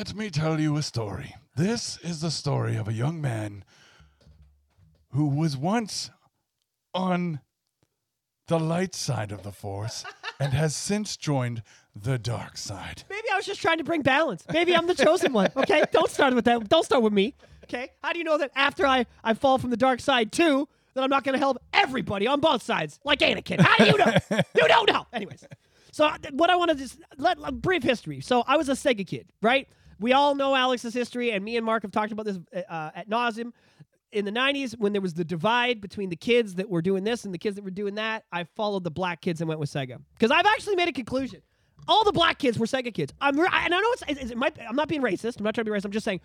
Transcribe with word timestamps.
Let 0.00 0.14
me 0.14 0.30
tell 0.30 0.58
you 0.58 0.78
a 0.78 0.82
story. 0.82 1.34
This 1.56 1.98
is 1.98 2.22
the 2.22 2.30
story 2.30 2.74
of 2.74 2.88
a 2.88 2.92
young 2.94 3.20
man 3.20 3.64
who 5.10 5.26
was 5.26 5.58
once 5.58 6.08
on 6.94 7.40
the 8.46 8.58
light 8.58 8.94
side 8.94 9.30
of 9.30 9.42
the 9.42 9.52
Force 9.52 10.06
and 10.40 10.54
has 10.54 10.74
since 10.74 11.18
joined 11.18 11.62
the 11.94 12.18
dark 12.18 12.56
side. 12.56 13.02
Maybe 13.10 13.28
I 13.30 13.36
was 13.36 13.44
just 13.44 13.60
trying 13.60 13.76
to 13.76 13.84
bring 13.84 14.00
balance. 14.00 14.42
Maybe 14.50 14.74
I'm 14.74 14.86
the 14.86 14.94
chosen 14.94 15.34
one. 15.34 15.50
Okay, 15.54 15.84
don't 15.92 16.08
start 16.08 16.34
with 16.34 16.46
that. 16.46 16.66
Don't 16.70 16.84
start 16.86 17.02
with 17.02 17.12
me. 17.12 17.34
Okay, 17.64 17.90
how 18.02 18.14
do 18.14 18.18
you 18.18 18.24
know 18.24 18.38
that 18.38 18.52
after 18.56 18.86
I 18.86 19.04
I 19.22 19.34
fall 19.34 19.58
from 19.58 19.68
the 19.68 19.76
dark 19.76 20.00
side 20.00 20.32
too, 20.32 20.66
that 20.94 21.04
I'm 21.04 21.10
not 21.10 21.24
going 21.24 21.34
to 21.34 21.38
help 21.38 21.58
everybody 21.74 22.26
on 22.26 22.40
both 22.40 22.62
sides 22.62 22.98
like 23.04 23.18
Anakin? 23.18 23.60
How 23.60 23.76
do 23.76 23.84
you 23.84 23.98
know? 23.98 24.14
you 24.30 24.66
don't 24.66 24.90
know. 24.90 25.06
Anyways, 25.12 25.44
so 25.92 26.06
uh, 26.06 26.16
what 26.32 26.48
I 26.48 26.56
want 26.56 26.70
to 26.70 26.76
just 26.78 26.98
let, 27.18 27.38
let 27.38 27.60
brief 27.60 27.82
history. 27.82 28.22
So 28.22 28.44
I 28.46 28.56
was 28.56 28.70
a 28.70 28.72
Sega 28.72 29.06
kid, 29.06 29.26
right? 29.42 29.68
We 30.00 30.14
all 30.14 30.34
know 30.34 30.56
Alex's 30.56 30.94
history, 30.94 31.30
and 31.30 31.44
me 31.44 31.56
and 31.56 31.64
Mark 31.64 31.82
have 31.82 31.92
talked 31.92 32.10
about 32.10 32.24
this 32.24 32.38
uh, 32.54 32.90
at 32.94 33.08
nauseum. 33.08 33.52
In 34.12 34.24
the 34.24 34.32
90s, 34.32 34.76
when 34.76 34.92
there 34.92 35.02
was 35.02 35.14
the 35.14 35.24
divide 35.24 35.80
between 35.80 36.08
the 36.08 36.16
kids 36.16 36.56
that 36.56 36.68
were 36.68 36.82
doing 36.82 37.04
this 37.04 37.24
and 37.24 37.32
the 37.32 37.38
kids 37.38 37.54
that 37.56 37.64
were 37.64 37.70
doing 37.70 37.94
that, 37.94 38.24
I 38.32 38.44
followed 38.56 38.82
the 38.82 38.90
black 38.90 39.20
kids 39.20 39.40
and 39.40 39.46
went 39.46 39.60
with 39.60 39.70
Sega. 39.70 40.00
Because 40.14 40.32
I've 40.32 40.46
actually 40.46 40.74
made 40.74 40.88
a 40.88 40.92
conclusion. 40.92 41.42
All 41.86 42.02
the 42.02 42.12
black 42.12 42.38
kids 42.38 42.58
were 42.58 42.66
Sega 42.66 42.92
kids. 42.92 43.12
I'm, 43.20 43.38
and 43.38 43.48
I 43.48 43.68
know 43.68 43.92
it's, 43.92 44.02
it's, 44.08 44.30
it 44.32 44.36
might, 44.36 44.56
I'm 44.68 44.74
not 44.74 44.88
being 44.88 45.02
racist. 45.02 45.38
I'm 45.38 45.44
not 45.44 45.54
trying 45.54 45.64
to 45.64 45.70
be 45.70 45.76
racist. 45.76 45.84
I'm 45.84 45.92
just 45.92 46.04
saying 46.04 46.20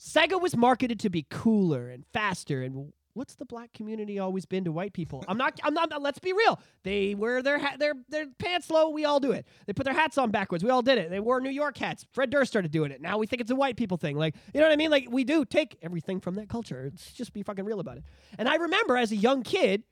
Sega 0.00 0.40
was 0.40 0.56
marketed 0.56 1.00
to 1.00 1.10
be 1.10 1.26
cooler 1.28 1.88
and 1.88 2.04
faster. 2.12 2.62
And 2.62 2.92
what's 3.16 3.34
the 3.34 3.44
black 3.44 3.72
community 3.72 4.18
always 4.18 4.44
been 4.44 4.64
to 4.64 4.72
white 4.72 4.92
people? 4.92 5.24
I'm 5.26 5.38
not. 5.38 5.58
I'm 5.64 5.74
not. 5.74 6.00
Let's 6.00 6.18
be 6.18 6.32
real. 6.32 6.60
They 6.84 7.14
wear 7.14 7.42
their 7.42 7.58
ha- 7.58 7.76
their 7.78 7.94
their 8.08 8.26
pants 8.38 8.70
low. 8.70 8.90
We 8.90 9.04
all 9.04 9.18
do 9.18 9.32
it. 9.32 9.46
They 9.66 9.72
put 9.72 9.84
their 9.84 9.94
hats 9.94 10.18
on 10.18 10.30
backwards. 10.30 10.62
We 10.62 10.70
all 10.70 10.82
did 10.82 10.98
it. 10.98 11.10
They 11.10 11.20
wore 11.20 11.40
New 11.40 11.50
York 11.50 11.78
hats. 11.78 12.04
Fred 12.12 12.30
Durst 12.30 12.50
started 12.50 12.70
doing 12.70 12.90
it. 12.90 13.00
Now 13.00 13.18
we 13.18 13.26
think 13.26 13.40
it's 13.40 13.50
a 13.50 13.56
white 13.56 13.76
people 13.76 13.96
thing. 13.96 14.16
Like 14.16 14.34
you 14.52 14.60
know 14.60 14.66
what 14.66 14.72
I 14.72 14.76
mean? 14.76 14.90
Like 14.90 15.08
we 15.10 15.24
do 15.24 15.44
take 15.44 15.78
everything 15.82 16.20
from 16.20 16.34
that 16.36 16.48
culture. 16.48 16.88
Let's 16.92 17.12
just 17.12 17.32
be 17.32 17.42
fucking 17.42 17.64
real 17.64 17.80
about 17.80 17.96
it. 17.96 18.04
And 18.38 18.48
I 18.48 18.56
remember 18.56 18.96
as 18.96 19.12
a 19.12 19.16
young 19.16 19.42
kid. 19.42 19.82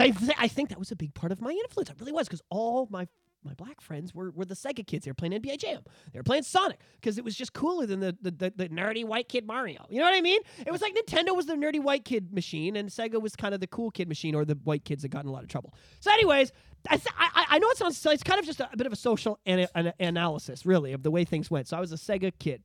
I 0.00 0.12
think 0.46 0.68
that 0.68 0.78
was 0.78 0.92
a 0.92 0.96
big 0.96 1.12
part 1.12 1.32
of 1.32 1.40
my 1.40 1.50
influence. 1.50 1.90
It 1.90 1.96
really 1.98 2.12
was 2.12 2.28
because 2.28 2.40
all 2.50 2.86
my 2.88 3.08
my 3.48 3.54
black 3.54 3.80
friends 3.80 4.14
were, 4.14 4.30
were 4.30 4.44
the 4.44 4.54
Sega 4.54 4.86
kids. 4.86 5.06
They 5.06 5.10
were 5.10 5.14
playing 5.14 5.32
NBA 5.32 5.58
Jam. 5.58 5.80
They 6.12 6.18
were 6.18 6.24
playing 6.24 6.42
Sonic 6.42 6.80
because 7.00 7.16
it 7.16 7.24
was 7.24 7.34
just 7.34 7.54
cooler 7.54 7.86
than 7.86 8.00
the, 8.00 8.16
the, 8.20 8.30
the, 8.30 8.52
the, 8.54 8.68
nerdy 8.68 9.04
white 9.06 9.28
kid 9.28 9.46
Mario. 9.46 9.86
You 9.88 9.98
know 9.98 10.04
what 10.04 10.14
I 10.14 10.20
mean? 10.20 10.40
It 10.66 10.70
was 10.70 10.82
like 10.82 10.94
Nintendo 10.94 11.34
was 11.34 11.46
the 11.46 11.54
nerdy 11.54 11.82
white 11.82 12.04
kid 12.04 12.32
machine 12.32 12.76
and 12.76 12.90
Sega 12.90 13.20
was 13.20 13.34
kind 13.34 13.54
of 13.54 13.60
the 13.60 13.66
cool 13.66 13.90
kid 13.90 14.06
machine 14.06 14.34
or 14.34 14.44
the 14.44 14.58
white 14.64 14.84
kids 14.84 15.02
that 15.02 15.08
got 15.08 15.24
in 15.24 15.28
a 15.28 15.32
lot 15.32 15.42
of 15.42 15.48
trouble. 15.48 15.72
So, 16.00 16.12
anyways, 16.12 16.52
I, 16.88 16.96
th- 16.96 17.14
I, 17.18 17.46
I 17.48 17.58
know 17.58 17.70
it 17.70 17.78
sounds. 17.78 18.04
It's 18.04 18.22
kind 18.22 18.38
of 18.38 18.44
just 18.44 18.60
a, 18.60 18.68
a 18.70 18.76
bit 18.76 18.86
of 18.86 18.92
a 18.92 18.96
social 18.96 19.38
an- 19.46 19.66
an 19.74 19.92
analysis, 19.98 20.66
really, 20.66 20.92
of 20.92 21.02
the 21.02 21.10
way 21.10 21.24
things 21.24 21.50
went. 21.50 21.68
So, 21.68 21.76
I 21.76 21.80
was 21.80 21.92
a 21.92 21.96
Sega 21.96 22.32
kid. 22.38 22.62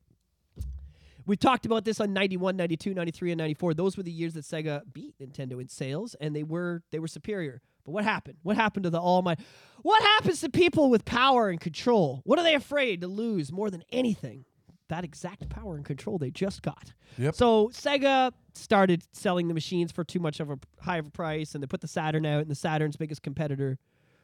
We 1.25 1.37
talked 1.37 1.65
about 1.65 1.85
this 1.85 2.01
on 2.01 2.11
91, 2.11 2.57
92, 2.57 2.93
93, 2.93 3.31
and 3.31 3.37
94. 3.39 3.73
Those 3.75 3.95
were 3.95 4.03
the 4.03 4.11
years 4.11 4.33
that 4.33 4.43
Sega 4.43 4.81
beat 4.91 5.15
Nintendo 5.19 5.61
in 5.61 5.69
sales, 5.69 6.15
and 6.19 6.35
they 6.35 6.43
were 6.43 6.83
they 6.91 6.99
were 6.99 7.07
superior. 7.07 7.61
But 7.85 7.91
what 7.91 8.03
happened? 8.03 8.37
What 8.43 8.55
happened 8.55 8.83
to 8.83 8.89
the 8.89 8.99
Almighty? 8.99 9.43
What 9.81 10.01
happens 10.01 10.41
to 10.41 10.49
people 10.49 10.89
with 10.89 11.03
power 11.05 11.49
and 11.49 11.59
control? 11.59 12.21
What 12.23 12.39
are 12.39 12.43
they 12.43 12.55
afraid 12.55 13.01
to 13.01 13.07
lose 13.07 13.51
more 13.51 13.69
than 13.69 13.83
anything? 13.91 14.45
That 14.89 15.03
exact 15.03 15.49
power 15.49 15.75
and 15.75 15.83
control 15.83 16.17
they 16.17 16.31
just 16.31 16.61
got. 16.61 16.93
Yep. 17.17 17.35
So 17.35 17.69
Sega 17.69 18.31
started 18.53 19.03
selling 19.11 19.47
the 19.47 19.53
machines 19.53 19.91
for 19.91 20.03
too 20.03 20.19
much 20.19 20.39
of 20.39 20.49
a 20.49 20.59
high 20.81 20.97
of 20.97 21.07
a 21.07 21.11
price, 21.11 21.55
and 21.55 21.63
they 21.63 21.67
put 21.67 21.81
the 21.81 21.87
Saturn 21.87 22.25
out, 22.25 22.41
and 22.41 22.51
the 22.51 22.55
Saturn's 22.55 22.95
biggest 22.95 23.21
competitor 23.23 23.77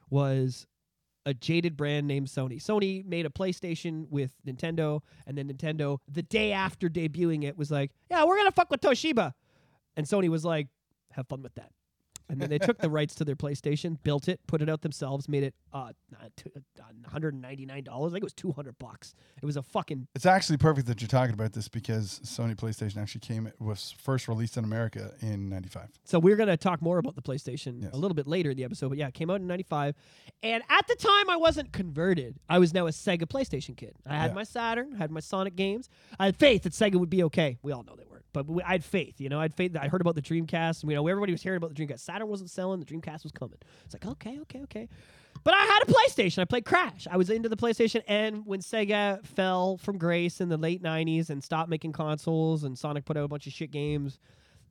was 0.09 0.67
a 1.25 1.33
jaded 1.33 1.75
brand 1.75 2.07
named 2.07 2.27
Sony. 2.27 2.61
Sony 2.63 3.05
made 3.05 3.25
a 3.25 3.29
PlayStation 3.29 4.07
with 4.09 4.33
Nintendo, 4.47 5.01
and 5.27 5.37
then 5.37 5.51
Nintendo, 5.51 5.99
the 6.07 6.23
day 6.23 6.51
after 6.51 6.89
debuting 6.89 7.43
it, 7.43 7.57
was 7.57 7.71
like, 7.71 7.91
"Yeah, 8.09 8.23
we're 8.25 8.37
gonna 8.37 8.51
fuck 8.51 8.69
with 8.69 8.81
Toshiba," 8.81 9.33
and 9.95 10.05
Sony 10.05 10.29
was 10.29 10.45
like, 10.45 10.67
"Have 11.11 11.27
fun 11.27 11.41
with 11.41 11.55
that." 11.55 11.71
And 12.29 12.39
then 12.39 12.49
they 12.49 12.59
took 12.59 12.77
the 12.77 12.89
rights 12.89 13.15
to 13.15 13.25
their 13.25 13.35
PlayStation, 13.35 13.97
built 14.03 14.27
it, 14.27 14.39
put 14.47 14.61
it 14.61 14.69
out 14.69 14.81
themselves, 14.81 15.27
made 15.27 15.43
it 15.43 15.55
uh, 15.73 15.91
t- 16.37 16.51
uh, 16.55 16.83
199 17.01 17.83
dollars. 17.83 18.11
I 18.11 18.15
think 18.15 18.21
it 18.21 18.25
was 18.25 18.33
200 18.33 18.77
bucks. 18.79 19.13
It 19.41 19.45
was 19.45 19.57
a 19.57 19.63
fucking 19.63 20.07
It's 20.15 20.25
actually 20.25 20.57
perfect 20.57 20.87
that 20.87 21.01
you're 21.01 21.07
talking 21.07 21.33
about 21.33 21.53
this 21.53 21.67
because 21.67 22.19
Sony 22.23 22.55
PlayStation 22.55 22.97
actually 22.97 23.21
came 23.21 23.51
was 23.59 23.93
first 24.01 24.27
released 24.27 24.57
in 24.57 24.63
America 24.63 25.11
in 25.21 25.49
'95. 25.49 25.89
So 26.03 26.19
we're 26.19 26.35
gonna 26.35 26.57
talk 26.57 26.81
more 26.81 26.97
about 26.99 27.15
the 27.15 27.21
PlayStation 27.21 27.81
Yes. 27.83 27.91
a 27.93 27.97
little 27.97 28.15
bit 28.15 28.27
later 28.27 28.51
in 28.51 28.57
the 28.57 28.63
episode, 28.63 28.89
but 28.89 28.97
yeah, 28.97 29.07
it 29.07 29.13
came 29.13 29.29
out 29.29 29.41
in 29.41 29.47
'95, 29.47 29.95
and 30.43 30.63
at 30.69 30.87
the 30.87 30.95
time 30.95 31.29
I 31.29 31.35
wasn't 31.37 31.71
converted. 31.71 32.39
I 32.49 32.59
was 32.59 32.73
now 32.73 32.87
a 32.87 32.91
Sega 32.91 33.23
PlayStation 33.23 33.75
kid. 33.75 33.95
I 34.05 34.15
had 34.17 34.31
Yeah. 34.31 34.35
my 34.35 34.43
Saturn, 34.43 34.93
I 34.95 34.97
had 34.97 35.11
my 35.11 35.19
Sonic 35.19 35.55
games. 35.55 35.89
I 36.19 36.25
had 36.25 36.35
faith 36.37 36.63
that 36.63 36.73
Sega 36.73 36.95
would 36.95 37.09
be 37.09 37.23
okay. 37.23 37.57
We 37.61 37.71
all 37.71 37.83
know 37.83 37.95
they 37.95 38.05
but 38.33 38.47
we, 38.47 38.61
I 38.63 38.71
had 38.73 38.83
faith. 38.83 39.19
You 39.19 39.29
know, 39.29 39.39
I 39.39 39.43
had 39.43 39.53
faith. 39.53 39.75
I 39.75 39.87
heard 39.87 40.01
about 40.01 40.15
the 40.15 40.21
Dreamcast. 40.21 40.83
And, 40.83 40.91
you 40.91 40.95
know, 40.95 41.07
everybody 41.07 41.31
was 41.31 41.41
hearing 41.41 41.57
about 41.57 41.75
the 41.75 41.85
Dreamcast. 41.85 41.99
Saturn 41.99 42.27
wasn't 42.27 42.49
selling. 42.49 42.79
The 42.79 42.85
Dreamcast 42.85 43.23
was 43.23 43.31
coming. 43.31 43.57
It's 43.85 43.93
like 43.93 44.05
okay, 44.05 44.39
okay, 44.41 44.61
okay. 44.63 44.89
But 45.43 45.53
I 45.53 45.63
had 45.63 45.79
a 45.83 45.85
PlayStation. 45.85 46.39
I 46.39 46.45
played 46.45 46.65
Crash. 46.65 47.07
I 47.09 47.15
was 47.15 47.29
into 47.29 47.47
the 47.47 47.55
PlayStation, 47.55 48.01
and 48.07 48.45
when 48.45 48.59
Sega 48.59 49.25
fell 49.25 49.77
from 49.77 49.97
grace 49.97 50.41
in 50.41 50.49
the 50.49 50.57
late 50.57 50.83
'90s 50.83 51.29
and 51.29 51.43
stopped 51.43 51.69
making 51.69 51.93
consoles, 51.93 52.63
and 52.63 52.77
Sonic 52.77 53.05
put 53.05 53.15
out 53.15 53.23
a 53.23 53.27
bunch 53.27 53.47
of 53.47 53.53
shit 53.53 53.71
games 53.71 54.19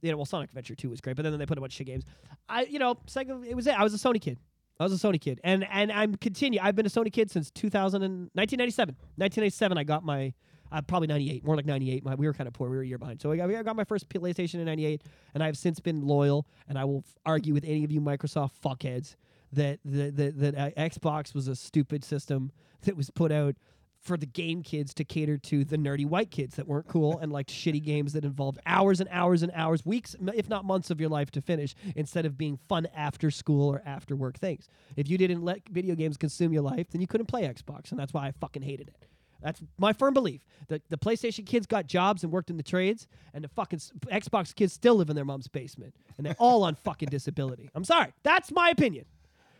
you 0.02 0.10
know, 0.10 0.16
well, 0.16 0.26
Sonic 0.26 0.50
Adventure 0.50 0.74
2 0.74 0.90
was 0.90 1.00
great, 1.00 1.16
but 1.16 1.22
then 1.22 1.36
they 1.38 1.46
put 1.46 1.58
a 1.58 1.60
bunch 1.60 1.74
of 1.74 1.76
shit 1.76 1.86
games. 1.86 2.04
I, 2.48 2.62
you 2.62 2.78
know, 2.78 2.94
Sega, 3.06 3.44
it 3.44 3.54
was 3.54 3.66
it. 3.66 3.78
I 3.78 3.82
was 3.82 3.94
a 3.94 3.98
Sony 3.98 4.20
kid. 4.20 4.38
I 4.80 4.84
was 4.84 4.92
a 4.92 5.06
Sony 5.06 5.20
kid, 5.20 5.40
and 5.42 5.66
and 5.70 5.90
I'm 5.90 6.14
continue. 6.14 6.60
I've 6.62 6.76
been 6.76 6.86
a 6.86 6.90
Sony 6.90 7.12
kid 7.12 7.30
since 7.30 7.50
2000 7.50 8.02
and 8.02 8.30
1997. 8.34 8.94
1997, 9.16 9.78
I 9.78 9.84
got 9.84 10.04
my. 10.04 10.32
Uh, 10.70 10.82
probably 10.82 11.08
98, 11.08 11.44
more 11.44 11.56
like 11.56 11.66
98. 11.66 12.04
My, 12.04 12.14
we 12.14 12.26
were 12.26 12.34
kind 12.34 12.46
of 12.46 12.54
poor. 12.54 12.68
We 12.68 12.76
were 12.76 12.82
a 12.82 12.86
year 12.86 12.98
behind. 12.98 13.20
So 13.20 13.32
I 13.32 13.36
got, 13.36 13.50
I 13.50 13.62
got 13.62 13.76
my 13.76 13.84
first 13.84 14.08
PlayStation 14.08 14.54
in 14.54 14.64
98, 14.64 15.02
and 15.34 15.42
I've 15.42 15.56
since 15.56 15.80
been 15.80 16.06
loyal. 16.06 16.46
And 16.68 16.78
I 16.78 16.84
will 16.84 17.04
f- 17.06 17.14
argue 17.24 17.54
with 17.54 17.64
any 17.64 17.84
of 17.84 17.90
you 17.90 18.00
Microsoft 18.00 18.52
fuckheads 18.62 19.16
that 19.52 19.80
that 19.84 20.16
that, 20.16 20.38
that 20.40 20.54
uh, 20.54 20.70
Xbox 20.80 21.34
was 21.34 21.48
a 21.48 21.56
stupid 21.56 22.04
system 22.04 22.52
that 22.82 22.96
was 22.96 23.10
put 23.10 23.32
out 23.32 23.56
for 24.00 24.16
the 24.16 24.26
game 24.26 24.62
kids 24.62 24.94
to 24.94 25.04
cater 25.04 25.36
to 25.36 25.64
the 25.64 25.76
nerdy 25.76 26.06
white 26.06 26.30
kids 26.30 26.54
that 26.56 26.66
weren't 26.66 26.86
cool 26.86 27.18
and 27.18 27.32
liked 27.32 27.50
shitty 27.50 27.82
games 27.82 28.12
that 28.12 28.24
involved 28.24 28.58
hours 28.64 29.00
and 29.00 29.08
hours 29.10 29.42
and 29.42 29.50
hours, 29.54 29.84
weeks, 29.84 30.14
if 30.34 30.48
not 30.48 30.64
months 30.64 30.90
of 30.90 31.00
your 31.00 31.10
life 31.10 31.30
to 31.32 31.40
finish 31.40 31.74
instead 31.96 32.24
of 32.24 32.38
being 32.38 32.58
fun 32.68 32.86
after 32.94 33.30
school 33.30 33.68
or 33.68 33.82
after 33.84 34.14
work 34.14 34.38
things. 34.38 34.68
If 34.96 35.10
you 35.10 35.18
didn't 35.18 35.42
let 35.42 35.68
video 35.68 35.94
games 35.94 36.16
consume 36.16 36.52
your 36.52 36.62
life, 36.62 36.90
then 36.90 37.00
you 37.00 37.06
couldn't 37.06 37.26
play 37.26 37.42
Xbox, 37.42 37.90
and 37.90 37.98
that's 37.98 38.12
why 38.12 38.28
I 38.28 38.32
fucking 38.32 38.62
hated 38.62 38.88
it. 38.88 39.08
That's 39.42 39.62
my 39.78 39.92
firm 39.92 40.14
belief. 40.14 40.44
The, 40.68 40.82
the 40.88 40.98
PlayStation 40.98 41.46
kids 41.46 41.66
got 41.66 41.86
jobs 41.86 42.24
and 42.24 42.32
worked 42.32 42.50
in 42.50 42.56
the 42.56 42.62
trades, 42.62 43.06
and 43.32 43.44
the 43.44 43.48
fucking 43.48 43.78
Xbox 44.10 44.54
kids 44.54 44.72
still 44.72 44.96
live 44.96 45.10
in 45.10 45.16
their 45.16 45.24
mom's 45.24 45.48
basement, 45.48 45.94
and 46.16 46.26
they're 46.26 46.36
all 46.38 46.64
on 46.64 46.74
fucking 46.74 47.08
disability. 47.08 47.70
I'm 47.74 47.84
sorry. 47.84 48.12
That's 48.22 48.50
my 48.50 48.70
opinion 48.70 49.04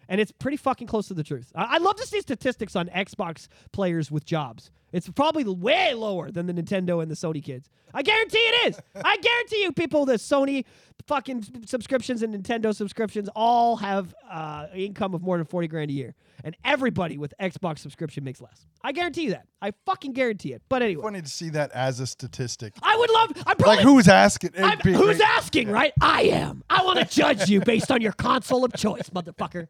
and 0.09 0.21
it's 0.21 0.33
pretty 0.33 0.57
fucking 0.57 0.87
close 0.87 1.07
to 1.09 1.15
the 1.15 1.23
truth. 1.23 1.53
I- 1.55 1.75
I'd 1.75 1.83
love 1.83 1.97
to 1.97 2.07
see 2.07 2.21
statistics 2.21 2.75
on 2.75 2.89
Xbox 2.89 3.47
players 3.73 4.11
with 4.11 4.25
jobs. 4.25 4.71
It's 4.93 5.09
probably 5.11 5.45
way 5.45 5.93
lower 5.95 6.31
than 6.31 6.47
the 6.47 6.53
Nintendo 6.55 7.03
and 7.03 7.11
the 7.11 7.15
Sony 7.15 7.43
kids. 7.43 7.69
I 7.93 8.03
guarantee 8.03 8.39
it 8.39 8.69
is. 8.69 8.81
I 8.95 9.17
guarantee 9.17 9.63
you, 9.63 9.73
people, 9.73 10.05
the 10.07 10.15
Sony 10.15 10.65
fucking 11.07 11.45
subscriptions 11.67 12.23
and 12.23 12.35
Nintendo 12.35 12.75
subscriptions 12.75 13.29
all 13.35 13.77
have 13.77 14.15
uh, 14.31 14.67
income 14.75 15.15
of 15.15 15.23
more 15.23 15.37
than 15.37 15.47
forty 15.47 15.69
grand 15.69 15.91
a 15.91 15.95
year, 15.95 16.15
and 16.45 16.57
everybody 16.65 17.19
with 17.19 17.33
Xbox 17.41 17.79
subscription 17.79 18.25
makes 18.25 18.41
less. 18.41 18.67
I 18.83 18.93
guarantee 18.93 19.23
you 19.25 19.31
that. 19.31 19.47
I 19.61 19.73
fucking 19.87 20.13
guarantee 20.13 20.53
it. 20.53 20.63
But 20.69 20.83
anyway, 20.83 21.03
wanted 21.03 21.25
to 21.25 21.31
see 21.31 21.51
that 21.51 21.71
as 21.73 22.01
a 22.01 22.07
statistic. 22.07 22.75
I 22.83 22.97
would 22.97 23.11
love. 23.11 23.31
I 23.47 23.55
probably 23.55 23.77
Like 23.77 23.81
who's 23.81 24.09
asking? 24.09 24.53
Who's 24.85 25.21
asking, 25.21 25.71
right? 25.71 25.93
I 26.01 26.23
am. 26.23 26.63
I 26.69 26.83
want 26.85 26.99
to 26.99 27.05
judge 27.15 27.49
you 27.49 27.61
based 27.61 27.91
on 27.91 28.01
your 28.01 28.13
console 28.13 28.65
of 28.65 28.73
choice, 28.75 29.09
motherfucker. 29.11 29.69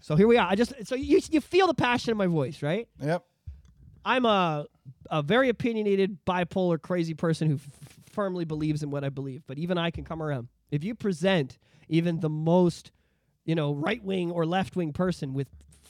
So 0.00 0.16
here 0.16 0.28
we 0.28 0.36
are. 0.36 0.48
I 0.48 0.54
just 0.54 0.72
so 0.86 0.94
you 0.94 1.20
you 1.30 1.40
feel 1.40 1.66
the 1.66 1.74
passion 1.74 2.12
in 2.12 2.16
my 2.16 2.26
voice, 2.26 2.62
right? 2.62 2.88
Yep. 3.02 3.24
I'm 4.08 4.24
a 4.24 4.64
a 5.10 5.22
very 5.22 5.50
opinionated, 5.50 6.24
bipolar, 6.24 6.80
crazy 6.80 7.12
person 7.12 7.46
who 7.46 7.54
f- 7.56 7.68
firmly 8.10 8.46
believes 8.46 8.82
in 8.82 8.90
what 8.90 9.04
I 9.04 9.10
believe. 9.10 9.42
But 9.46 9.58
even 9.58 9.76
I 9.76 9.90
can 9.90 10.02
come 10.02 10.22
around. 10.22 10.48
If 10.70 10.82
you 10.82 10.94
present 10.94 11.58
even 11.88 12.20
the 12.20 12.30
most, 12.30 12.90
you 13.44 13.54
know, 13.54 13.74
right 13.74 14.02
wing 14.02 14.30
or 14.30 14.46
left 14.46 14.76
wing 14.76 14.94
person 14.94 15.34
with 15.34 15.48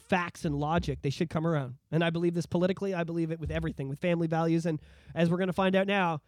facts 0.09 0.43
and 0.43 0.53
logic, 0.53 0.99
they 1.01 1.09
should 1.09 1.29
come 1.29 1.47
around. 1.47 1.75
And 1.93 2.03
I 2.03 2.09
believe 2.09 2.33
this 2.33 2.45
politically. 2.45 2.93
I 2.93 3.05
believe 3.05 3.31
it 3.31 3.39
with 3.39 3.51
everything, 3.51 3.87
with 3.87 3.99
family 3.99 4.27
values, 4.27 4.65
and 4.65 4.81
as 5.15 5.29
we're 5.29 5.37
going 5.37 5.47
to 5.47 5.53
find 5.53 5.73
out 5.77 5.87
now, 5.87 6.19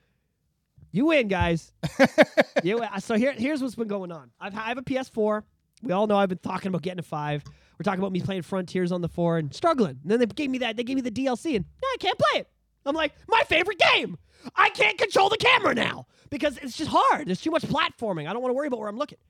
you 0.94 1.08
win, 1.08 1.28
guys. 1.28 1.74
you 2.64 2.78
win. 2.80 2.90
So 3.00 3.16
here, 3.16 3.34
here's 3.34 3.62
what's 3.62 3.76
been 3.76 3.90
going 3.90 4.14
on. 4.14 4.32
I've, 4.40 4.56
I 4.56 4.70
have 4.70 4.78
a 4.78 4.82
PS4. 4.82 5.44
We 5.84 5.92
all 5.92 6.08
know 6.08 6.16
I've 6.16 6.30
been 6.30 6.38
talking 6.38 6.70
about 6.70 6.84
getting 6.84 7.00
a 7.00 7.04
five. 7.04 7.44
We're 7.82 7.84
talking 7.84 8.00
about 8.02 8.12
me 8.12 8.22
playing 8.22 8.44
Frontiers 8.44 8.92
on 8.92 9.02
the 9.02 9.08
four 9.08 9.40
and 9.40 9.52
struggling. 9.52 9.98
And 10.04 10.12
then 10.12 10.20
they 10.20 10.28
gave 10.28 10.52
me 10.52 10.60
that. 10.60 10.78
They 10.78 10.84
gave 10.84 10.98
me 10.98 11.02
the 11.02 11.10
DLC, 11.10 11.56
and 11.56 11.66
now 11.82 11.88
I 11.92 11.98
can't 12.00 12.16
play 12.20 12.42
it. 12.42 12.48
I'm 12.86 12.94
like, 12.96 13.12
my 13.28 13.42
favorite 13.48 13.80
game. 13.96 14.20
I 14.56 14.70
can't 14.70 15.00
control 15.00 15.30
the 15.30 15.38
camera 15.38 15.74
now 15.74 16.06
because 16.30 16.58
it's 16.58 16.78
just 16.78 16.92
hard. 16.94 17.28
There's 17.28 17.42
too 17.42 17.50
much 17.50 17.64
platforming. 17.64 18.30
I 18.30 18.34
don't 18.34 18.42
want 18.44 18.52
to 18.52 18.54
worry 18.56 18.68
about 18.68 18.80
where 18.82 18.88
I'm 18.90 19.00
looking. 19.00 19.18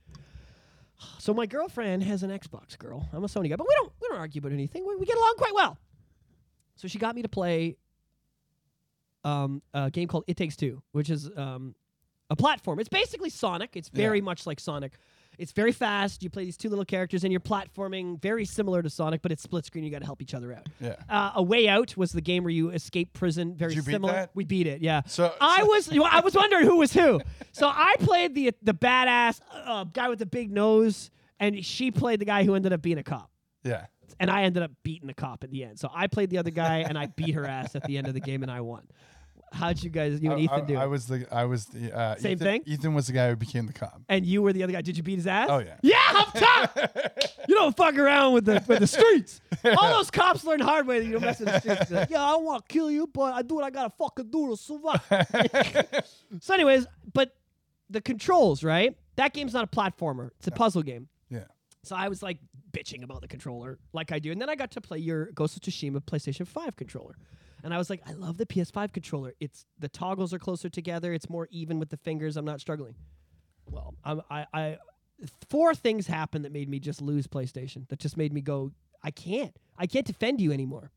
So 1.17 1.33
my 1.33 1.45
girlfriend 1.45 2.03
has 2.03 2.23
an 2.23 2.29
Xbox 2.29 2.77
girl. 2.77 3.07
I'm 3.13 3.23
a 3.23 3.27
Sony 3.27 3.49
guy, 3.49 3.55
but 3.55 3.65
we 3.67 3.73
don't 3.75 3.91
we 4.01 4.07
don't 4.09 4.17
argue 4.19 4.39
about 4.39 4.51
anything. 4.51 4.85
We, 4.85 4.97
we 4.97 5.05
get 5.05 5.15
along 5.17 5.33
quite 5.37 5.55
well. 5.55 5.77
So 6.75 6.89
she 6.89 6.99
got 6.99 7.15
me 7.15 7.21
to 7.21 7.29
play 7.29 7.77
um, 9.23 9.61
a 9.73 9.89
game 9.89 10.07
called 10.09 10.25
It 10.27 10.35
Takes 10.35 10.55
Two, 10.57 10.81
which 10.91 11.09
is 11.09 11.29
um, 11.37 11.73
a 12.29 12.35
platform. 12.35 12.79
It's 12.79 12.89
basically 12.89 13.29
Sonic. 13.29 13.75
It's 13.77 13.87
very 13.89 14.17
Yeah. 14.19 14.25
much 14.25 14.45
like 14.45 14.59
Sonic. 14.59 14.93
It's 15.41 15.51
very 15.51 15.71
fast. 15.71 16.21
You 16.23 16.29
play 16.29 16.45
these 16.45 16.57
two 16.57 16.69
little 16.69 16.85
characters, 16.85 17.23
and 17.23 17.31
you're 17.33 17.39
platforming, 17.39 18.21
very 18.21 18.45
similar 18.45 18.81
to 18.81 18.89
Sonic, 18.89 19.21
but 19.21 19.31
it's 19.31 19.41
split 19.41 19.65
screen. 19.65 19.83
You 19.83 19.89
got 19.89 19.99
to 19.99 20.05
help 20.05 20.21
each 20.21 20.33
other 20.33 20.53
out. 20.53 20.67
Yeah. 20.79 20.95
Uh, 21.09 21.31
a 21.35 21.43
Way 21.43 21.67
Out 21.67 21.97
was 21.97 22.11
the 22.11 22.21
game 22.21 22.43
where 22.43 22.51
you 22.51 22.69
escape 22.69 23.13
prison. 23.13 23.55
Very 23.55 23.69
Did 23.71 23.77
you 23.77 23.83
beat 23.83 23.91
similar. 23.93 24.13
that? 24.13 24.29
We 24.35 24.43
beat 24.45 24.67
it. 24.67 24.81
Yeah. 24.81 25.01
So- 25.07 25.33
I 25.41 25.61
so- 25.61 25.65
was 25.65 25.89
I 26.11 26.19
was 26.21 26.35
wondering 26.35 26.65
who 26.65 26.77
was 26.77 26.93
who. 26.93 27.19
So 27.53 27.67
I 27.67 27.95
played 27.99 28.33
the 28.33 28.53
the 28.61 28.73
badass 28.73 29.41
uh, 29.53 29.83
guy 29.83 30.07
with 30.07 30.19
the 30.19 30.25
big 30.25 30.51
nose, 30.51 31.11
and 31.39 31.65
she 31.65 31.91
played 31.91 32.19
the 32.21 32.25
guy 32.25 32.43
who 32.45 32.55
ended 32.55 32.71
up 32.71 32.81
being 32.81 32.97
a 32.97 33.03
cop. 33.03 33.29
Yeah. 33.63 33.87
And 34.19 34.29
I 34.29 34.43
ended 34.43 34.63
up 34.63 34.71
beating 34.83 35.07
the 35.07 35.13
cop 35.13 35.43
at 35.43 35.51
the 35.51 35.63
end. 35.65 35.79
So 35.79 35.89
I 35.93 36.07
played 36.07 36.29
the 36.29 36.37
other 36.37 36.51
guy, 36.51 36.79
and 36.79 36.97
I 36.97 37.07
beat 37.07 37.33
her 37.35 37.45
ass 37.45 37.75
at 37.75 37.83
the 37.83 37.97
end 37.97 38.07
of 38.07 38.13
the 38.13 38.19
game, 38.19 38.41
and 38.43 38.51
I 38.51 38.61
won. 38.61 38.87
How'd 39.53 39.83
you 39.83 39.89
guys, 39.89 40.21
you 40.21 40.31
and 40.31 40.39
I, 40.39 40.43
Ethan 40.43 40.65
do? 40.65 40.77
I 40.77 40.85
was 40.85 41.07
the 41.07 41.27
I 41.29 41.43
was 41.43 41.65
the 41.65 41.95
uh, 41.95 42.15
Same 42.15 42.33
Ethan, 42.33 42.45
thing? 42.47 42.63
Ethan 42.65 42.93
was 42.93 43.07
the 43.07 43.13
guy 43.13 43.29
who 43.29 43.35
became 43.35 43.67
the 43.67 43.73
cop. 43.73 44.01
and 44.07 44.25
you 44.25 44.41
were 44.41 44.53
the 44.53 44.63
other 44.63 44.71
guy. 44.71 44.81
Did 44.81 44.95
you 44.95 45.03
beat 45.03 45.17
his 45.17 45.27
ass? 45.27 45.49
Oh, 45.51 45.59
yeah. 45.59 45.75
Yeah, 45.81 45.97
up 46.13 46.33
top. 46.33 46.77
you 47.49 47.55
don't 47.55 47.75
fuck 47.75 47.97
around 47.97 48.33
with 48.33 48.45
the 48.45 48.63
with 48.65 48.79
the 48.79 48.87
streets. 48.87 49.41
All 49.65 49.89
those 49.97 50.09
cops 50.09 50.45
learn 50.45 50.61
hard 50.61 50.87
way 50.87 50.99
that 50.99 51.05
you 51.05 51.11
don't 51.11 51.21
mess 51.21 51.39
with 51.39 51.49
the 51.49 51.59
streets. 51.59 51.89
They're 51.89 51.99
like, 52.01 52.09
yeah, 52.09 52.23
I 52.23 52.35
want 52.37 52.67
to 52.67 52.73
kill 52.73 52.89
you, 52.89 53.07
but 53.07 53.33
I 53.33 53.41
do 53.41 53.55
what 53.55 53.65
I 53.65 53.69
gotta 53.69 53.89
fucking 53.89 54.29
do 54.31 54.49
to 54.51 54.57
survive. 54.57 55.01
so, 56.39 56.53
anyways, 56.53 56.87
but 57.13 57.35
the 57.89 58.01
controls, 58.01 58.63
right? 58.63 58.95
That 59.17 59.33
game's 59.33 59.53
not 59.53 59.65
a 59.65 59.67
platformer. 59.67 60.29
It's 60.39 60.47
a 60.47 60.51
puzzle 60.51 60.81
game. 60.81 61.09
Yeah. 61.29 61.43
So 61.83 61.95
I 61.95 62.07
was 62.07 62.23
like 62.23 62.37
bitching 62.71 63.03
about 63.03 63.21
the 63.21 63.27
controller, 63.27 63.79
like 63.91 64.11
I 64.13 64.19
do, 64.19 64.31
and 64.31 64.41
then 64.41 64.49
I 64.49 64.55
got 64.55 64.71
to 64.71 64.81
play 64.81 64.99
your 64.99 65.25
Ghost 65.33 65.57
of 65.57 65.61
Tsushima 65.63 65.99
PlayStation 66.01 66.47
Five 66.47 66.75
controller, 66.77 67.17
and 67.63 67.73
I 67.73 67.77
was 67.77 67.89
like, 67.89 68.01
I 68.07 68.13
love 68.13 68.37
the 68.37 68.45
PS5 68.45 68.93
controller. 68.93 69.33
It's 69.39 69.65
the 69.79 69.89
toggles 69.89 70.33
are 70.33 70.39
closer 70.39 70.69
together. 70.69 71.13
It's 71.13 71.29
more 71.29 71.47
even 71.51 71.79
with 71.79 71.89
the 71.89 71.97
fingers. 71.97 72.37
I'm 72.37 72.45
not 72.45 72.59
struggling. 72.61 72.95
Well, 73.69 73.93
I'm, 74.03 74.21
I, 74.29 74.45
I, 74.53 74.77
four 75.49 75.75
things 75.75 76.07
happened 76.07 76.45
that 76.45 76.51
made 76.51 76.69
me 76.69 76.79
just 76.79 77.01
lose 77.01 77.27
PlayStation. 77.27 77.87
That 77.89 77.99
just 77.99 78.17
made 78.17 78.33
me 78.33 78.41
go, 78.41 78.71
I 79.03 79.11
can't, 79.11 79.55
I 79.77 79.87
can't 79.87 80.05
defend 80.05 80.41
you 80.41 80.51
anymore. 80.51 80.91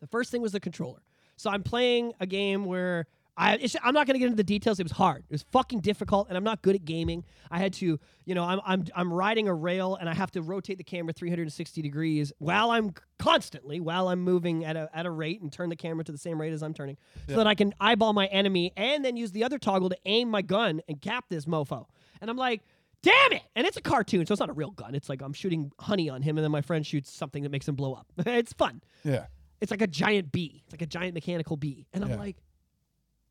The 0.00 0.06
first 0.06 0.30
thing 0.30 0.42
was 0.42 0.52
the 0.52 0.60
controller. 0.60 1.02
So 1.36 1.50
I'm 1.50 1.62
playing 1.62 2.12
a 2.20 2.26
game 2.26 2.64
where 2.64 3.06
I, 3.36 3.54
it's, 3.54 3.74
I'm 3.82 3.94
not 3.94 4.06
going 4.06 4.14
to 4.14 4.18
get 4.18 4.26
into 4.26 4.36
the 4.36 4.44
details. 4.44 4.78
It 4.78 4.82
was 4.82 4.92
hard. 4.92 5.24
It 5.28 5.32
was 5.32 5.42
fucking 5.52 5.80
difficult, 5.80 6.28
and 6.28 6.36
I'm 6.36 6.44
not 6.44 6.60
good 6.60 6.74
at 6.74 6.84
gaming. 6.84 7.24
I 7.50 7.58
had 7.60 7.72
to, 7.74 7.98
you 8.26 8.34
know, 8.34 8.44
I'm 8.44 8.60
I'm 8.66 8.84
I'm 8.94 9.10
riding 9.12 9.48
a 9.48 9.54
rail, 9.54 9.96
and 9.96 10.08
I 10.08 10.12
have 10.14 10.30
to 10.32 10.42
rotate 10.42 10.76
the 10.76 10.84
camera 10.84 11.14
360 11.14 11.80
degrees 11.80 12.30
while 12.38 12.70
I'm 12.70 12.92
constantly 13.18 13.80
while 13.80 14.08
I'm 14.08 14.20
moving 14.20 14.64
at 14.66 14.76
a 14.76 14.90
at 14.92 15.06
a 15.06 15.10
rate 15.10 15.40
and 15.40 15.50
turn 15.50 15.70
the 15.70 15.76
camera 15.76 16.04
to 16.04 16.12
the 16.12 16.18
same 16.18 16.38
rate 16.38 16.52
as 16.52 16.62
I'm 16.62 16.74
turning, 16.74 16.98
so 17.28 17.36
that 17.36 17.46
I 17.46 17.54
can 17.54 17.72
eyeball 17.80 18.12
my 18.12 18.26
enemy 18.26 18.72
and 18.76 19.02
then 19.04 19.16
use 19.16 19.32
the 19.32 19.44
other 19.44 19.58
toggle 19.58 19.88
to 19.88 19.96
aim 20.04 20.28
my 20.28 20.42
gun 20.42 20.82
and 20.86 21.00
cap 21.00 21.24
this 21.28 21.46
mofo. 21.46 21.86
And 22.20 22.30
I'm 22.30 22.36
like. 22.36 22.62
Damn 23.04 23.32
it! 23.32 23.42
And 23.56 23.66
it's 23.66 23.76
a 23.76 23.80
cartoon, 23.80 24.24
so 24.26 24.32
it's 24.32 24.38
not 24.38 24.48
a 24.48 24.52
real 24.52 24.70
gun. 24.70 24.94
It's 24.94 25.08
like 25.08 25.22
I'm 25.22 25.32
shooting 25.32 25.72
honey 25.80 26.08
on 26.08 26.22
him, 26.22 26.38
and 26.38 26.44
then 26.44 26.52
my 26.52 26.60
friend 26.60 26.86
shoots 26.86 27.10
something 27.12 27.42
that 27.42 27.48
makes 27.48 27.66
him 27.66 27.74
blow 27.74 27.94
up. 27.94 28.06
it's 28.18 28.52
fun 28.52 28.80
Yeah. 29.02 29.26
it's 29.60 29.72
like 29.72 29.82
a 29.82 29.88
giant 29.88 30.30
bee. 30.30 30.62
It's 30.64 30.72
like 30.72 30.82
a 30.82 30.86
giant 30.86 31.14
mechanical 31.14 31.56
bee. 31.56 31.88
And 31.92 32.04
I'm 32.04 32.10
Yeah. 32.10 32.16
like, 32.16 32.36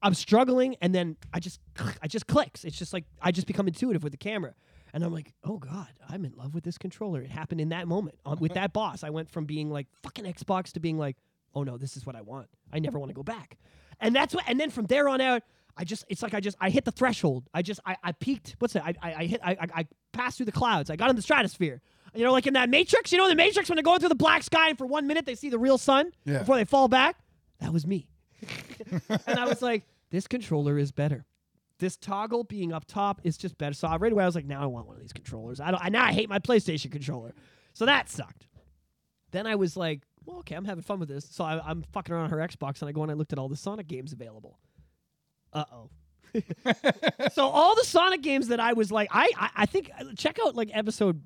I'm 0.04 0.14
struggling, 0.14 0.76
and 0.82 0.94
then 0.96 1.18
I 1.34 1.40
just, 1.40 1.60
I 2.02 2.08
just 2.08 2.28
clicks. 2.28 2.64
It's 2.66 2.78
just 2.78 2.94
like 2.94 3.06
I 3.22 3.32
just 3.32 3.48
become 3.48 3.68
intuitive 3.68 4.04
with 4.04 4.12
the 4.14 4.18
camera, 4.18 4.54
and 4.94 5.04
I'm 5.04 5.14
like, 5.14 5.34
oh 5.44 5.58
god, 5.58 5.90
I'm 6.10 6.26
in 6.26 6.34
love 6.36 6.54
with 6.54 6.64
this 6.64 6.78
controller. 6.78 7.22
It 7.22 7.30
happened 7.32 7.62
in 7.62 7.70
that 7.70 7.88
moment 7.88 8.18
um, 8.26 8.38
with 8.40 8.54
that 8.56 8.74
boss. 8.74 9.04
I 9.04 9.10
went 9.10 9.30
from 9.30 9.46
being 9.46 9.70
like 9.70 9.88
fucking 10.04 10.26
Xbox 10.26 10.72
to 10.74 10.80
being 10.80 10.98
like, 10.98 11.18
oh 11.54 11.64
no, 11.64 11.78
this 11.78 11.96
is 11.98 12.06
what 12.06 12.16
I 12.16 12.22
want. 12.22 12.48
I 12.74 12.80
never 12.80 12.98
want 13.00 13.10
to 13.10 13.16
go 13.16 13.24
back. 13.24 13.58
And 14.00 14.16
that's 14.16 14.34
what. 14.34 14.44
And 14.48 14.60
then 14.60 14.70
from 14.72 14.86
there 14.88 15.08
on 15.08 15.22
out, 15.22 15.44
I 15.78 15.84
just, 15.84 16.06
it's 16.10 16.24
like 16.24 16.34
I 16.34 16.40
just, 16.40 16.58
I 16.60 16.70
hit 16.70 16.86
the 16.86 16.92
threshold. 16.92 17.48
I 17.54 17.62
just, 17.62 17.80
I, 17.86 17.96
I 18.04 18.12
peaked. 18.14 18.56
What's 18.60 18.74
that? 18.74 18.84
I, 18.86 18.94
I, 19.02 19.14
I 19.14 19.26
hit, 19.26 19.40
I, 19.44 19.52
I, 19.52 19.68
I 19.82 19.88
passed 20.12 20.38
through 20.38 20.48
the 20.48 20.52
clouds. 20.52 20.90
I 20.90 20.96
got 20.96 21.10
in 21.10 21.16
the 21.16 21.22
stratosphere. 21.22 21.82
You 22.16 22.24
know, 22.26 22.32
like 22.32 22.48
in 22.48 22.54
that 22.56 22.70
Matrix. 22.70 23.12
You 23.12 23.20
know, 23.20 23.26
in 23.26 23.30
the 23.30 23.36
Matrix 23.36 23.70
when 23.70 23.76
they're 23.78 23.84
going 23.84 24.00
through 24.00 24.10
the 24.10 24.16
black 24.16 24.44
sky, 24.44 24.70
and 24.70 24.78
for 24.78 24.86
one 24.86 25.08
minute 25.08 25.26
they 25.26 25.36
see 25.36 25.50
the 25.50 25.60
real 25.60 25.78
sun 25.78 26.12
Yeah. 26.26 26.40
before 26.40 26.56
they 26.58 26.66
fall 26.66 26.88
back. 26.88 27.16
That 27.60 27.72
was 27.72 27.86
me. 27.86 28.10
and 29.28 29.40
I 29.40 29.46
was 29.46 29.62
like, 29.62 29.84
this 30.12 30.28
controller 30.28 30.78
is 30.78 30.92
better. 30.92 31.26
This 31.80 31.98
toggle 31.98 32.44
being 32.44 32.72
up 32.72 32.86
top 32.86 33.22
is 33.24 33.38
just 33.38 33.58
better. 33.58 33.74
So 33.74 33.88
right 33.98 34.12
away 34.12 34.24
I 34.24 34.28
was 34.28 34.36
like, 34.36 34.46
now 34.46 34.62
I 34.62 34.68
want 34.68 34.86
one 34.86 34.98
of 34.98 35.02
these 35.02 35.14
controllers. 35.14 35.60
I 35.60 35.72
don't. 35.72 35.84
I 35.84 35.90
now 35.90 36.06
I 36.06 36.12
hate 36.12 36.30
my 36.30 36.38
PlayStation 36.38 36.92
controller. 36.92 37.34
So 37.74 37.88
that 37.88 38.08
sucked. 38.08 38.48
Then 39.32 39.48
I 39.48 39.56
was 39.56 39.76
like, 39.76 40.02
well, 40.26 40.40
okay, 40.40 40.56
I'm 40.56 40.66
having 40.66 40.84
fun 40.84 41.00
with 41.00 41.10
this. 41.10 41.28
So 41.32 41.44
I, 41.44 41.60
I'm 41.66 41.84
fucking 41.94 42.14
around 42.14 42.26
on 42.26 42.30
her 42.30 42.38
Xbox 42.38 42.82
and 42.82 42.90
I 42.90 42.92
go 42.92 43.02
and 43.02 43.10
I 43.10 43.16
looked 43.16 43.34
at 43.34 43.40
all 43.40 43.50
the 43.50 43.56
Sonic 43.56 43.88
games 43.88 44.14
available. 44.14 44.60
Uh 45.54 45.64
oh. 45.72 45.90
so 47.34 47.48
all 47.48 47.76
the 47.76 47.84
Sonic 47.84 48.22
games 48.22 48.50
that 48.50 48.60
I 48.60 48.74
was 48.74 48.92
like, 48.92 49.10
I, 49.12 49.30
I 49.36 49.50
I 49.56 49.66
think 49.66 49.92
check 50.18 50.38
out 50.46 50.56
like 50.56 50.70
episode 50.74 51.22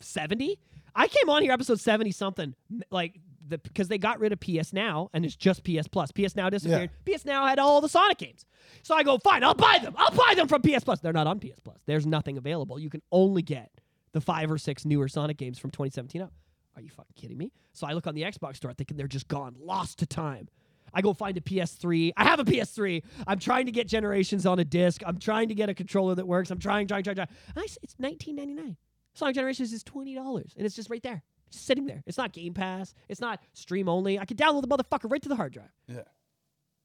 seventy. 0.00 0.58
I 0.94 1.06
came 1.06 1.30
on 1.30 1.42
here 1.42 1.52
episode 1.52 1.78
seventy 1.78 2.10
something 2.10 2.54
like 2.90 3.20
the 3.48 3.58
because 3.58 3.88
they 3.88 3.98
got 3.98 4.20
rid 4.20 4.32
of 4.32 4.40
PS 4.40 4.72
Now 4.72 5.08
and 5.12 5.24
it's 5.24 5.36
just 5.36 5.64
PS 5.64 5.88
Plus. 5.88 6.10
PS 6.12 6.36
Now 6.36 6.48
disappeared. 6.50 6.90
PS 7.04 7.24
Now 7.24 7.46
had 7.46 7.58
all 7.58 7.80
the 7.80 7.88
Sonic 7.88 8.18
games. 8.18 8.44
So 8.82 8.94
I 8.94 9.02
go, 9.02 9.18
fine, 9.18 9.42
I'll 9.44 9.54
buy 9.54 9.78
them. 9.82 9.94
I'll 9.96 10.10
buy 10.10 10.34
them 10.36 10.48
from 10.48 10.62
PS 10.62 10.84
Plus. 10.84 11.00
They're 11.00 11.12
not 11.12 11.26
on 11.26 11.40
PS 11.40 11.60
Plus. 11.62 11.78
There's 11.86 12.06
nothing 12.06 12.36
available. 12.38 12.78
You 12.78 12.90
can 12.90 13.02
only 13.10 13.42
get 13.42 13.70
the 14.12 14.20
five 14.20 14.50
or 14.50 14.58
six 14.58 14.84
newer 14.84 15.08
Sonic 15.08 15.36
games 15.36 15.58
from 15.58 15.70
2017 15.70 16.22
up. 16.22 16.32
Are 16.76 16.82
you 16.82 16.90
fucking 16.90 17.14
kidding 17.16 17.36
me? 17.36 17.52
So 17.72 17.86
I 17.86 17.92
look 17.92 18.06
on 18.06 18.14
the 18.14 18.22
Xbox 18.22 18.56
store 18.56 18.72
thinking 18.72 18.96
they're 18.96 19.06
just 19.08 19.28
gone, 19.28 19.56
lost 19.58 19.98
to 19.98 20.06
time. 20.06 20.48
I 20.94 21.00
go 21.00 21.12
find 21.14 21.36
a 21.36 21.40
PS3. 21.40 22.12
I 22.16 22.24
have 22.24 22.38
a 22.38 22.44
PS3. 22.44 23.02
I'm 23.26 23.38
trying 23.38 23.66
to 23.66 23.72
get 23.72 23.88
Generations 23.88 24.44
on 24.46 24.58
a 24.58 24.64
disc. 24.64 25.02
I'm 25.06 25.18
trying 25.18 25.48
to 25.48 25.54
get 25.54 25.68
a 25.68 25.74
controller 25.74 26.14
that 26.14 26.26
works. 26.26 26.50
I'm 26.50 26.58
trying, 26.58 26.86
trying, 26.86 27.02
trying, 27.04 27.16
trying. 27.16 27.28
And 27.56 27.64
I 27.64 27.66
it's 27.82 27.94
19.99. 27.96 28.76
Sonic 29.14 29.34
Generations 29.34 29.72
is 29.72 29.82
twenty 29.82 30.14
dollars, 30.14 30.54
and 30.56 30.64
it's 30.64 30.74
just 30.74 30.88
right 30.88 31.02
there, 31.02 31.22
just 31.52 31.66
sitting 31.66 31.86
there. 31.86 32.02
It's 32.06 32.18
not 32.18 32.32
Game 32.32 32.54
Pass. 32.54 32.94
It's 33.08 33.20
not 33.20 33.40
stream 33.52 33.88
only. 33.88 34.18
I 34.18 34.24
can 34.24 34.36
download 34.36 34.62
the 34.62 34.68
motherfucker 34.68 35.10
right 35.10 35.22
to 35.22 35.28
the 35.28 35.36
hard 35.36 35.52
drive. 35.52 35.70
Yeah. 35.86 36.02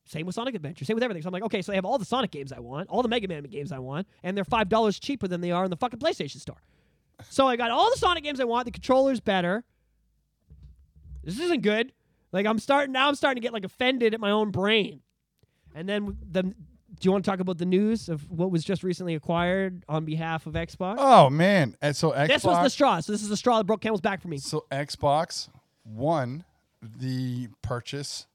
Same 0.05 0.25
with 0.25 0.35
Sonic 0.35 0.55
Adventure. 0.55 0.85
Same 0.85 0.95
with 0.95 1.03
everything. 1.03 1.21
So 1.21 1.27
I'm 1.27 1.33
like, 1.33 1.43
okay, 1.43 1.61
so 1.61 1.71
they 1.71 1.75
have 1.75 1.83
all 1.85 1.97
the 1.97 2.05
Sonic 2.05 2.31
games 2.31 2.53
I 2.53 2.59
want, 2.59 2.89
all 2.89 3.01
the 3.01 3.09
Mega 3.09 3.27
Man 3.27 3.43
games 3.43 3.71
I 3.73 3.79
want, 3.79 4.07
and 4.23 4.37
they're 4.37 4.45
five 4.45 4.69
dollars 4.69 4.99
cheaper 4.99 5.27
than 5.27 5.41
they 5.41 5.51
are 5.51 5.65
in 5.65 5.69
the 5.69 5.75
fucking 5.75 5.99
PlayStation 5.99 6.39
Store. 6.39 6.61
So 7.29 7.47
I 7.47 7.55
got 7.55 7.71
all 7.71 7.89
the 7.89 7.97
Sonic 7.97 8.23
games 8.23 8.39
I 8.39 8.43
want. 8.43 8.65
The 8.65 8.71
controller's 8.71 9.19
better. 9.19 9.63
This 11.23 11.39
isn't 11.39 11.63
good. 11.63 11.91
Like 12.31 12.45
I'm 12.45 12.59
starting 12.59 12.94
now. 12.94 13.07
I'm 13.07 13.15
starting 13.15 13.42
to 13.42 13.45
get 13.45 13.53
like 13.53 13.65
offended 13.65 14.13
at 14.13 14.19
my 14.19 14.30
own 14.30 14.51
brain. 14.51 15.01
And 15.73 15.89
then 15.89 16.15
the. 16.31 16.53
Do 16.99 17.07
you 17.07 17.11
want 17.11 17.23
to 17.23 17.30
talk 17.30 17.39
about 17.39 17.57
the 17.57 17.66
news 17.66 18.09
of 18.09 18.30
what 18.30 18.51
was 18.51 18.63
just 18.63 18.83
recently 18.83 19.16
acquired 19.16 19.83
on 19.87 20.06
behalf 20.06 20.47
of 20.47 20.54
Xbox? 20.54 20.95
Oh 20.97 21.30
man. 21.30 21.75
And 21.81 21.95
so 21.95 22.11
Xbox 22.11 22.27
this 22.27 22.44
was 22.44 22.63
the 22.63 22.69
straw. 22.69 22.99
So 22.99 23.11
this 23.11 23.21
is 23.21 23.30
the 23.30 23.37
straw 23.37 23.57
that 23.59 23.66
broke 23.66 23.81
camel's 23.81 24.01
back 24.01 24.21
for 24.21 24.27
me. 24.27 24.37
So 24.37 24.66
Xbox 24.71 25.49
won 25.85 26.44
the 26.81 27.49
purchase 27.61 28.25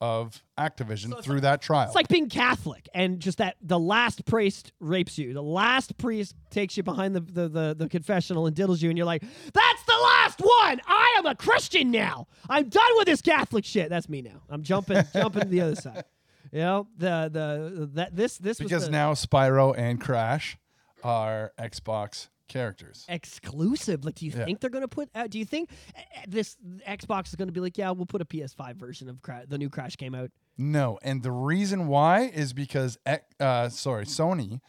of 0.00 0.42
Activision 0.56 1.22
through 1.22 1.40
that 1.40 1.60
trial. 1.60 1.86
It's 1.86 1.94
like 1.94 2.08
being 2.08 2.28
Catholic 2.28 2.88
and 2.94 3.18
just 3.18 3.38
that 3.38 3.56
the 3.60 3.78
last 3.78 4.24
priest 4.26 4.72
rapes 4.80 5.18
you. 5.18 5.34
The 5.34 5.42
last 5.42 5.96
priest 5.98 6.36
takes 6.50 6.76
you 6.76 6.82
behind 6.84 7.16
the, 7.16 7.20
the, 7.20 7.48
the, 7.48 7.74
the 7.76 7.88
confessional 7.88 8.46
and 8.46 8.54
diddles 8.54 8.80
you, 8.80 8.90
and 8.90 8.96
you're 8.96 9.06
like, 9.06 9.22
that's 9.22 9.82
the 9.84 9.98
last 10.00 10.40
one. 10.40 10.80
I 10.86 11.16
am 11.18 11.26
a 11.26 11.34
Christian 11.34 11.90
now. 11.90 12.28
I'm 12.48 12.68
done 12.68 12.90
with 12.96 13.06
this 13.06 13.20
Catholic 13.22 13.64
shit. 13.64 13.90
That's 13.90 14.08
me 14.08 14.22
now. 14.22 14.42
I'm 14.48 14.62
jumping 14.62 15.02
jumping 15.12 15.42
to 15.42 15.48
the 15.48 15.60
other 15.62 15.74
side. 15.74 16.04
You 16.52 16.60
know, 16.60 16.88
the 16.96 17.28
the 17.32 17.90
that 17.94 18.14
this 18.16 18.38
this 18.38 18.58
was 18.60 18.68
because 18.70 18.84
the 18.86 18.90
now 18.90 19.12
Spyro 19.14 19.74
and 19.76 20.00
Crash 20.00 20.56
are 21.04 21.52
Xbox 21.58 22.28
characters. 22.48 23.04
exclusive. 23.08 24.04
Like, 24.04 24.14
do 24.16 24.24
you 24.26 24.32
Yeah. 24.34 24.44
think 24.46 24.60
they're 24.60 24.70
gonna 24.70 24.88
put? 24.88 25.10
Uh, 25.14 25.26
do 25.26 25.38
you 25.38 25.44
think 25.44 25.70
uh, 25.94 26.00
uh, 26.00 26.20
this 26.28 26.56
Xbox 26.86 27.28
is 27.28 27.34
gonna 27.34 27.52
be 27.52 27.60
like, 27.60 27.76
yeah, 27.76 27.90
we'll 27.90 28.06
put 28.06 28.22
a 28.22 28.24
PS5 28.24 28.76
version 28.76 29.08
of 29.08 29.20
Cra- 29.22 29.44
the 29.46 29.58
new 29.58 29.68
Crash 29.68 29.96
came 29.96 30.14
out? 30.14 30.30
No, 30.56 30.98
and 31.02 31.22
the 31.22 31.30
reason 31.30 31.86
why 31.86 32.22
is 32.22 32.52
because 32.52 32.98
uh, 33.38 33.68
sorry, 33.68 34.04
Sony 34.06 34.60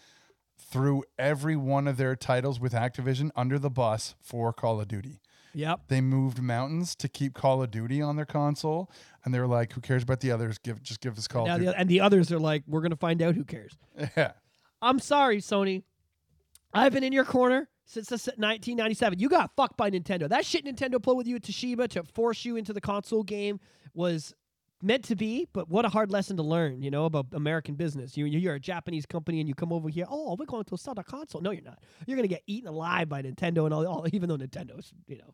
threw 0.58 1.04
every 1.18 1.56
one 1.56 1.88
of 1.88 1.98
their 1.98 2.16
titles 2.16 2.60
with 2.60 2.74
Activision 2.74 3.32
under 3.36 3.58
the 3.58 3.70
bus 3.72 4.14
for 4.22 4.54
Call 4.54 4.80
of 4.80 4.88
Duty. 4.88 5.20
Yep. 5.54 5.82
They 5.88 6.02
moved 6.02 6.42
mountains 6.42 6.96
to 6.96 7.10
keep 7.10 7.34
Call 7.34 7.62
of 7.64 7.72
Duty 7.72 8.02
on 8.02 8.16
their 8.16 8.26
console, 8.26 8.92
and 9.26 9.34
they 9.34 9.40
were 9.40 9.48
like, 9.48 9.74
"Who 9.74 9.82
cares 9.82 10.04
about 10.04 10.20
the 10.20 10.32
others? 10.32 10.58
Give 10.60 10.82
just 10.84 11.02
give 11.02 11.18
us 11.18 11.28
Call 11.28 11.48
Now 11.48 11.56
of 11.56 11.60
the, 11.62 11.66
Duty." 11.68 11.78
and 11.78 11.90
the 11.90 12.02
others 12.02 12.32
are 12.32 12.40
like, 12.40 12.64
we're 12.68 12.82
gonna 12.82 12.96
find 12.96 13.22
out 13.22 13.36
who 13.36 13.44
cares. 13.44 13.78
yeah, 14.16 14.34
I'm 14.82 15.00
sorry, 15.00 15.38
Sony. 15.40 15.84
I've 16.74 16.94
been 16.94 17.04
in 17.04 17.14
your 17.14 17.26
corner 17.26 17.68
since 17.86 18.10
the 18.10 18.16
1997. 18.16 19.18
You 19.20 19.28
got 19.28 19.56
fucked 19.56 19.76
by 19.76 19.90
Nintendo. 19.90 20.30
That 20.30 20.46
shit 20.46 20.66
Nintendo 20.66 21.02
pulled 21.02 21.18
with 21.18 21.28
you 21.28 21.36
at 21.38 21.42
Toshiba 21.42 21.88
to 21.90 22.04
force 22.04 22.46
you 22.46 22.56
into 22.56 22.74
the 22.74 22.82
console 22.82 23.24
game 23.24 23.60
was 23.96 24.36
meant 24.82 25.04
to 25.06 25.16
be, 25.16 25.48
but 25.54 25.70
what 25.70 25.86
a 25.86 25.90
hard 25.90 26.12
lesson 26.12 26.38
to 26.38 26.44
learn, 26.44 26.82
you 26.82 26.92
know, 26.92 27.06
about 27.06 27.28
American 27.34 27.76
business. 27.76 28.16
You, 28.18 28.26
you're 28.26 28.56
a 28.56 28.60
Japanese 28.60 29.06
company 29.06 29.40
and 29.40 29.48
you 29.48 29.56
come 29.56 29.74
over 29.74 29.90
here, 29.90 30.06
oh, 30.10 30.36
we're 30.38 30.46
going 30.46 30.64
to 30.66 30.78
sell 30.78 30.94
the 30.94 31.04
console. 31.04 31.42
No, 31.42 31.52
you're 31.52 31.64
not. 31.64 31.80
You're 32.06 32.16
going 32.16 32.28
to 32.28 32.34
get 32.34 32.44
eaten 32.48 32.68
alive 32.70 33.10
by 33.10 33.22
Nintendo 33.22 33.66
and 33.66 33.74
all, 33.74 33.86
all 33.86 34.06
even 34.14 34.30
though 34.30 34.38
Nintendo's, 34.38 34.94
you 35.08 35.18
know, 35.18 35.34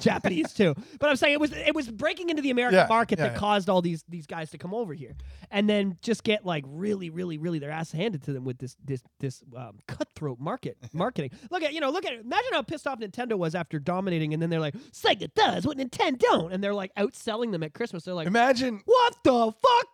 Japanese 0.00 0.52
too. 0.52 0.74
But 0.98 1.10
I'm 1.10 1.16
saying 1.16 1.34
it 1.34 1.40
was 1.40 1.52
it 1.52 1.74
was 1.74 1.90
breaking 1.90 2.30
into 2.30 2.42
the 2.42 2.50
American 2.50 2.78
Yeah, 2.78 2.86
market 2.88 3.18
yeah, 3.18 3.26
that 3.26 3.32
yeah. 3.34 3.38
caused 3.38 3.68
all 3.68 3.82
these 3.82 4.04
these 4.08 4.26
guys 4.26 4.50
to 4.50 4.58
come 4.58 4.72
over 4.74 4.94
here, 4.94 5.14
and 5.50 5.68
then 5.68 5.98
just 6.02 6.24
get 6.24 6.44
like 6.44 6.64
really, 6.66 7.10
really, 7.10 7.38
really 7.38 7.58
their 7.58 7.70
ass 7.70 7.92
handed 7.92 8.22
to 8.24 8.32
them 8.32 8.44
with 8.44 8.58
this 8.58 8.76
this 8.84 9.02
this 9.20 9.42
um, 9.56 9.78
cutthroat 9.86 10.40
market 10.40 10.76
marketing. 10.92 11.30
Look 11.50 11.62
at 11.62 11.72
you 11.74 11.80
know 11.80 11.90
look 11.90 12.06
at 12.06 12.14
imagine 12.14 12.50
how 12.52 12.62
pissed 12.62 12.86
off 12.86 12.98
Nintendo 12.98 13.34
was 13.36 13.54
after 13.54 13.78
dominating, 13.78 14.32
and 14.32 14.42
then 14.42 14.50
they're 14.50 14.60
like 14.60 14.74
Sega 14.92 15.32
does 15.34 15.66
what 15.66 15.76
Nintendo 15.76 16.18
don't, 16.18 16.52
and 16.52 16.62
they're 16.64 16.74
like 16.74 16.94
outselling 16.94 17.52
them 17.52 17.62
at 17.62 17.74
Christmas. 17.74 18.04
They're 18.04 18.14
like, 18.14 18.26
Imagine 18.26 18.82
what 18.84 19.16
the 19.22 19.52
fuck? 19.52 19.86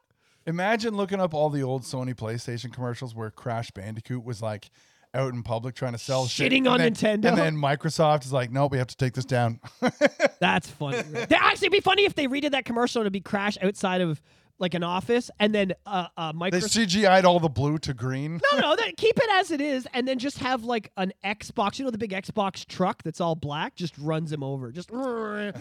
Imagine 0.47 0.97
looking 0.97 1.21
up 1.21 1.35
all 1.35 1.51
the 1.51 1.63
old 1.63 1.83
Sony 1.83 2.15
PlayStation 2.15 2.73
commercials 2.73 3.15
where 3.15 3.31
Crash 3.31 3.71
Bandicoot 3.73 4.25
was 4.25 4.41
like 4.41 4.71
out 5.15 5.33
in 5.33 5.43
public 5.43 5.75
trying 5.75 5.93
to 5.93 5.99
sell 5.99 6.27
shit. 6.27 6.53
Shitting 6.53 6.59
and 6.59 6.69
on 6.69 6.79
then- 6.79 6.95
Nintendo. 6.95 7.29
And 7.29 7.39
then 7.39 7.57
Microsoft 7.57 8.25
is 8.25 8.33
like, 8.33 8.51
nope, 8.51 8.73
we 8.73 8.79
have 8.79 8.87
to 8.89 8.97
take 8.97 9.15
this 9.15 9.25
down. 9.25 9.61
That's 10.41 10.69
funny. 10.71 11.03
They 11.03 11.35
actually 11.37 11.67
it'd 11.67 11.73
be 11.73 11.81
funny 11.81 12.05
if 12.05 12.15
they 12.15 12.27
redid 12.27 12.53
that 12.53 12.65
commercial 12.65 13.01
and 13.01 13.05
it'd 13.07 13.13
be 13.13 13.21
Crash 13.21 13.59
outside 13.63 14.01
of 14.01 14.23
like 14.61 14.75
an 14.75 14.83
office, 14.83 15.31
and 15.41 15.55
then 15.55 15.73
uh, 15.87 16.07
uh, 16.17 16.33
they 16.33 16.51
CGI'd 16.61 17.25
all 17.25 17.41
the 17.41 17.49
blue 17.49 17.79
to 17.79 17.95
green. 17.95 18.41
No, 18.53 18.61
no, 18.61 18.77
that, 18.77 18.97
keep 18.97 19.17
it 19.19 19.31
as 19.33 19.51
it 19.51 19.61
is, 19.61 19.89
and 19.95 20.07
then 20.07 20.19
just 20.19 20.39
have 20.39 20.65
like 20.65 20.93
an 20.97 21.13
Xbox. 21.25 21.79
You 21.79 21.87
know 21.87 21.91
the 21.91 21.99
big 21.99 22.13
Xbox 22.13 22.67
truck 22.67 23.03
that's 23.03 23.21
all 23.21 23.35
black, 23.35 23.75
just 23.75 23.97
runs 23.99 24.31
him 24.31 24.43
over. 24.43 24.71
Just 24.71 24.91
or 24.93 25.53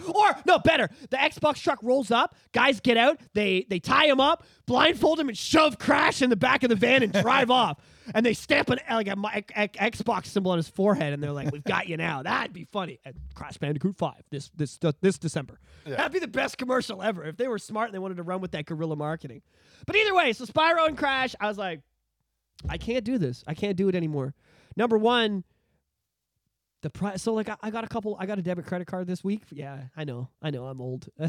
no, 0.46 0.58
better. 0.58 0.88
The 1.08 1.16
Xbox 1.16 1.62
truck 1.62 1.78
rolls 1.82 2.10
up. 2.10 2.36
Guys 2.52 2.80
get 2.80 2.96
out. 2.96 3.18
They 3.32 3.66
they 3.68 3.80
tie 3.80 4.06
him 4.06 4.20
up, 4.20 4.44
blindfold 4.66 5.18
him, 5.18 5.28
and 5.28 5.36
shove 5.36 5.78
Crash 5.78 6.22
in 6.22 6.30
the 6.30 6.36
back 6.36 6.62
of 6.62 6.68
the 6.68 6.76
van 6.76 7.02
and 7.02 7.12
drive 7.12 7.50
off. 7.50 7.78
And 8.12 8.26
they 8.26 8.34
stamp 8.34 8.70
an 8.70 8.80
like 8.90 9.06
a, 9.06 9.14
mi- 9.14 9.44
a- 9.54 9.68
Xbox 9.68 10.26
symbol 10.26 10.50
on 10.50 10.56
his 10.58 10.68
forehead, 10.68 11.12
and 11.12 11.22
they're 11.22 11.30
like, 11.32 11.52
"We've 11.52 11.62
got 11.62 11.88
you 11.88 11.96
now." 11.96 12.22
That'd 12.22 12.52
be 12.52 12.64
funny. 12.64 12.98
And 13.04 13.14
Crash 13.34 13.56
Bandicoot 13.56 13.96
Five 13.96 14.22
this 14.30 14.50
this 14.56 14.78
this 15.00 15.18
December. 15.18 15.60
That'd 15.86 16.12
be 16.12 16.18
the 16.18 16.28
best 16.28 16.58
commercial 16.58 17.02
ever 17.02 17.24
if 17.24 17.36
they 17.36 17.48
were 17.48 17.58
smart 17.58 17.88
and 17.88 17.94
they 17.94 17.98
wanted 17.98 18.16
to 18.18 18.22
run 18.22 18.40
with 18.40 18.50
that 18.52 18.66
guerrilla 18.90 18.96
marketing. 18.96 19.42
But 19.86 19.96
either 19.96 20.14
way, 20.14 20.32
so 20.32 20.44
Spyro 20.44 20.86
and 20.86 20.96
Crash, 20.96 21.34
I 21.40 21.48
was 21.48 21.58
like, 21.58 21.80
I 22.68 22.76
can't 22.76 23.04
do 23.04 23.18
this. 23.18 23.42
I 23.46 23.54
can't 23.54 23.76
do 23.76 23.88
it 23.88 23.94
anymore. 23.94 24.34
Number 24.76 24.98
one, 24.98 25.44
the 26.82 26.90
price. 26.90 27.22
So 27.22 27.34
like, 27.34 27.48
I, 27.48 27.56
I 27.62 27.70
got 27.70 27.84
a 27.84 27.88
couple. 27.88 28.16
I 28.18 28.26
got 28.26 28.38
a 28.38 28.42
debit 28.42 28.66
credit 28.66 28.86
card 28.86 29.06
this 29.06 29.24
week. 29.24 29.42
Yeah, 29.50 29.84
I 29.96 30.04
know. 30.04 30.28
I 30.42 30.50
know. 30.50 30.66
I'm 30.66 30.80
old. 30.80 31.08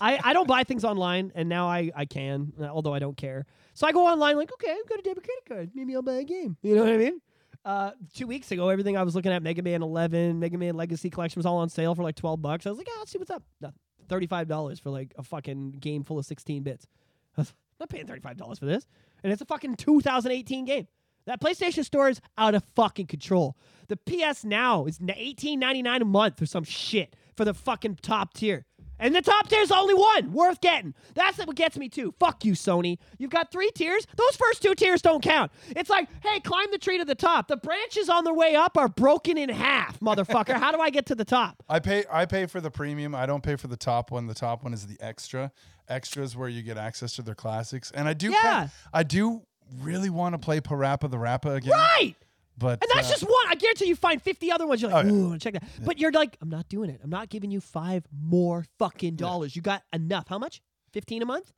I 0.00 0.20
I 0.22 0.32
don't 0.32 0.48
buy 0.48 0.64
things 0.64 0.84
online, 0.84 1.32
and 1.34 1.48
now 1.48 1.68
I 1.68 1.90
I 1.94 2.04
can, 2.04 2.52
although 2.60 2.94
I 2.94 2.98
don't 2.98 3.16
care. 3.16 3.46
So 3.74 3.86
I 3.86 3.92
go 3.92 4.06
online, 4.06 4.36
like, 4.36 4.52
okay, 4.52 4.70
I've 4.70 4.88
got 4.88 4.98
a 4.98 5.02
debit 5.02 5.24
credit 5.24 5.44
card. 5.48 5.70
Maybe 5.74 5.94
I'll 5.94 6.02
buy 6.02 6.14
a 6.14 6.24
game. 6.24 6.56
You 6.62 6.74
know 6.74 6.84
what 6.84 6.92
I 6.92 6.96
mean? 6.98 7.20
Uh, 7.64 7.92
two 8.12 8.26
weeks 8.26 8.50
ago, 8.50 8.68
everything 8.68 8.96
I 8.96 9.04
was 9.04 9.14
looking 9.14 9.30
at, 9.30 9.40
Mega 9.40 9.62
Man 9.62 9.82
11, 9.82 10.40
Mega 10.40 10.58
Man 10.58 10.74
Legacy 10.74 11.10
Collection 11.10 11.38
was 11.38 11.46
all 11.46 11.58
on 11.58 11.68
sale 11.68 11.94
for 11.94 12.02
like 12.02 12.16
12 12.16 12.42
bucks. 12.42 12.66
I 12.66 12.70
was 12.70 12.78
like, 12.78 12.88
yeah, 12.88 12.98
let's 12.98 13.12
see 13.12 13.18
what's 13.18 13.30
up. 13.30 13.44
Nothing. 13.60 13.78
$35 14.08 14.80
for 14.80 14.90
like 14.90 15.14
a 15.16 15.22
fucking 15.22 15.72
game 15.72 16.02
full 16.02 16.18
of 16.18 16.26
16 16.26 16.64
bits. 16.64 16.88
I 17.36 17.40
was 17.42 17.54
not 17.80 17.88
paying 17.88 18.06
$35 18.06 18.58
for 18.58 18.66
this. 18.66 18.86
And 19.22 19.32
it's 19.32 19.42
a 19.42 19.46
fucking 19.46 19.76
2018 19.76 20.64
game. 20.64 20.88
That 21.26 21.40
PlayStation 21.40 21.84
Store 21.84 22.08
is 22.08 22.20
out 22.36 22.54
of 22.54 22.64
fucking 22.74 23.06
control. 23.06 23.56
The 23.88 23.96
PS 23.96 24.44
Now 24.44 24.86
is 24.86 24.98
eighteen 25.14 25.60
ninety 25.60 25.82
nine 25.82 26.02
a 26.02 26.04
month 26.04 26.42
or 26.42 26.46
some 26.46 26.64
shit 26.64 27.14
for 27.36 27.44
the 27.44 27.54
fucking 27.54 27.98
top 28.02 28.34
tier. 28.34 28.64
And 29.02 29.14
the 29.14 29.20
top 29.20 29.48
tier's 29.48 29.72
only 29.72 29.94
one 29.94 30.32
worth 30.32 30.60
getting. 30.60 30.94
That's 31.14 31.36
what 31.38 31.56
gets 31.56 31.76
me 31.76 31.88
too. 31.88 32.14
Fuck 32.20 32.44
you, 32.44 32.52
Sony. 32.52 32.98
You've 33.18 33.30
got 33.30 33.50
three 33.50 33.70
tiers. 33.74 34.06
Those 34.16 34.36
first 34.36 34.62
two 34.62 34.74
tiers 34.76 35.02
don't 35.02 35.22
count. 35.22 35.50
It's 35.70 35.90
like, 35.90 36.08
hey, 36.22 36.38
climb 36.40 36.68
the 36.70 36.78
tree 36.78 36.98
to 36.98 37.04
the 37.04 37.16
top. 37.16 37.48
The 37.48 37.56
branches 37.56 38.08
on 38.08 38.22
their 38.22 38.32
way 38.32 38.54
up 38.54 38.78
are 38.78 38.88
broken 38.88 39.36
in 39.36 39.48
half, 39.48 39.98
motherfucker. 40.00 40.54
How 40.54 40.70
do 40.70 40.80
I 40.80 40.90
get 40.90 41.06
to 41.06 41.16
the 41.16 41.24
top? 41.24 41.62
I 41.68 41.80
pay 41.80 42.04
I 42.10 42.26
pay 42.26 42.46
for 42.46 42.60
the 42.60 42.70
premium. 42.70 43.14
I 43.14 43.26
don't 43.26 43.42
pay 43.42 43.56
for 43.56 43.66
the 43.66 43.76
top 43.76 44.12
one. 44.12 44.28
The 44.28 44.34
top 44.34 44.62
one 44.62 44.72
is 44.72 44.86
the 44.86 44.96
extra. 45.00 45.50
Extra 45.88 46.22
is 46.22 46.36
where 46.36 46.48
you 46.48 46.62
get 46.62 46.78
access 46.78 47.14
to 47.16 47.22
their 47.22 47.34
classics. 47.34 47.90
And 47.90 48.06
I 48.06 48.14
do 48.14 48.30
Yeah. 48.30 48.68
I 48.92 49.02
do 49.02 49.42
really 49.80 50.10
want 50.10 50.34
to 50.34 50.38
play 50.38 50.60
PaRappa 50.60 51.10
the 51.10 51.18
Rapper 51.18 51.56
again. 51.56 51.72
Right. 51.72 52.14
But 52.58 52.82
And 52.82 52.90
that's 52.94 53.08
uh, 53.08 53.12
just 53.12 53.22
one. 53.24 53.32
I 53.48 53.54
guarantee 53.54 53.86
you 53.86 53.96
find 53.96 54.20
50 54.20 54.50
other 54.52 54.66
ones. 54.66 54.82
You're 54.82 54.90
like, 54.90 55.06
Oh, 55.06 55.08
yeah. 55.08 55.14
ooh, 55.14 55.38
check 55.38 55.54
that. 55.54 55.64
But 55.84 55.98
you're 55.98 56.12
like, 56.12 56.36
I'm 56.40 56.48
not 56.50 56.68
doing 56.68 56.90
it. 56.90 57.00
I'm 57.02 57.10
not 57.10 57.28
giving 57.28 57.50
you 57.50 57.60
five 57.60 58.04
more 58.12 58.64
fucking 58.78 59.16
dollars. 59.16 59.56
You 59.56 59.62
got 59.62 59.82
enough. 59.92 60.28
How 60.28 60.38
much? 60.38 60.60
15 60.92 61.22
a 61.22 61.26
month? 61.26 61.52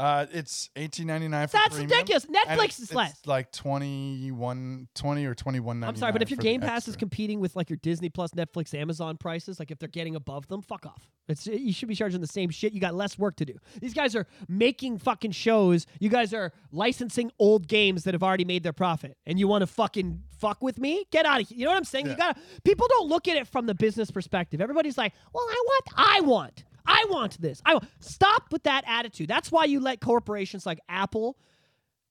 Uh 0.00 0.26
it's 0.32 0.70
eighteen 0.76 1.06
ninety 1.06 1.28
nine 1.28 1.46
That's 1.52 1.68
premium, 1.76 1.90
ridiculous. 1.90 2.24
Netflix 2.24 2.64
it's- 2.64 2.80
is 2.80 2.94
less. 2.94 3.10
It's 3.18 3.26
like 3.26 3.52
21 3.52 4.88
20 4.94 5.24
or 5.26 5.34
twenty 5.34 5.60
one 5.60 5.84
I'm 5.84 5.96
sorry, 5.96 6.12
but 6.12 6.22
if 6.22 6.30
your 6.30 6.38
Game 6.38 6.60
Pass 6.62 6.88
is 6.88 6.96
competing 6.96 7.38
with 7.38 7.54
like 7.54 7.68
your 7.68 7.76
Disney 7.82 8.08
Plus, 8.08 8.30
Netflix, 8.30 8.72
Amazon 8.72 9.18
prices, 9.18 9.58
like 9.58 9.70
if 9.70 9.78
they're 9.78 9.88
getting 9.88 10.16
above 10.16 10.48
them, 10.48 10.62
fuck 10.62 10.86
off. 10.86 11.06
It's 11.28 11.46
you 11.46 11.72
should 11.72 11.88
be 11.88 11.94
charging 11.94 12.20
the 12.20 12.26
same 12.26 12.48
shit. 12.50 12.72
You 12.72 12.80
got 12.80 12.94
less 12.94 13.18
work 13.18 13.36
to 13.36 13.44
do. 13.44 13.54
These 13.80 13.94
guys 13.94 14.16
are 14.16 14.26
making 14.48 14.98
fucking 14.98 15.32
shows. 15.32 15.86
You 15.98 16.08
guys 16.08 16.32
are 16.32 16.52
licensing 16.72 17.30
old 17.38 17.68
games 17.68 18.04
that 18.04 18.14
have 18.14 18.22
already 18.22 18.44
made 18.44 18.62
their 18.62 18.72
profit, 18.72 19.16
and 19.26 19.38
you 19.38 19.46
want 19.48 19.62
to 19.62 19.66
fucking 19.66 20.22
fuck 20.38 20.62
with 20.62 20.78
me? 20.78 21.04
Get 21.12 21.26
out 21.26 21.42
of 21.42 21.48
here. 21.48 21.58
You 21.58 21.64
know 21.66 21.72
what 21.72 21.76
I'm 21.76 21.84
saying? 21.84 22.06
You 22.06 22.16
got 22.16 22.38
people 22.64 22.88
don't 22.88 23.08
look 23.08 23.28
at 23.28 23.36
it 23.36 23.46
from 23.46 23.66
the 23.66 23.74
business 23.74 24.10
perspective. 24.10 24.60
Everybody's 24.60 24.96
like, 24.98 25.12
well, 25.32 25.44
I 25.48 25.62
want, 25.66 25.84
I 25.96 26.20
want, 26.22 26.64
I 26.86 27.06
want 27.08 27.40
this. 27.40 27.60
I 27.64 27.74
want. 27.74 27.88
Stop 28.00 28.52
with 28.52 28.62
that 28.64 28.84
attitude. 28.86 29.28
That's 29.28 29.50
why 29.52 29.64
you 29.64 29.80
let 29.80 30.00
corporations 30.00 30.66
like 30.66 30.80
Apple 30.88 31.36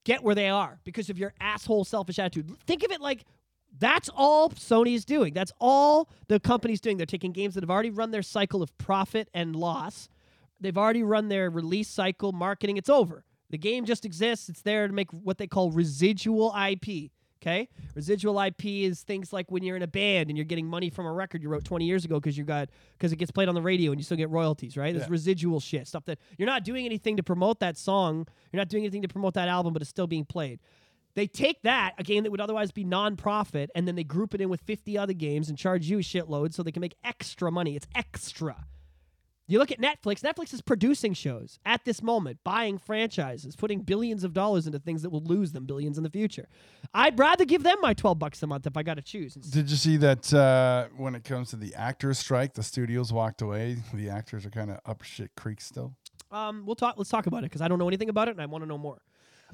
get 0.06 0.24
where 0.24 0.36
they 0.36 0.50
are 0.50 0.80
because 0.84 1.10
of 1.10 1.18
your 1.18 1.34
asshole 1.40 1.86
selfish 1.86 2.20
attitude. 2.20 2.52
Think 2.66 2.84
of 2.84 2.92
it 2.92 3.02
like 3.02 3.26
that's 3.78 4.10
all 4.10 4.50
Sony's 4.50 5.06
doing. 5.06 5.34
That's 5.34 5.52
all 5.60 6.10
the 6.28 6.40
company's 6.40 6.82
doing. 6.82 6.98
They're 6.98 7.06
taking 7.06 7.32
games 7.32 7.54
that 7.56 7.64
have 7.64 7.70
already 7.70 7.92
run 7.92 8.12
their 8.12 8.24
cycle 8.24 8.64
of 8.64 8.76
profit 8.78 9.30
and 9.34 9.56
loss. 9.56 10.10
They've 10.60 10.78
already 10.78 11.04
run 11.04 11.30
their 11.30 11.50
release 11.50 11.88
cycle, 11.88 12.32
marketing. 12.32 12.78
It's 12.78 12.90
over. 12.90 13.24
The 13.50 13.58
game 13.58 13.86
just 13.86 14.06
exists. 14.06 14.50
It's 14.50 14.62
there 14.62 14.88
to 14.88 14.94
make 14.94 15.12
what 15.12 15.38
they 15.38 15.48
call 15.48 15.72
residual 15.72 16.54
IP. 16.56 17.12
Okay, 17.42 17.70
residual 17.96 18.38
IP 18.38 18.66
is 18.66 19.02
things 19.04 19.32
like 19.32 19.50
when 19.50 19.64
you're 19.64 19.78
in 19.78 19.82
a 19.82 19.88
band 19.88 20.30
and 20.30 20.38
you're 20.38 20.44
getting 20.44 20.68
money 20.68 20.90
from 20.90 21.06
a 21.06 21.12
record 21.14 21.42
you 21.42 21.48
wrote 21.48 21.64
20 21.64 21.86
years 21.86 22.04
ago 22.04 22.16
because 22.20 22.38
you 22.38 22.44
got 22.44 22.68
because 22.98 23.14
it 23.14 23.16
gets 23.16 23.32
played 23.32 23.48
on 23.48 23.56
the 23.56 23.62
radio 23.62 23.92
and 23.92 24.00
you 24.00 24.04
still 24.04 24.18
get 24.18 24.30
royalties, 24.30 24.76
right? 24.76 24.94
There's 24.94 25.06
Yeah. 25.08 25.12
residual 25.12 25.62
shit, 25.62 25.88
stuff 25.88 26.04
that 26.06 26.20
you're 26.38 26.46
not 26.48 26.66
doing 26.66 26.86
anything 26.86 27.16
to 27.16 27.24
promote 27.24 27.62
that 27.62 27.78
song, 27.78 28.28
you're 28.52 28.60
not 28.60 28.68
doing 28.68 28.84
anything 28.84 29.04
to 29.04 29.08
promote 29.08 29.36
that 29.36 29.48
album, 29.48 29.72
but 29.72 29.82
it's 29.82 29.90
still 29.90 30.06
being 30.08 30.26
played. 30.26 30.60
They 31.16 31.28
take 31.28 31.62
that, 31.64 31.94
a 31.98 32.04
game 32.04 32.24
that 32.24 32.32
would 32.32 32.42
otherwise 32.42 32.72
be 32.72 32.84
non-profit, 32.84 33.72
and 33.74 33.88
then 33.88 33.96
they 33.96 34.04
group 34.04 34.34
it 34.36 34.42
in 34.42 34.50
with 34.50 34.60
50 34.62 34.98
other 34.98 35.14
games 35.14 35.48
and 35.50 35.58
charge 35.58 35.90
you 35.90 36.00
a 36.00 36.02
shitload 36.02 36.54
so 36.54 36.62
they 36.62 36.72
can 36.72 36.82
make 36.82 36.96
extra 37.06 37.50
money. 37.52 37.76
It's 37.76 37.88
extra. 37.96 38.66
You 39.50 39.58
look 39.58 39.72
at 39.72 39.82
Netflix. 39.82 40.22
Netflix 40.22 40.54
is 40.54 40.62
producing 40.62 41.16
shows 41.16 41.58
at 41.66 41.84
this 41.84 42.04
moment, 42.04 42.38
buying 42.44 42.78
franchises, 42.78 43.56
putting 43.56 43.82
billions 43.82 44.24
of 44.24 44.32
dollars 44.32 44.68
into 44.68 44.78
things 44.78 45.02
that 45.02 45.10
will 45.10 45.24
lose 45.24 45.54
them 45.54 45.66
billions 45.66 45.98
in 45.98 46.04
the 46.04 46.10
future. 46.12 46.48
I'd 46.94 47.18
rather 47.18 47.46
give 47.46 47.64
them 47.64 47.78
my 47.82 47.96
12 47.96 48.20
bucks 48.20 48.44
a 48.44 48.48
month 48.48 48.68
if 48.68 48.78
I 48.78 48.84
got 48.84 48.94
to 48.96 49.02
choose. 49.02 49.34
Did 49.34 49.72
you 49.72 49.76
see 49.76 49.98
that 49.98 50.32
uh, 50.32 50.90
when 50.96 51.16
it 51.16 51.24
comes 51.24 51.50
to 51.50 51.56
the 51.56 51.74
actors 51.74 52.20
strike, 52.20 52.54
the 52.54 52.62
studios 52.62 53.12
walked 53.12 53.42
away. 53.42 53.78
The 53.92 54.10
actors 54.10 54.46
are 54.46 54.52
kind 54.52 54.70
of 54.70 54.82
up 54.86 55.02
shit 55.02 55.32
creek 55.36 55.62
still. 55.62 55.96
Um, 56.32 56.64
we'll 56.68 56.76
talk. 56.76 56.96
Let's 57.00 57.10
talk 57.10 57.26
about 57.26 57.40
it 57.40 57.50
because 57.50 57.62
I 57.62 57.68
don't 57.68 57.80
know 57.80 57.88
anything 57.88 58.10
about 58.10 58.28
it 58.28 58.32
and 58.32 58.42
I 58.42 58.46
want 58.46 58.64
to 58.64 58.68
know 58.68 58.78
more. 58.78 59.02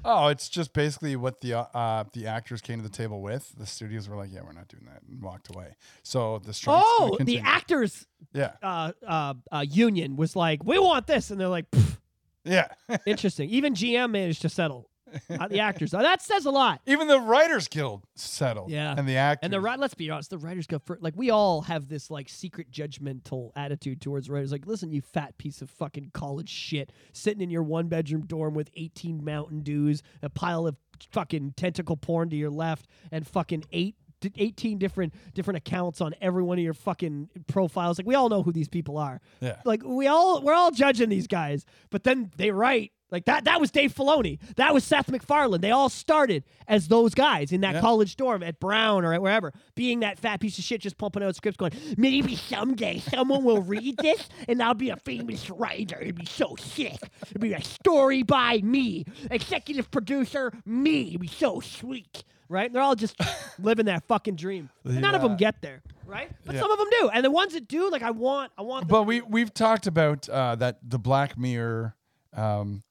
Oh, 0.04 0.28
it's 0.28 0.48
just 0.48 0.72
basically 0.72 1.16
what 1.16 1.40
the 1.40 1.54
uh, 1.54 1.64
uh, 1.74 2.04
the 2.12 2.26
actors 2.26 2.60
came 2.60 2.78
to 2.78 2.82
the 2.82 2.94
table 2.94 3.20
with. 3.22 3.52
The 3.56 3.66
studios 3.66 4.08
were 4.08 4.16
like, 4.16 4.30
"Yeah, 4.32 4.42
we're 4.44 4.52
not 4.52 4.68
doing 4.68 4.84
that," 4.86 5.02
and 5.08 5.22
walked 5.22 5.54
away. 5.54 5.76
So 6.02 6.38
the 6.38 6.52
strike. 6.52 6.82
Oh, 6.84 7.16
the 7.20 7.40
actors 7.40 8.06
Yeah, 8.32 8.52
uh, 8.62 8.92
uh, 9.06 9.34
uh, 9.50 9.64
union 9.68 10.16
was 10.16 10.36
like, 10.36 10.64
"We 10.64 10.78
want 10.78 11.06
this," 11.06 11.30
and 11.30 11.40
they're 11.40 11.48
like, 11.48 11.70
"Pff, 11.70 11.98
yeah. 12.44 12.68
"Interesting." 13.06 13.50
Even 13.50 13.74
GM 13.74 14.10
managed 14.10 14.42
to 14.42 14.48
settle. 14.48 14.90
Not 15.30 15.50
the 15.50 15.60
actors. 15.60 15.92
Now, 15.92 16.02
that 16.02 16.22
says 16.22 16.46
a 16.46 16.50
lot. 16.50 16.80
Even 16.86 17.06
the 17.08 17.20
Writers 17.20 17.68
Guild 17.68 18.04
settled. 18.14 18.70
Yeah. 18.70 18.94
and 18.96 19.08
the 19.08 19.16
actors. 19.16 19.40
And 19.44 19.52
the 19.52 19.60
ri- 19.60 19.76
let's 19.76 19.94
be 19.94 20.10
honest, 20.10 20.30
the 20.30 20.38
writers 20.38 20.66
go 20.66 20.78
for 20.78 20.98
like 21.00 21.14
we 21.16 21.30
all 21.30 21.62
have 21.62 21.88
this 21.88 22.10
like 22.10 22.28
secret 22.28 22.70
judgmental 22.70 23.50
attitude 23.56 24.00
towards 24.00 24.28
writers. 24.28 24.52
Like, 24.52 24.66
listen, 24.66 24.92
you 24.92 25.00
fat 25.00 25.38
piece 25.38 25.62
of 25.62 25.70
fucking 25.70 26.10
college 26.12 26.48
shit, 26.48 26.92
sitting 27.12 27.40
in 27.40 27.50
your 27.50 27.62
one 27.62 27.88
bedroom 27.88 28.26
dorm 28.26 28.54
with 28.54 28.70
eighteen 28.74 29.24
Mountain 29.24 29.62
Dews, 29.62 30.02
a 30.22 30.28
pile 30.30 30.66
of 30.66 30.76
fucking 31.12 31.54
tentacle 31.56 31.96
porn 31.96 32.30
to 32.30 32.36
your 32.36 32.50
left, 32.50 32.86
and 33.12 33.26
fucking 33.26 33.64
eight. 33.72 33.96
D- 34.28 34.32
18 34.36 34.78
different 34.78 35.14
different 35.34 35.56
accounts 35.58 36.00
on 36.00 36.14
every 36.20 36.42
one 36.42 36.58
of 36.58 36.64
your 36.64 36.74
fucking 36.74 37.28
profiles. 37.46 37.98
Like 37.98 38.06
we 38.06 38.14
all 38.14 38.28
know 38.28 38.42
who 38.42 38.52
these 38.52 38.68
people 38.68 38.98
are. 38.98 39.20
Yeah. 39.40 39.56
like 39.64 39.82
we 39.84 40.06
all 40.06 40.42
we're 40.42 40.54
all 40.54 40.70
judging 40.70 41.08
these 41.08 41.26
guys 41.26 41.64
but 41.90 42.04
then 42.04 42.30
they 42.36 42.50
write 42.50 42.92
like 43.10 43.26
that 43.26 43.44
that 43.44 43.60
was 43.60 43.70
Dave 43.70 43.94
Filoni. 43.94 44.40
That 44.56 44.74
was 44.74 44.82
Seth 44.82 45.08
MacFarlane. 45.10 45.60
They 45.60 45.70
all 45.70 45.88
started 45.88 46.42
as 46.66 46.88
those 46.88 47.14
guys 47.14 47.52
in 47.52 47.60
that 47.60 47.74
Yeah. 47.76 47.80
college 47.80 48.16
dorm 48.16 48.42
at 48.42 48.58
Brown 48.58 49.04
or 49.04 49.12
at 49.14 49.22
wherever 49.22 49.52
being 49.76 50.00
that 50.00 50.18
fat 50.18 50.40
piece 50.40 50.58
of 50.58 50.64
shit 50.64 50.80
just 50.80 50.98
pumping 50.98 51.22
out 51.22 51.36
scripts 51.36 51.56
going 51.56 51.72
maybe 51.96 52.34
someday 52.34 52.98
someone 52.98 53.44
will 53.44 53.62
read 53.62 53.96
this 53.98 54.28
and 54.48 54.60
I'll 54.62 54.74
be 54.74 54.90
a 54.90 54.96
famous 54.96 55.48
writer. 55.50 56.00
It'd 56.00 56.16
be 56.16 56.26
so 56.26 56.56
sick. 56.58 56.98
It'd 57.30 57.40
be 57.40 57.52
a 57.54 57.62
story 57.62 58.24
by 58.24 58.58
me. 58.64 59.04
Executive 59.30 59.88
producer 59.92 60.52
me. 60.64 61.08
It'd 61.10 61.20
be 61.20 61.28
so 61.28 61.60
sweet 61.60 62.24
right? 62.48 62.72
They're 62.72 62.82
all 62.82 62.94
just 62.94 63.16
living 63.58 63.86
that 63.86 64.06
fucking 64.08 64.36
dream. 64.36 64.70
None 64.84 65.14
of 65.14 65.22
them 65.22 65.36
get 65.36 65.60
there, 65.62 65.82
right? 66.04 66.30
But 66.44 66.54
Yeah. 66.54 66.60
some 66.60 66.70
of 66.70 66.78
them 66.78 66.88
do, 67.00 67.10
and 67.12 67.24
the 67.24 67.30
ones 67.30 67.52
that 67.54 67.68
do, 67.68 67.90
like 67.90 68.02
I 68.02 68.10
want, 68.12 68.52
I 68.58 68.62
want. 68.62 68.88
But 68.88 69.04
we 69.04 69.20
we've 69.20 69.52
talked 69.52 69.86
about 69.86 70.28
uh, 70.28 70.54
that 70.56 70.78
the 70.82 70.98
Black 70.98 71.38
Mirror 71.38 71.94
um, 72.34 72.82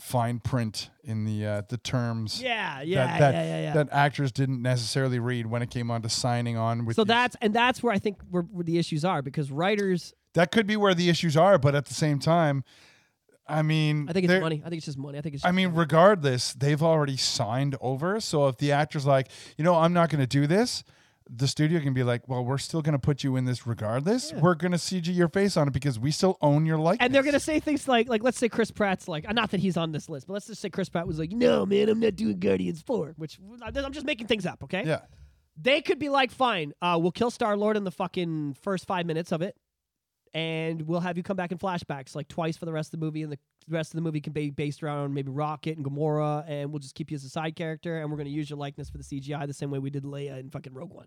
fine 0.00 0.38
print 0.38 0.88
in 1.04 1.24
the 1.24 1.44
uh, 1.46 1.62
the 1.68 1.76
terms 1.76 2.40
yeah, 2.42 2.80
yeah, 2.80 3.06
that 3.06 3.18
that, 3.20 3.34
yeah, 3.34 3.44
yeah, 3.44 3.62
yeah. 3.62 3.72
that 3.74 3.88
actors 3.92 4.32
didn't 4.32 4.62
necessarily 4.62 5.18
read 5.18 5.46
when 5.46 5.60
it 5.60 5.70
came 5.70 5.90
on 5.90 6.00
to 6.02 6.08
signing 6.08 6.56
on 6.56 6.86
with. 6.86 6.96
so 6.96 7.04
these- 7.04 7.08
that's 7.08 7.36
and 7.42 7.54
that's 7.54 7.82
where 7.82 7.92
I 7.92 7.98
think 7.98 8.18
where, 8.30 8.42
where 8.44 8.64
the 8.64 8.78
issues 8.78 9.04
are 9.04 9.20
because 9.20 9.50
writers. 9.50 10.14
that 10.34 10.50
could 10.50 10.66
be 10.66 10.76
where 10.76 10.94
the 10.94 11.10
issues 11.10 11.36
are, 11.36 11.58
but 11.58 11.74
at 11.74 11.84
the 11.86 11.94
same 11.94 12.18
time, 12.18 12.64
I 13.52 13.62
mean, 13.62 14.06
I 14.08 14.12
think 14.12 14.28
it's 14.28 14.40
money. 14.40 14.62
I 14.64 14.68
think 14.68 14.78
it's 14.78 14.86
just 14.86 14.98
money. 14.98 15.18
I 15.18 15.20
think 15.20 15.34
it's. 15.34 15.44
I 15.44 15.52
mean, 15.52 15.68
money. 15.68 15.78
regardless, 15.78 16.54
they've 16.54 16.82
already 16.82 17.16
signed 17.16 17.76
over. 17.80 18.20
So 18.20 18.48
if 18.48 18.56
the 18.56 18.72
actor's 18.72 19.06
like, 19.06 19.28
you 19.56 19.64
know, 19.64 19.74
I'm 19.74 19.92
not 19.92 20.08
going 20.10 20.20
to 20.20 20.26
do 20.26 20.46
this, 20.46 20.84
the 21.28 21.46
studio 21.46 21.80
can 21.80 21.94
be 21.94 22.02
like, 22.02 22.28
well, 22.28 22.44
we're 22.44 22.58
still 22.58 22.82
going 22.82 22.92
to 22.92 22.98
put 22.98 23.24
you 23.24 23.36
in 23.36 23.44
this 23.44 23.66
regardless. 23.66 24.32
Yeah. 24.32 24.40
We're 24.40 24.54
going 24.54 24.72
to 24.72 24.78
CG 24.78 25.14
your 25.14 25.28
face 25.28 25.56
on 25.56 25.68
it 25.68 25.72
because 25.72 25.98
we 25.98 26.10
still 26.10 26.36
own 26.42 26.66
your 26.66 26.78
likeness. 26.78 27.06
and 27.06 27.14
they're 27.14 27.22
gonna 27.22 27.40
say 27.40 27.60
things 27.60 27.88
like, 27.88 28.08
like 28.08 28.22
let's 28.22 28.38
say 28.38 28.48
Chris 28.48 28.70
Pratt's 28.70 29.08
like, 29.08 29.32
not 29.32 29.50
that 29.50 29.60
he's 29.60 29.76
on 29.76 29.92
this 29.92 30.08
list, 30.08 30.26
but 30.26 30.34
let's 30.34 30.46
just 30.46 30.60
say 30.60 30.68
Chris 30.68 30.88
Pratt 30.88 31.06
was 31.06 31.18
like, 31.18 31.30
no 31.30 31.64
man, 31.64 31.88
I'm 31.88 32.00
not 32.00 32.16
doing 32.16 32.38
Guardians 32.38 32.82
four, 32.82 33.14
which 33.16 33.38
I'm 33.62 33.92
just 33.92 34.06
making 34.06 34.26
things 34.26 34.46
up, 34.46 34.62
okay? 34.64 34.82
yeah. 34.84 35.00
They 35.60 35.82
could 35.82 35.98
be 35.98 36.08
like, 36.08 36.30
fine, 36.30 36.72
uh, 36.80 36.98
we'll 37.00 37.12
kill 37.12 37.30
Star 37.30 37.56
Lord 37.56 37.76
in 37.76 37.84
the 37.84 37.90
fucking 37.90 38.54
first 38.62 38.86
five 38.86 39.04
minutes 39.04 39.32
of 39.32 39.42
it, 39.42 39.54
and 40.34 40.82
we'll 40.82 41.00
have 41.00 41.16
you 41.16 41.22
come 41.22 41.36
back 41.36 41.52
in 41.52 41.58
flashbacks 41.58 42.14
like 42.14 42.28
twice 42.28 42.56
for 42.56 42.64
the 42.64 42.72
rest 42.72 42.92
of 42.92 43.00
the 43.00 43.04
movie, 43.04 43.22
and 43.22 43.32
the 43.32 43.38
rest 43.68 43.92
of 43.92 43.96
the 43.96 44.02
movie 44.02 44.20
can 44.20 44.32
be 44.32 44.50
based 44.50 44.82
around 44.82 45.14
maybe 45.14 45.30
Rocket 45.30 45.76
and 45.76 45.86
Gamora, 45.86 46.44
and 46.48 46.72
we'll 46.72 46.80
just 46.80 46.94
keep 46.94 47.10
you 47.10 47.14
as 47.14 47.24
a 47.24 47.28
side 47.28 47.56
character, 47.56 48.00
and 48.00 48.10
we're 48.10 48.16
gonna 48.16 48.30
use 48.30 48.48
your 48.50 48.58
likeness 48.58 48.90
for 48.90 48.98
the 48.98 49.04
CGI 49.04 49.46
the 49.46 49.54
same 49.54 49.70
way 49.70 49.78
we 49.78 49.90
did 49.90 50.04
Leia 50.04 50.38
in 50.38 50.50
fucking 50.50 50.74
Rogue 50.74 50.92
One. 50.92 51.06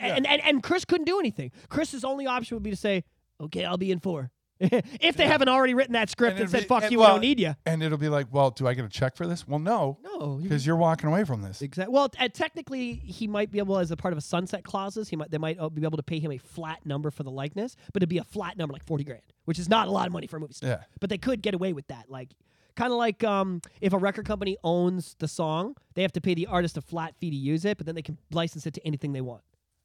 And, 0.00 0.26
and 0.26 0.42
and 0.42 0.62
Chris 0.62 0.84
couldn't 0.84 1.06
do 1.06 1.18
anything. 1.18 1.52
Chris's 1.68 2.04
only 2.04 2.26
option 2.26 2.56
would 2.56 2.62
be 2.62 2.70
to 2.70 2.76
say, 2.76 3.04
"Okay, 3.40 3.64
I'll 3.64 3.76
be 3.76 3.90
in 3.90 3.98
four. 4.00 4.30
if 4.60 5.16
they 5.16 5.26
haven't 5.26 5.48
already 5.48 5.74
written 5.74 5.94
that 5.94 6.08
script 6.10 6.32
And 6.34 6.42
and, 6.42 6.50
said, 6.50 6.62
be- 6.62 6.66
"Fuck 6.68 6.84
and 6.84 6.92
you, 6.92 6.98
well- 7.00 7.08
we 7.08 7.12
don't 7.14 7.20
need 7.22 7.40
you." 7.40 7.54
And 7.66 7.82
it'll 7.82 7.98
be 7.98 8.08
like, 8.08 8.28
well, 8.30 8.50
do 8.50 8.66
I 8.68 8.74
get 8.74 8.84
a 8.84 8.88
check 8.88 9.16
for 9.16 9.26
this? 9.26 9.46
Well, 9.46 9.58
no, 9.58 9.98
No, 10.02 10.36
you- 10.38 10.44
because 10.44 10.66
you're 10.66 10.76
walking 10.76 11.08
away 11.08 11.24
from 11.24 11.42
this. 11.42 11.60
Exactly. 11.62 11.92
Well, 11.92 12.10
uh, 12.18 12.28
technically, 12.28 12.94
he 12.94 13.26
might 13.26 13.50
be 13.50 13.58
able, 13.58 13.78
as 13.78 13.90
a 13.90 13.96
part 13.96 14.12
of 14.12 14.18
a 14.18 14.22
sunset 14.22 14.64
clauses, 14.64 15.08
he 15.08 15.16
might 15.16 15.30
they 15.30 15.38
might 15.38 15.58
uh, 15.58 15.68
be 15.68 15.82
able 15.82 15.96
to 15.96 16.02
pay 16.02 16.18
him 16.18 16.30
a 16.30 16.38
flat 16.38 16.84
number 16.86 17.10
for 17.10 17.22
the 17.24 17.30
likeness, 17.30 17.76
but 17.92 18.02
it'd 18.02 18.08
be 18.08 18.18
a 18.18 18.24
flat 18.24 18.56
number, 18.56 18.72
like 18.72 18.84
forty 18.84 19.04
grand, 19.04 19.22
which 19.44 19.58
is 19.58 19.68
not 19.68 19.88
a 19.88 19.90
lot 19.90 20.06
of 20.06 20.12
money 20.12 20.26
for 20.26 20.36
a 20.36 20.40
movie 20.40 20.54
star. 20.54 20.70
Yeah. 20.70 20.80
But 21.00 21.10
they 21.10 21.18
could 21.18 21.42
get 21.42 21.54
away 21.54 21.72
with 21.72 21.86
that, 21.88 22.10
like 22.10 22.30
kind 22.76 22.92
of 22.92 22.98
like 22.98 23.22
um, 23.22 23.60
if 23.80 23.92
a 23.92 23.98
record 23.98 24.26
company 24.26 24.56
owns 24.64 25.14
the 25.20 25.28
song, 25.28 25.76
they 25.94 26.02
have 26.02 26.10
to 26.12 26.20
pay 26.20 26.34
the 26.34 26.46
artist 26.46 26.76
a 26.76 26.80
flat 26.80 27.14
fee 27.20 27.30
to 27.30 27.36
use 27.36 27.64
it, 27.64 27.76
but 27.76 27.86
then 27.86 27.94
they 27.94 28.02
can 28.02 28.18
license 28.32 28.66
it 28.66 28.74
to 28.74 28.84
anything 28.86 29.12
they 29.12 29.20
want, 29.20 29.42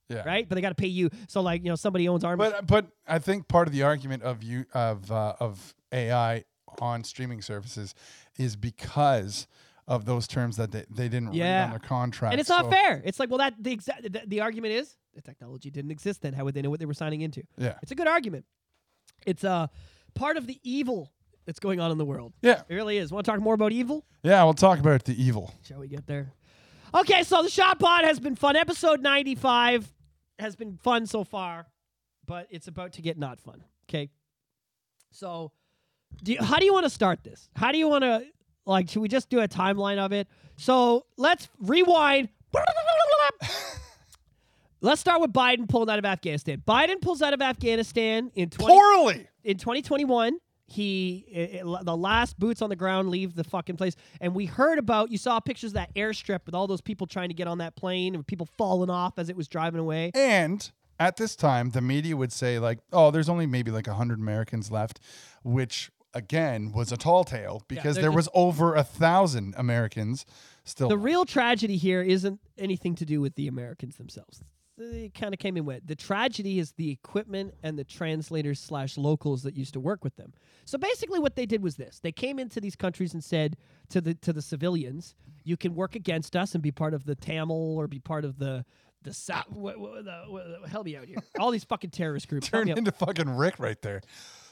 Yeah. 0.09 0.23
right? 0.25 0.47
But 0.47 0.55
they 0.55 0.61
got 0.61 0.69
to 0.69 0.75
pay 0.75 0.87
you. 0.87 1.09
So, 1.27 1.41
like 1.41 1.63
you 1.63 1.69
know, 1.69 1.75
somebody 1.75 2.07
owns 2.09 2.23
Army. 2.23 2.37
But 2.49 2.67
but 2.67 2.87
I 3.07 3.19
think 3.19 3.47
part 3.47 3.67
of 3.67 3.73
the 3.73 3.83
argument 3.83 4.23
of 4.23 4.43
you 4.43 4.65
of 4.73 5.11
uh, 5.11 5.35
of 5.39 5.73
AI 5.91 6.43
on 6.81 7.03
streaming 7.03 7.41
services 7.41 7.93
is 8.37 8.55
because 8.55 9.47
of 9.87 10.05
those 10.05 10.27
terms 10.27 10.57
that 10.57 10.71
they, 10.71 10.85
they 10.89 11.09
didn't 11.09 11.29
read 11.31 11.41
on 11.63 11.69
their 11.71 11.79
contract. 11.79 12.31
and 12.33 12.39
it's 12.39 12.49
not 12.49 12.65
So, 12.65 12.71
fair. 12.71 13.01
It's 13.03 13.19
like, 13.19 13.29
well, 13.29 13.39
that 13.39 13.55
the 13.59 13.71
exact 13.71 14.03
the, 14.03 14.21
the 14.27 14.41
argument 14.41 14.73
is 14.73 14.95
the 15.15 15.21
technology 15.21 15.71
didn't 15.71 15.91
exist 15.91 16.21
then. 16.21 16.33
How 16.33 16.43
would 16.45 16.53
they 16.53 16.61
know 16.61 16.69
what 16.69 16.79
they 16.79 16.85
were 16.85 16.93
signing 16.93 17.21
into? 17.21 17.41
Yeah. 17.57 17.73
It's 17.81 17.91
a 17.91 17.95
good 17.95 18.07
argument. 18.07 18.45
It's 19.25 19.43
uh, 19.43 19.67
part 20.13 20.37
of 20.37 20.45
the 20.47 20.59
evil 20.63 21.11
that's 21.45 21.59
going 21.59 21.79
on 21.79 21.89
in 21.91 21.97
the 21.97 22.05
world. 22.05 22.33
Yeah. 22.43 22.61
It 22.69 22.75
really 22.75 22.97
is. 22.99 23.11
Want 23.11 23.25
to 23.25 23.31
talk 23.31 23.41
more 23.41 23.55
about 23.55 23.71
evil? 23.71 24.05
Yeah. 24.21 24.43
We'll 24.43 24.53
talk 24.53 24.77
about 24.79 25.03
the 25.05 25.21
evil. 25.21 25.53
Shall 25.63 25.79
we 25.79 25.87
get 25.87 26.05
there? 26.05 26.33
Okay, 26.93 27.21
so 27.23 27.43
the 27.43 27.49
shot 27.49 27.77
pod 27.79 28.03
has 28.05 28.19
been 28.19 28.35
fun. 28.35 28.55
Episode 28.55 29.01
95 29.01 29.91
has 30.39 30.55
been 30.55 30.77
fun 30.77 31.05
so 31.05 31.23
far, 31.23 31.67
but 32.25 32.47
it's 32.49 32.67
about 32.67 32.93
to 32.93 33.01
get 33.01 33.17
not 33.17 33.39
fun. 33.39 33.63
Okay. 33.89 34.09
So, 35.11 35.51
do 36.23 36.33
you, 36.33 36.41
how 36.41 36.57
do 36.57 36.65
you 36.65 36.73
want 36.73 36.85
to 36.85 36.89
start 36.89 37.23
this? 37.23 37.49
How 37.55 37.71
do 37.71 37.77
you 37.77 37.87
want 37.87 38.03
to, 38.03 38.23
like, 38.65 38.89
should 38.89 39.01
we 39.01 39.07
just 39.07 39.29
do 39.29 39.39
a 39.39 39.47
timeline 39.47 39.97
of 39.97 40.11
it? 40.11 40.27
So, 40.57 41.05
let's 41.17 41.49
rewind. 41.59 42.29
Let's 44.81 45.01
start 45.01 45.19
with 45.19 45.33
Biden 45.33 45.67
pulling 45.67 45.89
out 45.89 45.99
of 45.99 46.05
Afghanistan. 46.05 46.63
Biden 46.65 47.01
pulls 47.01 47.21
out 47.21 47.33
of 47.33 47.41
Afghanistan 47.41 48.31
in 48.33 48.49
20, 48.49 48.73
Poorly. 48.73 49.27
in 49.43 49.57
2021 49.57 50.37
he 50.71 51.25
i- 51.35 51.59
i- 51.59 51.83
the 51.83 51.95
last 51.97 52.39
boots 52.39 52.61
on 52.61 52.69
the 52.69 52.75
ground 52.75 53.09
leave 53.09 53.35
the 53.35 53.43
fucking 53.43 53.75
place. 53.77 53.95
And 54.21 54.33
we 54.35 54.45
heard 54.45 54.79
about 54.79 55.11
you 55.11 55.17
saw 55.17 55.39
pictures 55.39 55.71
of 55.71 55.75
that 55.75 55.93
airstrip 55.95 56.45
with 56.45 56.55
all 56.55 56.67
those 56.67 56.81
people 56.81 57.07
trying 57.07 57.29
to 57.29 57.33
get 57.35 57.47
on 57.47 57.57
that 57.59 57.75
plane 57.75 58.15
and 58.15 58.25
people 58.25 58.47
falling 58.57 58.89
off 58.89 59.17
as 59.17 59.29
it 59.29 59.35
was 59.35 59.47
driving 59.47 59.79
away. 59.79 60.11
And 60.13 60.69
at 60.99 61.17
this 61.17 61.35
time, 61.35 61.69
the 61.71 61.81
media 61.81 62.15
would 62.17 62.31
say 62.31 62.59
like, 62.59 62.79
"Oh, 62.91 63.09
there's 63.11 63.29
only 63.29 63.45
maybe 63.45 63.71
like 63.71 63.87
hundred 63.87 64.19
Americans 64.19 64.69
left," 64.71 64.99
which 65.43 65.91
again 66.13 66.71
was 66.71 66.91
a 66.91 66.97
tall 66.97 67.23
tale 67.23 67.61
because 67.67 67.95
there's 67.95 68.03
there 68.03 68.11
was 68.11 68.27
over 68.33 68.73
a 68.75 68.83
thousand 68.83 69.53
Americans 69.57 70.25
still. 70.63 70.89
the 70.89 70.97
real 70.97 71.23
tragedy 71.23 71.77
here 71.77 72.01
isn't 72.01 72.39
anything 72.57 72.95
to 72.95 73.05
do 73.05 73.21
with 73.21 73.35
the 73.35 73.47
americans 73.47 73.97
themselves 73.97 74.41
they 74.79 75.09
kind 75.09 75.33
of 75.33 75.39
came 75.39 75.57
in 75.57 75.65
with 75.65 75.85
the 75.85 75.95
tragedy 75.95 76.59
is 76.59 76.71
the 76.73 76.89
equipment 76.91 77.53
and 77.63 77.77
the 77.77 77.83
translators 77.83 78.59
slash 78.59 78.97
locals 78.97 79.43
that 79.43 79.55
used 79.55 79.73
to 79.73 79.79
work 79.79 80.03
with 80.03 80.15
them 80.15 80.33
so 80.65 80.77
basically 80.77 81.19
what 81.19 81.35
they 81.35 81.45
did 81.45 81.61
was 81.61 81.75
this 81.75 81.99
they 81.99 82.11
came 82.11 82.39
into 82.39 82.59
these 82.61 82.75
countries 82.75 83.13
and 83.13 83.23
said 83.23 83.57
to 83.89 83.99
the 84.01 84.13
to 84.15 84.31
the 84.33 84.41
civilians 84.41 85.15
you 85.43 85.57
can 85.57 85.75
work 85.75 85.95
against 85.95 86.35
us 86.35 86.53
and 86.53 86.63
be 86.63 86.71
part 86.71 86.93
of 86.93 87.05
the 87.05 87.15
tamil 87.15 87.75
or 87.77 87.87
be 87.87 87.99
part 87.99 88.25
of 88.25 88.39
the 88.39 88.65
the 89.01 89.13
South, 89.13 89.49
what, 89.49 89.79
what, 89.79 90.03
the, 90.03 90.23
what, 90.27 90.45
help 90.69 90.83
me 90.85 90.97
out 90.97 91.05
here. 91.05 91.15
All 91.39 91.51
these 91.51 91.63
fucking 91.63 91.91
terrorist 91.91 92.27
groups. 92.27 92.47
help 92.47 92.59
turned 92.59 92.65
me 92.65 92.71
out. 92.73 92.77
into 92.79 92.91
fucking 92.91 93.29
Rick 93.29 93.57
right 93.57 93.81
there. 93.81 94.01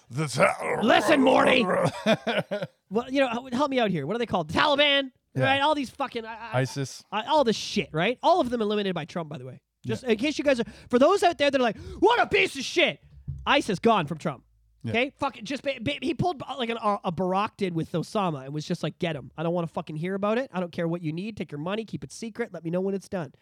The 0.10 0.80
Listen, 0.82 1.22
Morty. 1.22 1.66
well, 2.90 3.12
you 3.12 3.20
know, 3.20 3.50
help 3.52 3.70
me 3.70 3.78
out 3.80 3.92
here. 3.92 4.08
What 4.08 4.16
are 4.16 4.20
they 4.20 4.26
called? 4.26 4.48
The 4.48 4.54
Taliban, 4.58 5.12
Yeah. 5.36 5.44
right? 5.44 5.62
All 5.62 5.76
these 5.76 5.90
fucking 5.90 6.26
I, 6.26 6.38
I- 6.54 6.60
ISIS. 6.62 7.04
I- 7.12 7.26
all 7.26 7.44
this 7.44 7.58
shit, 7.58 7.90
right? 7.92 8.18
All 8.24 8.40
of 8.40 8.50
them 8.50 8.62
eliminated 8.62 8.96
by 8.96 9.04
Trump, 9.04 9.28
by 9.28 9.38
the 9.38 9.46
way. 9.46 9.60
Just 9.88 10.04
in 10.04 10.17
case 10.17 10.38
you 10.38 10.43
guys 10.43 10.60
are, 10.60 10.65
for 10.89 11.00
those 11.00 11.23
out 11.23 11.38
there 11.38 11.50
that 11.50 11.60
are 11.60 11.63
like, 11.63 11.78
what 12.00 12.19
a 12.21 12.28
piece 12.28 12.56
of 12.56 12.63
shit. 12.63 13.00
ISIS 13.45 13.80
gone 13.80 14.06
from 14.08 14.17
Trump. 14.17 14.43
Yeah. 14.84 14.91
Okay, 14.91 15.12
fucking 15.19 15.43
just 15.45 15.63
ba- 15.63 15.80
ba- 15.82 15.97
he 16.02 16.13
pulled 16.13 16.41
uh, 16.47 16.56
like 16.58 16.69
an, 16.69 16.78
a, 16.82 16.97
a 17.06 17.12
Barack 17.12 17.52
did 17.58 17.73
with 17.73 17.91
Osama 17.93 18.45
and 18.45 18.54
was 18.54 18.65
just 18.65 18.84
like, 18.84 19.00
get 19.00 19.15
him. 19.15 19.32
I 19.38 19.43
don't 19.43 19.54
want 19.54 19.67
to 19.67 19.73
fucking 19.73 19.95
hear 19.95 20.13
about 20.15 20.38
it. 20.38 20.50
I 20.54 20.60
don't 20.60 20.71
care 20.71 20.88
what 20.88 21.02
you 21.02 21.12
need. 21.12 21.36
Take 21.38 21.52
your 21.52 21.60
money, 21.60 21.84
keep 21.86 22.04
it 22.04 22.12
secret. 22.12 22.54
Let 22.54 22.63
me 22.63 22.69
know 22.69 22.80
when 22.82 22.93
it's 22.93 23.10
done. 23.10 23.34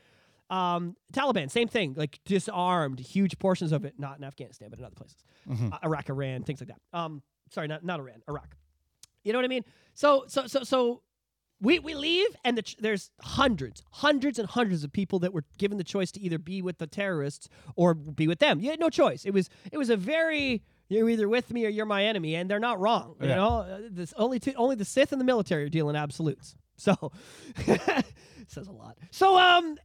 Um, 0.49 0.95
Taliban, 1.12 1.49
same 1.51 1.67
thing. 1.67 1.93
Like 1.97 2.19
disarmed 2.25 2.99
huge 2.99 3.38
portions 3.39 3.71
of 3.71 3.84
it, 3.84 3.95
not 3.97 4.17
in 4.17 4.23
Afghanistan, 4.23 4.69
but 4.69 4.79
in 4.79 4.86
other 4.86 4.95
places, 4.95 5.17
Uh, 5.49 5.77
Iraq, 5.84 6.10
Iran, 6.10 6.43
things 6.43 6.62
like 6.62 6.69
that. 6.69 6.79
Um, 6.97 7.21
sorry, 7.51 7.67
not 7.67 7.84
not 7.84 7.99
Iran, 7.99 8.21
Iraq. 8.29 8.55
You 9.23 9.34
know 9.34 9.39
what 9.39 9.45
I 9.45 9.49
mean? 9.49 9.65
So 9.95 10.25
so 10.27 10.45
so 10.45 10.62
so 10.63 11.01
we 11.62 11.80
we 11.80 11.94
leave 11.96 12.28
and 12.44 12.58
the 12.58 12.62
ch- 12.62 12.78
there's 12.78 13.12
hundreds, 13.22 13.84
hundreds 13.91 14.38
and 14.39 14.48
hundreds 14.50 14.84
of 14.84 14.91
people 14.91 15.20
that 15.20 15.34
were 15.34 15.44
given 15.58 15.78
the 15.78 15.84
choice 15.84 16.12
to 16.13 16.20
either 16.22 16.38
be 16.38 16.62
with 16.62 16.78
the 16.78 16.88
terrorists 16.88 17.48
or 17.76 17.94
be 17.94 18.28
with 18.28 18.39
them. 18.39 18.60
You 18.60 18.70
had 18.72 18.80
no 18.80 18.89
choice. 18.89 19.26
It 19.26 19.32
was 19.34 19.50
it 19.72 19.78
was 19.78 19.89
a 19.89 19.98
very 19.98 20.63
you're 20.89 21.10
either 21.10 21.28
with 21.28 21.52
me 21.52 21.65
or 21.65 21.70
you're 21.70 21.86
my 21.88 22.04
enemy, 22.06 22.36
and 22.36 22.50
they're 22.50 22.60
not 22.60 22.80
wrong. 22.80 23.15
You 23.22 23.30
Yeah. 23.30 23.36
know, 23.36 23.58
Uh, 23.60 23.80
this 23.89 24.13
only 24.18 24.39
two, 24.39 24.54
only 24.56 24.76
the 24.76 24.86
Sith 24.86 25.12
and 25.12 25.20
the 25.20 25.26
military 25.26 25.63
are 25.63 25.70
dealing 25.70 25.96
absolutes. 25.96 26.56
So 26.78 27.12
says 28.48 28.68
a 28.68 28.72
lot. 28.72 28.98
So 29.12 29.38
um. 29.38 29.78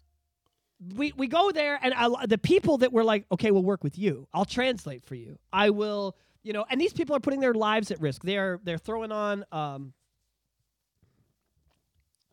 We, 0.97 1.13
we 1.15 1.27
go 1.27 1.51
there 1.53 1.79
and 1.83 1.93
I, 1.93 2.25
the 2.25 2.39
people 2.39 2.79
that 2.79 2.91
were 2.91 3.05
like 3.05 3.27
okay 3.31 3.51
we'll 3.51 3.63
work 3.63 3.85
with 3.85 3.99
you 3.99 4.27
I'll 4.33 4.47
translate 4.47 5.05
for 5.05 5.15
you 5.15 5.39
I 5.53 5.69
will 5.69 6.17
you 6.43 6.55
know 6.55 6.65
and 6.71 6.81
these 6.81 6.95
people 6.95 7.15
are 7.15 7.21
putting 7.21 7.41
their 7.41 7.53
lives 7.53 7.91
at 7.91 8.01
risk 8.01 8.23
they're 8.23 8.59
they're 8.65 8.79
throwing 8.79 9.13
on 9.13 9.45
um, 9.53 9.93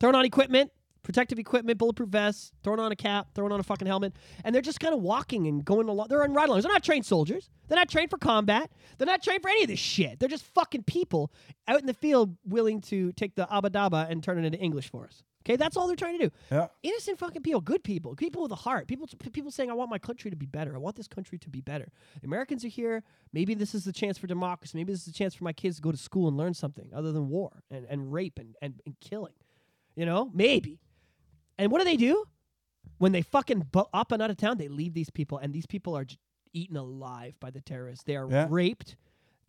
throwing 0.00 0.14
on 0.14 0.24
equipment, 0.24 0.70
protective 1.02 1.38
equipment, 1.38 1.78
bulletproof 1.78 2.08
vests, 2.10 2.52
throwing 2.62 2.80
on 2.80 2.92
a 2.92 2.96
cap, 2.96 3.28
throwing 3.34 3.52
on 3.52 3.60
a 3.60 3.62
fucking 3.62 3.86
helmet, 3.86 4.14
and 4.44 4.54
they're 4.54 4.62
just 4.62 4.80
kind 4.80 4.94
of 4.94 5.00
walking 5.00 5.46
and 5.46 5.64
going 5.64 5.88
along. 5.88 6.08
They're 6.08 6.22
on 6.22 6.34
ride 6.34 6.48
alongs. 6.48 6.62
They're 6.62 6.72
not 6.72 6.84
trained 6.84 7.06
soldiers. 7.06 7.48
They're 7.68 7.78
not 7.78 7.88
trained 7.88 8.10
for 8.10 8.18
combat. 8.18 8.70
They're 8.98 9.06
not 9.06 9.22
trained 9.22 9.42
for 9.42 9.48
any 9.48 9.62
of 9.62 9.68
this 9.68 9.78
shit. 9.78 10.20
They're 10.20 10.28
just 10.28 10.44
fucking 10.54 10.84
people 10.84 11.32
out 11.66 11.80
in 11.80 11.86
the 11.86 11.94
field 11.94 12.36
willing 12.44 12.80
to 12.82 13.12
take 13.12 13.34
the 13.34 13.46
abadaba 13.46 14.10
and 14.10 14.22
turn 14.22 14.38
it 14.38 14.44
into 14.44 14.58
English 14.58 14.90
for 14.90 15.04
us. 15.04 15.22
Okay, 15.46 15.56
that's 15.56 15.78
all 15.78 15.86
they're 15.86 15.96
trying 15.96 16.18
to 16.18 16.26
do. 16.26 16.34
Yeah. 16.50 16.66
Innocent 16.82 17.18
fucking 17.18 17.40
people, 17.40 17.62
good 17.62 17.82
people, 17.82 18.14
people 18.14 18.42
with 18.42 18.52
a 18.52 18.56
heart. 18.56 18.86
People, 18.86 19.08
people 19.32 19.50
saying, 19.50 19.70
"I 19.70 19.74
want 19.74 19.88
my 19.88 19.98
country 19.98 20.30
to 20.30 20.36
be 20.36 20.44
better. 20.44 20.74
I 20.74 20.78
want 20.78 20.96
this 20.96 21.08
country 21.08 21.38
to 21.38 21.48
be 21.48 21.62
better." 21.62 21.90
Americans 22.22 22.66
are 22.66 22.68
here. 22.68 23.02
Maybe 23.32 23.54
this 23.54 23.74
is 23.74 23.84
the 23.84 23.92
chance 23.92 24.18
for 24.18 24.26
democracy. 24.26 24.76
Maybe 24.76 24.92
this 24.92 25.00
is 25.00 25.06
the 25.06 25.12
chance 25.12 25.34
for 25.34 25.44
my 25.44 25.54
kids 25.54 25.76
to 25.76 25.82
go 25.82 25.90
to 25.90 25.96
school 25.96 26.28
and 26.28 26.36
learn 26.36 26.52
something 26.52 26.90
other 26.92 27.12
than 27.12 27.30
war 27.30 27.62
and, 27.70 27.86
and 27.88 28.12
rape 28.12 28.38
and, 28.38 28.56
and, 28.60 28.82
and 28.84 29.00
killing. 29.00 29.32
You 29.98 30.06
know, 30.06 30.30
maybe. 30.32 30.78
And 31.58 31.72
what 31.72 31.78
do 31.78 31.84
they 31.84 31.96
do? 31.96 32.24
When 32.98 33.10
they 33.10 33.22
fucking 33.22 33.66
bu- 33.72 33.84
up 33.92 34.12
and 34.12 34.22
out 34.22 34.30
of 34.30 34.36
town, 34.36 34.56
they 34.56 34.68
leave 34.68 34.94
these 34.94 35.10
people, 35.10 35.38
and 35.38 35.52
these 35.52 35.66
people 35.66 35.96
are 35.96 36.04
j- 36.04 36.18
eaten 36.52 36.76
alive 36.76 37.34
by 37.40 37.50
the 37.50 37.60
terrorists. 37.60 38.04
They 38.04 38.14
are 38.14 38.30
Yeah. 38.30 38.46
raped. 38.48 38.94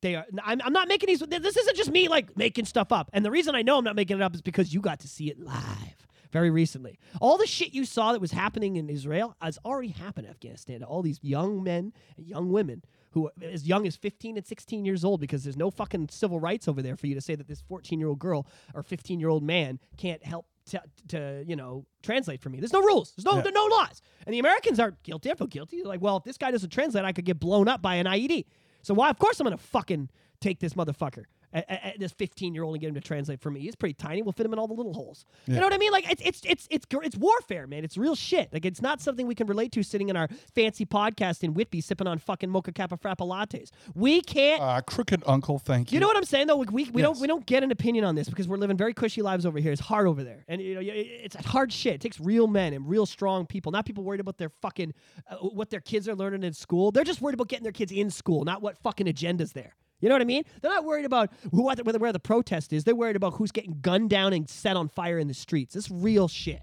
They 0.02 0.16
are. 0.16 0.26
I'm, 0.44 0.60
I'm 0.64 0.74
not 0.74 0.88
making 0.88 1.06
these. 1.08 1.20
This 1.20 1.56
isn't 1.56 1.78
just 1.78 1.92
me 1.92 2.08
like 2.08 2.36
making 2.36 2.66
stuff 2.66 2.92
up. 2.92 3.12
And 3.14 3.24
the 3.24 3.30
reason 3.30 3.54
I 3.54 3.62
know 3.62 3.78
I'm 3.78 3.84
not 3.84 3.96
making 3.96 4.18
it 4.18 4.24
up 4.24 4.34
is 4.34 4.42
because 4.42 4.74
you 4.74 4.82
got 4.82 5.00
to 5.02 5.08
see 5.08 5.30
it 5.30 5.40
live. 5.40 6.08
very 6.32 6.50
recently. 6.50 6.98
All 7.22 7.38
the 7.38 7.46
shit 7.48 7.74
you 7.76 7.86
saw 7.86 8.12
that 8.14 8.22
was 8.22 8.32
happening 8.32 8.76
in 8.76 8.90
Israel 8.90 9.36
has 9.42 9.60
already 9.64 9.90
happened 9.90 10.26
in 10.28 10.32
Afghanistan. 10.32 10.84
All 10.84 11.02
these 11.04 11.20
young 11.22 11.64
men 11.64 11.94
and 12.18 12.26
young 12.28 12.52
women 12.52 12.84
who 13.12 13.30
as 13.42 13.68
young 13.68 13.88
as 13.88 13.96
15 13.96 14.38
and 14.38 14.46
16 14.46 14.86
years 14.86 15.04
old 15.04 15.20
because 15.22 15.44
there's 15.44 15.58
no 15.58 15.72
fucking 15.72 16.10
civil 16.10 16.40
rights 16.40 16.68
over 16.68 16.82
there 16.82 16.96
for 16.96 17.08
you 17.08 17.16
to 17.16 17.22
say 17.22 17.36
that 17.36 17.48
this 17.48 17.62
14 17.62 18.00
year 18.00 18.10
old 18.10 18.20
girl 18.20 18.46
or 18.74 18.84
15 18.84 19.20
year 19.20 19.30
old 19.30 19.44
man 19.44 19.80
can't 19.98 20.24
help 20.24 20.46
to, 20.68 20.82
to 21.08 21.44
you 21.48 21.56
know 21.56 21.86
translate 22.04 22.40
for 22.42 22.50
me. 22.50 22.60
There's 22.60 22.74
no 22.74 22.82
rules. 22.82 23.14
There's 23.16 23.26
no 23.26 23.36
Yeah. 23.38 23.42
there 23.42 23.52
no 23.52 23.66
laws. 23.66 24.02
And 24.26 24.34
the 24.34 24.40
Americans 24.40 24.80
are 24.80 24.92
guilty. 25.04 25.32
I 25.32 25.34
feel 25.36 25.48
guilty. 25.48 25.78
They're 25.78 25.88
like, 25.88 26.02
well, 26.02 26.18
if 26.18 26.24
this 26.24 26.38
guy 26.38 26.52
doesn't 26.52 26.70
translate, 26.70 27.06
I 27.06 27.12
could 27.12 27.26
get 27.26 27.40
blown 27.40 27.68
up 27.68 27.82
by 27.82 27.96
an 27.96 28.06
IED. 28.06 28.46
So 28.84 28.94
why? 28.94 29.10
Of 29.10 29.18
course, 29.18 29.40
I'm 29.40 29.46
gonna 29.46 29.58
fucking 29.58 30.10
take 30.40 30.60
this 30.60 30.76
motherfucker. 30.76 31.24
A- 31.54 31.64
a- 31.70 31.94
a- 31.94 31.98
this 31.98 32.12
15 32.12 32.54
year 32.54 32.64
old 32.64 32.76
and 32.76 32.82
get 32.82 32.88
him 32.90 32.96
to 32.96 33.02
translate 33.02 33.40
for 33.42 33.50
me. 33.52 33.62
He's 33.62 33.76
pretty 33.76 33.94
tiny. 33.94 34.22
We'll 34.22 34.32
fit 34.34 34.46
him 34.46 34.54
in 34.54 34.60
all 34.60 34.68
the 34.68 34.74
little 34.74 34.94
holes. 34.94 35.26
You 35.48 35.56
know 35.56 35.62
what 35.62 35.74
I 35.74 35.78
mean? 35.78 35.92
Like 35.92 36.10
it's 36.12 36.22
it's 36.24 36.42
it's 36.46 36.68
it's 36.70 36.86
it's 36.92 37.16
warfare, 37.18 37.68
man. 37.68 37.84
It's 37.84 37.98
real 37.98 38.16
shit. 38.16 38.52
Like 38.54 38.66
it's 38.66 38.82
not 38.82 39.02
something 39.02 39.28
we 39.28 39.36
can 39.36 39.48
relate 39.48 39.72
to 39.74 39.84
sitting 39.84 40.10
in 40.10 40.16
our 40.18 40.28
fancy 40.56 40.86
podcast 40.86 41.44
in 41.44 41.54
Whitby 41.54 41.82
sipping 41.82 42.08
on 42.08 42.20
fucking 42.20 42.50
mocha 42.50 42.72
kappa 42.72 42.98
frappa 42.98 43.28
lattes. 43.28 43.70
We 43.96 44.22
can't. 44.22 44.62
Uh, 44.62 44.82
crooked 44.82 45.24
uncle, 45.26 45.60
thank 45.60 45.92
you. 45.92 45.96
You 45.96 46.00
know 46.02 46.08
what 46.08 46.18
I'm 46.18 46.26
saying 46.26 46.48
though? 46.48 46.58
We 46.58 46.66
we, 46.72 46.90
we 46.92 47.02
don't 47.02 47.20
we 47.20 47.28
don't 47.28 47.46
get 47.46 47.64
an 47.64 47.72
opinion 47.72 48.06
on 48.06 48.16
this 48.16 48.30
because 48.30 48.48
we're 48.48 48.58
living 48.58 48.78
very 48.78 48.94
cushy 48.94 49.22
lives 49.22 49.46
over 49.46 49.60
here. 49.60 49.72
It's 49.72 49.82
hard 49.82 50.08
over 50.08 50.24
there, 50.24 50.46
and 50.48 50.62
you 50.62 50.76
know 50.76 50.82
it's 50.84 51.36
hard 51.48 51.72
shit. 51.74 51.96
It 51.96 52.02
takes 52.02 52.20
real 52.20 52.48
men 52.48 52.74
and 52.74 52.88
real 52.88 53.06
strong 53.06 53.46
people, 53.46 53.72
not 53.72 53.86
people 53.86 54.04
worried 54.04 54.20
about 54.20 54.38
their 54.38 54.50
fucking 54.62 54.94
uh, 55.30 55.36
what 55.38 55.70
their 55.70 55.82
kids 55.82 56.08
are 56.08 56.16
learning 56.16 56.44
in 56.44 56.54
school. 56.54 56.92
They're 56.92 57.04
just 57.04 57.22
worried 57.22 57.34
about 57.34 57.48
getting 57.48 57.64
their 57.64 57.72
kids 57.72 57.92
in 57.92 58.10
school, 58.12 58.44
not 58.46 58.62
what 58.62 58.78
fucking 58.78 59.08
agendas 59.08 59.54
there. 59.54 59.76
You 60.00 60.10
know 60.10 60.16
what 60.16 60.22
I 60.22 60.26
mean? 60.26 60.44
They're 60.62 60.72
not 60.72 60.86
worried 60.86 61.06
about 61.06 61.32
who 61.52 61.64
what 61.64 61.78
the- 61.78 62.00
where 62.00 62.14
the 62.14 62.20
protest 62.20 62.72
is. 62.74 62.84
They're 62.84 62.96
worried 62.96 63.16
about 63.16 63.34
who's 63.36 63.52
getting 63.52 63.80
gunned 63.82 64.10
down 64.10 64.34
and 64.34 64.50
set 64.50 64.78
on 64.78 64.88
fire 64.88 65.20
in 65.20 65.28
the 65.28 65.34
streets. 65.34 65.76
It's 65.76 65.92
real 65.92 66.28
shit. 66.28 66.62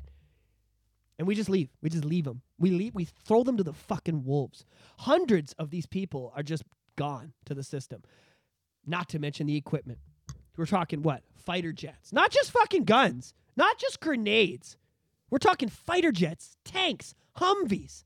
And 1.19 1.27
we 1.27 1.35
just 1.35 1.49
leave. 1.49 1.71
We 1.83 1.91
just 1.91 2.05
leave 2.05 2.25
them. 2.25 2.43
We 2.59 2.71
leave. 2.71 2.95
We 2.95 3.05
throw 3.05 3.43
them 3.43 3.57
to 3.57 3.63
the 3.63 3.73
fucking 3.73 4.25
wolves. 4.25 4.65
Hundreds 4.99 5.53
of 5.55 5.71
these 5.71 5.87
people 5.87 6.33
are 6.37 6.43
just 6.43 6.63
gone 6.97 7.33
to 7.47 7.55
the 7.55 7.63
system. 7.63 8.03
Not 8.87 9.09
to 9.11 9.19
mention 9.19 9.47
the 9.47 9.57
equipment. 9.57 9.99
We're 10.57 10.67
talking 10.67 11.03
what? 11.03 11.23
Fighter 11.35 11.73
jets. 11.73 12.13
Not 12.13 12.31
just 12.31 12.51
fucking 12.51 12.85
guns. 12.85 13.35
Not 13.57 13.79
just 13.79 14.01
grenades. 14.01 14.77
We're 15.31 15.39
talking 15.39 15.69
fighter 15.69 16.13
jets, 16.13 16.57
tanks, 16.65 17.15
Humvees. 17.39 18.05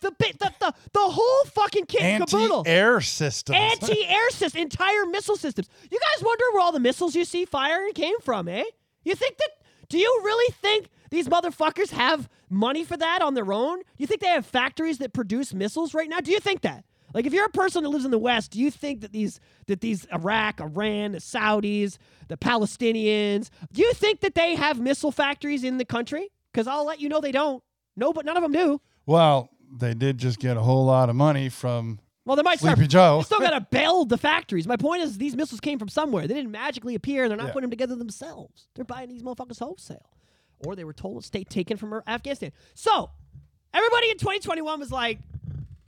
The 0.00 0.12
bit, 0.12 0.38
the, 0.38 0.52
the 0.60 0.74
the 0.92 1.00
whole 1.00 1.44
fucking 1.46 1.86
kit 1.86 2.02
and 2.02 2.26
caboodle. 2.26 2.58
Anti-air 2.58 3.00
systems. 3.00 3.58
Anti-air 3.58 4.30
system, 4.30 4.62
entire 4.62 5.06
missile 5.06 5.36
systems. 5.36 5.68
You 5.90 5.98
guys 5.98 6.24
wonder 6.24 6.44
where 6.52 6.62
all 6.62 6.72
the 6.72 6.80
missiles 6.80 7.14
you 7.14 7.24
see 7.24 7.44
firing 7.44 7.92
came 7.92 8.18
from, 8.20 8.48
eh? 8.48 8.64
You 9.04 9.14
think 9.14 9.38
that? 9.38 9.50
Do 9.88 9.98
you 9.98 10.20
really 10.24 10.52
think 10.60 10.88
these 11.10 11.28
motherfuckers 11.28 11.90
have 11.90 12.28
money 12.50 12.84
for 12.84 12.96
that 12.96 13.22
on 13.22 13.34
their 13.34 13.52
own? 13.52 13.80
You 13.96 14.06
think 14.06 14.20
they 14.20 14.28
have 14.28 14.44
factories 14.44 14.98
that 14.98 15.12
produce 15.12 15.54
missiles 15.54 15.94
right 15.94 16.08
now? 16.08 16.18
Do 16.20 16.30
you 16.32 16.40
think 16.40 16.62
that? 16.62 16.84
Like, 17.14 17.24
if 17.24 17.32
you're 17.32 17.46
a 17.46 17.50
person 17.50 17.82
that 17.84 17.88
lives 17.88 18.04
in 18.04 18.10
the 18.10 18.18
West, 18.18 18.50
do 18.50 18.60
you 18.60 18.70
think 18.70 19.00
that 19.00 19.12
these 19.12 19.40
that 19.68 19.80
these 19.80 20.06
Iraq, 20.12 20.60
Iran, 20.60 21.12
the 21.12 21.18
Saudis, 21.18 21.96
the 22.28 22.36
Palestinians, 22.36 23.48
do 23.72 23.80
you 23.80 23.92
think 23.94 24.20
that 24.20 24.34
they 24.34 24.54
have 24.56 24.80
missile 24.80 25.12
factories 25.12 25.64
in 25.64 25.78
the 25.78 25.84
country? 25.84 26.28
Because 26.52 26.66
I'll 26.66 26.84
let 26.84 27.00
you 27.00 27.08
know 27.08 27.20
they 27.20 27.32
don't. 27.32 27.62
No, 27.96 28.12
but 28.12 28.24
none 28.26 28.36
of 28.36 28.42
them 28.42 28.52
do. 28.52 28.80
well, 29.06 29.48
they 29.74 29.94
did 29.94 30.18
just 30.18 30.38
get 30.38 30.56
a 30.56 30.60
whole 30.60 30.84
lot 30.86 31.08
of 31.10 31.16
money 31.16 31.48
from 31.48 31.98
Well, 32.24 32.36
they 32.36 32.42
might 32.42 32.58
start 32.58 32.76
Sleepy 32.76 32.88
Joe. 32.88 33.18
They 33.20 33.24
still 33.24 33.40
got 33.40 33.50
to 33.50 33.60
build 33.70 34.08
the 34.08 34.18
factories. 34.18 34.66
My 34.66 34.76
point 34.76 35.02
is, 35.02 35.18
these 35.18 35.36
missiles 35.36 35.60
came 35.60 35.78
from 35.78 35.88
somewhere. 35.88 36.26
They 36.26 36.34
didn't 36.34 36.50
magically 36.50 36.94
appear, 36.94 37.24
and 37.24 37.30
they're 37.30 37.36
not 37.38 37.48
Yeah. 37.48 37.52
putting 37.52 37.64
them 37.64 37.70
together 37.70 37.94
themselves. 37.96 38.68
They're 38.74 38.84
buying 38.84 39.08
these 39.08 39.22
motherfuckers 39.22 39.58
wholesale, 39.58 40.10
or 40.66 40.76
they 40.76 40.84
were 40.84 40.92
told 40.92 41.24
state 41.24 41.48
taken 41.50 41.76
from 41.76 42.00
Afghanistan. 42.06 42.52
So 42.74 43.10
everybody 43.74 44.10
in 44.10 44.18
2021 44.18 44.80
was 44.80 44.90
like, 44.92 45.18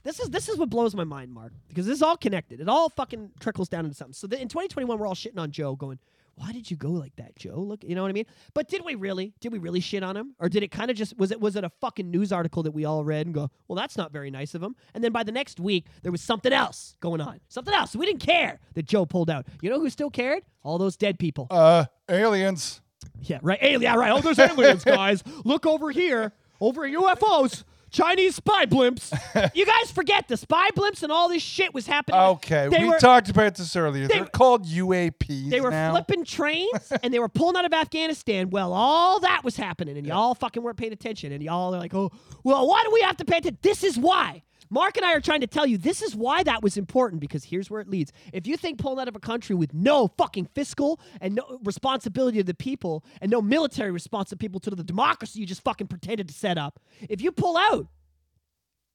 "This 0.03 0.19
is 0.19 0.29
this 0.29 0.47
is 0.49 0.57
what 0.57 0.69
blows 0.69 0.95
my 0.95 1.03
mind, 1.03 1.31
Mark, 1.33 1.53
because 1.67 1.85
this 1.85 1.95
is 1.97 2.01
all 2.01 2.17
connected. 2.17 2.59
It 2.61 2.69
all 2.69 2.89
fucking 2.89 3.31
trickles 3.39 3.69
down 3.69 3.85
into 3.85 3.95
something." 3.95 4.13
So 4.13 4.27
the, 4.27 4.39
in 4.41 4.47
2021, 4.47 4.97
we're 4.99 5.07
all 5.07 5.15
shitting 5.15 5.39
on 5.39 5.51
Joe, 5.51 5.75
going. 5.75 5.99
Why 6.39 6.53
did 6.53 6.71
you 6.71 6.77
go 6.77 6.91
like 6.91 7.13
that, 7.17 7.35
Joe? 7.35 7.59
Look, 7.59 7.83
you 7.83 7.95
know 7.95 8.01
what 8.01 8.07
I 8.07 8.13
mean. 8.13 8.25
But 8.53 8.69
did 8.69 8.85
we 8.85 8.95
really? 8.95 9.33
Did 9.41 9.51
we 9.51 9.59
really 9.59 9.81
shit 9.81 10.03
on 10.03 10.15
him, 10.15 10.35
or 10.39 10.47
did 10.47 10.63
it 10.63 10.69
kind 10.71 10.89
of 10.89 10.95
just 10.95 11.17
was 11.17 11.31
it 11.31 11.41
was 11.41 11.57
it 11.57 11.65
a 11.65 11.69
fucking 11.81 12.09
news 12.09 12.31
article 12.31 12.63
that 12.63 12.71
we 12.71 12.85
all 12.85 13.03
read 13.03 13.25
and 13.27 13.35
go, 13.35 13.51
well, 13.67 13.75
that's 13.75 13.97
not 13.97 14.13
very 14.13 14.31
nice 14.31 14.55
of 14.55 14.63
him? 14.63 14.73
And 14.93 15.03
then 15.03 15.11
by 15.11 15.23
the 15.23 15.33
next 15.33 15.59
week, 15.59 15.85
there 16.01 16.13
was 16.13 16.21
something 16.21 16.53
else 16.53 16.95
going 17.01 17.19
on, 17.19 17.41
something 17.49 17.73
else. 17.73 17.93
We 17.93 18.05
didn't 18.05 18.21
care 18.21 18.59
that 18.75 18.85
Joe 18.85 19.05
pulled 19.05 19.29
out. 19.29 19.47
You 19.61 19.69
know 19.69 19.81
who 19.81 19.89
still 19.89 20.09
cared? 20.09 20.43
All 20.63 20.77
those 20.77 20.95
dead 20.95 21.19
people. 21.19 21.47
uh, 21.51 21.85
aliens. 22.07 22.79
Yeah, 23.21 23.39
right. 23.41 23.59
Alien, 23.61 23.81
yeah, 23.81 23.95
right. 23.95 24.11
Oh, 24.11 24.21
there's 24.21 24.39
aliens, 24.39 24.83
guys. 24.85 25.23
Look 25.43 25.65
over 25.65 25.91
here. 25.91 26.31
Over 26.61 26.87
UFOs. 26.87 27.63
Chinese 27.91 28.35
spy 28.35 28.65
blimps. 28.65 29.11
you 29.55 29.65
guys 29.65 29.91
forget 29.91 30.27
the 30.27 30.37
spy 30.37 30.69
blimps 30.75 31.03
and 31.03 31.11
all 31.11 31.29
this 31.29 31.41
shit 31.43 31.73
was 31.73 31.87
happening. 31.87 32.19
Okay, 32.19 32.67
They 32.69 32.79
we 32.79 32.89
were- 32.89 32.99
talked 32.99 33.29
about 33.29 33.55
this 33.55 33.75
earlier. 33.75 34.07
they- 34.07 34.15
They, 34.15 34.19
are 34.21 34.25
called 34.25 34.65
UAPs 34.65 35.49
They 35.49 35.61
were 35.61 35.71
now. 35.71 35.91
flipping 35.91 36.23
trains 36.25 36.91
and 37.03 37.13
they 37.13 37.19
were 37.19 37.29
pulling 37.29 37.55
out 37.55 37.65
of 37.65 37.73
Afghanistan. 37.73 38.49
Well, 38.49 38.73
all 38.73 39.19
that 39.21 39.43
was 39.43 39.55
happening, 39.55 39.97
and 39.97 40.05
y'all 40.05 40.35
fucking 40.35 40.61
weren't 40.63 40.77
paying 40.77 40.93
attention. 40.93 41.31
And 41.31 41.41
y'all 41.43 41.73
are 41.73 41.79
like, 41.79 41.93
oh, 41.93 42.11
well, 42.43 42.67
why 42.67 42.83
do 42.83 42.91
we 42.91 43.01
have 43.01 43.17
to 43.17 43.25
pay 43.25 43.37
attention? 43.37 43.57
This 43.61 43.83
is 43.83 43.97
why. 43.97 44.43
Mark 44.69 44.97
and 44.97 45.05
I 45.05 45.13
are 45.13 45.21
trying 45.21 45.41
to 45.41 45.47
tell 45.47 45.65
you 45.65 45.77
this 45.77 46.01
is 46.01 46.15
why 46.15 46.43
that 46.43 46.61
was 46.61 46.77
important 46.77 47.21
because 47.21 47.43
here's 47.43 47.69
where 47.69 47.81
it 47.81 47.89
leads. 47.89 48.11
If 48.33 48.45
you 48.45 48.55
think 48.55 48.79
pulling 48.79 48.99
out 48.99 49.07
of 49.07 49.15
a 49.15 49.19
country 49.19 49.55
with 49.55 49.73
no 49.73 50.07
fucking 50.17 50.45
fiscal 50.53 50.99
and 51.21 51.35
no 51.35 51.59
responsibility 51.63 52.37
to 52.37 52.43
the 52.43 52.53
people 52.53 53.03
and 53.21 53.31
no 53.31 53.41
military 53.41 53.91
response 53.91 54.29
to 54.29 54.37
people 54.37 54.59
to 54.61 54.69
the 54.69 54.83
democracy 54.83 55.39
you 55.39 55.45
just 55.45 55.63
fucking 55.63 55.87
pretended 55.87 56.27
to 56.27 56.33
set 56.33 56.57
up, 56.57 56.79
if 57.09 57.21
you 57.21 57.31
pull 57.31 57.57
out, 57.57 57.87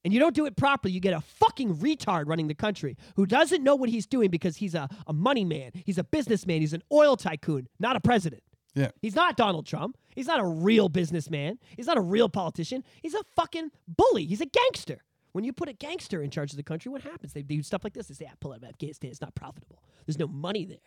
and 0.05 0.13
you 0.13 0.21
don't 0.21 0.35
do 0.35 0.45
it 0.45 0.55
properly, 0.55 0.93
you 0.93 1.01
get 1.01 1.15
a 1.15 1.21
fucking 1.21 1.77
retard 1.77 2.25
running 2.27 2.47
the 2.47 2.55
country 2.55 2.97
who 3.17 3.25
doesn't 3.25 3.65
know 3.65 3.75
what 3.75 3.89
he's 3.89 4.07
doing 4.07 4.31
because 4.31 4.57
he's 4.57 4.75
a, 4.75 4.89
a 5.07 5.13
money 5.13 5.45
man, 5.45 5.73
he's 5.87 5.99
a 5.99 6.05
businessman, 6.05 6.61
he's 6.61 6.75
an 6.75 6.83
oil 6.93 7.17
tycoon, 7.17 7.67
not 7.81 7.97
a 7.97 8.01
president. 8.01 8.43
Yeah. 8.75 8.91
He's 9.01 9.15
not 9.15 9.37
Donald 9.37 9.67
Trump. 9.67 9.97
He's 10.15 10.27
not 10.27 10.41
a 10.41 10.45
real 10.45 10.89
businessman. 10.89 11.59
He's 11.77 11.87
not 11.87 11.97
a 11.97 12.01
real 12.01 12.29
politician. 12.29 12.83
He's 13.03 13.15
a 13.15 13.23
fucking 13.37 13.71
bully. 13.89 14.27
He's 14.27 14.41
a 14.41 14.47
gangster. 14.47 15.05
When 15.35 15.43
you 15.43 15.53
put 15.53 15.69
a 15.69 15.73
gangster 15.73 16.23
in 16.23 16.31
charge 16.31 16.53
of 16.53 16.57
the 16.57 16.63
country, 16.63 16.93
what 16.93 17.03
happens? 17.03 17.33
They 17.33 17.43
do 17.43 17.61
stuff 17.65 17.83
like 17.83 17.93
this. 17.93 18.07
They 18.07 18.15
say, 18.15 18.29
ah, 18.31 18.35
pull 18.39 18.53
out 18.53 18.59
of 18.59 18.65
Afghanistan. 18.65 19.11
It's 19.11 19.21
not 19.21 19.35
profitable. 19.35 19.83
There's 20.07 20.17
no 20.17 20.29
money 20.29 20.65
there. 20.65 20.79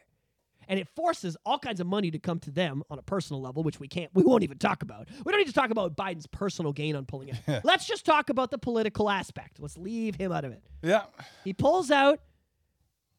And 0.69 0.79
it 0.79 0.87
forces 0.95 1.35
all 1.45 1.59
kinds 1.59 1.81
of 1.81 1.87
money 1.87 2.11
to 2.11 2.17
come 2.17 2.39
to 2.39 2.51
them 2.51 2.81
on 2.89 2.97
a 2.97 3.01
personal 3.01 3.41
level, 3.41 3.61
which 3.61 3.81
we 3.81 3.89
can't, 3.89 4.09
we 4.13 4.23
won't 4.23 4.43
even 4.43 4.57
talk 4.57 4.83
about. 4.83 5.09
We 5.25 5.33
don't 5.33 5.39
need 5.39 5.47
to 5.47 5.53
talk 5.53 5.69
about 5.69 5.97
Biden's 5.97 6.27
personal 6.27 6.71
gain 6.71 6.95
on 6.95 7.05
pulling 7.05 7.31
out. 7.31 7.61
Let's 7.65 7.85
just 7.85 8.05
talk 8.05 8.29
about 8.29 8.49
the 8.49 8.57
political 8.57 9.09
aspect. 9.09 9.59
Let's 9.59 9.77
leave 9.77 10.15
him 10.15 10.31
out 10.31 10.45
of 10.45 10.53
it. 10.53 10.63
Yeah. 10.81 11.03
He 11.43 11.51
pulls 11.51 11.91
out, 11.91 12.21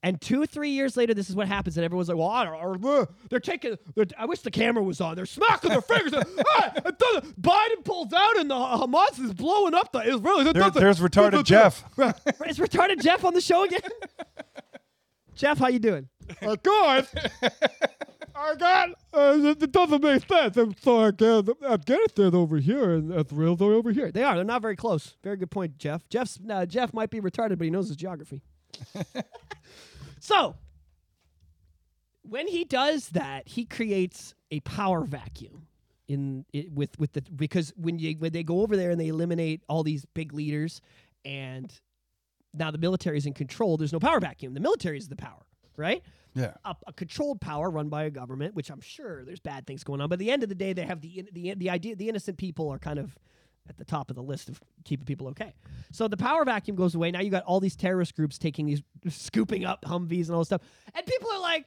and 0.02 0.20
two, 0.20 0.46
three 0.46 0.70
years 0.70 0.96
later, 0.96 1.12
this 1.12 1.28
is 1.28 1.34
what 1.34 1.48
happens, 1.48 1.76
and 1.76 1.84
everyone's 1.84 2.08
like, 2.08 2.16
"Well, 2.18 2.28
I 2.28 2.44
don't, 2.44 2.84
uh, 2.84 3.06
they're 3.30 3.40
taking." 3.40 3.76
They're, 3.94 4.06
I 4.16 4.26
wish 4.26 4.40
the 4.42 4.50
camera 4.50 4.82
was 4.82 5.00
on. 5.00 5.16
They're 5.16 5.26
smacking 5.26 5.70
their 5.70 5.80
fingers. 5.80 6.12
ah, 6.50 6.72
Biden 7.40 7.84
pulls 7.84 8.12
out, 8.12 8.38
and 8.38 8.48
the 8.50 8.54
Hamas 8.54 9.18
is 9.18 9.34
blowing 9.34 9.74
up 9.74 9.90
the 9.92 10.00
Israelis. 10.00 10.44
There- 10.44 10.52
doesn't- 10.54 10.80
there's 10.80 11.00
retarded 11.00 11.44
Jeff. 11.44 11.82
Is 12.46 12.58
retarded 12.58 13.02
Jeff 13.02 13.24
on 13.24 13.34
the 13.34 13.40
show 13.40 13.64
again? 13.64 13.80
Jeff, 15.34 15.58
how 15.58 15.68
you 15.68 15.78
doing? 15.78 16.08
Uh, 16.42 16.56
guys, 16.62 17.08
I 18.34 18.54
got. 18.56 18.90
Uh, 19.12 19.54
it 19.60 19.72
doesn't 19.72 20.02
make 20.02 20.26
sense. 20.28 20.56
I'm 20.56 20.76
sorry, 20.76 21.12
guys. 21.12 21.44
Afghanistan 21.68 22.34
over 22.34 22.58
here 22.58 22.94
and 22.94 23.12
Israel's 23.14 23.60
over 23.62 23.90
here. 23.92 24.10
They 24.12 24.22
are. 24.24 24.34
They're 24.36 24.44
not 24.44 24.62
very 24.62 24.76
close. 24.76 25.16
Very 25.24 25.36
good 25.36 25.50
point, 25.50 25.78
Jeff. 25.78 26.08
Jeff's 26.08 26.38
uh, 26.50 26.66
Jeff 26.66 26.92
might 26.92 27.10
be 27.10 27.20
retarded, 27.20 27.58
but 27.58 27.64
he 27.64 27.70
knows 27.70 27.88
his 27.88 27.96
geography. 27.96 28.42
So, 30.28 30.56
when 32.22 32.46
he 32.48 32.64
does 32.64 33.08
that, 33.10 33.48
he 33.48 33.64
creates 33.64 34.34
a 34.50 34.60
power 34.60 35.04
vacuum 35.04 35.66
in 36.06 36.44
it, 36.52 36.70
with 36.70 36.98
with 36.98 37.14
the 37.14 37.22
because 37.34 37.72
when 37.76 37.98
you 37.98 38.14
when 38.18 38.32
they 38.32 38.42
go 38.42 38.60
over 38.60 38.76
there 38.76 38.90
and 38.90 39.00
they 39.00 39.08
eliminate 39.08 39.62
all 39.68 39.82
these 39.82 40.04
big 40.14 40.34
leaders 40.34 40.82
and 41.24 41.72
now 42.52 42.70
the 42.70 42.78
military 42.78 43.16
is 43.16 43.24
in 43.24 43.32
control, 43.32 43.78
there's 43.78 43.92
no 43.92 43.98
power 43.98 44.20
vacuum. 44.20 44.52
The 44.52 44.60
military 44.60 44.98
is 44.98 45.08
the 45.08 45.16
power, 45.16 45.46
right? 45.76 46.02
Yeah. 46.34 46.52
a, 46.64 46.76
a 46.86 46.92
controlled 46.92 47.40
power 47.40 47.70
run 47.70 47.88
by 47.88 48.04
a 48.04 48.10
government, 48.10 48.54
which 48.54 48.70
I'm 48.70 48.80
sure 48.82 49.24
there's 49.24 49.40
bad 49.40 49.66
things 49.66 49.82
going 49.82 50.00
on. 50.02 50.08
But 50.10 50.16
at 50.16 50.18
the 50.20 50.30
end 50.30 50.42
of 50.42 50.50
the 50.50 50.54
day, 50.54 50.74
they 50.74 50.84
have 50.84 51.00
the 51.00 51.26
the 51.32 51.54
the 51.54 51.70
idea 51.70 51.96
the 51.96 52.10
innocent 52.10 52.36
people 52.36 52.68
are 52.68 52.78
kind 52.78 52.98
of 52.98 53.16
at 53.68 53.76
the 53.76 53.84
top 53.84 54.10
of 54.10 54.16
the 54.16 54.22
list 54.22 54.48
of 54.48 54.60
keeping 54.84 55.04
people 55.06 55.28
okay. 55.28 55.54
So 55.92 56.08
the 56.08 56.16
power 56.16 56.44
vacuum 56.44 56.76
goes 56.76 56.94
away. 56.94 57.10
Now 57.10 57.20
you 57.20 57.30
got 57.30 57.44
all 57.44 57.60
these 57.60 57.76
terrorist 57.76 58.14
groups 58.16 58.38
taking 58.38 58.66
these 58.66 58.82
scooping 59.08 59.64
up 59.64 59.82
Humvees 59.84 60.26
and 60.26 60.32
all 60.32 60.40
this 60.40 60.48
stuff, 60.48 60.62
and 60.94 61.04
people 61.06 61.30
are 61.30 61.40
like. 61.40 61.66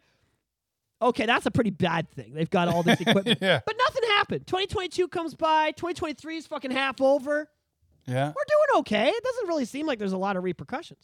Okay, 1.04 1.26
that's 1.26 1.48
a 1.48 1.52
pretty 1.52 1.72
bad 1.72 2.12
thing. 2.12 2.36
They've 2.36 2.48
got 2.48 2.68
all 2.68 2.84
this 2.84 3.02
equipment. 3.02 3.40
Yeah. 3.42 3.60
But 3.66 3.76
nothing 3.76 4.04
happened. 4.10 4.46
2022 4.46 5.08
comes 5.08 5.34
by. 5.34 5.72
2023 5.72 6.38
is 6.38 6.46
fucking 6.46 6.70
half 6.70 7.02
over 7.02 7.50
Yeah. 8.06 8.28
we're 8.28 8.34
doing 8.34 8.80
okay. 8.82 9.08
It 9.10 9.24
doesn't 9.24 9.48
really 9.48 9.66
seem 9.66 9.88
like 9.88 9.98
there's 9.98 10.14
a 10.14 10.18
lot 10.20 10.38
of 10.38 10.44
repercussions. 10.44 11.02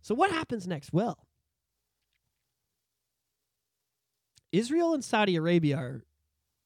So 0.00 0.14
what 0.14 0.30
happens 0.30 0.66
next? 0.66 0.90
Well, 0.94 1.18
Israel 4.52 4.94
and 4.94 5.04
Saudi 5.04 5.36
Arabia 5.36 5.76
are 5.76 6.04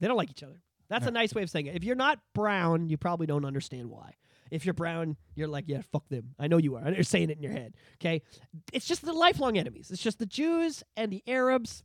they 0.00 0.06
don't 0.06 0.16
like 0.16 0.30
each 0.30 0.44
other. 0.44 0.62
That's 0.88 1.06
a 1.06 1.10
nice 1.10 1.34
way 1.34 1.42
of 1.42 1.50
saying 1.50 1.66
it. 1.66 1.76
If 1.76 1.84
you're 1.84 1.96
not 1.96 2.18
brown, 2.34 2.88
you 2.88 2.96
probably 2.96 3.26
don't 3.26 3.44
understand 3.44 3.90
why. 3.90 4.14
If 4.50 4.64
you're 4.64 4.74
brown, 4.74 5.16
you're 5.34 5.48
like, 5.48 5.64
yeah, 5.66 5.82
fuck 5.92 6.08
them. 6.08 6.34
I 6.38 6.48
know 6.48 6.56
you 6.56 6.76
are. 6.76 6.90
You're 6.92 7.02
saying 7.02 7.30
it 7.30 7.36
in 7.36 7.42
your 7.42 7.52
head. 7.52 7.74
Okay. 7.96 8.22
It's 8.72 8.86
just 8.86 9.04
the 9.04 9.12
lifelong 9.12 9.58
enemies. 9.58 9.90
It's 9.90 10.02
just 10.02 10.18
the 10.18 10.26
Jews 10.26 10.82
and 10.96 11.12
the 11.12 11.22
Arabs. 11.26 11.82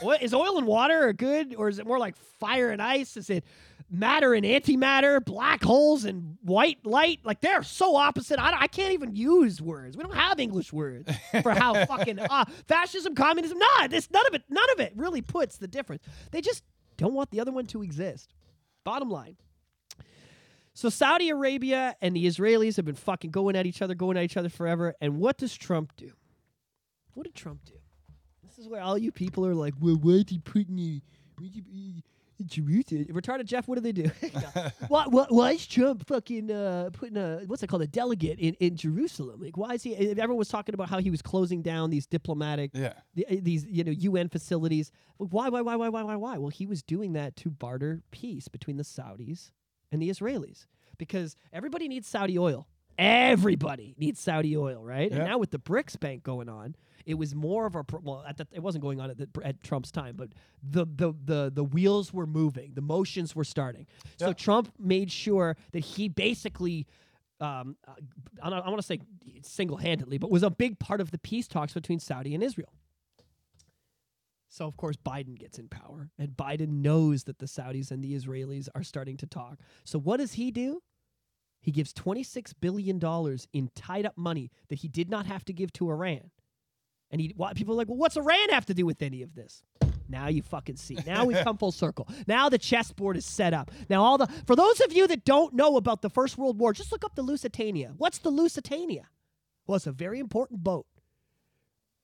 What 0.00 0.22
is 0.22 0.34
oil 0.34 0.58
and 0.58 0.66
water 0.66 1.14
good, 1.14 1.54
or 1.56 1.70
is 1.70 1.78
it 1.78 1.86
more 1.86 1.98
like 1.98 2.14
fire 2.38 2.70
and 2.70 2.82
ice? 2.82 3.16
Is 3.16 3.30
it 3.30 3.42
matter 3.90 4.34
and 4.34 4.44
antimatter, 4.44 5.24
black 5.24 5.64
holes 5.64 6.04
and 6.04 6.36
white 6.42 6.84
light? 6.84 7.20
Like 7.24 7.40
they're 7.40 7.62
so 7.62 7.96
opposite. 7.96 8.38
I, 8.38 8.54
I 8.60 8.66
can't 8.66 8.92
even 8.92 9.16
use 9.16 9.62
words. 9.62 9.96
We 9.96 10.02
don't 10.02 10.14
have 10.14 10.40
English 10.40 10.74
words 10.74 11.10
for 11.42 11.52
how 11.52 11.72
fucking 11.86 12.18
uh, 12.18 12.44
fascism, 12.66 13.14
communism. 13.14 13.58
Nah, 13.58 13.86
this 13.88 14.10
none 14.10 14.26
of 14.26 14.34
it. 14.34 14.42
None 14.50 14.70
of 14.74 14.80
it 14.80 14.92
really 14.94 15.22
puts 15.22 15.56
the 15.56 15.68
difference. 15.68 16.02
They 16.32 16.42
just 16.42 16.64
don't 16.98 17.14
want 17.14 17.30
the 17.30 17.40
other 17.40 17.52
one 17.52 17.66
to 17.68 17.82
exist. 17.82 18.34
Bottom 18.84 19.10
line. 19.10 19.36
So 20.74 20.90
Saudi 20.90 21.30
Arabia 21.30 21.96
and 22.00 22.14
the 22.14 22.26
Israelis 22.26 22.76
have 22.76 22.84
been 22.84 22.94
fucking 22.94 23.30
going 23.30 23.56
at 23.56 23.66
each 23.66 23.80
other, 23.82 23.94
going 23.94 24.16
at 24.16 24.24
each 24.24 24.36
other 24.36 24.48
forever. 24.48 24.94
And 25.00 25.18
what 25.18 25.38
does 25.38 25.56
Trump 25.56 25.92
do? 25.96 26.12
What 27.14 27.24
did 27.24 27.34
Trump 27.34 27.64
do? 27.64 27.74
This 28.44 28.58
is 28.58 28.68
where 28.68 28.80
all 28.80 28.98
you 28.98 29.10
people 29.10 29.46
are 29.46 29.54
like, 29.54 29.74
well, 29.80 29.96
why 29.96 30.18
did 30.18 30.30
he 30.30 30.38
put 30.38 30.68
in 30.68 31.02
Jerusalem? 32.44 33.06
Retarded 33.06 33.44
Jeff, 33.46 33.68
what 33.68 33.76
do 33.76 33.80
they 33.80 33.92
do? 33.92 34.10
why, 34.88 35.04
why, 35.06 35.26
why 35.28 35.52
is 35.52 35.66
Trump 35.66 36.06
fucking 36.06 36.50
uh, 36.50 36.90
putting 36.92 37.16
a 37.16 37.42
what's 37.46 37.62
it 37.62 37.66
called 37.66 37.82
a 37.82 37.86
delegate 37.86 38.38
in, 38.38 38.54
in 38.54 38.76
Jerusalem? 38.76 39.40
Like, 39.40 39.56
why 39.56 39.74
is 39.74 39.82
he? 39.82 39.96
Everyone 39.96 40.36
was 40.36 40.48
talking 40.48 40.74
about 40.74 40.88
how 40.88 40.98
he 40.98 41.10
was 41.10 41.22
closing 41.22 41.62
down 41.62 41.90
these 41.90 42.06
diplomatic 42.06 42.70
Yeah. 42.74 42.94
the, 43.14 43.26
uh, 43.26 43.36
these 43.42 43.64
you 43.66 43.84
know 43.84 43.92
UN 43.92 44.28
facilities. 44.28 44.90
Why, 45.16 45.48
why, 45.48 45.60
why, 45.62 45.76
why, 45.76 45.88
why, 45.88 46.02
why, 46.04 46.16
why? 46.16 46.38
Well, 46.38 46.50
he 46.50 46.66
was 46.66 46.82
doing 46.82 47.14
that 47.14 47.36
to 47.36 47.50
barter 47.50 48.02
peace 48.10 48.48
between 48.48 48.76
the 48.76 48.84
Saudis 48.84 49.50
and 49.90 50.00
the 50.00 50.10
Israelis 50.10 50.66
because 50.96 51.36
everybody 51.52 51.88
needs 51.88 52.06
Saudi 52.06 52.38
oil. 52.38 52.68
Everybody 52.98 53.94
needs 53.96 54.18
Saudi 54.20 54.56
oil, 54.56 54.84
right? 54.84 55.10
And 55.10 55.24
now 55.24 55.38
with 55.38 55.52
the 55.52 55.58
BRICS 55.58 56.00
bank 56.00 56.24
going 56.24 56.48
on, 56.48 56.74
it 57.08 57.14
was 57.14 57.34
more 57.34 57.64
of 57.66 57.74
a 57.74 57.82
pro- 57.82 58.00
well. 58.02 58.22
At 58.28 58.36
the, 58.36 58.46
it 58.52 58.60
wasn't 58.62 58.82
going 58.82 59.00
on 59.00 59.10
at, 59.10 59.16
the, 59.18 59.28
at 59.42 59.62
Trump's 59.62 59.90
time, 59.90 60.14
but 60.16 60.28
the, 60.62 60.84
the 60.84 61.12
the 61.24 61.50
the 61.52 61.64
wheels 61.64 62.12
were 62.12 62.26
moving, 62.26 62.74
the 62.74 62.82
motions 62.82 63.34
were 63.34 63.44
starting. 63.44 63.86
So 64.18 64.28
Yeah. 64.28 64.32
Trump 64.34 64.72
made 64.78 65.10
sure 65.10 65.56
that 65.72 65.80
he 65.80 66.08
basically 66.08 66.86
um, 67.40 67.76
uh, 67.86 67.92
I, 68.42 68.50
don't- 68.50 68.66
I 68.66 68.68
want 68.68 68.80
to 68.80 68.86
say 68.86 68.98
single-handedly, 69.42 70.18
but 70.18 70.30
was 70.30 70.42
a 70.42 70.50
big 70.50 70.78
part 70.78 71.00
of 71.00 71.10
the 71.10 71.18
peace 71.18 71.48
talks 71.48 71.72
between 71.72 72.00
Saudi 72.00 72.34
and 72.34 72.42
Israel. 72.42 72.72
So 74.48 74.66
of 74.66 74.76
course 74.76 74.96
Biden 74.96 75.38
gets 75.38 75.58
in 75.58 75.68
power, 75.68 76.10
and 76.18 76.30
Biden 76.30 76.80
knows 76.82 77.24
that 77.24 77.38
the 77.38 77.46
Saudis 77.46 77.90
and 77.90 78.02
the 78.02 78.14
Israelis 78.14 78.68
are 78.74 78.82
starting 78.82 79.16
to 79.18 79.26
talk. 79.26 79.60
So 79.84 79.98
what 79.98 80.16
does 80.18 80.32
he 80.34 80.50
do? 80.50 80.82
He 81.60 81.70
gives 81.72 81.92
twenty-six 81.92 82.52
billion 82.52 82.98
dollars 82.98 83.46
in 83.52 83.70
tied-up 83.74 84.16
money 84.16 84.50
that 84.68 84.78
he 84.80 84.88
did 84.88 85.08
not 85.10 85.26
have 85.26 85.44
to 85.46 85.52
give 85.52 85.72
to 85.74 85.90
Iran. 85.90 86.30
And 87.10 87.20
he, 87.20 87.34
people 87.54 87.74
are 87.74 87.76
like, 87.76 87.88
well, 87.88 87.96
what's 87.96 88.16
Iran 88.16 88.50
have 88.50 88.66
to 88.66 88.74
do 88.74 88.84
with 88.84 89.00
any 89.02 89.22
of 89.22 89.34
this? 89.34 89.62
Now 90.08 90.28
you 90.28 90.42
fucking 90.42 90.76
see. 90.76 90.98
Now 91.06 91.24
we've 91.24 91.42
come 91.44 91.58
full 91.58 91.72
circle. 91.72 92.08
Now 92.26 92.48
the 92.48 92.58
chessboard 92.58 93.16
is 93.16 93.26
set 93.26 93.52
up. 93.52 93.70
Now 93.90 94.02
all 94.02 94.18
the 94.18 94.26
for 94.46 94.56
those 94.56 94.80
of 94.80 94.92
you 94.92 95.06
that 95.06 95.24
don't 95.24 95.54
know 95.54 95.76
about 95.76 96.02
the 96.02 96.10
First 96.10 96.38
World 96.38 96.58
War, 96.58 96.72
just 96.72 96.92
look 96.92 97.04
up 97.04 97.14
the 97.14 97.22
Lusitania. 97.22 97.92
What's 97.96 98.18
the 98.18 98.30
Lusitania? 98.30 99.08
Well, 99.66 99.76
it's 99.76 99.86
a 99.86 99.92
very 99.92 100.18
important 100.18 100.64
boat. 100.64 100.86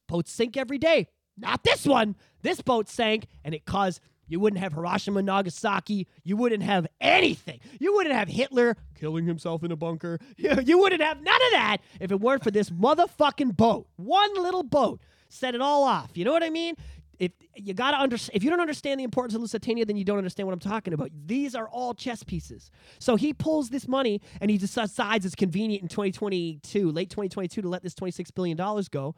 Boats 0.06 0.30
sink 0.30 0.56
every 0.56 0.78
day. 0.78 1.08
Not 1.38 1.64
this 1.64 1.86
one. 1.86 2.14
This 2.42 2.60
boat 2.60 2.88
sank, 2.88 3.26
and 3.42 3.54
it 3.54 3.64
caused 3.64 4.00
you 4.26 4.40
wouldn't 4.40 4.60
have 4.60 4.72
Hiroshima, 4.72 5.22
Nagasaki. 5.22 6.06
You 6.22 6.36
wouldn't 6.36 6.62
have 6.62 6.86
anything. 7.00 7.60
You 7.78 7.94
wouldn't 7.94 8.14
have 8.14 8.28
Hitler 8.28 8.76
killing 8.94 9.26
himself 9.26 9.62
in 9.62 9.72
a 9.72 9.76
bunker. 9.76 10.18
You, 10.64 10.78
wouldn't 10.78 11.02
have 11.02 11.20
none 11.22 11.34
of 11.34 11.52
that 11.52 11.78
if 12.00 12.10
it 12.10 12.20
weren't 12.20 12.42
for 12.42 12.50
this 12.50 12.70
motherfucking 12.70 13.56
boat. 13.56 13.86
One 13.96 14.34
little 14.34 14.62
boat 14.62 15.00
set 15.28 15.54
it 15.54 15.60
all 15.60 15.84
off. 15.84 16.10
You 16.14 16.24
know 16.24 16.32
what 16.32 16.42
I 16.42 16.50
mean? 16.50 16.74
If 17.18 17.32
you 17.54 17.74
gotta 17.74 17.96
understand, 17.96 18.36
if 18.36 18.44
you 18.44 18.50
don't 18.50 18.60
understand 18.60 18.98
the 19.00 19.04
importance 19.04 19.34
of 19.34 19.40
Lusitania, 19.40 19.84
then 19.84 19.96
you 19.96 20.04
don't 20.04 20.18
understand 20.18 20.46
what 20.46 20.52
I'm 20.52 20.60
talking 20.60 20.92
about. 20.92 21.10
These 21.26 21.54
are 21.54 21.68
all 21.68 21.94
chess 21.94 22.22
pieces. 22.22 22.70
So 22.98 23.16
he 23.16 23.32
pulls 23.32 23.70
this 23.70 23.86
money 23.86 24.20
and 24.40 24.50
he 24.50 24.58
decides 24.58 25.24
it's 25.24 25.34
convenient 25.34 25.82
in 25.82 25.88
2022, 25.88 26.90
late 26.90 27.10
2022, 27.10 27.62
to 27.62 27.68
let 27.68 27.82
this 27.82 27.94
26 27.94 28.30
billion 28.32 28.56
dollars 28.56 28.88
go, 28.88 29.14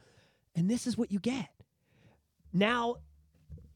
and 0.55 0.71
this 0.71 0.87
is 0.87 0.97
what 0.99 1.11
you 1.11 1.19
get. 1.19 1.49
Now, 2.53 2.97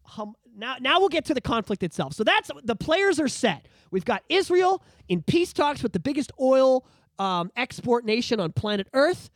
hum, 0.04 0.34
now, 0.56 0.76
now 0.80 1.00
we'll 1.00 1.08
get 1.08 1.24
to 1.26 1.34
the 1.34 1.40
conflict 1.40 1.82
itself. 1.82 2.14
So 2.14 2.24
that's 2.24 2.50
the 2.64 2.76
players 2.76 3.18
are 3.20 3.28
set. 3.28 3.66
We've 3.90 4.04
got 4.04 4.22
Israel 4.28 4.82
in 5.08 5.22
peace 5.22 5.52
talks 5.52 5.82
with 5.82 5.92
the 5.92 6.00
biggest 6.00 6.32
oil 6.40 6.86
um, 7.18 7.50
export 7.56 8.04
nation 8.04 8.40
on 8.40 8.52
planet 8.52 8.88
Earth 8.92 9.30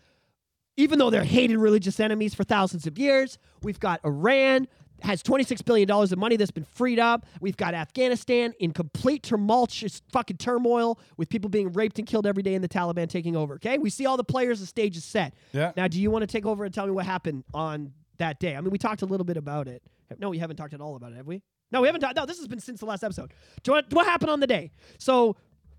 even 0.76 0.98
though 0.98 1.10
they're 1.10 1.24
hated 1.24 1.56
religious 1.56 2.00
enemies 2.00 2.34
for 2.34 2.44
thousands 2.44 2.86
of 2.86 2.98
years. 2.98 3.38
We've 3.62 3.78
got 3.78 4.00
Iran 4.04 4.66
has 5.02 5.22
$26 5.22 5.64
billion 5.64 5.90
of 5.90 6.18
money 6.18 6.36
that's 6.36 6.50
been 6.50 6.64
freed 6.64 6.98
up. 6.98 7.26
We've 7.40 7.56
got 7.56 7.74
Afghanistan 7.74 8.54
in 8.58 8.72
complete 8.72 9.22
tumultuous 9.22 10.00
fucking 10.12 10.38
turmoil 10.38 10.98
with 11.16 11.28
people 11.28 11.50
being 11.50 11.72
raped 11.72 11.98
and 11.98 12.08
killed 12.08 12.26
every 12.26 12.42
day 12.42 12.54
and 12.54 12.64
the 12.64 12.68
Taliban 12.68 13.08
taking 13.08 13.36
over. 13.36 13.54
Okay? 13.54 13.76
We 13.76 13.90
see 13.90 14.06
all 14.06 14.16
the 14.16 14.24
players, 14.24 14.60
the 14.60 14.66
stage 14.66 14.96
is 14.96 15.04
set. 15.04 15.34
Yeah. 15.52 15.72
Now, 15.76 15.88
do 15.88 16.00
you 16.00 16.10
want 16.10 16.22
to 16.22 16.26
take 16.26 16.46
over 16.46 16.64
and 16.64 16.72
tell 16.72 16.86
me 16.86 16.92
what 16.92 17.04
happened 17.04 17.44
on 17.52 17.92
that 18.18 18.40
day? 18.40 18.56
I 18.56 18.60
mean, 18.60 18.70
we 18.70 18.78
talked 18.78 19.02
a 19.02 19.06
little 19.06 19.26
bit 19.26 19.36
about 19.36 19.68
it. 19.68 19.82
No, 20.18 20.30
we 20.30 20.38
haven't 20.38 20.56
talked 20.56 20.74
at 20.74 20.80
all 20.80 20.96
about 20.96 21.12
it, 21.12 21.16
have 21.16 21.26
we? 21.26 21.42
No, 21.72 21.80
we 21.80 21.88
haven't 21.88 22.00
talked. 22.00 22.16
No, 22.16 22.26
this 22.26 22.38
has 22.38 22.46
been 22.48 22.60
since 22.60 22.80
the 22.80 22.86
last 22.86 23.02
episode. 23.02 23.32
Do 23.62 23.70
you 23.70 23.74
want, 23.74 23.92
what 23.92 24.06
happened 24.06 24.30
on 24.30 24.40
the 24.40 24.46
day? 24.46 24.70
So, 24.98 25.32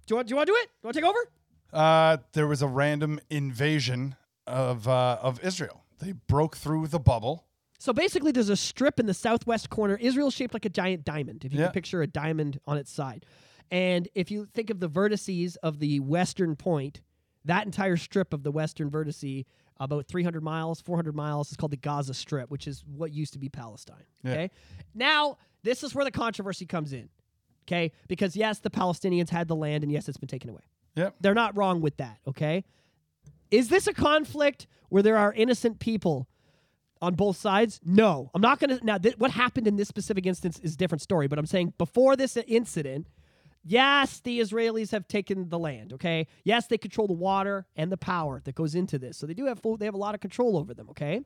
do 0.05 0.11
you 0.13 0.15
want, 0.17 0.27
do 0.27 0.31
you 0.33 0.35
want 0.35 0.47
to 0.47 0.53
do 0.53 0.57
it? 0.57 0.67
Do 0.67 0.71
you 0.83 0.87
want 0.87 0.93
to 0.95 1.01
take 1.01 1.09
over? 1.09 1.19
Uh, 1.73 2.17
there 2.33 2.47
was 2.47 2.61
a 2.61 2.67
random 2.67 3.19
invasion 3.29 4.15
of 4.47 4.87
uh, 4.87 5.17
of 5.21 5.43
Israel. 5.43 5.83
They 5.99 6.11
broke 6.13 6.55
through 6.57 6.87
the 6.87 6.99
bubble. 6.99 7.45
So 7.79 7.93
basically, 7.93 8.31
there's 8.31 8.49
a 8.49 8.55
strip 8.55 8.99
in 8.99 9.05
the 9.05 9.13
southwest 9.13 9.69
corner. 9.69 9.97
Israel 9.99 10.31
shaped 10.31 10.53
like 10.53 10.65
a 10.65 10.69
giant 10.69 11.03
diamond, 11.05 11.43
if 11.45 11.53
you 11.53 11.59
Yeah. 11.59 11.65
can 11.65 11.73
picture 11.73 12.01
a 12.01 12.07
diamond 12.07 12.59
on 12.65 12.77
its 12.77 12.91
side. 12.91 13.25
And 13.71 14.07
if 14.15 14.31
you 14.31 14.45
think 14.45 14.69
of 14.69 14.79
the 14.79 14.89
vertices 14.89 15.57
of 15.63 15.79
the 15.79 15.99
western 15.99 16.55
point, 16.55 17.01
that 17.43 17.65
entire 17.65 17.97
strip 17.97 18.33
of 18.33 18.43
the 18.43 18.51
western 18.51 18.89
vertice, 18.89 19.45
about 19.79 20.07
300 20.07 20.43
miles, 20.43 20.81
400 20.81 21.15
miles, 21.15 21.51
is 21.51 21.57
called 21.57 21.71
the 21.71 21.77
Gaza 21.77 22.13
Strip, 22.13 22.49
which 22.49 22.67
is 22.67 22.83
what 22.85 23.11
used 23.11 23.33
to 23.33 23.39
be 23.39 23.49
Palestine. 23.49 24.03
Yeah. 24.23 24.31
Okay. 24.31 24.51
Now, 24.93 25.37
this 25.63 25.83
is 25.83 25.93
where 25.93 26.05
the 26.05 26.11
controversy 26.11 26.65
comes 26.65 26.93
in. 26.93 27.09
Okay. 27.67 27.91
Because 28.07 28.35
yes, 28.35 28.59
the 28.59 28.69
Palestinians 28.69 29.29
had 29.29 29.47
the 29.47 29.55
land, 29.55 29.83
and 29.83 29.91
yes, 29.91 30.07
it's 30.07 30.17
been 30.17 30.27
taken 30.27 30.49
away. 30.49 30.61
Yep. 30.95 31.15
They're 31.19 31.33
not 31.33 31.57
wrong 31.57 31.81
with 31.81 31.97
that, 31.97 32.19
okay? 32.27 32.63
Is 33.51 33.69
this 33.69 33.87
a 33.87 33.93
conflict 33.93 34.67
where 34.89 35.03
there 35.03 35.17
are 35.17 35.33
innocent 35.33 35.79
people 35.79 36.27
on 37.01 37.15
both 37.15 37.37
sides? 37.37 37.79
No. 37.83 38.31
I'm 38.33 38.41
not 38.41 38.59
going 38.59 38.77
to. 38.77 38.85
Now, 38.85 38.97
th- 38.97 39.17
what 39.17 39.31
happened 39.31 39.67
in 39.67 39.75
this 39.75 39.87
specific 39.87 40.25
instance 40.25 40.59
is 40.59 40.73
a 40.73 40.77
different 40.77 41.01
story, 41.01 41.27
but 41.27 41.37
I'm 41.37 41.45
saying 41.45 41.73
before 41.77 42.15
this 42.15 42.37
incident, 42.37 43.07
yes, 43.65 44.19
the 44.21 44.39
Israelis 44.39 44.91
have 44.91 45.07
taken 45.07 45.49
the 45.49 45.59
land, 45.59 45.91
okay? 45.93 46.27
Yes, 46.43 46.67
they 46.67 46.77
control 46.77 47.07
the 47.07 47.13
water 47.13 47.65
and 47.75 47.91
the 47.91 47.97
power 47.97 48.41
that 48.45 48.55
goes 48.55 48.75
into 48.75 48.97
this. 48.99 49.17
So 49.17 49.25
they 49.25 49.33
do 49.33 49.45
have 49.45 49.59
full, 49.59 49.75
they 49.77 49.85
have 49.85 49.95
a 49.95 49.97
lot 49.97 50.13
of 50.15 50.21
control 50.21 50.57
over 50.57 50.73
them, 50.73 50.89
okay? 50.91 51.21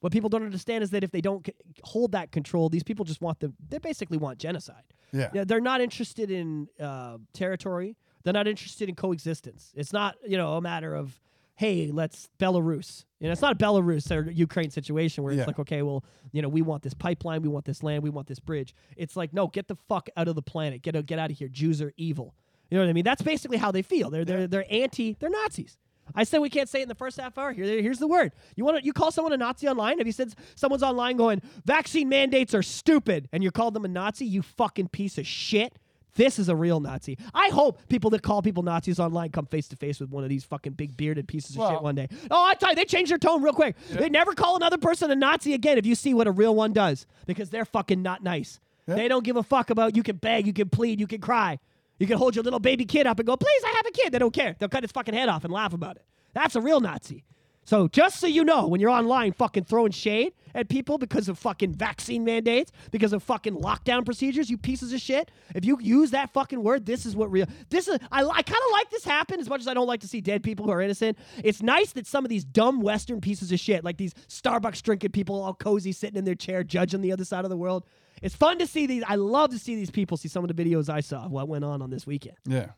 What 0.00 0.12
people 0.12 0.30
don't 0.30 0.42
understand 0.44 0.82
is 0.82 0.90
that 0.90 1.04
if 1.04 1.10
they 1.10 1.20
don't 1.20 1.46
c- 1.46 1.52
hold 1.84 2.12
that 2.12 2.32
control, 2.32 2.70
these 2.70 2.82
people 2.82 3.04
just 3.04 3.20
want 3.20 3.40
them. 3.40 3.54
They 3.68 3.78
basically 3.78 4.16
want 4.16 4.38
genocide. 4.38 4.82
Yeah. 5.12 5.28
Yeah, 5.34 5.44
they're 5.44 5.60
not 5.60 5.80
interested 5.82 6.30
in 6.30 6.68
uh, 6.80 7.18
territory. 7.34 7.96
They're 8.22 8.32
not 8.32 8.48
interested 8.48 8.88
in 8.88 8.94
coexistence. 8.94 9.72
It's 9.76 9.92
not, 9.92 10.16
you 10.26 10.36
know, 10.38 10.54
a 10.54 10.60
matter 10.60 10.94
of, 10.94 11.20
hey, 11.56 11.90
let's 11.92 12.28
Belarus. 12.38 13.04
You 13.18 13.26
know, 13.26 13.32
it's 13.32 13.42
not 13.42 13.52
a 13.52 13.64
Belarus 13.64 14.10
or 14.10 14.30
Ukraine 14.30 14.70
situation 14.70 15.22
where 15.22 15.32
Yeah. 15.32 15.40
it's 15.40 15.46
like, 15.46 15.58
okay, 15.58 15.82
well, 15.82 16.04
you 16.32 16.40
know, 16.42 16.48
we 16.48 16.62
want 16.62 16.82
this 16.82 16.94
pipeline, 16.94 17.42
we 17.42 17.48
want 17.48 17.66
this 17.66 17.82
land, 17.82 18.02
we 18.02 18.08
want 18.10 18.26
this 18.28 18.40
bridge. 18.40 18.74
It's 18.96 19.14
like, 19.16 19.32
no, 19.34 19.46
get 19.46 19.68
the 19.68 19.76
fuck 19.88 20.08
out 20.16 20.26
of 20.28 20.34
the 20.34 20.42
planet. 20.42 20.82
Get 20.82 20.96
out, 20.96 21.06
get 21.06 21.18
out 21.18 21.30
of 21.30 21.36
here. 21.38 21.48
Jews 21.48 21.82
are 21.82 21.92
evil. 21.96 22.34
You 22.70 22.78
know 22.78 22.84
what 22.84 22.90
I 22.90 22.92
mean? 22.94 23.04
That's 23.04 23.22
basically 23.22 23.58
how 23.58 23.72
they 23.72 23.82
feel. 23.82 24.10
They're 24.10 24.24
they're 24.24 24.46
they're 24.46 24.64
anti. 24.70 25.16
They're 25.18 25.28
Nazis. 25.28 25.76
I 26.14 26.24
said 26.24 26.38
we 26.38 26.50
can't 26.50 26.68
say 26.68 26.80
it 26.80 26.84
in 26.84 26.88
the 26.88 26.94
first 26.94 27.20
half 27.20 27.36
hour. 27.36 27.52
Here, 27.52 27.82
here's 27.82 27.98
the 27.98 28.06
word. 28.08 28.32
You 28.56 28.64
want 28.64 28.78
to 28.78 28.84
you 28.84 28.92
call 28.92 29.10
someone 29.12 29.32
a 29.32 29.36
Nazi 29.36 29.68
online? 29.68 29.98
Have 29.98 30.06
you 30.06 30.12
said 30.12 30.32
someone's 30.54 30.82
online 30.82 31.16
going 31.16 31.42
vaccine 31.64 32.08
mandates 32.08 32.54
are 32.54 32.62
stupid, 32.62 33.28
and 33.32 33.42
you 33.44 33.50
called 33.50 33.74
them 33.74 33.84
a 33.84 33.88
Nazi? 33.88 34.24
You 34.24 34.42
fucking 34.42 34.88
piece 34.88 35.18
of 35.18 35.26
shit. 35.26 35.78
This 36.14 36.38
is 36.38 36.48
a 36.48 36.56
real 36.56 36.80
Nazi. 36.80 37.18
I 37.34 37.48
hope 37.48 37.88
people 37.88 38.10
that 38.10 38.22
call 38.22 38.42
people 38.42 38.62
Nazis 38.62 38.98
online 39.00 39.30
come 39.30 39.46
face 39.46 39.68
to 39.68 39.76
face 39.76 40.00
with 40.00 40.10
one 40.10 40.22
of 40.24 40.30
these 40.30 40.44
fucking 40.44 40.72
big 40.72 40.96
bearded 40.96 41.28
pieces 41.28 41.56
of 41.56 41.68
shit 41.70 41.82
one 41.82 41.94
day. 41.94 42.08
Oh, 42.30 42.44
I 42.44 42.54
tell 42.54 42.70
you, 42.70 42.76
they 42.76 42.84
change 42.84 43.08
their 43.08 43.18
tone 43.18 43.42
real 43.42 43.52
quick. 43.52 43.76
They 43.90 44.08
never 44.08 44.34
call 44.34 44.56
another 44.56 44.78
person 44.78 45.10
a 45.10 45.16
Nazi 45.16 45.54
again 45.54 45.78
if 45.78 45.86
you 45.86 45.94
see 45.94 46.14
what 46.14 46.26
a 46.26 46.32
real 46.32 46.54
one 46.54 46.72
does 46.72 47.06
because 47.26 47.50
they're 47.50 47.64
fucking 47.64 48.02
not 48.02 48.22
nice. 48.22 48.60
They 48.86 49.06
don't 49.06 49.24
give 49.24 49.36
a 49.36 49.42
fuck 49.42 49.70
about 49.70 49.94
you 49.94 50.02
can 50.02 50.16
beg, 50.16 50.46
you 50.46 50.52
can 50.52 50.68
plead, 50.68 50.98
you 50.98 51.06
can 51.06 51.20
cry. 51.20 51.58
You 52.00 52.06
can 52.06 52.16
hold 52.16 52.34
your 52.34 52.42
little 52.42 52.58
baby 52.58 52.86
kid 52.86 53.06
up 53.06 53.18
and 53.18 53.26
go, 53.26 53.36
please, 53.36 53.62
I 53.64 53.74
have 53.76 53.86
a 53.86 53.90
kid. 53.90 54.10
They 54.12 54.18
don't 54.18 54.32
care. 54.32 54.56
They'll 54.58 54.70
cut 54.70 54.82
his 54.82 54.90
fucking 54.90 55.14
head 55.14 55.28
off 55.28 55.44
and 55.44 55.52
laugh 55.52 55.74
about 55.74 55.96
it. 55.96 56.04
That's 56.32 56.56
a 56.56 56.60
real 56.60 56.80
Nazi. 56.80 57.24
So 57.70 57.86
just 57.86 58.18
so 58.18 58.26
you 58.26 58.44
know, 58.44 58.66
when 58.66 58.80
you're 58.80 58.90
online 58.90 59.30
fucking 59.30 59.62
throwing 59.62 59.92
shade 59.92 60.32
at 60.56 60.68
people 60.68 60.98
because 60.98 61.28
of 61.28 61.38
fucking 61.38 61.72
vaccine 61.72 62.24
mandates, 62.24 62.72
because 62.90 63.12
of 63.12 63.22
fucking 63.22 63.54
lockdown 63.54 64.04
procedures, 64.04 64.50
you 64.50 64.58
pieces 64.58 64.92
of 64.92 65.00
shit. 65.00 65.30
If 65.54 65.64
you 65.64 65.78
use 65.80 66.10
that 66.10 66.32
fucking 66.32 66.64
word, 66.64 66.84
this 66.84 67.06
is 67.06 67.14
what 67.14 67.30
real. 67.30 67.46
This 67.68 67.86
is 67.86 67.96
I, 68.10 68.24
I 68.24 68.42
kind 68.42 68.60
of 68.66 68.72
like 68.72 68.90
this 68.90 69.04
happen 69.04 69.38
as 69.38 69.48
much 69.48 69.60
as 69.60 69.68
I 69.68 69.74
don't 69.74 69.86
like 69.86 70.00
to 70.00 70.08
see 70.08 70.20
dead 70.20 70.42
people 70.42 70.66
who 70.66 70.72
are 70.72 70.80
innocent. 70.80 71.16
It's 71.44 71.62
nice 71.62 71.92
that 71.92 72.08
some 72.08 72.24
of 72.24 72.28
these 72.28 72.42
dumb 72.42 72.80
Western 72.80 73.20
pieces 73.20 73.52
of 73.52 73.60
shit, 73.60 73.84
like 73.84 73.98
these 73.98 74.14
Starbucks 74.14 74.82
drinking 74.82 75.12
people, 75.12 75.40
all 75.40 75.54
cozy 75.54 75.92
sitting 75.92 76.16
in 76.16 76.24
their 76.24 76.34
chair, 76.34 76.64
judging 76.64 77.02
the 77.02 77.12
other 77.12 77.24
side 77.24 77.44
of 77.44 77.50
the 77.50 77.56
world. 77.56 77.86
It's 78.20 78.34
fun 78.34 78.58
to 78.58 78.66
see 78.66 78.86
these. 78.86 79.04
I 79.06 79.14
love 79.14 79.50
to 79.50 79.60
see 79.60 79.76
these 79.76 79.92
people 79.92 80.16
see 80.16 80.26
some 80.26 80.42
of 80.42 80.52
the 80.52 80.60
videos 80.60 80.88
I 80.88 81.02
saw. 81.02 81.28
What 81.28 81.46
went 81.46 81.64
on 81.64 81.82
on 81.82 81.90
this 81.90 82.04
weekend. 82.04 82.36
Yeah. 82.48 82.70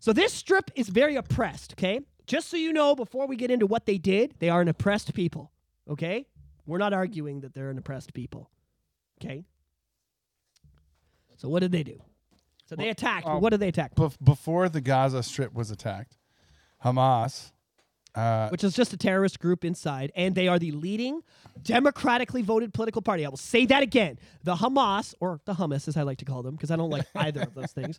So 0.00 0.12
this 0.12 0.32
strip 0.32 0.72
is 0.74 0.88
very 0.88 1.14
oppressed, 1.14 1.74
okay? 1.74 2.00
Just 2.26 2.48
so 2.48 2.56
you 2.56 2.72
know, 2.72 2.94
before 2.94 3.26
we 3.26 3.36
get 3.36 3.50
into 3.50 3.66
what 3.66 3.86
they 3.86 3.98
did, 3.98 4.34
they 4.38 4.48
are 4.48 4.60
an 4.60 4.68
oppressed 4.68 5.12
people, 5.14 5.50
okay? 5.88 6.26
We're 6.66 6.78
not 6.78 6.92
arguing 6.92 7.40
that 7.40 7.54
they're 7.54 7.70
an 7.70 7.78
oppressed 7.78 8.14
people, 8.14 8.50
okay? 9.20 9.44
So 11.36 11.48
what 11.48 11.60
did 11.60 11.72
they 11.72 11.82
do? 11.82 12.00
So 12.66 12.76
they 12.76 12.88
attacked. 12.88 13.26
uh, 13.26 13.36
what 13.38 13.50
did 13.50 13.60
they 13.60 13.68
attack? 13.68 13.94
Bef- 13.96 14.16
before 14.22 14.68
the 14.68 14.80
Gaza 14.80 15.22
Strip 15.22 15.52
was 15.52 15.70
attacked, 15.70 16.16
Hamas. 16.84 17.50
Uh, 18.14 18.48
Which 18.50 18.62
is 18.62 18.74
just 18.74 18.92
a 18.92 18.96
terrorist 18.98 19.40
group 19.40 19.64
inside, 19.64 20.12
and 20.14 20.34
they 20.34 20.46
are 20.46 20.58
the 20.58 20.70
leading 20.70 21.22
democratically 21.62 22.42
voted 22.42 22.74
political 22.74 23.00
party. 23.00 23.24
I 23.24 23.30
will 23.30 23.38
say 23.38 23.64
that 23.66 23.82
again. 23.82 24.18
The 24.44 24.54
Hamas, 24.56 25.14
or 25.18 25.40
the 25.46 25.54
hummus 25.54 25.88
as 25.88 25.96
I 25.96 26.02
like 26.02 26.18
to 26.18 26.26
call 26.26 26.42
them, 26.42 26.54
because 26.54 26.70
I 26.70 26.76
don't 26.76 26.90
like 26.90 27.06
either 27.14 27.40
of 27.40 27.54
those 27.54 27.72
things, 27.72 27.98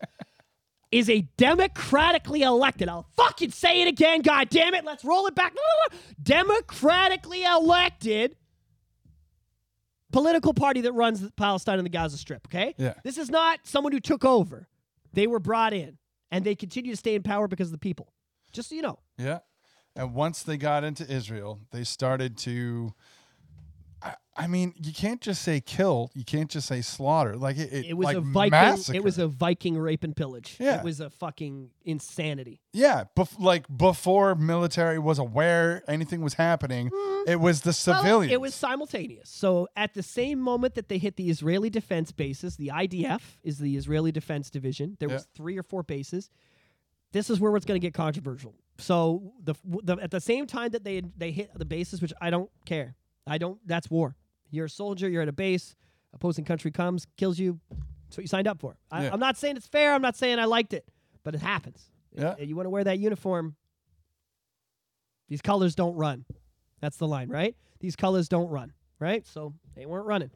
is 0.94 1.10
a 1.10 1.22
democratically 1.38 2.44
elected. 2.44 2.88
I'll 2.88 3.08
fucking 3.18 3.52
say 3.52 3.82
it 3.82 3.88
again. 3.88 4.22
God 4.22 4.50
damn 4.50 4.76
it. 4.76 4.86
Let's 4.86 5.04
roll 5.04 5.26
it 5.26 5.34
back. 5.34 5.56
Democratically 6.24 7.44
elected 7.44 8.36
political 10.12 10.54
party 10.54 10.82
that 10.82 10.94
runs 10.94 11.28
Palestine 11.32 11.80
and 11.80 11.86
the 11.86 11.90
Gaza 11.90 12.18
Strip, 12.18 12.48
okay? 12.48 12.76
Yeah. 12.78 12.94
This 13.04 13.18
is 13.18 13.32
not 13.32 13.62
someone 13.64 13.92
who 13.92 14.00
took 14.00 14.24
over. 14.24 14.68
They 15.14 15.26
were 15.26 15.40
brought 15.40 15.74
in, 15.74 15.98
and 16.32 16.46
they 16.46 16.54
continue 16.54 16.92
to 16.92 16.98
stay 16.98 17.16
in 17.16 17.24
power 17.24 17.48
because 17.48 17.70
of 17.70 17.74
the 17.74 17.80
people. 17.80 18.14
Just 18.52 18.70
so 18.70 18.76
you 18.76 18.84
know. 18.84 19.00
Yeah. 19.18 19.40
And 19.96 20.14
once 20.14 20.44
they 20.44 20.58
got 20.58 20.84
into 20.84 21.12
Israel, 21.12 21.60
they 21.72 21.84
started 21.84 22.38
to. 22.40 22.94
I, 24.36 24.48
mean, 24.48 24.74
you 24.82 24.93
can't 24.93 25.22
just 25.22 25.41
say 25.41 25.62
kill. 25.62 26.12
You 26.13 26.24
can't 26.24 26.50
just 26.50 26.67
say 26.67 26.82
slaughter. 26.82 27.36
Like 27.36 27.58
it, 27.58 27.72
it, 27.72 27.86
It 27.89 27.93
was 27.93 28.06
like 28.06 28.17
a 28.17 28.22
Viking. 28.22 28.52
massacre. 28.52 28.98
It 28.98 29.04
was 29.04 29.17
a 29.17 29.28
Viking 29.28 29.78
rape 29.78 30.04
and 30.04 30.15
pillage. 30.15 30.58
Yeah. 30.60 30.80
It 30.80 30.84
was 30.84 31.00
a 31.00 31.10
fucking 31.10 31.69
insanity. 31.86 32.62
yeah. 32.74 33.06
Bef- 33.15 33.39
like 33.39 33.65
before 33.76 34.36
military 34.36 35.00
was 35.00 35.19
aware 35.19 35.84
anything 35.88 36.22
was 36.22 36.36
happening, 36.36 36.89
mm-hmm. 36.89 37.30
it 37.30 37.39
was 37.39 37.62
the 37.62 37.74
Well, 38.30 38.34
it 38.34 38.41
was 38.41 38.56
simultaneous. 38.56 39.30
So 39.30 39.67
at 39.76 39.93
the 39.93 40.04
same 40.04 40.39
moment 40.39 40.76
that 40.76 40.89
they 40.89 40.98
hit 40.98 41.15
the 41.15 41.30
Israeli 41.30 41.69
defense 41.69 42.12
bases, 42.12 42.58
the 42.58 42.69
IDF 42.69 43.22
is 43.43 43.60
the 43.60 43.76
Israeli 43.76 44.12
Defense 44.12 44.50
Division. 44.50 44.98
There 45.00 45.10
was 45.10 45.28
three 45.36 45.58
or 45.58 45.63
four 45.63 45.84
bases. 45.84 46.30
This 47.12 47.30
is 47.30 47.39
where 47.39 47.56
it's 47.56 47.65
going 47.65 47.80
to 47.80 47.86
get 47.86 47.93
controversial. 47.93 48.56
So 48.80 49.34
the, 49.43 49.54
the 49.63 49.98
at 49.98 50.12
the 50.12 50.19
same 50.19 50.48
time 50.48 50.72
that 50.72 50.84
they 50.84 51.02
they 51.15 51.32
hit 51.32 51.52
the 51.56 51.65
bases, 51.65 52.02
which 52.02 52.13
I 52.19 52.30
don't 52.30 52.50
care. 52.65 52.96
I 53.28 53.38
don't. 53.38 53.60
That's 53.65 53.89
war. 53.89 54.15
You're 54.54 54.66
a 54.66 54.70
soldier. 54.70 55.10
You're 55.10 55.24
at 55.24 55.28
a 55.28 55.34
base. 55.34 55.76
Opposing 56.13 56.46
country 56.46 56.70
comes, 56.72 57.08
kills 57.18 57.39
you. 57.39 57.60
That's 57.72 58.18
what 58.18 58.24
you 58.24 58.28
signed 58.28 58.48
up 58.48 58.60
for. 58.60 58.78
I, 58.92 59.06
Yeah. 59.06 59.13
I'm 59.13 59.20
not 59.20 59.36
saying 59.36 59.58
it's 59.58 59.68
fair. 59.68 59.94
I'm 59.94 60.02
not 60.02 60.16
saying 60.16 60.38
I 60.38 60.46
liked 60.46 60.74
it, 60.74 60.88
but 61.24 61.34
it 61.34 61.42
happens. 61.42 61.89
Yeah. 62.16 62.38
You 62.38 62.56
want 62.56 62.68
to 62.68 62.70
wear 62.70 62.84
that 62.84 63.00
uniform. 63.00 63.56
These 65.28 65.42
colors 65.42 65.74
don't 65.74 65.96
run. 65.96 66.26
That's 66.80 66.98
the 66.98 67.08
line, 67.08 67.30
right? 67.30 67.56
These 67.80 67.96
colors 67.96 68.30
don't 68.30 68.50
run, 68.50 68.74
right? 69.00 69.26
So 69.26 69.56
they 69.76 69.88
weren't 69.88 70.06
running. 70.06 70.30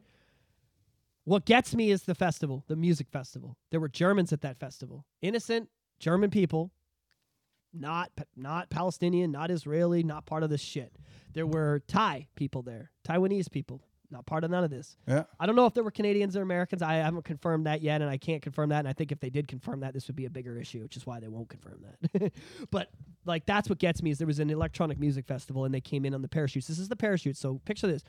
What 1.26 1.46
gets 1.46 1.76
me 1.76 1.92
is 1.92 2.04
the 2.04 2.16
festival, 2.16 2.64
the 2.68 2.76
music 2.76 3.10
festival. 3.10 3.58
There 3.70 3.80
were 3.80 3.90
Germans 3.90 4.34
at 4.34 4.42
that 4.42 4.58
festival, 4.58 5.06
innocent 5.22 5.70
German 6.00 6.30
people, 6.32 6.72
not 7.74 8.12
not 8.36 8.70
Palestinian, 8.70 9.32
not 9.32 9.52
Israeli, 9.52 10.04
not 10.04 10.26
part 10.26 10.42
of 10.44 10.50
this 10.50 10.62
shit. 10.62 10.96
There 11.34 11.46
were 11.46 11.82
Thai 11.88 12.28
people 12.36 12.62
there, 12.62 12.92
Taiwanese 13.08 13.52
people, 13.52 13.84
not 14.10 14.26
part 14.26 14.44
of 14.44 14.52
none 14.52 14.64
of 14.64 14.70
this. 14.70 14.96
yeah. 15.08 15.24
I 15.40 15.46
don't 15.46 15.56
know 15.56 15.66
if 15.66 15.74
there 15.74 15.84
were 15.84 15.92
Canadians 15.92 16.38
or 16.38 16.42
Americans. 16.42 16.82
I 16.82 16.96
haven't 16.96 17.26
confirmed 17.26 17.66
that 17.66 17.82
yet, 17.82 18.02
and 18.02 18.10
I 18.10 18.18
can't 18.18 18.42
confirm 18.42 18.70
that. 18.70 18.80
And 18.80 18.88
I 18.88 18.94
think 18.94 19.12
if 19.12 19.20
they 19.20 19.30
did 19.30 19.48
confirm 19.48 19.82
that, 19.82 19.94
this 19.94 20.08
would 20.08 20.16
be 20.16 20.26
a 20.26 20.30
bigger 20.30 20.58
issue, 20.58 20.82
which 20.82 20.96
is 20.96 21.06
why 21.06 21.20
they 21.20 21.28
won't 21.28 21.50
confirm 21.50 21.84
that. 21.84 22.34
but 22.72 22.90
like 23.26 23.46
that's 23.46 23.70
what 23.70 23.80
gets 23.80 24.02
me 24.02 24.12
is 24.12 24.18
there 24.18 24.28
was 24.28 24.40
an 24.40 24.50
electronic 24.50 25.00
music 25.00 25.26
festival, 25.26 25.66
and 25.66 25.74
they 25.74 25.82
came 25.82 26.06
in 26.06 26.14
on 26.14 26.22
the 26.22 26.30
parachutes. 26.30 26.68
This 26.68 26.80
is 26.80 26.88
the 26.88 26.96
parachute. 26.96 27.38
So 27.38 27.60
picture 27.66 27.88
this: 27.88 28.04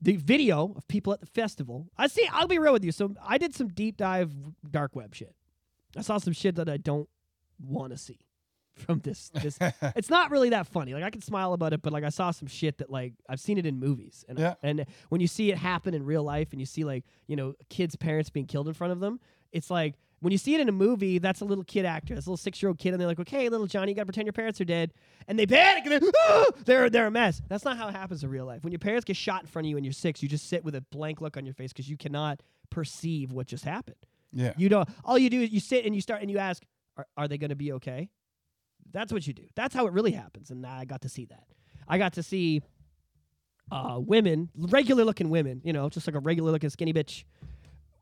the 0.00 0.16
video 0.16 0.74
of 0.76 0.86
people 0.88 1.12
at 1.12 1.20
the 1.20 1.26
festival. 1.26 1.88
I 1.96 2.08
see. 2.08 2.28
I'll 2.32 2.48
be 2.48 2.58
real 2.58 2.72
with 2.72 2.84
you. 2.84 2.92
So 2.92 3.14
I 3.26 3.38
did 3.38 3.54
some 3.54 3.68
deep 3.68 3.96
dive 3.96 4.32
dark 4.70 4.94
web 4.94 5.14
shit. 5.14 5.34
I 5.96 6.02
saw 6.02 6.18
some 6.18 6.32
shit 6.32 6.56
that 6.56 6.68
I 6.68 6.76
don't 6.76 7.08
want 7.58 7.92
to 7.92 7.98
see 7.98 8.18
from 8.74 9.00
this. 9.00 9.30
This 9.42 9.58
it's 9.96 10.10
not 10.10 10.30
really 10.30 10.50
that 10.50 10.66
funny. 10.66 10.94
Like 10.94 11.04
I 11.04 11.10
can 11.10 11.20
smile 11.22 11.52
about 11.52 11.72
it, 11.72 11.82
but 11.82 11.92
like 11.92 12.04
I 12.04 12.08
saw 12.08 12.30
some 12.30 12.48
shit 12.48 12.78
that 12.78 12.90
like 12.90 13.14
I've 13.28 13.40
seen 13.40 13.58
it 13.58 13.66
in 13.66 13.78
movies, 13.78 14.24
and 14.28 14.38
Yeah. 14.38 14.54
and 14.62 14.84
when 15.08 15.20
you 15.20 15.26
see 15.26 15.50
it 15.50 15.58
happen 15.58 15.94
in 15.94 16.04
real 16.04 16.22
life, 16.22 16.52
and 16.52 16.60
you 16.60 16.66
see 16.66 16.84
like 16.84 17.04
you 17.26 17.36
know 17.36 17.54
kids' 17.68 17.96
parents 17.96 18.30
being 18.30 18.46
killed 18.46 18.68
in 18.68 18.74
front 18.74 18.92
of 18.92 19.00
them, 19.00 19.20
it's 19.52 19.70
like 19.70 19.94
when 20.20 20.30
you 20.30 20.38
see 20.38 20.54
it 20.54 20.60
in 20.60 20.68
a 20.68 20.72
movie, 20.72 21.18
that's 21.18 21.40
a 21.40 21.44
little 21.44 21.64
kid 21.64 21.84
actor, 21.84 22.14
that's 22.14 22.26
a 22.26 22.30
little 22.30 22.36
six 22.36 22.62
year 22.62 22.68
old 22.68 22.78
kid, 22.78 22.92
and 22.92 23.00
they're 23.00 23.08
like, 23.08 23.18
okay, 23.18 23.48
little 23.48 23.66
Johnny, 23.66 23.90
you 23.90 23.96
gotta 23.96 24.06
pretend 24.06 24.26
your 24.26 24.32
parents 24.32 24.60
are 24.60 24.64
dead, 24.64 24.92
and 25.26 25.36
they 25.38 25.46
panic, 25.46 25.84
and 25.84 26.00
they're, 26.02 26.10
"Ah!" 26.28 26.44
they're 26.64 26.88
they're 26.88 27.06
a 27.08 27.10
mess. 27.10 27.42
That's 27.48 27.64
not 27.64 27.76
how 27.76 27.88
it 27.88 27.92
happens 27.94 28.22
in 28.22 28.30
real 28.30 28.46
life. 28.46 28.62
When 28.64 28.72
your 28.72 28.78
parents 28.78 29.04
get 29.04 29.16
shot 29.16 29.40
in 29.42 29.48
front 29.48 29.66
of 29.66 29.70
you 29.70 29.76
and 29.76 29.84
you're 29.84 29.92
six, 29.92 30.22
you 30.22 30.28
just 30.28 30.48
sit 30.48 30.64
with 30.64 30.74
a 30.76 30.80
blank 30.80 31.20
look 31.20 31.36
on 31.36 31.44
your 31.44 31.54
face 31.54 31.72
because 31.72 31.90
you 31.90 31.96
cannot 31.96 32.40
perceive 32.70 33.32
what 33.32 33.46
just 33.46 33.64
happened. 33.64 33.96
Yeah. 34.32 34.54
You 34.56 34.68
don't. 34.68 34.88
All 35.04 35.18
you 35.18 35.28
do 35.28 35.40
is 35.42 35.50
you 35.50 35.60
sit 35.60 35.84
and 35.84 35.94
you 35.94 36.00
start 36.00 36.22
and 36.22 36.30
you 36.30 36.38
ask, 36.38 36.62
"Are, 36.96 37.06
are 37.16 37.26
they 37.28 37.36
going 37.36 37.50
to 37.50 37.56
be 37.56 37.72
okay?" 37.72 38.08
That's 38.92 39.12
what 39.12 39.26
you 39.26 39.32
do. 39.32 39.44
That's 39.54 39.74
how 39.74 39.86
it 39.86 39.92
really 39.92 40.12
happens. 40.12 40.50
And 40.50 40.66
I 40.66 40.84
got 40.84 41.02
to 41.02 41.08
see 41.08 41.24
that. 41.26 41.44
I 41.88 41.98
got 41.98 42.14
to 42.14 42.22
see 42.22 42.62
uh, 43.70 43.98
women, 43.98 44.50
regular 44.54 45.04
looking 45.04 45.30
women, 45.30 45.60
you 45.64 45.72
know, 45.72 45.88
just 45.88 46.06
like 46.06 46.16
a 46.16 46.20
regular 46.20 46.52
looking 46.52 46.70
skinny 46.70 46.92
bitch 46.92 47.24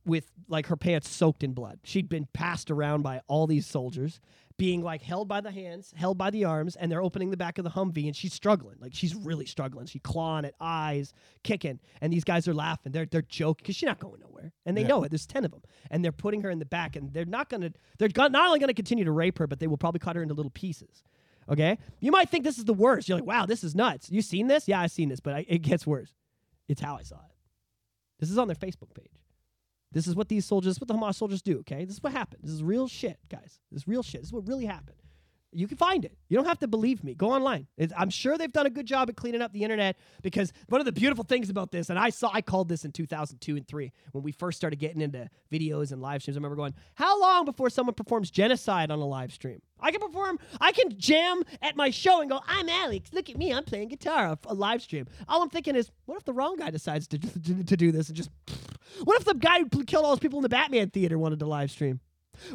with 0.05 0.31
like 0.49 0.67
her 0.67 0.77
pants 0.77 1.09
soaked 1.09 1.43
in 1.43 1.53
blood. 1.53 1.79
She'd 1.85 2.09
been 2.09 2.27
passed 2.33 2.71
around 2.71 3.03
by 3.03 3.21
all 3.29 3.47
these 3.47 3.67
soldiers, 3.67 4.21
being 4.61 4.83
like 4.83 5.01
held 5.01 5.27
by 5.27 5.41
the 5.41 5.51
hands, 5.51 5.91
held 5.97 6.19
by 6.19 6.29
the 6.29 6.45
arms, 6.45 6.77
and 6.77 6.93
they're 6.93 7.01
opening 7.03 7.31
the 7.31 7.37
back 7.39 7.57
of 7.57 7.65
the 7.65 7.71
Humvee 7.71 8.05
and 8.07 8.15
she's 8.15 8.35
struggling. 8.35 8.77
Like 8.79 8.93
she's 8.95 9.15
really 9.15 9.47
struggling. 9.47 9.87
She's 9.87 10.03
clawing 10.03 10.45
at 10.45 10.53
eyes, 10.61 11.15
kicking, 11.43 11.81
and 12.03 12.13
these 12.13 12.25
guys 12.25 12.47
are 12.47 12.53
laughing. 12.53 12.93
They're 12.93 13.07
they're 13.07 13.23
joking 13.23 13.63
because 13.63 13.77
she's 13.77 13.87
not 13.87 13.99
going 14.01 14.21
nowhere, 14.21 14.53
and 14.67 14.77
they 14.77 14.83
Yeah. 14.83 14.89
know 14.89 15.05
it. 15.05 15.09
There's 15.09 15.27
ten 15.27 15.47
of 15.47 15.51
them, 15.51 15.63
and 15.91 16.05
they're 16.05 16.13
putting 16.13 16.43
her 16.43 16.51
in 16.51 16.59
the 16.59 16.67
back, 16.67 16.95
and 16.95 17.11
they're 17.15 17.25
not 17.25 17.49
gonna. 17.49 17.71
They're 17.99 18.09
go- 18.09 18.29
not 18.29 18.47
only 18.49 18.59
gonna 18.59 18.75
continue 18.75 19.05
to 19.07 19.13
rape 19.13 19.39
her, 19.39 19.47
but 19.47 19.61
they 19.61 19.67
will 19.67 19.79
probably 19.79 20.01
cut 20.01 20.15
her 20.15 20.23
into 20.23 20.35
little 20.35 20.51
pieces. 20.51 21.03
Okay, 21.49 21.79
you 22.01 22.13
might 22.13 22.29
think 22.29 22.45
this 22.45 22.59
is 22.59 22.67
the 22.67 22.75
worst. 22.75 23.09
You're 23.09 23.17
like, 23.17 23.27
wow, 23.27 23.47
this 23.47 23.65
is 23.65 23.75
nuts. 23.75 24.11
You 24.11 24.21
seen 24.21 24.47
this? 24.47 24.69
Yeah, 24.69 24.81
I've 24.83 24.91
seen 24.93 25.09
this, 25.09 25.21
but 25.21 25.33
I, 25.35 25.47
it 25.49 25.63
gets 25.63 25.87
worse. 25.87 26.13
It's 26.69 26.83
how 26.83 26.97
I 26.97 27.03
saw 27.03 27.17
it. 27.17 27.33
This 28.19 28.31
is 28.31 28.37
on 28.37 28.47
their 28.47 28.57
Facebook 28.57 28.93
page. 28.95 29.11
This 29.93 30.07
is 30.07 30.15
what 30.15 30.29
these 30.29 30.45
soldiers, 30.45 30.81
what 30.81 30.89
the 30.89 30.95
Hamas 30.95 31.17
soldiers 31.17 31.43
do, 31.43 31.59
okay? 31.61 31.85
This 31.85 31.97
is 31.97 32.03
what 32.03 32.13
happened. 32.13 32.43
This 32.45 32.53
is 32.53 32.63
real 32.63 32.87
shit, 32.87 33.19
guys. 33.29 33.59
This 33.73 33.83
is 33.83 33.89
real 33.89 34.03
shit. 34.03 34.21
This 34.21 34.29
is 34.29 34.33
what 34.33 34.47
really 34.47 34.67
happened. 34.67 34.97
You 35.53 35.67
can 35.67 35.77
find 35.77 36.05
it. 36.05 36.17
You 36.29 36.37
don't 36.37 36.47
have 36.47 36.61
to 36.61 36.69
believe 36.69 37.03
me. 37.03 37.15
Go 37.15 37.33
online. 37.33 37.67
It's, 37.77 37.93
I'm 37.97 38.11
sure 38.11 38.39
they've 38.39 38.53
done 38.53 38.67
a 38.67 38.71
good 38.71 38.87
job 38.87 39.09
at 39.09 39.17
cleaning 39.17 39.43
up 39.43 39.53
the 39.53 39.65
internet 39.65 39.97
because 40.23 40.53
one 40.69 40.81
of 40.81 40.85
the 40.85 40.93
beautiful 40.93 41.25
things 41.25 41.51
about 41.51 41.73
this, 41.73 41.91
and 41.91 41.99
I 41.99 42.11
saw, 42.11 42.31
I 42.33 42.41
called 42.41 42.69
this 42.69 42.85
in 42.85 42.93
2002 42.93 43.57
and 43.57 43.67
three 43.67 43.93
when 44.13 44.23
we 44.23 44.31
first 44.31 44.57
started 44.57 44.79
getting 44.79 45.01
into 45.01 45.29
videos 45.53 45.91
and 45.91 46.01
live 46.01 46.23
streams. 46.23 46.37
I 46.37 46.39
remember 46.39 46.57
going, 46.57 46.75
"How 46.95 47.21
long 47.21 47.45
before 47.45 47.69
someone 47.69 47.95
performs 47.95 48.31
genocide 48.31 48.91
on 48.93 49.01
a 49.01 49.07
live 49.07 49.33
stream? 49.33 49.61
I 49.81 49.91
can 49.91 50.01
perform. 50.01 50.39
I 50.61 50.71
can 50.73 50.97
jam 50.99 51.43
at 51.63 51.75
my 51.75 51.91
show 51.91 52.21
and 52.21 52.31
go, 52.31 52.41
"I'm 52.47 52.69
Alex. 52.69 53.13
Look 53.13 53.29
at 53.29 53.37
me. 53.37 53.53
I'm 53.53 53.65
playing 53.65 53.89
guitar 53.89 54.27
on 54.29 54.39
a 54.45 54.55
live 54.55 54.83
stream." 54.83 55.07
All 55.29 55.43
I'm 55.43 55.51
thinking 55.51 55.75
is, 55.75 55.91
what 56.05 56.17
if 56.17 56.25
the 56.25 56.33
wrong 56.33 56.57
guy 56.57 56.71
decides 56.71 57.09
to 57.09 57.19
to, 57.19 57.65
to 57.65 57.77
do 57.77 57.91
this 57.91 58.09
and 58.09 58.17
just 58.17 58.31
what 59.05 59.19
if 59.19 59.25
the 59.25 59.35
guy 59.35 59.65
who 59.73 59.85
killed 59.85 60.05
all 60.05 60.13
those 60.13 60.21
people 60.21 60.39
in 60.39 60.43
the 60.43 60.49
Batman 60.49 60.91
theater 60.91 61.19
wanted 61.19 61.41
to 61.41 61.47
live 61.47 61.71
stream? 61.73 62.01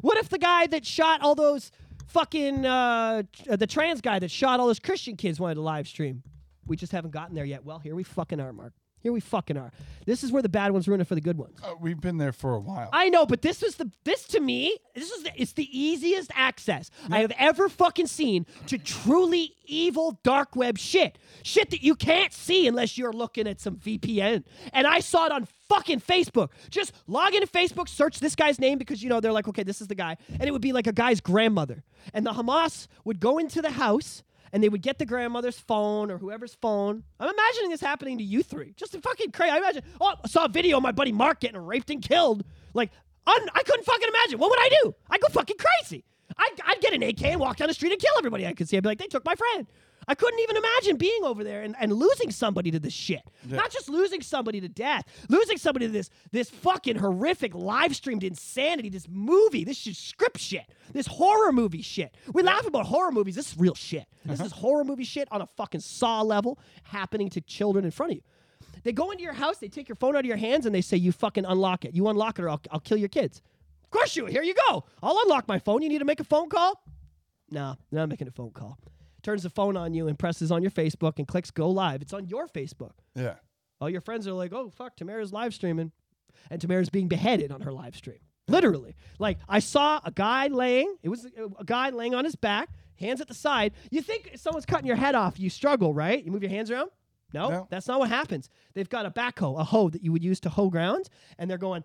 What 0.01 0.17
if 0.17 0.29
the 0.29 0.38
guy 0.38 0.67
that 0.67 0.86
shot 0.86 1.21
all 1.21 1.35
those 1.35 1.71
fucking 2.08 2.65
uh, 2.65 3.23
the 3.47 3.67
trans 3.67 4.01
guy 4.01 4.19
that 4.19 4.31
shot 4.31 4.60
all 4.60 4.67
those 4.67 4.79
Christian 4.79 5.15
kids 5.15 5.39
wanted 5.39 5.56
to 5.56 5.62
live 5.62 5.87
stream? 5.87 6.23
We 6.65 6.75
just 6.75 6.91
haven't 6.91 7.12
gotten 7.12 7.35
there 7.35 7.45
yet. 7.45 7.63
Well, 7.63 7.79
here 7.79 7.95
we 7.95 8.03
fucking 8.03 8.39
are, 8.39 8.51
Mark. 8.53 8.73
Here 9.06 9.13
we 9.13 9.19
fucking 9.19 9.56
are. 9.56 9.71
This 10.08 10.23
is 10.23 10.31
where 10.31 10.41
the 10.41 10.49
bad 10.49 10.71
ones 10.71 10.87
ruin 10.87 10.99
it 10.99 11.06
for 11.06 11.13
the 11.13 11.21
good 11.21 11.37
ones. 11.37 11.60
Uh, 11.63 11.75
we've 11.79 12.01
been 12.01 12.17
there 12.17 12.31
for 12.31 12.56
a 12.56 12.60
while. 12.60 12.89
I 12.91 13.10
know, 13.10 13.27
but 13.27 13.43
this 13.43 13.62
was 13.62 13.75
the 13.75 13.91
this 14.03 14.25
to 14.29 14.39
me. 14.39 14.75
This 14.95 15.12
is 15.12 15.21
the, 15.21 15.31
it's 15.35 15.53
the 15.53 15.69
easiest 15.79 16.31
access 16.33 16.89
I 17.12 17.19
have 17.19 17.31
ever 17.37 17.69
fucking 17.69 18.08
seen 18.08 18.47
to 18.65 18.79
truly 18.79 19.53
evil 19.65 20.19
dark 20.23 20.56
web 20.56 20.79
shit. 20.79 21.19
Shit 21.43 21.69
that 21.69 21.83
you 21.83 21.93
can't 21.93 22.33
see 22.33 22.67
unless 22.67 22.97
you're 22.97 23.13
looking 23.13 23.47
at 23.47 23.62
some 23.62 23.75
VPN. 23.75 24.43
And 24.73 24.87
I 24.87 25.01
saw 25.01 25.27
it 25.27 25.31
on 25.31 25.47
fucking 25.69 26.01
Facebook. 26.01 26.49
Just 26.71 26.91
log 27.06 27.35
into 27.35 27.45
Facebook, 27.45 27.87
search 27.87 28.19
this 28.19 28.35
guy's 28.35 28.58
name 28.58 28.79
because 28.79 29.03
you 29.03 29.10
know 29.10 29.19
they're 29.19 29.31
like, 29.31 29.47
okay, 29.47 29.62
this 29.62 29.81
is 29.81 29.87
the 29.87 29.93
guy, 29.93 30.17
and 30.31 30.45
it 30.45 30.51
would 30.51 30.63
be 30.63 30.73
like 30.73 30.87
a 30.87 30.93
guy's 30.93 31.21
grandmother, 31.21 31.83
and 32.15 32.25
the 32.25 32.31
Hamas 32.31 32.87
would 33.03 33.19
go 33.19 33.37
into 33.37 33.62
the 33.62 33.69
house 33.69 34.23
and 34.56 34.63
they 34.63 34.69
would 34.69 34.81
get 34.81 34.97
the 34.97 35.06
grandmother's 35.06 35.60
phone 35.60 36.10
or 36.10 36.17
whoever's 36.17 36.56
phone. 36.62 37.03
I'm 37.19 37.29
imagining 37.29 37.71
this 37.71 37.81
happening 37.81 38.19
to 38.19 38.23
you 38.23 38.41
three. 38.41 38.73
Just 38.77 38.97
fucking 38.97 39.31
crazy. 39.31 39.51
I 39.51 39.58
imagine. 39.58 39.83
Oh, 39.99 40.15
I 40.23 40.27
saw 40.29 40.45
a 40.45 40.47
video 40.47 40.77
of 40.77 40.83
my 40.83 40.93
buddy 40.93 41.12
Mark 41.12 41.41
getting 41.41 41.60
raped 41.60 41.89
and 41.89 42.01
killed. 42.01 42.45
Like, 42.73 42.89
un- 43.27 43.49
I 43.53 43.63
couldn't 43.63 43.83
fucking 43.83 44.08
imagine. 44.08 44.39
What 44.39 44.49
would 44.51 44.60
I 44.60 44.69
do? 44.81 44.95
I'd 45.10 45.19
go 45.19 45.27
fucking 45.27 45.58
crazy. 45.58 46.06
I'd, 46.37 46.51
I'd 46.65 46.79
get 46.79 46.93
an 46.93 47.03
AK 47.03 47.21
and 47.23 47.41
walk 47.41 47.58
down 47.58 47.67
the 47.67 47.73
street 47.73 47.91
and 47.91 47.99
kill 47.99 48.13
everybody 48.17 48.47
I 48.47 48.53
could 48.53 48.69
see. 48.69 48.77
I'd 48.77 48.83
be 48.83 48.87
like, 48.87 48.97
they 48.97 49.08
took 49.08 49.25
my 49.25 49.35
friend. 49.35 49.67
I 50.08 50.15
couldn't 50.15 50.39
even 50.39 50.58
imagine 50.58 50.97
being 50.97 51.23
over 51.23 51.43
there 51.43 51.62
and, 51.62 51.75
and 51.79 51.91
losing 51.93 52.31
somebody 52.31 52.71
to 52.71 52.79
this 52.79 52.93
shit. 52.93 53.21
Not 53.47 53.71
just 53.71 53.89
losing 53.89 54.21
somebody 54.21 54.62
to 54.62 54.69
death, 54.69 55.06
losing 55.29 55.58
somebody 55.58 55.87
to 55.87 55.91
this 55.91 56.10
this 56.31 56.49
fucking 56.49 56.97
horrific 56.97 57.53
live 57.56 57.95
streamed 57.95 58.23
insanity, 58.23 58.89
this 58.89 59.08
movie, 59.10 59.63
this 59.63 59.77
shit, 59.77 59.95
script 59.95 60.39
shit, 60.39 60.65
this 60.93 61.08
horror 61.08 61.51
movie 61.51 61.81
shit. 61.81 62.15
We 62.33 62.43
laugh 62.43 62.65
about 62.65 62.85
horror 62.85 63.12
movies. 63.12 63.35
This 63.35 63.51
is 63.51 63.58
real 63.58 63.75
shit. 63.75 64.06
This 64.25 64.39
uh-huh. 64.39 64.47
is 64.47 64.51
horror 64.51 64.83
movie 64.83 65.03
shit 65.03 65.27
on 65.31 65.41
a 65.41 65.47
fucking 65.58 65.81
saw 65.81 66.21
level 66.21 66.60
happening 66.83 67.29
to 67.31 67.41
children 67.41 67.85
in 67.85 67.91
front 67.91 68.12
of 68.12 68.17
you. 68.17 68.23
They 68.83 68.91
go 68.91 69.10
into 69.10 69.23
your 69.23 69.33
house, 69.33 69.58
they 69.58 69.67
take 69.67 69.89
your 69.89 69.95
phone 69.95 70.15
out 70.15 70.19
of 70.19 70.25
your 70.25 70.37
hands, 70.37 70.67
and 70.67 70.75
they 70.75 70.81
say, 70.81 70.97
You 70.97 71.12
fucking 71.12 71.45
unlock 71.45 71.85
it. 71.85 71.95
You 71.95 72.08
unlock 72.08 72.37
it 72.37 72.43
or 72.43 72.49
I'll, 72.49 72.62
I'll 72.71 72.79
kill 72.79 72.97
your 72.97 73.10
kids. 73.10 73.41
Of 73.83 73.89
course 73.89 74.15
you. 74.15 74.27
Here 74.27 74.43
you 74.43 74.53
go. 74.69 74.83
I'll 75.01 75.17
unlock 75.23 75.47
my 75.47 75.58
phone. 75.58 75.81
You 75.81 75.89
need 75.89 75.99
to 75.99 76.06
make 76.06 76.19
a 76.19 76.23
phone 76.23 76.49
call? 76.49 76.83
No, 77.49 77.75
not 77.91 78.10
making 78.10 78.27
a 78.27 78.31
phone 78.31 78.51
call. 78.51 78.77
Turns 79.26 79.42
the 79.42 79.50
phone 79.50 79.76
on 79.76 79.96
you 79.96 80.08
and 80.08 80.19
presses 80.19 80.52
on 80.52 80.62
your 80.62 80.69
Facebook 80.69 81.17
and 81.17 81.28
clicks 81.28 81.50
go 81.50 81.67
live. 81.69 82.04
It's 82.04 82.13
on 82.13 82.28
your 82.28 82.48
Facebook. 82.48 82.92
Yeah. 83.15 83.34
All 83.82 83.90
your 83.90 84.00
friends 84.02 84.28
are 84.28 84.34
like, 84.34 84.54
oh, 84.54 84.69
fuck, 84.69 84.96
Tamara's 84.96 85.34
live 85.34 85.52
streaming. 85.52 85.92
And 86.52 86.62
Tamara's 86.62 86.90
being 86.92 87.08
beheaded 87.08 87.52
on 87.52 87.62
her 87.62 87.71
live 87.73 87.96
stream. 87.96 88.19
Literally. 88.48 88.96
Like, 89.17 89.40
I 89.50 89.58
saw 89.60 90.00
a 90.06 90.12
guy 90.12 90.46
laying, 90.48 90.96
it 91.02 91.10
was 91.10 91.26
a, 91.26 91.30
a 91.60 91.63
guy 91.63 91.90
laying 91.90 92.13
on 92.13 92.23
his 92.23 92.36
back, 92.36 92.69
hands 93.00 93.19
at 93.19 93.28
the 93.28 93.34
side. 93.34 93.73
You 93.90 94.04
think 94.04 94.30
if 94.34 94.40
someone's 94.40 94.67
cutting 94.67 94.86
your 94.86 94.96
head 94.96 95.15
off, 95.15 95.40
you 95.40 95.50
struggle, 95.50 95.92
right? 95.92 96.23
You 96.23 96.32
move 96.32 96.44
your 96.44 96.52
hands 96.52 96.69
around? 96.69 96.92
No, 97.34 97.50
No. 97.50 97.67
that's 97.71 97.88
not 97.88 97.98
what 98.00 98.10
happens. 98.10 98.50
They've 98.76 98.88
got 98.88 99.08
a 99.08 99.12
backhoe, 99.12 99.60
a 99.60 99.63
hoe 99.63 99.90
that 99.90 100.04
you 100.04 100.12
would 100.12 100.23
use 100.23 100.40
to 100.42 100.50
hoe 100.50 100.69
ground, 100.69 101.10
and 101.40 101.50
they're 101.50 101.58
going, 101.58 101.84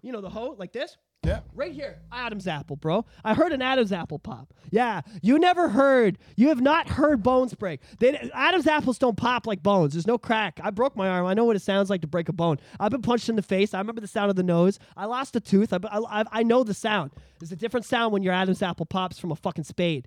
you 0.00 0.10
know, 0.10 0.22
the 0.22 0.30
hoe 0.30 0.56
like 0.58 0.72
this. 0.72 0.96
Yeah. 1.24 1.40
Right 1.54 1.72
here, 1.72 1.98
Adam's 2.12 2.46
apple, 2.46 2.76
bro. 2.76 3.04
I 3.24 3.34
heard 3.34 3.52
an 3.52 3.60
Adam's 3.60 3.92
apple 3.92 4.18
pop. 4.18 4.54
Yeah, 4.70 5.00
you 5.20 5.38
never 5.38 5.68
heard. 5.68 6.16
You 6.36 6.48
have 6.48 6.60
not 6.60 6.88
heard 6.88 7.22
bones 7.22 7.54
break. 7.54 7.80
They, 7.98 8.16
Adam's 8.32 8.68
apples 8.68 8.98
don't 8.98 9.16
pop 9.16 9.46
like 9.46 9.62
bones. 9.62 9.94
There's 9.94 10.06
no 10.06 10.16
crack. 10.16 10.60
I 10.62 10.70
broke 10.70 10.96
my 10.96 11.08
arm. 11.08 11.26
I 11.26 11.34
know 11.34 11.44
what 11.44 11.56
it 11.56 11.62
sounds 11.62 11.90
like 11.90 12.02
to 12.02 12.06
break 12.06 12.28
a 12.28 12.32
bone. 12.32 12.58
I've 12.78 12.92
been 12.92 13.02
punched 13.02 13.28
in 13.28 13.36
the 13.36 13.42
face. 13.42 13.74
I 13.74 13.78
remember 13.78 14.00
the 14.00 14.06
sound 14.06 14.30
of 14.30 14.36
the 14.36 14.42
nose. 14.44 14.78
I 14.96 15.06
lost 15.06 15.34
a 15.34 15.40
tooth. 15.40 15.72
I, 15.72 15.78
I, 15.92 16.24
I 16.30 16.42
know 16.44 16.62
the 16.62 16.72
sound. 16.72 17.10
There's 17.40 17.52
a 17.52 17.56
different 17.56 17.84
sound 17.84 18.12
when 18.12 18.22
your 18.22 18.32
Adam's 18.32 18.62
apple 18.62 18.86
pops 18.86 19.18
from 19.18 19.32
a 19.32 19.36
fucking 19.36 19.64
spade. 19.64 20.06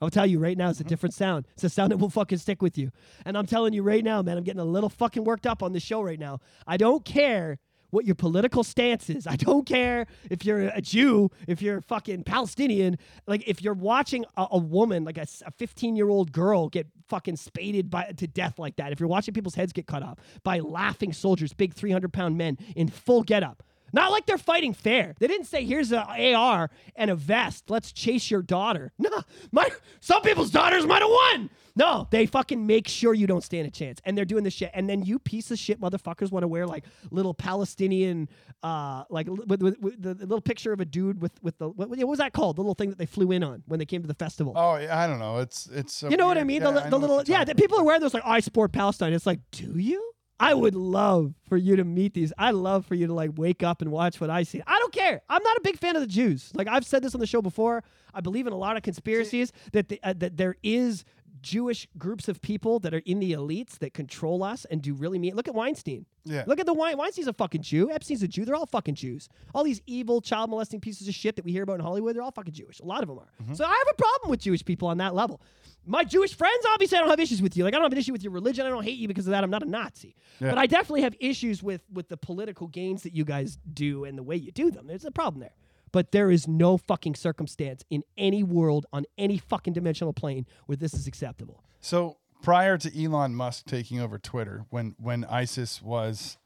I'll 0.00 0.10
tell 0.10 0.26
you 0.26 0.40
right 0.40 0.58
now, 0.58 0.70
it's 0.70 0.80
a 0.80 0.84
different 0.84 1.14
sound. 1.14 1.46
It's 1.52 1.62
a 1.62 1.68
sound 1.68 1.92
that 1.92 1.98
will 1.98 2.10
fucking 2.10 2.38
stick 2.38 2.60
with 2.60 2.76
you. 2.76 2.90
And 3.24 3.38
I'm 3.38 3.46
telling 3.46 3.72
you 3.72 3.84
right 3.84 4.02
now, 4.02 4.20
man, 4.22 4.36
I'm 4.36 4.42
getting 4.42 4.60
a 4.60 4.64
little 4.64 4.88
fucking 4.88 5.22
worked 5.22 5.46
up 5.46 5.62
on 5.62 5.72
this 5.72 5.84
show 5.84 6.02
right 6.02 6.18
now. 6.18 6.40
I 6.66 6.76
don't 6.76 7.04
care 7.04 7.60
what 7.92 8.06
your 8.06 8.14
political 8.14 8.64
stance 8.64 9.08
is. 9.08 9.26
I 9.26 9.36
don't 9.36 9.66
care 9.66 10.06
if 10.30 10.44
you're 10.44 10.68
a 10.68 10.80
Jew, 10.80 11.30
if 11.46 11.62
you're 11.62 11.82
fucking 11.82 12.24
Palestinian. 12.24 12.98
Like, 13.26 13.46
if 13.46 13.62
you're 13.62 13.74
watching 13.74 14.24
a, 14.36 14.46
a 14.52 14.58
woman, 14.58 15.04
like 15.04 15.18
a 15.18 15.26
15 15.26 15.94
year 15.94 16.08
old 16.08 16.32
girl, 16.32 16.68
get 16.68 16.88
fucking 17.08 17.36
spaded 17.36 17.90
by, 17.90 18.12
to 18.16 18.26
death 18.26 18.58
like 18.58 18.76
that, 18.76 18.92
if 18.92 18.98
you're 18.98 19.08
watching 19.08 19.34
people's 19.34 19.54
heads 19.54 19.72
get 19.72 19.86
cut 19.86 20.02
off 20.02 20.18
by 20.42 20.58
laughing 20.58 21.12
soldiers, 21.12 21.52
big 21.52 21.74
300 21.74 22.12
pound 22.12 22.36
men 22.38 22.56
in 22.74 22.88
full 22.88 23.22
getup, 23.22 23.62
not 23.92 24.10
like 24.10 24.26
they're 24.26 24.38
fighting 24.38 24.74
fair. 24.74 25.14
They 25.18 25.26
didn't 25.26 25.46
say, 25.46 25.64
"Here's 25.64 25.92
an 25.92 26.04
AR 26.34 26.70
and 26.96 27.10
a 27.10 27.16
vest. 27.16 27.70
Let's 27.70 27.92
chase 27.92 28.30
your 28.30 28.42
daughter." 28.42 28.92
No, 29.02 29.22
my 29.50 29.68
some 30.00 30.22
people's 30.22 30.50
daughters 30.50 30.86
might 30.86 31.02
have 31.02 31.10
won. 31.10 31.50
No, 31.74 32.06
they 32.10 32.26
fucking 32.26 32.66
make 32.66 32.86
sure 32.86 33.14
you 33.14 33.26
don't 33.26 33.42
stand 33.42 33.66
a 33.66 33.70
chance, 33.70 34.00
and 34.04 34.16
they're 34.16 34.24
doing 34.24 34.44
this 34.44 34.54
shit. 34.54 34.70
And 34.74 34.88
then 34.88 35.02
you 35.02 35.18
piece 35.18 35.50
of 35.50 35.58
shit 35.58 35.80
motherfuckers 35.80 36.30
want 36.30 36.42
to 36.42 36.48
wear 36.48 36.66
like 36.66 36.84
little 37.10 37.34
Palestinian, 37.34 38.28
uh, 38.62 39.04
like 39.10 39.26
with, 39.28 39.62
with, 39.62 39.78
with 39.80 40.02
the, 40.02 40.14
little 40.14 40.40
picture 40.40 40.72
of 40.72 40.80
a 40.80 40.84
dude 40.84 41.20
with 41.20 41.32
with 41.42 41.58
the 41.58 41.68
what, 41.68 41.88
what 41.88 41.98
was 42.06 42.18
that 42.18 42.32
called? 42.32 42.56
The 42.56 42.62
little 42.62 42.74
thing 42.74 42.90
that 42.90 42.98
they 42.98 43.06
flew 43.06 43.32
in 43.32 43.42
on 43.42 43.62
when 43.66 43.78
they 43.78 43.86
came 43.86 44.02
to 44.02 44.08
the 44.08 44.14
festival. 44.14 44.52
Oh, 44.56 44.76
yeah, 44.76 44.98
I 44.98 45.06
don't 45.06 45.18
know. 45.18 45.38
It's 45.38 45.66
it's. 45.66 46.02
You 46.02 46.16
know 46.16 46.26
what 46.26 46.38
I 46.38 46.44
mean? 46.44 46.62
Yeah, 46.62 46.70
the, 46.70 46.86
I 46.86 46.90
the 46.90 46.98
little 46.98 47.22
yeah, 47.26 47.44
people 47.44 47.78
are 47.78 47.84
wearing 47.84 48.00
those 48.00 48.14
like 48.14 48.24
I 48.24 48.40
support 48.40 48.72
Palestine. 48.72 49.12
It's 49.12 49.26
like, 49.26 49.40
do 49.50 49.78
you? 49.78 50.12
I 50.42 50.54
would 50.54 50.74
love 50.74 51.34
for 51.48 51.56
you 51.56 51.76
to 51.76 51.84
meet 51.84 52.14
these. 52.14 52.32
I 52.36 52.50
love 52.50 52.86
for 52.86 52.94
you 52.94 53.06
to 53.06 53.14
like 53.14 53.30
wake 53.36 53.62
up 53.62 53.80
and 53.82 53.90
watch 53.90 54.20
what 54.20 54.30
I 54.30 54.42
see. 54.42 54.60
I 54.66 54.78
don't 54.78 54.92
care. 54.92 55.22
I'm 55.28 55.42
not 55.42 55.56
a 55.56 55.60
big 55.62 55.78
fan 55.78 55.96
of 55.96 56.02
the 56.02 56.08
Jews. 56.08 56.50
Like 56.54 56.68
I've 56.68 56.84
said 56.84 57.02
this 57.02 57.14
on 57.14 57.20
the 57.20 57.26
show 57.26 57.42
before. 57.42 57.84
I 58.14 58.20
believe 58.20 58.46
in 58.46 58.52
a 58.52 58.58
lot 58.58 58.76
of 58.76 58.82
conspiracies 58.82 59.52
that 59.72 59.88
the, 59.88 60.00
uh, 60.02 60.14
that 60.18 60.36
there 60.36 60.56
is 60.62 61.04
Jewish 61.42 61.88
groups 61.98 62.28
of 62.28 62.40
people 62.40 62.78
that 62.80 62.94
are 62.94 63.02
in 63.04 63.18
the 63.18 63.32
elites 63.32 63.78
that 63.80 63.92
control 63.94 64.42
us 64.42 64.64
and 64.66 64.80
do 64.80 64.94
really 64.94 65.18
mean. 65.18 65.34
Look 65.34 65.48
at 65.48 65.54
Weinstein. 65.54 66.06
Yeah. 66.24 66.44
Look 66.46 66.60
at 66.60 66.66
the 66.66 66.72
Wein- 66.72 66.96
Weinstein's 66.96 67.26
a 67.26 67.32
fucking 67.32 67.62
Jew. 67.62 67.90
Epstein's 67.90 68.22
a 68.22 68.28
Jew. 68.28 68.44
They're 68.44 68.54
all 68.54 68.66
fucking 68.66 68.94
Jews. 68.94 69.28
All 69.54 69.64
these 69.64 69.82
evil 69.86 70.20
child 70.20 70.50
molesting 70.50 70.80
pieces 70.80 71.08
of 71.08 71.14
shit 71.14 71.36
that 71.36 71.44
we 71.44 71.50
hear 71.52 71.64
about 71.64 71.74
in 71.74 71.80
Hollywood, 71.80 72.14
they're 72.14 72.22
all 72.22 72.30
fucking 72.30 72.54
Jewish. 72.54 72.78
A 72.80 72.84
lot 72.84 73.02
of 73.02 73.08
them 73.08 73.18
are. 73.18 73.28
Mm-hmm. 73.42 73.54
So 73.54 73.64
I 73.64 73.68
have 73.68 73.86
a 73.90 73.94
problem 73.94 74.30
with 74.30 74.40
Jewish 74.40 74.64
people 74.64 74.86
on 74.88 74.98
that 74.98 75.14
level. 75.14 75.40
My 75.84 76.04
Jewish 76.04 76.34
friends, 76.36 76.64
obviously, 76.72 76.96
I 76.96 77.00
don't 77.00 77.10
have 77.10 77.18
issues 77.18 77.42
with 77.42 77.56
you. 77.56 77.64
Like 77.64 77.74
I 77.74 77.76
don't 77.78 77.84
have 77.84 77.92
an 77.92 77.98
issue 77.98 78.12
with 78.12 78.22
your 78.22 78.32
religion. 78.32 78.64
I 78.64 78.68
don't 78.68 78.84
hate 78.84 78.98
you 78.98 79.08
because 79.08 79.26
of 79.26 79.32
that. 79.32 79.42
I'm 79.42 79.50
not 79.50 79.64
a 79.64 79.68
Nazi. 79.68 80.14
Yeah. 80.40 80.50
But 80.50 80.58
I 80.58 80.66
definitely 80.66 81.02
have 81.02 81.16
issues 81.18 81.60
with 81.60 81.82
with 81.92 82.08
the 82.08 82.16
political 82.16 82.68
gains 82.68 83.02
that 83.02 83.14
you 83.14 83.24
guys 83.24 83.58
do 83.74 84.04
and 84.04 84.16
the 84.16 84.22
way 84.22 84.36
you 84.36 84.52
do 84.52 84.70
them. 84.70 84.86
There's 84.86 85.04
a 85.04 85.10
problem 85.10 85.40
there. 85.40 85.54
But 85.92 86.12
there 86.12 86.30
is 86.30 86.48
no 86.48 86.78
fucking 86.78 87.14
circumstance 87.14 87.84
in 87.90 88.02
any 88.16 88.42
world 88.42 88.86
on 88.92 89.04
any 89.18 89.38
fucking 89.38 89.74
dimensional 89.74 90.12
plane 90.12 90.46
where 90.66 90.76
this 90.76 90.94
is 90.94 91.06
acceptable. 91.06 91.62
So 91.80 92.16
prior 92.42 92.78
to 92.78 93.04
Elon 93.04 93.34
Musk 93.34 93.66
taking 93.66 94.00
over 94.00 94.18
Twitter, 94.18 94.64
when 94.70 94.94
when 94.98 95.24
ISIS 95.26 95.82
was 95.82 96.38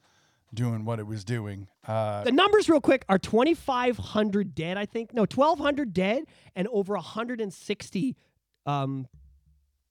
doing 0.55 0.85
what 0.85 0.99
it 0.99 1.07
was 1.07 1.25
doing, 1.25 1.69
uh, 1.87 2.25
The 2.25 2.33
numbers, 2.33 2.69
real 2.69 2.81
quick, 2.81 3.05
are 3.09 3.19
2,500 3.19 4.55
dead, 4.55 4.77
I 4.79 4.87
think. 4.87 5.13
No, 5.13 5.23
1,200 5.23 5.93
dead 5.93 6.25
and 6.55 6.67
over 6.69 6.95
160 6.95 8.17
um, 8.65 9.07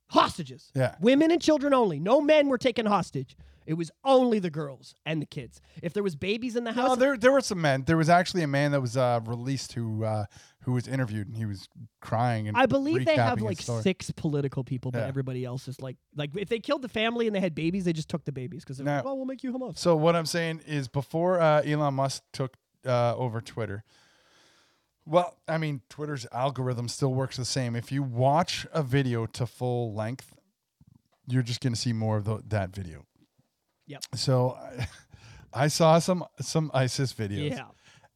hostages. 0.08 0.72
Yeah. 0.74 0.95
Women 0.99 1.32
and 1.32 1.41
children 1.41 1.74
only. 1.74 1.99
No 1.99 2.22
men 2.22 2.47
were 2.47 2.58
taken 2.58 2.86
hostage. 2.86 3.36
It 3.66 3.74
was 3.76 3.89
only 4.03 4.38
the 4.39 4.49
girls 4.51 4.93
and 5.05 5.22
the 5.22 5.26
kids. 5.26 5.59
If 5.82 5.93
there 5.93 6.03
was 6.03 6.16
babies 6.16 6.55
in 6.55 6.63
the 6.66 6.72
house, 6.74 6.89
no, 6.89 6.95
there 6.95 7.18
there 7.18 7.32
were 7.32 7.41
some 7.41 7.61
men. 7.61 7.84
There 7.86 7.97
was 7.97 8.09
actually 8.09 8.43
a 8.43 8.47
man 8.47 8.72
that 8.72 8.82
was 8.82 8.95
uh, 8.95 9.20
released 9.26 9.74
who 9.74 10.03
uh, 10.03 10.26
who 10.61 10.74
was 10.74 10.88
interviewed 10.88 11.28
and 11.28 11.36
he 11.38 11.45
was 11.45 11.68
crying 11.99 12.47
and 12.47 12.55
I 12.57 12.66
believe 12.68 13.05
they 13.05 13.16
have 13.16 13.41
like 13.41 13.61
six 13.61 14.11
political 14.11 14.63
people, 14.63 14.91
but 14.91 14.99
Yeah. 14.99 15.07
everybody 15.07 15.45
else 15.45 15.68
is 15.68 15.80
like, 15.82 15.97
like 16.16 16.36
if 16.36 16.49
they 16.49 16.59
killed 16.59 16.82
the 16.82 16.89
family 16.89 17.28
and 17.28 17.36
they 17.36 17.39
had 17.39 17.53
babies, 17.55 17.86
they 17.86 17.93
just 17.93 18.09
took 18.09 18.26
the 18.26 18.32
babies 18.32 18.63
because 18.63 18.78
they're 18.78 18.86
Now- 18.86 18.95
like, 18.97 19.05
well, 19.05 19.18
we'll 19.18 19.26
make 19.26 19.43
you 19.43 19.51
Hamas. 19.53 19.78
So 19.78 19.95
what 19.95 20.16
I'm 20.16 20.26
saying 20.26 20.61
is, 20.68 20.88
before 20.88 21.39
uh, 21.39 21.61
Elon 21.63 21.93
Musk 21.95 22.24
took 22.34 22.55
uh, 22.86 23.16
over 23.16 23.41
Twitter, 23.41 23.84
well, 25.05 25.38
I 25.47 25.57
mean, 25.59 25.82
Twitter's 25.89 26.26
algorithm 26.32 26.88
still 26.88 27.13
works 27.13 27.38
the 27.38 27.45
same. 27.45 27.76
If 27.76 27.91
you 27.91 28.01
watch 28.01 28.66
a 28.74 28.82
video 28.82 29.26
to 29.28 29.45
full 29.45 29.93
length, 29.93 30.34
you're 31.28 31.43
just 31.43 31.61
going 31.61 31.74
to 31.74 31.80
see 31.80 31.93
more 31.93 32.18
of 32.18 32.26
tho- 32.26 32.41
that 32.47 32.70
video. 32.76 33.05
Yep. 33.88 34.03
So 34.15 34.57
I, 34.59 34.88
I 35.65 35.67
saw 35.67 35.99
some 35.99 36.25
some 36.41 36.71
ISIS 36.73 37.13
videos. 37.13 37.51
Yeah. 37.51 37.63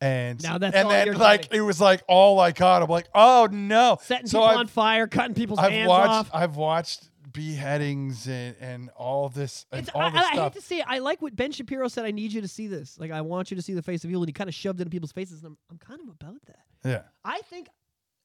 And 0.01 0.41
Now 0.41 0.57
that's 0.57 0.75
and 0.75 0.89
then 0.89 1.13
like 1.17 1.53
it 1.53 1.61
was 1.61 1.81
like 1.81 2.03
all 2.07 2.39
I 2.39 2.53
caught. 2.53 2.81
I'm 2.81 2.89
like, 2.89 3.07
oh 3.13 3.49
no! 3.51 3.97
Setting 4.01 4.27
so 4.27 4.39
people 4.39 4.47
I've, 4.47 4.57
on 4.57 4.67
fire, 4.67 5.07
cutting 5.07 5.35
people's 5.35 5.59
I've 5.59 5.71
hands 5.71 5.89
watched 5.89 6.09
off. 6.09 6.29
I've 6.33 6.55
watched 6.55 7.09
beheadings 7.33 8.27
and, 8.27 8.55
and 8.59 8.89
all 8.95 9.29
this 9.29 9.65
and 9.71 9.81
It's, 9.81 9.89
all 9.89 10.01
I, 10.01 10.09
this 10.09 10.21
I 10.21 10.43
hate 10.43 10.53
to 10.53 10.61
say 10.61 10.77
it. 10.79 10.85
I 10.87 10.99
like 10.99 11.21
what 11.21 11.35
Ben 11.35 11.51
Shapiro 11.51 11.87
said. 11.87 12.05
I 12.05 12.11
need 12.11 12.31
you 12.31 12.41
to 12.41 12.47
see 12.47 12.67
this. 12.67 12.97
Like, 12.99 13.11
I 13.11 13.21
want 13.21 13.51
you 13.51 13.55
to 13.55 13.61
see 13.61 13.73
the 13.73 13.81
face 13.81 14.03
of 14.03 14.09
evil. 14.09 14.23
And 14.23 14.29
he 14.29 14.33
kind 14.33 14.47
of 14.47 14.53
shoved 14.53 14.79
it 14.79 14.83
in 14.83 14.89
people's 14.89 15.11
faces. 15.11 15.43
And 15.43 15.47
I'm, 15.47 15.57
I'm 15.71 15.77
kind 15.77 15.99
of 16.01 16.09
about 16.09 16.41
that. 16.47 16.59
yeah. 16.83 17.01
I 17.23 17.39
think 17.49 17.67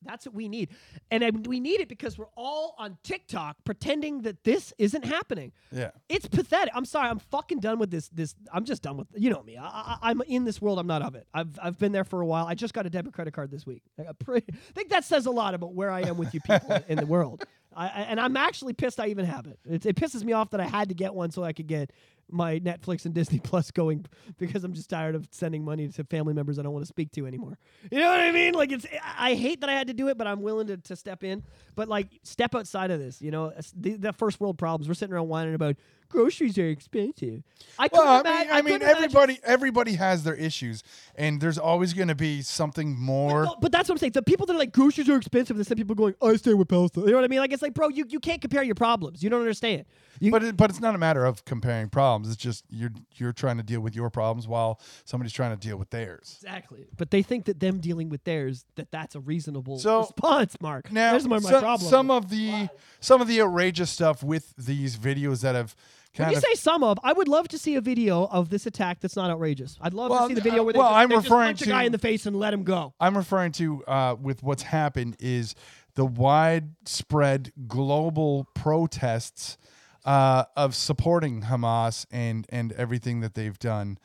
that's 0.04 0.26
what 0.26 0.34
we 0.34 0.48
need. 0.48 0.70
And 1.10 1.24
I, 1.24 1.30
we 1.30 1.60
need 1.60 1.80
it 1.80 1.88
because 1.88 2.18
we're 2.18 2.26
all 2.36 2.74
on 2.78 2.98
TikTok 3.02 3.56
pretending 3.64 4.22
that 4.22 4.44
this 4.44 4.72
isn't 4.78 5.04
happening. 5.04 5.52
Yeah. 5.72 5.90
It's 6.08 6.26
pathetic. 6.26 6.72
I'm 6.76 6.84
sorry. 6.84 7.08
I'm 7.08 7.18
fucking 7.18 7.60
done 7.60 7.78
with 7.78 7.90
this. 7.90 8.08
This 8.08 8.34
I'm 8.52 8.64
just 8.64 8.82
done 8.82 8.96
with. 8.96 9.08
You 9.14 9.30
know 9.30 9.42
me. 9.42 9.56
I, 9.56 9.64
I, 9.66 9.98
I'm 10.02 10.20
in 10.22 10.44
this 10.44 10.60
world. 10.62 10.78
I'm 10.78 10.86
not 10.86 11.02
of 11.02 11.14
it. 11.14 11.26
I've 11.34 11.58
I've 11.62 11.78
been 11.78 11.92
there 11.92 12.04
for 12.04 12.20
a 12.20 12.26
while. 12.26 12.46
I 12.46 12.54
just 12.54 12.74
got 12.74 12.86
a 12.86 12.90
debit 12.90 13.12
credit 13.12 13.32
card 13.34 13.50
this 13.50 13.66
week. 13.66 13.82
I, 13.98 14.12
pretty, 14.12 14.46
I 14.52 14.72
think 14.74 14.90
that 14.90 15.04
says 15.04 15.26
a 15.26 15.30
lot 15.30 15.54
about 15.54 15.74
where 15.74 15.90
I 15.90 16.02
am 16.02 16.16
with 16.16 16.32
you 16.34 16.40
people 16.40 16.78
in 16.88 16.98
the 16.98 17.06
world. 17.06 17.44
I, 17.76 17.86
I- 17.86 17.88
and 18.02 18.20
I'm 18.20 18.36
actually 18.36 18.72
pissed 18.72 19.00
I 19.00 19.08
even 19.08 19.24
have 19.24 19.46
it. 19.46 19.58
it. 19.68 19.84
It 19.86 19.96
pisses 19.96 20.22
me 20.22 20.32
off 20.32 20.50
that 20.50 20.60
I 20.60 20.66
had 20.66 20.88
to 20.90 20.94
get 20.94 21.14
one 21.14 21.30
so 21.30 21.42
I 21.42 21.52
could 21.52 21.66
get 21.66 21.90
my 22.30 22.58
Netflix 22.58 23.04
and 23.04 23.14
Disney 23.14 23.38
Plus 23.38 23.70
going 23.70 24.06
because 24.38 24.64
I'm 24.64 24.72
just 24.72 24.90
tired 24.90 25.14
of 25.14 25.28
sending 25.30 25.64
money 25.64 25.88
to 25.88 26.04
family 26.04 26.34
members 26.34 26.58
I 26.58 26.62
don't 26.62 26.72
want 26.72 26.84
to 26.84 26.88
speak 26.88 27.12
to 27.12 27.26
anymore. 27.26 27.58
You 27.90 27.98
know 27.98 28.08
what 28.08 28.20
I 28.20 28.32
mean? 28.32 28.54
Like 28.54 28.72
it's 28.72 28.86
I 29.16 29.34
hate 29.34 29.60
that 29.60 29.70
I 29.70 29.74
had 29.74 29.88
to 29.88 29.94
do 29.94 30.08
it, 30.08 30.18
but 30.18 30.26
I'm 30.26 30.42
willing 30.42 30.66
to, 30.68 30.76
to 30.76 30.96
step 30.96 31.24
in. 31.24 31.42
But 31.74 31.88
like 31.88 32.08
step 32.22 32.54
outside 32.54 32.90
of 32.90 32.98
this, 32.98 33.20
you 33.20 33.30
know, 33.30 33.52
the, 33.74 33.96
the 33.96 34.12
first 34.12 34.40
world 34.40 34.58
problems. 34.58 34.88
We're 34.88 34.94
sitting 34.94 35.14
around 35.14 35.28
whining 35.28 35.54
about 35.54 35.76
groceries 36.08 36.56
are 36.58 36.68
expensive. 36.68 37.42
I 37.78 37.88
Well, 37.92 38.02
I 38.06 38.20
imagine- 38.20 38.48
mean, 38.48 38.56
I 38.56 38.62
mean, 38.62 38.82
everybody, 38.82 39.40
everybody 39.44 39.92
has 39.94 40.22
their 40.24 40.34
issues, 40.34 40.82
and 41.16 41.40
there's 41.40 41.58
always 41.58 41.92
going 41.92 42.08
to 42.08 42.14
be 42.14 42.42
something 42.42 42.98
more. 42.98 43.44
No, 43.44 43.56
but 43.60 43.72
that's 43.72 43.88
what 43.88 43.94
I'm 43.94 43.98
saying. 43.98 44.12
The 44.12 44.22
people 44.22 44.46
that 44.46 44.54
are 44.54 44.58
like 44.58 44.72
groceries 44.72 45.08
are 45.08 45.16
expensive, 45.16 45.56
and 45.56 45.66
some 45.66 45.76
people 45.76 45.94
going, 45.94 46.14
I 46.22 46.36
stay 46.36 46.54
with 46.54 46.68
Palestine. 46.68 47.04
You 47.04 47.10
know 47.10 47.16
what 47.16 47.24
I 47.24 47.28
mean? 47.28 47.40
Like 47.40 47.52
it's 47.52 47.62
like, 47.62 47.74
bro, 47.74 47.88
you, 47.88 48.04
you 48.08 48.20
can't 48.20 48.40
compare 48.40 48.62
your 48.62 48.74
problems. 48.76 49.22
You 49.22 49.30
don't 49.30 49.40
understand. 49.40 49.84
You, 50.20 50.30
But 50.30 50.44
it, 50.44 50.56
but 50.56 50.70
it's 50.70 50.80
not 50.80 50.94
a 50.94 50.98
matter 50.98 51.24
of 51.24 51.44
comparing 51.44 51.88
problems. 51.88 52.28
It's 52.28 52.36
just 52.36 52.64
you're 52.70 52.92
you're 53.16 53.32
trying 53.32 53.56
to 53.56 53.64
deal 53.64 53.80
with 53.80 53.96
your 53.96 54.10
problems 54.10 54.46
while 54.46 54.78
somebody's 55.04 55.32
trying 55.32 55.50
to 55.50 55.56
deal 55.56 55.76
with 55.76 55.90
theirs. 55.90 56.38
exactly. 56.40 56.86
But 56.96 57.10
they 57.10 57.22
think 57.22 57.46
that 57.46 57.58
them 57.58 57.80
dealing 57.80 58.08
with 58.10 58.22
theirs 58.22 58.64
that 58.76 58.92
that's 58.92 59.16
a 59.16 59.20
reasonable 59.20 59.78
So, 59.80 60.00
response. 60.02 60.56
Mark, 60.60 60.92
Now, 60.92 61.10
there's 61.10 61.26
my, 61.26 61.40
my 61.40 61.50
some, 61.50 61.60
problem. 61.60 61.90
some 61.90 62.10
of 62.12 62.30
the 62.30 62.68
some 63.00 63.20
of 63.20 63.26
the 63.26 63.40
outrageous 63.42 63.90
stuff 63.90 64.22
with 64.22 64.54
these 64.56 64.96
videos 64.96 65.40
that 65.40 65.56
have 65.56 65.74
when 66.16 66.26
kind 66.26 66.34
you 66.34 66.40
say 66.40 66.54
some 66.54 66.82
of, 66.82 66.98
I 67.02 67.12
would 67.12 67.28
love 67.28 67.48
to 67.48 67.58
see 67.58 67.74
a 67.76 67.80
video 67.80 68.24
of 68.26 68.48
this 68.50 68.66
attack 68.66 69.00
that's 69.00 69.16
not 69.16 69.30
outrageous. 69.30 69.76
I'd 69.80 69.94
love 69.94 70.10
Well, 70.10 70.22
to 70.22 70.28
see 70.28 70.34
the 70.34 70.40
video 70.40 70.62
where 70.62 70.72
they, 70.72 70.78
well, 70.78 70.90
just, 70.90 70.98
I'm 70.98 71.08
they 71.08 71.16
referring 71.16 71.48
punch 71.48 71.62
a 71.62 71.66
guy 71.66 71.82
in 71.84 71.92
the 71.92 71.98
face 71.98 72.26
and 72.26 72.36
let 72.36 72.54
him 72.54 72.62
go. 72.62 72.94
I'm 73.00 73.16
referring 73.16 73.52
to 73.52 73.84
uh, 73.84 74.16
with 74.20 74.42
what's 74.42 74.62
happened 74.62 75.16
is 75.18 75.54
the 75.94 76.04
widespread 76.04 77.52
global 77.66 78.48
protests 78.54 79.58
uh, 80.04 80.44
of 80.56 80.74
supporting 80.74 81.42
Hamas 81.42 82.06
and 82.10 82.46
and 82.50 82.72
everything 82.72 83.20
that 83.20 83.34
they've 83.34 83.58
done. 83.58 83.98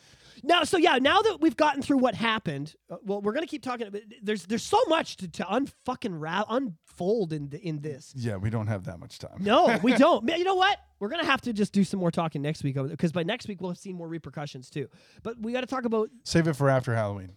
Now, 0.44 0.64
so 0.64 0.78
yeah, 0.78 0.98
now 1.00 1.22
that 1.22 1.38
we've 1.42 1.56
gotten 1.58 1.82
through 1.82 1.98
what 1.98 2.16
happened, 2.16 2.76
uh, 2.90 2.98
well, 3.04 3.22
we're 3.22 3.34
gonna 3.34 3.46
keep 3.48 3.62
talking. 3.64 3.90
There's 4.22 4.46
there's 4.46 4.64
so 4.64 4.80
much 4.88 5.18
to, 5.18 5.28
to 5.28 5.44
unfucking 5.44 6.20
ra- 6.20 6.46
unfold 6.50 7.34
in 7.34 7.50
the, 7.50 7.60
in 7.60 7.82
this. 7.82 8.14
Yeah, 8.16 8.38
we 8.38 8.50
don't 8.50 8.68
have 8.68 8.86
that 8.86 9.00
much 9.00 9.20
time. 9.20 9.38
No, 9.40 9.78
we 9.84 9.94
don't. 9.98 10.28
You 10.30 10.44
know 10.44 10.56
what? 10.56 10.78
We're 11.00 11.10
gonna 11.10 11.26
have 11.26 11.42
to 11.42 11.54
just 11.54 11.74
do 11.74 11.84
some 11.84 12.00
more 12.00 12.12
talking 12.12 12.42
next 12.42 12.64
week 12.64 12.76
because 12.76 13.12
by 13.12 13.24
next 13.24 13.48
week 13.48 13.62
we'll 13.62 13.72
have 13.72 13.78
seen 13.78 13.96
more 13.96 14.08
repercussions 14.08 14.70
too. 14.70 14.88
But 15.24 15.40
we 15.40 15.52
got 15.52 15.62
to 15.62 15.68
talk 15.68 15.86
about. 15.86 16.10
Save 16.24 16.48
it 16.48 16.54
for 16.56 16.70
after 16.70 16.94
Halloween. 16.96 17.32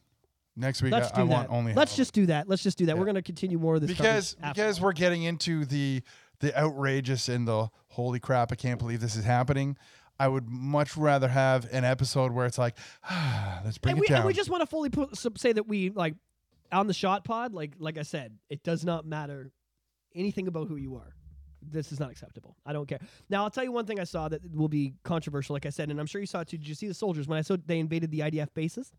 Next 0.54 0.82
week, 0.82 0.92
Let's 0.92 1.10
I, 1.12 1.16
do 1.16 1.22
I 1.22 1.24
that. 1.24 1.32
want 1.32 1.50
only 1.50 1.72
Let's 1.72 1.92
Halloween. 1.92 1.96
just 1.96 2.12
do 2.12 2.26
that. 2.26 2.46
Let's 2.48 2.62
just 2.62 2.76
do 2.76 2.86
that. 2.86 2.98
We're 2.98 3.06
gonna 3.06 3.22
continue 3.22 3.58
more 3.58 3.76
of 3.76 3.80
this 3.80 3.90
because 3.90 4.34
because 4.34 4.80
we're 4.80 4.92
getting 4.92 5.22
into 5.22 5.64
the 5.64 6.02
the 6.40 6.58
outrageous 6.60 7.28
and 7.28 7.48
the 7.48 7.68
holy 7.88 8.20
crap! 8.20 8.52
I 8.52 8.56
can't 8.56 8.78
believe 8.78 9.00
this 9.00 9.16
is 9.16 9.24
happening. 9.24 9.76
I 10.22 10.28
would 10.28 10.48
much 10.48 10.96
rather 10.96 11.26
have 11.26 11.66
an 11.72 11.84
episode 11.84 12.30
where 12.30 12.46
it's 12.46 12.56
like, 12.56 12.76
ah, 13.02 13.60
let's 13.64 13.78
bring 13.78 13.94
and 13.94 13.98
it 13.98 14.02
we, 14.02 14.06
down. 14.06 14.18
and 14.18 14.26
we 14.26 14.32
just 14.32 14.50
want 14.50 14.60
to 14.60 14.68
fully 14.68 14.88
put, 14.88 15.16
so- 15.16 15.32
say 15.36 15.52
that 15.52 15.66
we 15.66 15.90
like 15.90 16.14
on 16.70 16.86
the 16.86 16.94
shot 16.94 17.24
pod. 17.24 17.52
Like 17.52 17.72
like 17.80 17.98
I 17.98 18.02
said, 18.02 18.38
it 18.48 18.62
does 18.62 18.84
not 18.84 19.04
matter 19.04 19.50
anything 20.14 20.46
about 20.46 20.68
who 20.68 20.76
you 20.76 20.94
are. 20.94 21.16
This 21.60 21.90
is 21.90 21.98
not 21.98 22.12
acceptable. 22.12 22.56
I 22.64 22.72
don't 22.72 22.86
care. 22.86 23.00
Now 23.30 23.42
I'll 23.42 23.50
tell 23.50 23.64
you 23.64 23.72
one 23.72 23.84
thing 23.84 23.98
I 23.98 24.04
saw 24.04 24.28
that 24.28 24.40
will 24.54 24.68
be 24.68 24.94
controversial. 25.02 25.54
Like 25.54 25.66
I 25.66 25.70
said, 25.70 25.90
and 25.90 25.98
I'm 25.98 26.06
sure 26.06 26.20
you 26.20 26.26
saw 26.28 26.40
it 26.40 26.48
too. 26.48 26.56
Did 26.56 26.68
you 26.68 26.76
see 26.76 26.86
the 26.86 26.94
soldiers 26.94 27.26
when 27.26 27.36
I 27.38 27.42
saw 27.42 27.56
they 27.66 27.80
invaded 27.80 28.12
the 28.12 28.20
IDF 28.20 28.54
bases? 28.54 28.92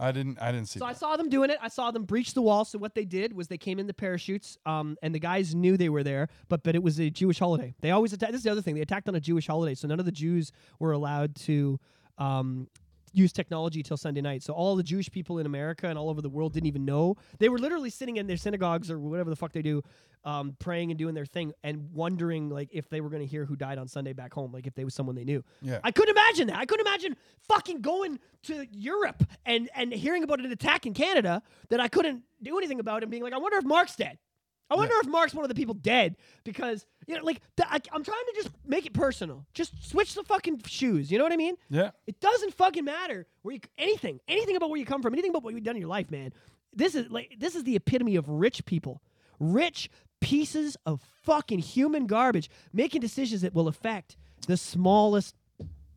I 0.00 0.12
didn't 0.12 0.40
I 0.40 0.50
didn't 0.50 0.68
see. 0.68 0.78
So 0.78 0.86
I 0.86 0.94
saw 0.94 1.16
them 1.16 1.28
doing 1.28 1.50
it. 1.50 1.58
I 1.60 1.68
saw 1.68 1.90
them 1.90 2.04
breach 2.04 2.32
the 2.32 2.40
wall. 2.40 2.64
So 2.64 2.78
what 2.78 2.94
they 2.94 3.04
did 3.04 3.34
was 3.34 3.48
they 3.48 3.58
came 3.58 3.78
in 3.78 3.86
the 3.86 3.94
parachutes, 3.94 4.56
um, 4.64 4.96
and 5.02 5.14
the 5.14 5.18
guys 5.18 5.54
knew 5.54 5.76
they 5.76 5.90
were 5.90 6.02
there, 6.02 6.28
but 6.48 6.62
but 6.62 6.74
it 6.74 6.82
was 6.82 6.98
a 6.98 7.10
Jewish 7.10 7.38
holiday. 7.38 7.74
They 7.80 7.90
always 7.90 8.12
attack. 8.12 8.30
This 8.30 8.38
is 8.38 8.44
the 8.44 8.50
other 8.50 8.62
thing. 8.62 8.74
They 8.74 8.80
attacked 8.80 9.08
on 9.08 9.14
a 9.14 9.20
Jewish 9.20 9.46
holiday, 9.46 9.74
so 9.74 9.86
none 9.86 10.00
of 10.00 10.06
the 10.06 10.12
Jews 10.12 10.52
were 10.78 10.92
allowed 10.92 11.36
to. 11.36 11.78
Um, 12.18 12.68
use 13.12 13.32
technology 13.32 13.82
till 13.82 13.96
Sunday 13.96 14.20
night. 14.20 14.42
So 14.42 14.52
all 14.52 14.76
the 14.76 14.82
Jewish 14.82 15.10
people 15.10 15.38
in 15.38 15.46
America 15.46 15.88
and 15.88 15.98
all 15.98 16.08
over 16.08 16.22
the 16.22 16.28
world 16.28 16.52
didn't 16.52 16.66
even 16.66 16.84
know. 16.84 17.16
They 17.38 17.48
were 17.48 17.58
literally 17.58 17.90
sitting 17.90 18.16
in 18.16 18.26
their 18.26 18.36
synagogues 18.36 18.90
or 18.90 18.98
whatever 18.98 19.30
the 19.30 19.36
fuck 19.36 19.52
they 19.52 19.62
do, 19.62 19.82
um, 20.24 20.56
praying 20.58 20.90
and 20.90 20.98
doing 20.98 21.14
their 21.14 21.26
thing 21.26 21.52
and 21.62 21.92
wondering 21.92 22.48
like 22.48 22.68
if 22.72 22.88
they 22.88 23.00
were 23.00 23.08
going 23.08 23.22
to 23.22 23.26
hear 23.26 23.44
who 23.44 23.56
died 23.56 23.78
on 23.78 23.88
Sunday 23.88 24.12
back 24.12 24.32
home, 24.32 24.52
like 24.52 24.66
if 24.66 24.74
they 24.74 24.84
was 24.84 24.94
someone 24.94 25.14
they 25.16 25.24
knew. 25.24 25.42
Yeah. 25.62 25.80
I 25.82 25.90
couldn't 25.90 26.16
imagine 26.16 26.48
that. 26.48 26.56
I 26.56 26.66
couldn't 26.66 26.86
imagine 26.86 27.16
fucking 27.48 27.80
going 27.80 28.18
to 28.44 28.66
Europe 28.70 29.24
and 29.44 29.68
and 29.74 29.92
hearing 29.92 30.22
about 30.22 30.40
an 30.40 30.50
attack 30.52 30.86
in 30.86 30.94
Canada 30.94 31.42
that 31.68 31.80
I 31.80 31.88
couldn't 31.88 32.22
do 32.42 32.56
anything 32.58 32.80
about 32.80 33.02
and 33.02 33.10
being 33.10 33.22
like, 33.22 33.32
I 33.32 33.38
wonder 33.38 33.58
if 33.58 33.64
Mark's 33.64 33.96
dead. 33.96 34.18
I 34.70 34.76
wonder 34.76 34.94
if 35.00 35.08
Mark's 35.08 35.34
one 35.34 35.44
of 35.44 35.48
the 35.48 35.54
people 35.54 35.74
dead 35.74 36.16
because 36.44 36.86
you 37.06 37.16
know, 37.16 37.24
like 37.24 37.40
th- 37.56 37.68
I, 37.68 37.80
I'm 37.92 38.04
trying 38.04 38.24
to 38.26 38.32
just 38.36 38.50
make 38.66 38.86
it 38.86 38.92
personal. 38.92 39.44
Just 39.52 39.72
switch 39.88 40.14
the 40.14 40.22
fucking 40.22 40.62
shoes. 40.66 41.10
You 41.10 41.18
know 41.18 41.24
what 41.24 41.32
I 41.32 41.36
mean? 41.36 41.56
Yeah. 41.68 41.90
It 42.06 42.20
doesn't 42.20 42.54
fucking 42.54 42.84
matter 42.84 43.26
where 43.42 43.54
you 43.54 43.60
anything, 43.78 44.20
anything 44.28 44.56
about 44.56 44.70
where 44.70 44.78
you 44.78 44.86
come 44.86 45.02
from, 45.02 45.12
anything 45.12 45.30
about 45.30 45.42
what 45.42 45.54
you've 45.54 45.64
done 45.64 45.76
in 45.76 45.80
your 45.82 45.90
life, 45.90 46.10
man. 46.10 46.32
This 46.72 46.94
is 46.94 47.10
like 47.10 47.34
this 47.38 47.56
is 47.56 47.64
the 47.64 47.74
epitome 47.74 48.14
of 48.16 48.28
rich 48.28 48.64
people, 48.64 49.02
rich 49.40 49.90
pieces 50.20 50.76
of 50.86 51.02
fucking 51.22 51.58
human 51.58 52.06
garbage 52.06 52.50
making 52.72 53.00
decisions 53.00 53.40
that 53.40 53.54
will 53.54 53.68
affect 53.68 54.16
the 54.46 54.56
smallest 54.56 55.34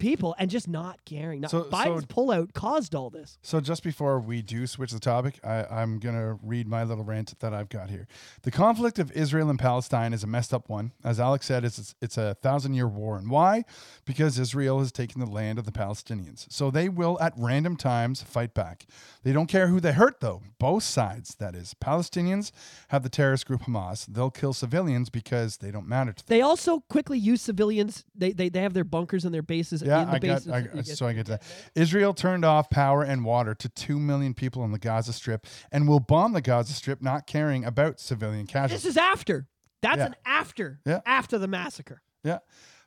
people 0.03 0.35
and 0.37 0.51
just 0.51 0.67
not 0.67 1.03
caring. 1.05 1.41
Not, 1.41 1.51
So- 1.51 1.63
Biden's 1.63 2.01
so- 2.01 2.07
pullout 2.07 2.53
caused 2.53 2.93
all 2.93 3.09
this. 3.09 3.37
So 3.41 3.61
just 3.61 3.83
before 3.83 4.19
we 4.19 4.41
do 4.41 4.67
switch 4.67 4.91
the 4.91 4.99
topic, 4.99 5.39
I, 5.43 5.63
I'm 5.71 5.97
gonna 5.99 6.37
read 6.43 6.67
my 6.67 6.83
little 6.83 7.05
rant 7.05 7.39
that 7.39 7.53
I've 7.53 7.69
got 7.69 7.89
here. 7.89 8.05
The 8.43 8.51
conflict 8.51 8.99
of 8.99 9.11
Israel 9.13 9.49
and 9.49 9.57
Palestine 9.57 10.11
is 10.13 10.23
a 10.23 10.27
messed 10.27 10.53
up 10.53 10.67
one. 10.69 10.91
As 11.03 11.19
Alex 11.19 11.45
said, 11.45 11.63
it's 11.63 11.95
it's 12.01 12.17
a 12.17 12.35
thousand 12.41 12.73
year 12.73 12.87
war. 12.87 13.17
And 13.17 13.29
why? 13.29 13.63
Because 14.05 14.37
Israel 14.37 14.79
has 14.79 14.91
taken 14.91 15.21
the 15.21 15.25
land 15.39 15.57
of 15.57 15.65
the 15.65 15.71
Palestinians. 15.71 16.45
So 16.51 16.69
they 16.69 16.89
will 16.89 17.17
at 17.21 17.33
random 17.37 17.77
times 17.77 18.21
fight 18.21 18.53
back. 18.53 18.85
They 19.23 19.31
don't 19.31 19.47
care 19.47 19.67
who 19.67 19.79
they 19.79 19.93
hurt 19.93 20.19
though. 20.19 20.41
Both 20.59 20.83
sides, 20.83 21.35
that 21.35 21.55
is. 21.55 21.73
Palestinians 21.81 22.51
have 22.89 23.03
the 23.03 23.09
terrorist 23.09 23.45
group 23.47 23.61
Hamas. 23.63 24.05
They'll 24.05 24.31
kill 24.31 24.53
civilians 24.53 25.09
because 25.09 25.57
they 25.57 25.71
don't 25.71 25.87
matter 25.87 26.11
to 26.11 26.25
them. 26.25 26.35
They 26.35 26.41
also 26.41 26.81
quickly 26.89 27.17
use 27.17 27.41
civilians. 27.41 28.03
They 28.13 28.33
they, 28.33 28.49
they 28.49 28.61
have 28.61 28.73
their 28.73 28.83
bunkers 28.83 29.23
and 29.23 29.33
their 29.33 29.41
bases 29.41 29.81
Yeah, 29.81 29.92
the 29.97 30.11
I 30.11 30.19
got. 30.19 30.47
I, 30.49 30.61
get- 30.61 30.75
uh, 30.75 30.83
so 30.83 31.07
I 31.07 31.13
get 31.13 31.25
that. 31.27 31.41
Israel 31.75 32.13
turned 32.13 32.45
off 32.45 32.69
power 32.69 33.03
and 33.03 33.23
water 33.25 33.53
to 33.55 33.69
two 33.69 33.99
million 33.99 34.33
people 34.33 34.61
on 34.61 34.71
the 34.71 34.79
Gaza 34.79 35.13
Strip 35.13 35.45
and 35.71 35.87
will 35.87 35.99
bomb 35.99 36.33
the 36.33 36.41
Gaza 36.41 36.73
Strip, 36.73 37.01
not 37.01 37.27
caring 37.27 37.63
about 37.65 37.99
civilian 37.99 38.47
casualties. 38.47 38.83
This 38.83 38.91
is 38.91 38.97
after. 38.97 39.47
That's 39.81 39.97
Yeah. 39.97 40.05
an 40.07 40.15
after. 40.25 40.79
Yeah. 40.85 41.01
After 41.05 41.37
the 41.37 41.47
massacre. 41.47 42.01
yeah, 42.23 42.39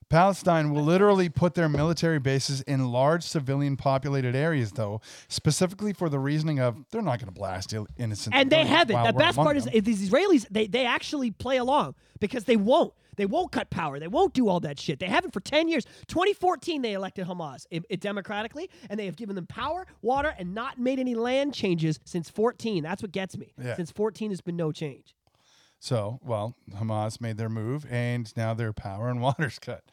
Palestine 0.08 0.70
will 0.72 0.84
literally 0.84 1.28
put 1.28 1.54
their 1.54 1.68
military 1.68 2.18
bases 2.20 2.60
in 2.62 2.86
large 2.88 3.24
civilian 3.24 3.76
populated 3.76 4.36
areas, 4.36 4.72
though, 4.72 5.00
specifically 5.28 5.92
for 5.92 6.08
the 6.08 6.18
reasoning 6.18 6.60
of 6.60 6.76
they're 6.92 7.02
not 7.02 7.18
going 7.18 7.26
to 7.26 7.32
blast 7.38 7.74
innocent. 7.98 8.34
and 8.34 8.48
they 8.50 8.64
haven't. 8.64 9.02
The 9.04 9.12
best 9.12 9.36
part 9.36 9.56
is 9.56 9.64
them. 9.64 9.72
if 9.74 9.84
these 9.84 10.08
Israelis 10.08 10.46
they 10.50 10.66
they 10.68 10.86
actually 10.86 11.32
play 11.32 11.56
along 11.56 11.96
because 12.20 12.44
they 12.44 12.56
won't. 12.56 12.92
They 13.16 13.26
won't 13.26 13.52
cut 13.52 13.70
power. 13.70 13.98
They 13.98 14.08
won't 14.08 14.34
do 14.34 14.48
all 14.48 14.60
that 14.60 14.78
shit. 14.78 14.98
They 14.98 15.06
haven't 15.06 15.32
for 15.32 15.40
10 15.40 15.68
years. 15.68 15.84
2014 16.08 16.82
they 16.82 16.92
elected 16.92 17.26
Hamas 17.26 17.66
i- 17.72 17.80
i- 17.90 17.96
democratically 17.96 18.70
and 18.90 18.98
they 19.00 19.06
have 19.06 19.16
given 19.16 19.34
them 19.34 19.46
power, 19.46 19.86
water 20.02 20.34
and 20.38 20.54
not 20.54 20.78
made 20.78 20.98
any 20.98 21.14
land 21.14 21.54
changes 21.54 21.98
since 22.04 22.28
14. 22.30 22.82
That's 22.82 23.02
what 23.02 23.12
gets 23.12 23.36
me. 23.36 23.52
Yeah. 23.62 23.76
Since 23.76 23.90
14 23.92 24.30
there's 24.30 24.40
been 24.40 24.56
no 24.56 24.72
change. 24.72 25.14
so 25.78 26.18
well, 26.24 26.54
Hamas 26.74 27.20
made 27.20 27.36
their 27.36 27.48
move, 27.50 27.86
and 27.90 28.32
now 28.36 28.54
their 28.54 28.72
power 28.72 29.08
and 29.10 29.20
water's 29.26 29.58
cut. 29.58 29.84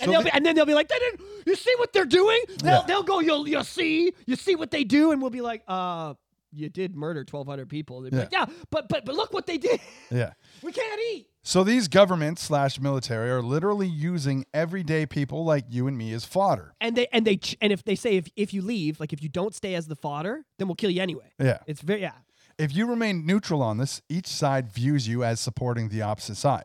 And, 0.00 0.10
they'll 0.10 0.20
the- 0.22 0.24
be, 0.24 0.30
and 0.32 0.44
then 0.44 0.54
they'll 0.56 0.66
be 0.66 0.74
like, 0.74 0.88
they 0.88 0.98
didn't, 0.98 1.20
you 1.46 1.54
see 1.54 1.72
what 1.78 1.92
they're 1.92 2.04
doing? 2.04 2.40
They'll, 2.58 2.72
Yeah. 2.80 2.82
they'll 2.86 3.02
go, 3.04 3.20
you'll, 3.20 3.46
you'll 3.46 3.62
see, 3.64 4.12
you 4.26 4.34
see 4.34 4.56
what 4.56 4.70
they 4.72 4.82
do. 4.82 5.12
And 5.12 5.20
we'll 5.22 5.30
be 5.30 5.40
like, 5.40 5.62
uh, 5.68 6.14
you 6.52 6.68
did 6.68 6.96
murder 6.96 7.20
1,200 7.20 7.68
people. 7.68 8.00
They'd 8.00 8.10
be 8.10 8.16
Yeah. 8.16 8.22
like, 8.22 8.32
yeah, 8.32 8.46
but, 8.70 8.88
but, 8.88 9.04
but 9.04 9.14
look 9.14 9.32
what 9.32 9.46
they 9.46 9.56
did. 9.58 9.78
yeah. 10.10 10.32
we 10.62 10.72
can't 10.72 11.00
eat. 11.12 11.28
So 11.46 11.62
these 11.62 11.88
governments 11.88 12.40
slash 12.42 12.80
military 12.80 13.30
are 13.30 13.42
literally 13.42 13.86
using 13.86 14.46
everyday 14.54 15.04
people 15.04 15.44
like 15.44 15.66
you 15.68 15.86
and 15.86 15.96
me 15.96 16.12
as 16.14 16.24
fodder. 16.24 16.74
and 16.80 16.96
they 16.96 17.06
and 17.12 17.26
they 17.26 17.36
ch- 17.36 17.56
and 17.60 17.70
if 17.70 17.84
they 17.84 17.94
say 17.94 18.16
if, 18.16 18.28
if 18.34 18.54
you 18.54 18.62
leave 18.62 18.98
like 18.98 19.12
if 19.12 19.22
you 19.22 19.28
don't 19.28 19.54
stay 19.54 19.74
as 19.74 19.86
the 19.86 19.94
fodder 19.96 20.46
then 20.58 20.66
we'll 20.68 20.74
kill 20.74 20.90
you 20.90 21.02
anyway 21.02 21.30
Yeah. 21.38 21.58
it's 21.66 21.82
very 21.82 22.00
yeah 22.00 22.14
If 22.56 22.74
you 22.74 22.86
remain 22.86 23.26
neutral 23.26 23.60
on 23.62 23.76
this, 23.76 24.00
each 24.08 24.26
side 24.26 24.72
views 24.72 25.06
you 25.06 25.22
as 25.22 25.38
supporting 25.38 25.90
the 25.90 26.00
opposite 26.02 26.36
side. 26.36 26.64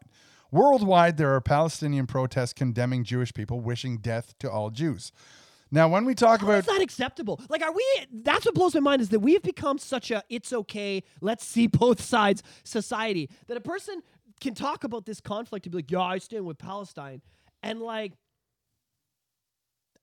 Worldwide, 0.52 1.18
there 1.18 1.34
are 1.36 1.42
Palestinian 1.42 2.08
protests 2.08 2.54
condemning 2.54 3.04
Jewish 3.04 3.34
people, 3.34 3.60
wishing 3.60 3.98
death 3.98 4.34
to 4.40 4.50
all 4.50 4.70
Jews. 4.70 5.12
Now, 5.72 5.88
when 5.88 6.04
we 6.06 6.16
talk 6.16 6.42
about 6.42 6.56
that's 6.66 6.68
not 6.68 6.82
acceptable 6.82 7.40
like 7.50 7.62
are 7.62 7.72
we 7.72 7.86
that's 8.24 8.46
what 8.46 8.56
blows 8.56 8.74
my 8.74 8.80
mind 8.80 9.02
is 9.04 9.10
that 9.10 9.20
we've 9.20 9.44
become 9.44 9.78
such 9.78 10.10
a 10.10 10.24
it's 10.30 10.52
okay 10.52 11.04
let's 11.22 11.46
see 11.46 11.68
both 11.68 12.02
sides 12.02 12.42
society 12.64 13.30
that 13.48 13.56
a 13.58 13.62
person 13.62 14.02
can 14.40 14.54
talk 14.54 14.84
about 14.84 15.06
this 15.06 15.22
conflict 15.22 15.66
and 15.66 15.72
be 15.72 15.78
like 15.78 15.92
yeah 15.92 16.02
i 16.02 16.18
stand 16.18 16.46
with 16.46 16.58
palestine. 16.58 17.22
And 17.62 17.82
like 17.82 18.14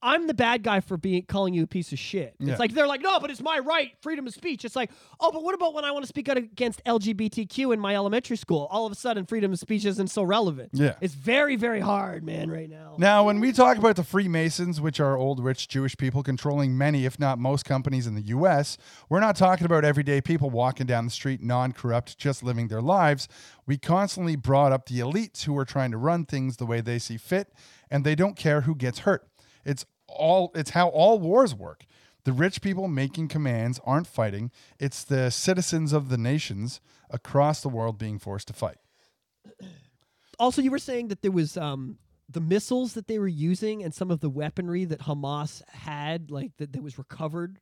I'm 0.03 0.26
the 0.26 0.34
bad 0.34 0.62
guy 0.62 0.80
for 0.80 0.97
being 0.97 1.24
calling 1.24 1.55
you 1.55 1.62
a 1.62 1.66
piece 1.66 1.92
of 1.92 1.99
shit. 1.99 2.34
Yeah. 2.38 2.51
It's 2.51 2.61
like 2.61 2.72
they're 2.74 2.86
like, 2.86 3.01
no, 3.01 3.18
but 3.18 3.30
it's 3.30 3.40
my 3.40 3.59
right, 3.59 3.92
freedom 4.03 4.26
of 4.26 4.34
speech. 4.34 4.64
It's 4.64 4.76
like, 4.76 4.90
oh, 5.20 5.32
but 5.32 5.42
what 5.42 5.55
about 5.55 5.74
when 5.74 5.84
I 5.84 5.90
want 5.90 6.05
to 6.05 6.09
speak 6.09 6.28
out 6.28 6.36
against 6.36 6.84
LGBTQ 6.84 7.72
in 7.72 7.80
my 7.80 7.94
elementary 7.94 8.36
school? 8.36 8.68
All 8.70 8.84
of 8.84 8.92
a 8.92 8.94
sudden, 8.94 9.24
freedom 9.24 9.53
of 9.53 9.59
speech 9.59 9.84
isn't 9.84 10.09
so 10.09 10.22
relevant. 10.22 10.70
Yeah. 10.74 10.94
it's 11.01 11.14
very, 11.14 11.57
very 11.57 11.80
hard, 11.80 12.24
man, 12.24 12.51
right 12.51 12.68
now. 12.68 12.94
Now, 12.99 13.24
when 13.24 13.40
we 13.40 13.53
talk 13.53 13.78
about 13.78 13.97
the 13.97 14.05
Freemasons, 14.05 14.80
which 14.80 15.01
are 15.01 15.16
old, 15.16 15.42
rich 15.42 15.66
Jewish 15.66 15.97
people 15.97 16.22
controlling 16.22 16.76
many, 16.76 17.07
if 17.07 17.18
not 17.18 17.38
most, 17.38 17.64
companies 17.64 18.07
in 18.07 18.14
the 18.14 18.22
U.S., 18.22 18.76
we're 19.09 19.20
not 19.20 19.34
talking 19.34 19.64
about 19.64 19.84
everyday 19.84 20.20
people 20.20 20.51
walking 20.51 20.86
down 20.86 21.07
the 21.07 21.11
street, 21.11 21.42
non 21.42 21.72
corrupt, 21.72 22.18
just 22.18 22.42
living 22.42 22.68
their 22.68 22.82
lives. 22.82 23.28
We 23.66 23.78
constantly 23.78 24.36
brought 24.36 24.72
up 24.72 24.86
the 24.86 25.01
elites 25.01 25.44
who 25.44 25.57
are 25.59 25.64
trying 25.64 25.90
to 25.90 25.97
run 25.97 26.26
things 26.26 26.59
the 26.59 26.66
way 26.66 26.80
they 26.80 26.99
see 26.99 27.16
fit, 27.16 27.53
and 27.90 28.05
they 28.05 28.14
don't 28.14 28.36
care 28.36 28.62
who 28.62 28.74
gets 28.74 29.01
hurt. 29.01 29.26
It's 29.66 29.84
all 30.08 30.52
it's 30.54 30.70
how 30.70 30.88
all 30.88 31.18
wars 31.18 31.54
work. 31.54 31.84
The 32.24 32.32
rich 32.32 32.60
people 32.62 32.88
making 32.88 33.28
commands 33.28 33.78
aren't 33.84 34.06
fighting. 34.06 34.50
It's 34.80 35.04
the 35.04 35.30
citizens 35.30 35.92
of 35.92 36.08
the 36.08 36.16
nations 36.18 36.80
across 37.10 37.60
the 37.60 37.68
world 37.68 37.98
being 37.98 38.18
forced 38.18 38.48
to 38.48 38.54
fight. 38.54 38.78
also, 40.38 40.62
you 40.62 40.70
were 40.70 40.78
saying 40.78 41.08
that 41.08 41.22
there 41.22 41.30
was 41.30 41.56
um, 41.56 41.98
the 42.28 42.40
missiles 42.40 42.94
that 42.94 43.06
they 43.06 43.18
were 43.18 43.28
using 43.28 43.82
and 43.82 43.94
some 43.94 44.10
of 44.10 44.20
the 44.20 44.28
weaponry 44.30 44.84
that 44.84 45.00
Hamas 45.00 45.62
had, 45.68 46.30
like 46.30 46.56
that, 46.58 46.72
that 46.72 46.82
was 46.82 46.98
recovered 46.98 47.58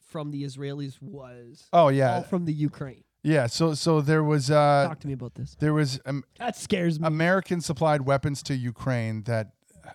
from 0.00 0.30
the 0.30 0.44
Israelis, 0.44 1.00
was 1.00 1.64
Oh 1.72 1.78
all 1.84 1.92
yeah, 1.92 2.22
from 2.22 2.44
the 2.44 2.52
Ukraine. 2.52 3.04
yeah. 3.22 3.46
So 3.48 3.74
so 3.74 4.00
there 4.00 4.24
was 4.24 4.50
uh, 4.50 4.86
Talk 4.88 5.00
to 5.00 5.06
me 5.08 5.12
about 5.12 5.34
this. 5.34 5.56
there 5.58 5.74
was 5.74 6.00
um, 6.06 6.24
That 6.38 6.56
scares 6.56 6.98
me. 7.00 7.06
American 7.06 7.60
supplied 7.60 8.02
weapons 8.02 8.42
to 8.44 8.54
Ukraine 8.54 9.24
that 9.24 9.52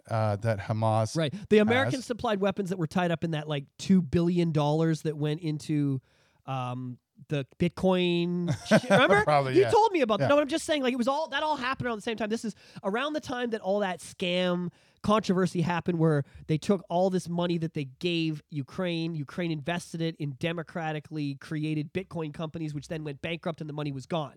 uh, 0.09 0.35
that 0.37 0.59
Hamas. 0.59 1.15
Right. 1.17 1.33
The 1.49 1.59
Americans 1.59 2.05
supplied 2.05 2.39
weapons 2.39 2.69
that 2.69 2.77
were 2.77 2.87
tied 2.87 3.11
up 3.11 3.23
in 3.23 3.31
that 3.31 3.47
like 3.47 3.65
two 3.77 4.01
billion 4.01 4.51
dollars 4.51 5.03
that 5.03 5.17
went 5.17 5.41
into 5.41 6.01
um, 6.45 6.97
the 7.29 7.45
Bitcoin. 7.59 8.55
Remember? 8.89 9.23
Probably, 9.23 9.55
you 9.55 9.61
yeah. 9.61 9.71
told 9.71 9.91
me 9.91 10.01
about 10.01 10.19
that. 10.19 10.29
No, 10.29 10.39
I'm 10.39 10.47
just 10.47 10.65
saying 10.65 10.83
like 10.83 10.93
it 10.93 10.97
was 10.97 11.07
all 11.07 11.29
that 11.29 11.43
all 11.43 11.55
happened 11.55 11.87
around 11.87 11.97
the 11.97 12.03
same 12.03 12.17
time. 12.17 12.29
This 12.29 12.45
is 12.45 12.55
around 12.83 13.13
the 13.13 13.21
time 13.21 13.51
that 13.51 13.61
all 13.61 13.79
that 13.79 13.99
scam 13.99 14.69
controversy 15.01 15.61
happened 15.61 15.97
where 15.97 16.23
they 16.47 16.57
took 16.57 16.83
all 16.89 17.09
this 17.09 17.27
money 17.27 17.57
that 17.57 17.73
they 17.73 17.85
gave 17.99 18.43
Ukraine, 18.51 19.15
Ukraine 19.15 19.51
invested 19.51 20.01
it 20.01 20.15
in 20.17 20.35
democratically 20.39 21.35
created 21.35 21.91
Bitcoin 21.93 22.33
companies 22.33 22.73
which 22.73 22.87
then 22.87 23.03
went 23.03 23.21
bankrupt 23.21 23.61
and 23.61 23.69
the 23.69 23.73
money 23.73 23.91
was 23.91 24.05
gone. 24.05 24.35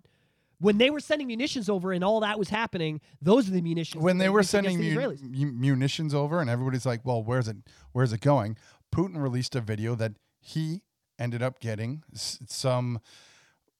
When 0.61 0.79
they 0.79 0.91
were 0.91 1.01
sending 1.01 1.27
munitions 1.27 1.69
over 1.69 1.93
and 1.93 2.03
all 2.05 2.21
that 2.21 2.39
was 2.39 2.49
happening, 2.49 3.01
those 3.21 3.49
are 3.49 3.53
the 3.53 3.61
munitions. 3.63 4.03
When 4.03 4.19
they 4.19 4.29
were 4.29 4.43
sending 4.43 4.79
the 4.79 5.17
munitions 5.53 6.15
over, 6.15 6.41
and 6.41 6.49
everybody's 6.49 6.87
like, 6.87 7.05
"Well, 7.05 7.23
where's 7.23 7.49
it? 7.49 7.57
Where's 7.93 8.13
it 8.13 8.21
going?" 8.21 8.57
Putin 8.95 9.21
released 9.21 9.55
a 9.57 9.61
video 9.61 9.95
that 9.97 10.13
he 10.41 10.83
ended 11.19 11.43
up 11.43 11.59
getting 11.61 12.03
s- 12.15 12.39
some 12.47 13.01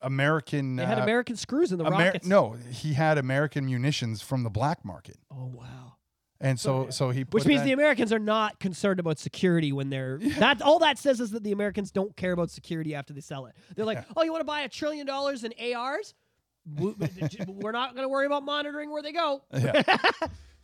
American. 0.03 0.77
They 0.77 0.85
had 0.85 0.99
uh, 0.99 1.03
American 1.03 1.37
screws 1.37 1.72
in 1.72 1.79
the 1.79 1.87
Amer- 1.87 1.97
rockets. 1.97 2.27
no, 2.27 2.57
he 2.70 2.95
had 2.95 3.18
American 3.18 3.66
munitions 3.66 4.20
from 4.22 4.43
the 4.43 4.51
black 4.51 4.85
market, 4.85 5.16
Oh 5.31 5.47
wow. 5.47 5.95
and 6.41 6.59
so 6.61 6.91
so 6.91 7.11
he 7.11 7.25
put 7.25 7.35
Which 7.35 7.47
means 7.47 7.62
the 7.62 7.72
Americans 7.72 8.12
are 8.12 8.18
not 8.18 8.59
concerned 8.61 9.01
about 9.01 9.18
security 9.18 9.72
when 9.72 9.91
they're 9.91 10.18
that. 10.39 10.61
All 10.61 10.79
that 10.81 10.99
says 10.99 11.20
is 11.20 11.31
that 11.31 11.43
the 11.45 11.53
Americans 11.53 11.91
don't 11.91 12.14
care 12.16 12.33
about 12.33 12.51
security 12.51 12.95
after 12.95 13.12
they 13.14 13.20
sell 13.20 13.47
it. 13.47 13.55
They're 13.77 13.87
like, 13.87 14.05
oh, 14.16 14.22
you 14.22 14.33
want 14.33 14.41
to 14.43 14.47
buy 14.47 14.61
a 14.61 14.68
trillion 14.68 15.07
dollars 15.07 15.45
in 15.45 15.55
ARs? 15.75 16.14
We're 16.67 17.73
not 17.73 17.95
going 17.95 18.05
to 18.05 18.09
worry 18.09 18.27
about 18.27 18.45
monitoring 18.45 18.91
where 18.91 19.03
they 19.03 19.12
go. 19.12 19.43
Yeah. 19.53 19.83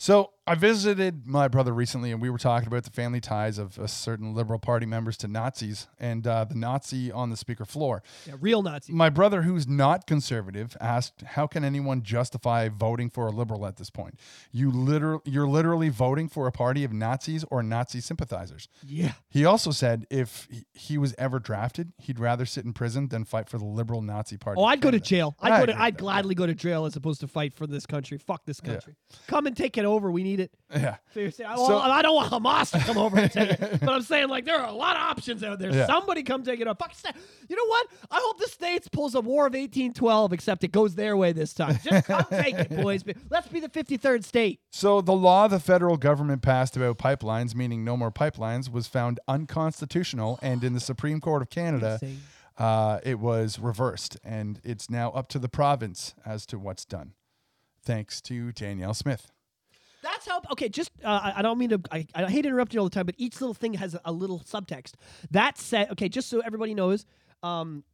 so 0.00 0.30
I 0.46 0.54
visited 0.54 1.26
my 1.26 1.46
brother 1.46 1.74
recently, 1.74 2.10
and 2.10 2.22
we 2.22 2.30
were 2.30 2.38
talking 2.38 2.66
about 2.66 2.84
the 2.84 2.90
family 2.90 3.20
ties 3.20 3.58
of 3.58 3.78
uh, 3.78 3.86
certain 3.86 4.34
Liberal 4.34 4.58
Party 4.58 4.86
members 4.86 5.18
to 5.18 5.28
Nazis, 5.28 5.86
and 6.00 6.26
uh, 6.26 6.44
the 6.44 6.54
Nazi 6.54 7.12
on 7.12 7.28
the 7.28 7.36
speaker 7.36 7.66
floor. 7.66 8.02
Yeah, 8.26 8.34
real 8.40 8.62
Nazi. 8.62 8.94
My 8.94 9.10
brother, 9.10 9.42
who's 9.42 9.68
not 9.68 10.06
conservative, 10.06 10.74
asked, 10.80 11.20
"How 11.22 11.46
can 11.46 11.64
anyone 11.64 12.02
justify 12.02 12.70
voting 12.70 13.10
for 13.10 13.26
a 13.26 13.30
liberal 13.30 13.66
at 13.66 13.76
this 13.76 13.90
point? 13.90 14.18
You 14.52 14.70
literally, 14.70 15.20
you're 15.26 15.46
literally 15.46 15.90
voting 15.90 16.28
for 16.28 16.46
a 16.46 16.52
party 16.52 16.82
of 16.82 16.92
Nazis 16.94 17.44
or 17.50 17.62
Nazi 17.62 18.00
sympathizers." 18.00 18.68
Yeah. 18.84 19.12
He 19.28 19.44
also 19.44 19.70
said 19.70 20.06
if 20.10 20.48
he- 20.72 20.96
was 20.98 21.14
ever 21.18 21.38
drafted, 21.38 21.92
he'd 21.98 22.18
rather 22.18 22.44
sit 22.46 22.64
in 22.64 22.72
prison 22.72 23.08
than 23.08 23.24
fight 23.24 23.48
for 23.48 23.58
the 23.58 23.64
liberal 23.64 24.00
Nazi 24.02 24.36
party. 24.38 24.60
Oh, 24.60 24.64
I'd 24.64 24.80
go 24.80 24.90
to 24.90 25.00
jail. 25.00 25.36
I 25.40 25.50
I'd 25.50 25.60
go 25.60 25.66
to. 25.66 25.80
I'd 25.80 25.98
gladly 25.98 26.34
go 26.34 26.46
to 26.46 26.54
jail 26.54 26.86
as 26.86 26.96
opposed 26.96 27.20
to 27.20 27.28
fight 27.28 27.54
for 27.54 27.66
this 27.66 27.84
country. 27.86 28.16
Fuck 28.18 28.46
this 28.46 28.60
country. 28.60 28.96
Come 29.28 29.46
and 29.46 29.56
take 29.56 29.76
it 29.78 29.84
over. 29.90 30.10
We 30.10 30.22
need 30.22 30.40
it. 30.40 30.52
Yeah. 30.72 30.96
Seriously, 31.12 31.44
I, 31.44 31.56
well, 31.56 31.66
So- 31.66 31.78
I 31.78 32.00
don't 32.02 32.14
want 32.14 32.30
Hamas 32.32 32.70
to 32.72 32.78
come 32.78 32.96
over 32.96 33.18
and 33.18 33.30
take 33.30 33.50
it, 33.50 33.60
but 33.80 33.88
I'm 33.90 34.02
saying 34.02 34.28
like 34.28 34.44
there 34.44 34.58
are 34.58 34.68
a 34.68 34.72
lot 34.72 34.96
of 34.96 35.02
options 35.02 35.42
out 35.44 35.58
there. 35.58 35.72
Yeah. 35.72 35.86
Somebody 35.86 36.22
come 36.22 36.42
take 36.42 36.60
it 36.60 36.68
up. 36.68 36.78
Fuck, 36.78 36.94
sta- 36.94 37.12
you 37.48 37.56
know 37.56 37.66
what? 37.66 37.86
I 38.10 38.20
hope 38.22 38.38
the 38.38 38.46
states 38.48 38.88
pulls 38.88 39.14
a 39.14 39.20
War 39.20 39.46
of 39.46 39.52
1812, 39.54 40.32
except 40.32 40.64
it 40.64 40.72
goes 40.72 40.94
their 40.94 41.16
way 41.16 41.32
this 41.32 41.52
time. 41.52 41.78
Just 41.84 42.06
come 42.06 42.24
take 42.30 42.54
it, 42.54 42.70
boys. 42.70 43.02
Let's 43.30 43.48
be 43.48 43.60
the 43.60 43.68
53rd 43.68 44.24
state. 44.24 44.60
So 44.70 45.00
the 45.00 45.12
law 45.12 45.48
the 45.48 45.60
federal 45.60 45.96
government 45.96 46.42
passed 46.42 46.76
about 46.76 46.98
pipelines, 46.98 47.54
meaning 47.54 47.84
no 47.84 47.96
more 47.96 48.10
pipelines, 48.12 48.70
was 48.70 48.86
found 48.86 49.18
unconstitutional, 49.28 50.38
and 50.42 50.62
in 50.64 50.72
the 50.72 50.80
Supreme 50.80 51.20
Court 51.20 51.42
of 51.42 51.50
Canada, 51.50 51.98
uh, 52.58 53.00
it 53.02 53.18
was 53.18 53.58
reversed, 53.58 54.18
and 54.22 54.60
it's 54.62 54.88
now 54.90 55.10
up 55.10 55.28
to 55.28 55.38
the 55.38 55.48
province 55.48 56.14
as 56.24 56.46
to 56.46 56.58
what's 56.58 56.84
done. 56.84 57.14
Thanks 57.82 58.20
to 58.22 58.52
Danielle 58.52 58.94
Smith. 58.94 59.30
How. 60.26 60.40
Okay, 60.52 60.68
just 60.68 60.90
uh, 61.04 61.08
I, 61.08 61.34
I 61.36 61.42
don't 61.42 61.58
mean 61.58 61.70
to. 61.70 61.80
I, 61.90 62.06
I 62.14 62.30
hate 62.30 62.46
interrupting 62.46 62.78
all 62.78 62.84
the 62.84 62.94
time, 62.94 63.06
but 63.06 63.14
each 63.18 63.40
little 63.40 63.54
thing 63.54 63.74
has 63.74 63.94
a, 63.94 64.00
a 64.04 64.12
little 64.12 64.40
subtext. 64.40 64.92
That 65.30 65.58
said, 65.58 65.90
okay, 65.92 66.08
just 66.08 66.28
so 66.28 66.40
everybody 66.40 66.74
knows, 66.74 67.06
um, 67.42 67.84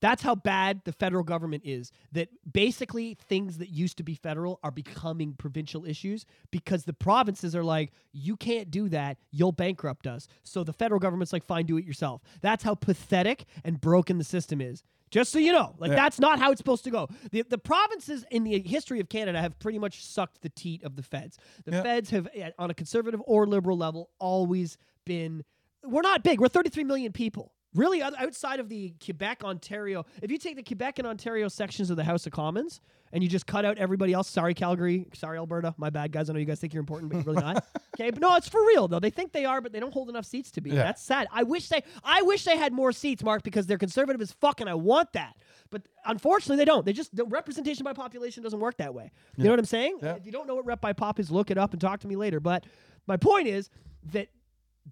that's 0.00 0.22
how 0.22 0.34
bad 0.34 0.82
the 0.84 0.92
federal 0.92 1.24
government 1.24 1.62
is. 1.64 1.90
That 2.12 2.28
basically 2.50 3.16
things 3.28 3.58
that 3.58 3.70
used 3.70 3.96
to 3.96 4.02
be 4.02 4.14
federal 4.14 4.60
are 4.62 4.70
becoming 4.70 5.32
provincial 5.32 5.86
issues 5.86 6.26
because 6.50 6.84
the 6.84 6.92
provinces 6.92 7.56
are 7.56 7.64
like, 7.64 7.92
you 8.12 8.36
can't 8.36 8.70
do 8.70 8.88
that, 8.90 9.16
you'll 9.30 9.52
bankrupt 9.52 10.06
us. 10.06 10.28
So 10.42 10.62
the 10.62 10.72
federal 10.72 11.00
government's 11.00 11.32
like, 11.32 11.44
fine, 11.44 11.66
do 11.66 11.78
it 11.78 11.84
yourself. 11.84 12.22
That's 12.42 12.64
how 12.64 12.74
pathetic 12.74 13.46
and 13.64 13.80
broken 13.80 14.18
the 14.18 14.24
system 14.24 14.60
is. 14.60 14.82
Just 15.10 15.30
so 15.32 15.38
you 15.38 15.52
know, 15.52 15.74
like 15.78 15.90
Yeah. 15.90 15.96
that's 15.96 16.18
not 16.18 16.38
how 16.38 16.50
it's 16.50 16.58
supposed 16.58 16.84
to 16.84 16.90
go. 16.90 17.08
The 17.30 17.42
the 17.42 17.58
provinces 17.58 18.24
in 18.30 18.42
the 18.44 18.60
history 18.60 18.98
of 19.00 19.08
Canada 19.08 19.40
have 19.40 19.58
pretty 19.58 19.78
much 19.78 20.04
sucked 20.04 20.42
the 20.42 20.48
teat 20.48 20.82
of 20.82 20.96
the 20.96 21.02
feds. 21.02 21.38
The 21.64 21.72
Yeah. 21.72 21.82
feds 21.82 22.10
have, 22.10 22.28
eh, 22.34 22.50
on 22.58 22.70
a 22.70 22.74
conservative 22.74 23.22
or 23.26 23.46
liberal 23.46 23.76
level, 23.78 24.10
always 24.18 24.76
been. 25.06 25.44
We're 25.84 26.02
not 26.02 26.22
big. 26.24 26.40
We're 26.40 26.48
33 26.48 26.84
million 26.84 27.12
people. 27.12 27.52
Really, 27.74 28.02
outside 28.02 28.60
of 28.60 28.68
the 28.68 28.94
Quebec, 29.04 29.42
Ontario, 29.42 30.06
if 30.22 30.30
you 30.30 30.38
take 30.38 30.54
the 30.56 30.62
Quebec 30.62 30.98
and 31.00 31.08
Ontario 31.08 31.48
sections 31.48 31.90
of 31.90 31.96
the 31.96 32.04
House 32.04 32.24
of 32.24 32.32
Commons 32.32 32.80
and 33.12 33.22
you 33.22 33.28
just 33.28 33.46
cut 33.46 33.64
out 33.64 33.78
everybody 33.78 34.12
else, 34.12 34.28
sorry 34.28 34.54
Calgary, 34.54 35.06
sorry 35.12 35.38
Alberta, 35.38 35.74
my 35.76 35.90
bad 35.90 36.12
guys. 36.12 36.30
I 36.30 36.34
know 36.34 36.38
you 36.38 36.44
guys 36.44 36.60
think 36.60 36.72
you're 36.72 36.80
important, 36.80 37.10
but 37.10 37.24
you're 37.24 37.34
really 37.34 37.44
not. 37.44 37.64
Okay, 37.96 38.10
but 38.10 38.20
no, 38.20 38.34
it's 38.34 38.48
for 38.48 38.60
real 38.66 38.88
though. 38.88 38.98
They 38.98 39.10
think 39.10 39.30
they 39.30 39.44
are, 39.44 39.60
but 39.60 39.70
they 39.72 39.78
don't 39.78 39.94
hold 39.94 40.08
enough 40.08 40.24
seats 40.24 40.50
to 40.50 40.60
be. 40.60 40.70
Yeah. 40.70 40.82
That's 40.82 41.00
sad. 41.00 41.28
I 41.32 41.44
wish 41.44 41.68
they, 41.68 41.84
I 42.02 42.22
wish 42.22 42.42
they 42.44 42.56
had 42.56 42.72
more 42.72 42.90
seats, 42.90 43.22
Mark, 43.22 43.44
because 43.44 43.68
they're 43.68 43.78
conservative 43.78 44.20
as 44.20 44.32
fuck, 44.32 44.60
and 44.60 44.68
I 44.68 44.74
want 44.74 45.12
that. 45.12 45.36
But 45.70 45.82
unfortunately, 46.04 46.56
they 46.56 46.64
don't. 46.64 46.84
They 46.84 46.92
just 46.92 47.14
the 47.14 47.24
representation 47.24 47.84
by 47.84 47.92
population 47.92 48.42
doesn't 48.42 48.58
work 48.58 48.78
that 48.78 48.94
way. 48.94 49.12
You 49.36 49.44
know 49.44 49.50
what 49.50 49.60
I'm 49.60 49.64
saying? 49.64 49.98
Yeah. 50.02 50.14
If 50.14 50.26
you 50.26 50.32
don't 50.32 50.48
know 50.48 50.56
what 50.56 50.66
rep 50.66 50.80
by 50.80 50.92
pop 50.92 51.20
is, 51.20 51.30
look 51.30 51.52
it 51.52 51.58
up 51.58 51.70
and 51.72 51.80
talk 51.80 52.00
to 52.00 52.08
me 52.08 52.16
later. 52.16 52.40
But 52.40 52.64
my 53.06 53.16
point 53.16 53.46
is 53.46 53.70
that 54.12 54.26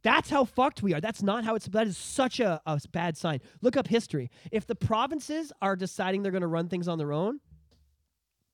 that's 0.03 0.31
how 0.31 0.45
fucked 0.45 0.83
we 0.83 0.95
are. 0.95 1.01
That's 1.01 1.23
not 1.23 1.45
how 1.45 1.55
it's. 1.55 1.67
That 1.67 1.87
is 1.87 1.99
such 1.99 2.41
a, 2.41 2.61
a 2.65 2.81
bad 2.91 3.17
sign. 3.17 3.41
Look 3.61 3.77
up 3.77 3.87
history. 3.87 4.31
If 4.51 4.67
the 4.67 4.75
provinces 4.75 5.53
are 5.61 5.77
deciding 5.77 6.23
they're 6.23 6.33
going 6.33 6.43
to 6.43 6.49
run 6.49 6.69
things 6.69 6.89
on 6.89 6.99
their 6.99 7.13
own, 7.13 7.41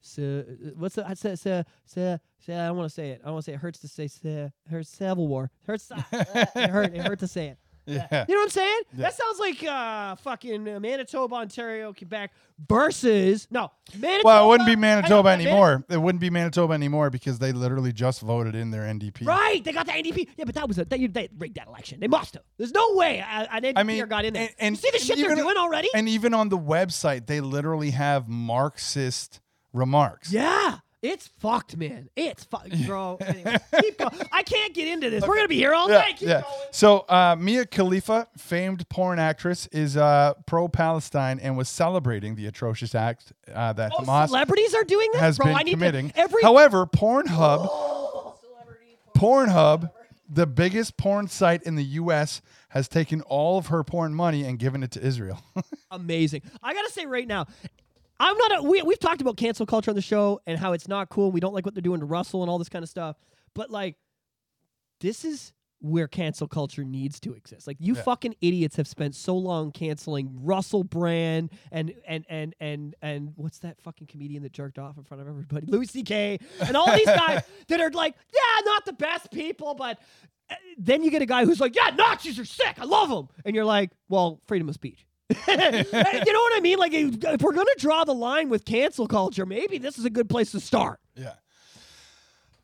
so 0.01 0.45
uh, 0.49 0.70
what's 0.76 0.97
the? 0.97 1.09
I 1.09 1.14
say, 1.14 1.34
say, 1.36 1.64
say, 1.84 2.18
I 2.49 2.66
don't 2.66 2.76
want 2.76 2.89
to 2.89 2.95
say 2.95 3.11
it. 3.11 3.22
I 3.24 3.30
want 3.30 3.45
to 3.45 3.51
say 3.51 3.53
it. 3.53 3.57
it 3.57 3.61
hurts 3.61 3.78
to 3.80 3.89
say. 3.89 4.09
say 4.09 4.51
hurts. 4.68 4.89
Civil 4.89 5.28
War. 5.28 5.51
Hurts. 5.66 5.91
it 6.12 6.70
hurt. 6.70 6.95
It 6.95 7.07
hurt 7.07 7.20
to 7.20 7.28
say 7.28 7.49
it. 7.49 7.59
Yeah. 7.89 8.26
You 8.28 8.34
know 8.34 8.41
what 8.41 8.45
I'm 8.45 8.51
saying? 8.51 8.80
Yeah. 8.97 9.03
That 9.05 9.14
sounds 9.14 9.39
like 9.39 9.64
uh, 9.64 10.16
fucking 10.16 10.68
uh, 10.68 10.78
Manitoba, 10.80 11.36
Ontario, 11.36 11.93
Quebec 11.93 12.32
versus 12.68 13.47
no 13.51 13.70
Manitoba. 13.97 14.22
Well, 14.24 14.45
it 14.45 14.49
wouldn't 14.49 14.66
be 14.68 14.76
Manitoba 14.76 15.30
Man- 15.30 15.41
anymore. 15.41 15.84
It 15.89 15.97
wouldn't 15.97 16.20
be 16.20 16.28
Manitoba 16.30 16.74
anymore 16.74 17.09
because 17.11 17.39
they 17.39 17.53
literally 17.53 17.93
just 17.93 18.20
voted 18.20 18.55
in 18.55 18.70
their 18.70 18.82
NDP. 18.82 19.26
Right, 19.26 19.64
they 19.64 19.72
got 19.72 19.86
the 19.86 19.93
NDP. 19.93 20.28
Yeah, 20.36 20.45
but 20.45 20.55
that 20.57 20.68
was 20.68 20.78
a 20.78 20.84
they, 20.84 21.07
they 21.07 21.28
rigged 21.39 21.57
that 21.57 21.66
election. 21.68 22.01
They 22.01 22.09
must 22.09 22.34
have. 22.34 22.43
There's 22.59 22.72
no 22.72 22.95
way 22.95 23.24
an 23.26 23.47
NDP 23.62 23.72
I 23.76 23.82
mean, 23.84 24.07
got 24.07 24.24
in 24.24 24.34
there. 24.34 24.43
and, 24.43 24.55
and 24.59 24.76
you 24.76 24.82
see 24.82 24.91
the 24.93 24.99
shit 24.99 25.16
they're 25.16 25.34
doing 25.34 25.57
already? 25.57 25.89
And 25.95 26.09
even 26.09 26.34
on 26.34 26.49
the 26.51 26.59
website, 26.59 27.26
they 27.26 27.41
literally 27.41 27.91
have 27.91 28.28
Marxist 28.28 29.41
remarks. 29.72 30.32
yeah, 30.32 30.78
it's 31.03 31.29
fucked, 31.39 31.77
man. 31.77 32.09
It's 32.17 32.45
fucked, 32.45 32.75
bro. 32.87 33.17
Anyway, 33.21 33.57
keep 33.81 33.99
going. 33.99 34.21
I 34.33 34.43
can't 34.43 34.75
get 34.75 34.89
into 34.89 35.11
this. 35.11 35.27
We're 35.27 35.37
gonna 35.37 35.49
be 35.49 35.57
here 35.57 35.75
all 35.75 35.89
Yeah, 35.89 35.99
night. 35.99 36.17
Keep 36.17 36.29
yeah. 36.29 36.41
going. 36.43 36.55
So 36.73 36.99
uh, 37.09 37.37
Mia 37.39 37.67
Khalifa, 37.67 38.27
famed 38.37 38.89
porn 38.89 39.19
actress, 39.19 39.67
is 39.69 39.97
uh, 39.97 40.35
pro-Palestine 40.47 41.39
and 41.41 41.57
was 41.57 41.69
celebrating 41.69 42.35
the 42.35 42.47
atrocious 42.47 42.95
act 42.95 43.33
uh, 43.55 43.73
that 43.75 43.93
Oh, 43.97 44.03
Hamas 44.03 44.29
celebrities 44.29 44.75
are 44.75 44.85
doing 44.85 45.11
this, 45.13 45.21
has 45.21 45.37
bro. 45.39 45.47
been 45.47 45.57
I 45.57 45.63
need 45.63 45.73
committing. 45.73 46.11
To, 46.11 46.19
every 46.19 46.43
However, 46.43 46.87
Pornhub, 46.87 47.69
Pornhub 49.17 49.91
the 50.31 50.47
biggest 50.47 50.97
porn 50.99 51.27
site 51.27 51.63
in 51.63 51.75
the 51.77 51.85
U.S. 51.85 52.43
has 52.69 52.87
taken 52.87 53.23
all 53.23 53.57
of 53.57 53.69
her 53.69 53.83
porn 53.83 54.13
money 54.15 54.45
and 54.45 54.59
given 54.59 54.83
it 54.83 54.91
to 54.91 55.01
Israel. 55.05 55.43
amazing. 55.91 56.43
I 56.63 56.75
gotta 56.75 56.91
say 56.93 57.07
right 57.07 57.27
now, 57.27 57.47
I'm 58.21 58.37
not. 58.37 58.59
A, 58.59 58.62
we 58.62 58.83
we've 58.83 58.99
talked 58.99 59.21
about 59.21 59.37
cancel 59.37 59.66
culture 59.66 59.91
on 59.91 59.95
the 59.97 60.03
show 60.03 60.41
and 60.47 60.59
how 60.59 60.73
it's 60.73 60.89
not 60.89 61.09
cool. 61.09 61.31
We 61.31 61.41
don't 61.41 61.55
like 61.55 61.64
what 61.64 61.75
they're 61.75 61.83
doing 61.83 62.01
to 62.01 62.07
Russell 62.07 62.43
and 62.43 62.51
all 62.51 62.59
this 62.59 62.69
kind 62.69 62.83
of 62.83 62.89
stuff. 62.89 63.16
But 63.55 63.71
like, 63.71 63.97
this 65.01 65.25
is 65.25 65.53
where 65.81 66.09
cancel 66.09 66.49
culture 66.49 66.83
needs 66.83 67.21
to 67.21 67.35
exist. 67.35 67.69
Like 67.69 67.77
you 67.79 67.95
Yeah. 67.95 68.03
fucking 68.03 68.35
idiots 68.41 68.75
have 68.77 68.89
spent 68.89 69.14
so 69.14 69.37
long 69.37 69.71
canceling 69.71 70.29
Russell 70.43 70.83
Brand 70.83 71.53
and 71.71 71.95
and 72.07 72.25
and 72.29 72.55
and 72.59 72.97
and 73.01 73.33
what's 73.37 73.61
that 73.61 73.81
fucking 73.81 74.09
comedian 74.09 74.43
that 74.43 74.53
jerked 74.53 74.79
off 74.81 74.97
in 74.99 75.05
front 75.05 75.21
of 75.21 75.29
everybody? 75.29 75.66
Louis 75.69 75.87
C.K. 75.87 76.41
and 76.61 76.77
all 76.77 76.93
these 76.97 77.07
guys 77.07 77.45
that 77.69 77.81
are 77.81 77.91
like, 77.91 78.16
yeah, 78.35 78.61
not 78.64 78.85
the 78.87 78.93
best 78.95 79.31
people, 79.31 79.75
but 79.77 80.01
uh, 80.51 80.55
then 80.79 81.05
you 81.05 81.12
get 81.12 81.23
a 81.23 81.27
guy 81.27 81.45
who's 81.45 81.61
like, 81.61 81.77
yeah, 81.77 81.91
Nazis 81.95 82.41
are 82.41 82.45
sick. 82.45 82.75
I 82.81 82.85
love 82.85 83.09
them, 83.11 83.29
and 83.45 83.55
you're 83.55 83.64
like, 83.64 83.91
well, 84.09 84.41
freedom 84.49 84.69
of 84.69 84.75
speech. 84.75 85.07
You 85.31 86.33
know 86.33 86.41
what 86.41 86.57
I 86.57 86.61
mean? 86.62 86.79
Like, 86.79 86.93
if 86.95 87.43
we're 87.43 87.53
gonna 87.53 87.70
draw 87.79 88.05
the 88.05 88.14
line 88.14 88.49
with 88.49 88.64
cancel 88.64 89.07
culture, 89.07 89.45
maybe 89.45 89.79
this 89.79 89.99
is 89.99 90.05
a 90.05 90.11
good 90.11 90.29
place 90.29 90.53
to 90.53 90.61
start. 90.61 91.01
yeah. 91.14 91.35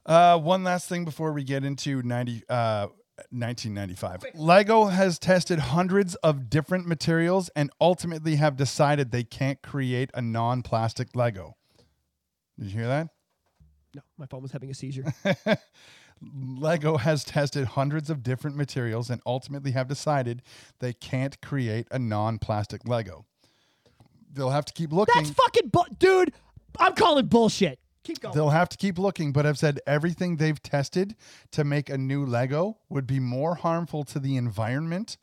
Uh, 0.06 0.38
one 0.38 0.62
last 0.64 0.86
thing 0.88 1.04
before 1.04 1.32
we 1.32 1.42
get 1.44 1.64
into 1.64 2.02
90, 2.02 2.42
uh, 2.50 2.88
1995. 3.30 4.24
Lego 4.34 4.86
has 4.86 5.18
tested 5.18 5.58
hundreds 5.58 6.14
of 6.16 6.50
different 6.50 6.86
materials 6.86 7.48
and 7.56 7.70
ultimately 7.80 8.36
have 8.36 8.56
decided 8.56 9.12
they 9.12 9.24
can't 9.24 9.62
create 9.62 10.10
a 10.12 10.20
non-plastic 10.20 11.14
Lego. 11.14 11.56
Did 12.58 12.66
you 12.66 12.72
hear 12.80 12.86
that? 12.86 13.08
No, 13.94 14.02
my 14.18 14.26
phone 14.26 14.42
was 14.42 14.52
having 14.52 14.70
a 14.70 14.74
seizure. 14.74 15.04
Lego 16.34 16.96
has 16.96 17.24
tested 17.24 17.66
hundreds 17.68 18.10
of 18.10 18.22
different 18.22 18.56
materials 18.56 19.10
and 19.10 19.20
ultimately 19.26 19.72
have 19.72 19.88
decided 19.88 20.42
they 20.80 20.92
can't 20.92 21.40
create 21.40 21.86
a 21.90 21.98
non-plastic 21.98 22.86
Lego. 22.88 23.24
They'll 24.32 24.50
have 24.50 24.64
to 24.64 24.72
keep 24.72 24.92
looking. 24.92 25.14
That's 25.22 25.30
fucking 25.30 25.68
bu- 25.68 25.94
dude. 25.98 26.32
I'm 26.78 26.94
calling 26.94 27.26
bullshit. 27.26 27.78
Keep 28.02 28.20
going. 28.20 28.34
They'll 28.34 28.50
have 28.50 28.68
to 28.70 28.76
keep 28.76 28.98
looking, 28.98 29.32
but 29.32 29.46
I've 29.46 29.58
said 29.58 29.80
everything 29.86 30.36
they've 30.36 30.60
tested 30.62 31.14
to 31.52 31.64
make 31.64 31.88
a 31.88 31.96
new 31.96 32.26
Lego 32.26 32.78
would 32.88 33.06
be 33.06 33.18
more 33.20 33.54
harmful 33.54 34.04
to 34.04 34.18
the 34.18 34.36
environment, 34.36 35.16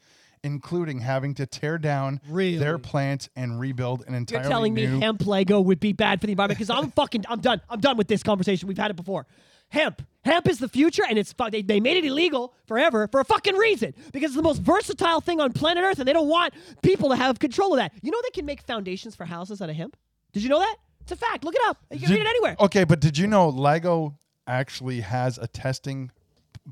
including 0.43 1.01
having 1.01 1.35
to 1.35 1.45
tear 1.45 1.77
down 1.77 2.19
Really? 2.27 2.57
their 2.57 2.79
plant 2.79 3.29
and 3.35 3.59
rebuild 3.59 4.01
an 4.07 4.13
You're 4.13 4.17
entirely 4.19 4.49
telling 4.49 4.73
me 4.73 4.87
new. 4.87 4.99
hemp 4.99 5.27
Lego 5.27 5.61
would 5.61 5.79
be 5.79 5.93
bad 5.93 6.21
for 6.21 6.25
the 6.27 6.31
environment? 6.31 6.57
Because 6.57 6.69
I'm 6.71 6.89
fucking, 6.91 7.25
I'm 7.29 7.41
done. 7.41 7.61
I'm 7.69 7.79
done 7.81 7.97
with 7.97 8.07
this 8.07 8.23
conversation. 8.23 8.67
We've 8.67 8.77
had 8.77 8.89
it 8.89 8.95
before. 8.97 9.27
Hemp, 9.71 10.01
hemp 10.23 10.47
is 10.47 10.59
the 10.59 10.67
future, 10.67 11.03
and 11.07 11.17
it's. 11.17 11.33
They, 11.49 11.61
they 11.61 11.79
made 11.79 11.97
it 11.97 12.05
illegal 12.05 12.53
forever 12.67 13.07
for 13.07 13.19
a 13.21 13.25
fucking 13.25 13.55
reason. 13.55 13.93
Because 14.11 14.31
it's 14.31 14.35
the 14.35 14.43
most 14.43 14.61
versatile 14.61 15.21
thing 15.21 15.39
on 15.39 15.53
planet 15.53 15.83
Earth, 15.83 15.99
and 15.99 16.07
they 16.07 16.13
don't 16.13 16.27
want 16.27 16.53
people 16.81 17.09
to 17.09 17.15
have 17.15 17.39
control 17.39 17.73
of 17.73 17.77
that. 17.77 17.93
You 18.01 18.11
know 18.11 18.19
they 18.21 18.29
can 18.31 18.45
make 18.45 18.61
foundations 18.61 19.15
for 19.15 19.25
houses 19.25 19.61
out 19.61 19.69
of 19.69 19.75
hemp. 19.75 19.97
Did 20.33 20.43
you 20.43 20.49
know 20.49 20.59
that? 20.59 20.75
It's 21.01 21.11
a 21.11 21.15
fact. 21.15 21.43
Look 21.43 21.55
it 21.55 21.61
up. 21.65 21.77
You 21.89 21.99
can 21.99 22.09
Did- 22.09 22.15
read 22.15 22.25
it 22.25 22.29
anywhere. 22.29 22.55
Okay, 22.59 22.83
but 22.83 22.99
did 22.99 23.17
you 23.17 23.27
know 23.27 23.49
Lego 23.49 24.17
actually 24.45 25.01
has 25.01 25.37
a 25.37 25.47
testing 25.47 26.11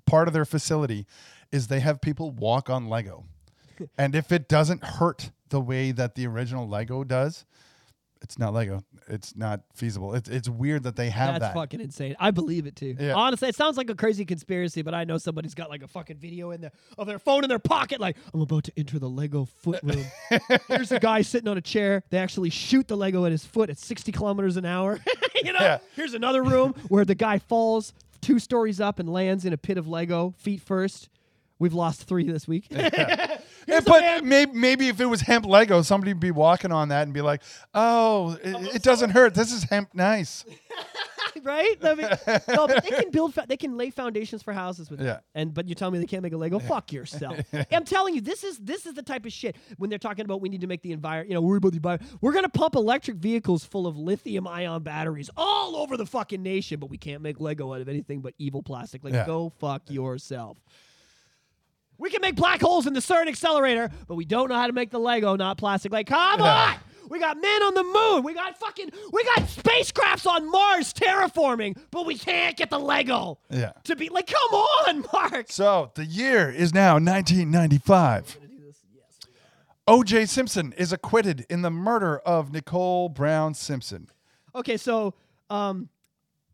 part 0.06 0.28
of 0.28 0.34
their 0.34 0.45
facility 0.45 1.06
is 1.52 1.68
they 1.68 1.80
have 1.80 2.02
people 2.02 2.32
walk 2.32 2.70
on 2.70 2.88
Lego. 2.88 3.24
and 3.97 4.14
if 4.14 4.32
it 4.32 4.47
doesn't 4.47 4.84
hurt 4.84 5.32
the 5.50 5.62
way 5.62 5.91
that 5.91 6.16
the 6.16 6.28
original 6.28 6.68
Lego 6.68 7.04
does, 7.04 7.45
it's 8.22 8.38
not 8.38 8.53
Lego. 8.53 8.84
It's 9.07 9.36
not 9.36 9.61
feasible. 9.74 10.13
It's 10.13 10.30
it's 10.30 10.49
weird 10.49 10.84
that 10.84 10.95
they 10.95 11.09
have 11.09 11.39
That's 11.39 11.53
that. 11.53 11.53
fucking 11.53 11.80
insane. 11.80 12.15
I 12.20 12.32
believe 12.32 12.65
it 12.67 12.76
too. 12.76 12.95
Yeah. 12.99 13.13
Honestly, 13.13 13.47
it 13.47 13.55
sounds 13.55 13.78
like 13.78 13.89
a 13.89 13.95
crazy 13.95 14.26
conspiracy, 14.26 14.82
but 14.82 14.93
I 14.93 15.05
know 15.05 15.17
somebody's 15.17 15.55
got 15.55 15.70
like 15.70 15.84
a 15.84 15.88
fucking 15.88 16.17
video 16.17 16.51
in 16.51 16.61
the 16.61 16.72
of 16.97 17.07
their 17.07 17.20
phone 17.20 17.43
in 17.43 17.49
their 17.49 17.59
pocket, 17.59 18.01
like 18.01 18.17
I'm 18.34 18.41
about 18.41 18.65
to 18.65 18.74
enter 18.76 18.99
the 18.99 19.09
Lego 19.09 19.45
foot 19.45 19.80
room. 19.84 20.05
Here's 20.67 20.91
a 20.91 20.99
guy 20.99 21.22
sitting 21.22 21.47
on 21.47 21.57
a 21.57 21.61
chair. 21.61 22.03
They 22.09 22.17
actually 22.17 22.49
shoot 22.49 22.88
the 22.88 22.97
Lego 22.97 23.26
at 23.26 23.32
his 23.32 23.45
foot 23.45 23.70
at 23.70 23.78
60 23.78 24.11
kilometers 24.11 24.57
an 24.57 24.65
hour. 24.65 24.99
you 25.43 25.53
know. 25.53 25.59
Yeah. 25.59 25.78
Here's 25.95 26.13
another 26.13 26.43
room 26.43 26.76
where 26.89 27.05
the 27.05 27.15
guy 27.15 27.39
falls 27.39 27.93
two 28.22 28.39
stories 28.39 28.82
up 28.82 28.99
and 28.99 29.07
lands 29.09 29.45
in 29.45 29.53
a 29.53 29.57
pit 29.57 29.78
of 29.78 29.88
Lego 29.88 30.34
feet 30.38 30.61
first. 30.61 31.09
We've 31.57 31.74
lost 31.74 32.03
three 32.03 32.30
this 32.30 32.47
week. 32.47 32.67
Yeah, 32.70 33.38
Here's 33.70 33.86
but 33.86 34.24
maybe, 34.24 34.51
maybe 34.53 34.88
if 34.88 34.99
it 34.99 35.05
was 35.05 35.22
hemp 35.22 35.45
Lego, 35.45 35.82
somebody 35.82 36.13
would 36.13 36.20
be 36.20 36.32
walking 36.32 36.72
on 36.72 36.89
that 36.89 37.03
and 37.03 37.13
be 37.13 37.22
like, 37.22 37.41
"Oh, 37.74 38.38
it, 38.43 38.76
it 38.76 38.82
doesn't 38.84 39.11
hurt. 39.11 39.34
This 39.36 39.51
is 39.51 39.63
hemp 39.63 39.89
nice." 39.93 40.45
right? 41.43 41.76
I 41.84 41.93
mean, 41.95 42.07
no, 42.49 42.67
but 42.67 42.84
they 42.84 42.89
can 42.89 43.11
build, 43.11 43.34
they 43.47 43.55
can 43.57 43.78
lay 43.78 43.91
foundations 43.91 44.43
for 44.43 44.51
houses 44.51 44.89
with 44.89 44.99
Yeah. 44.99 45.05
that. 45.05 45.24
And 45.36 45.53
but 45.53 45.67
you 45.70 45.76
tell 45.76 45.89
me 45.91 45.99
they 45.99 46.05
can't 46.05 46.24
make 46.24 46.34
a 46.34 46.38
Lego? 46.38 46.59
Fuck 46.59 46.91
yourself. 46.91 47.38
I'm 47.72 47.86
telling 47.86 48.15
you, 48.15 48.22
this 48.22 48.43
is 48.43 48.57
this 48.59 48.86
is 48.86 48.93
the 48.93 49.03
type 49.03 49.26
of 49.26 49.32
shit 49.32 49.55
when 49.78 49.89
they're 49.89 49.99
talking 49.99 50.26
about 50.26 50.41
we 50.41 50.49
need 50.49 50.61
to 50.61 50.67
make 50.67 50.82
the 50.82 50.91
environment. 50.91 51.30
You 51.30 51.36
know, 51.36 51.41
worry 51.41 51.57
about 51.57 51.72
the 51.72 51.78
environment. 51.78 52.11
We're 52.22 52.34
gonna 52.34 52.49
pump 52.49 52.76
electric 52.76 53.17
vehicles 53.17 53.63
full 53.63 53.88
of 53.88 53.97
lithium 53.97 54.47
ion 54.47 54.84
batteries 54.84 55.30
all 55.38 55.76
over 55.76 55.95
the 55.97 56.05
fucking 56.05 56.41
nation, 56.43 56.80
but 56.80 56.89
we 56.89 56.97
can't 56.97 57.22
make 57.22 57.39
Lego 57.39 57.74
out 57.74 57.82
of 57.82 57.88
anything 57.89 58.22
but 58.22 58.34
evil 58.38 58.63
plastic. 58.63 59.03
Like, 59.03 59.13
Yeah. 59.13 59.26
go 59.26 59.49
fuck 59.59 59.89
yourself. 59.89 60.57
We 62.00 62.10
can 62.10 62.22
make 62.22 62.36
black 62.36 62.62
holes 62.62 62.88
in 62.88 62.93
the 62.93 63.00
CERN 63.02 63.28
accelerator, 63.28 63.91
but 64.08 64.16
we 64.16 64.26
don't 64.26 64.50
know 64.50 64.56
how 64.56 64.66
to 64.68 64.74
make 64.74 64.89
the 64.89 65.00
Lego 65.00 65.36
not 65.36 65.58
plastic. 65.58 65.91
Like, 65.91 66.08
come 66.08 66.41
on! 66.41 66.76
We 67.10 67.20
got 67.20 67.41
men 67.41 67.64
on 67.64 67.74
the 67.74 67.84
moon. 67.84 68.24
We 68.24 68.34
got 68.34 68.58
fucking 68.60 68.91
we 69.12 69.24
got 69.24 69.39
spacecrafts 69.47 70.26
on 70.28 70.50
Mars 70.50 70.93
terraforming, 70.93 71.78
but 71.91 72.06
we 72.06 72.16
can't 72.18 72.56
get 72.56 72.70
the 72.70 72.80
Lego 72.80 73.39
Yeah. 73.50 73.72
to 73.86 73.95
be 73.95 74.10
like, 74.10 74.28
come 74.28 74.54
on, 74.60 75.06
Mark. 75.14 75.47
So 75.52 75.91
the 75.95 76.06
year 76.06 76.50
is 76.50 76.74
now 76.74 76.93
1995. 76.93 78.38
O.J. 79.88 80.28
Simpson 80.28 80.72
is 80.78 80.93
acquitted 80.93 81.47
in 81.50 81.64
the 81.64 81.72
murder 81.72 82.20
of 82.20 82.54
Nicole 82.54 83.10
Brown 83.10 83.56
Simpson. 83.56 84.08
Okay, 84.54 84.78
so 84.78 85.16
um, 85.50 85.89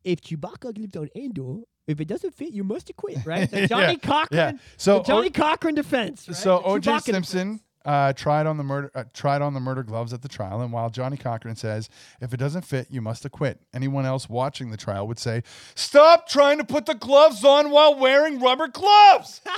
if 0.05 0.21
Chewbacca 0.21 0.77
lived 0.77 0.95
on 0.95 1.09
Endor, 1.15 1.63
if 1.87 1.99
it 2.01 2.07
doesn't 2.07 2.33
fit, 2.33 2.51
you 2.53 2.63
must 2.63 2.89
acquit, 2.89 3.17
right? 3.25 3.49
The 3.51 3.67
Johnny 3.67 3.93
Yeah, 3.93 4.09
Cochran, 4.09 4.55
yeah. 4.55 4.61
So 4.77 4.97
the 4.99 5.03
Johnny 5.03 5.27
O- 5.27 5.31
Cochran 5.31 5.75
defense. 5.75 6.27
Right? 6.27 6.35
So 6.37 6.61
O.J. 6.63 6.99
Simpson 6.99 7.59
uh, 7.85 8.11
tried 8.13 8.47
on 8.47 8.57
the 8.57 8.63
murder 8.63 8.89
uh, 8.95 9.03
tried 9.13 9.43
on 9.43 9.53
the 9.53 9.59
murder 9.59 9.83
gloves 9.83 10.11
at 10.11 10.23
the 10.23 10.27
trial, 10.27 10.61
and 10.61 10.71
while 10.73 10.89
Johnnie 10.89 11.17
Cochran 11.17 11.55
says, 11.55 11.87
"If 12.19 12.33
it 12.33 12.37
doesn't 12.37 12.63
fit, 12.63 12.87
you 12.89 12.99
must 13.01 13.23
acquit," 13.25 13.61
anyone 13.75 14.05
else 14.07 14.27
watching 14.27 14.71
the 14.71 14.77
trial 14.77 15.07
would 15.07 15.19
say, 15.19 15.43
"Stop 15.75 16.27
trying 16.27 16.57
to 16.57 16.63
put 16.63 16.87
the 16.87 16.95
gloves 16.95 17.43
on 17.43 17.69
while 17.69 17.93
wearing 17.93 18.39
rubber 18.39 18.67
gloves." 18.67 19.41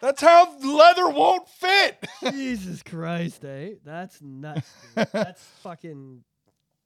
That's 0.00 0.20
how 0.20 0.58
leather 0.58 1.08
won't 1.08 1.48
fit. 1.48 2.04
Jesus 2.30 2.82
Christ, 2.82 3.44
eh? 3.44 3.74
That's 3.84 4.20
nuts. 4.20 4.68
dude. 4.96 5.06
That's 5.12 5.42
fucking 5.62 6.24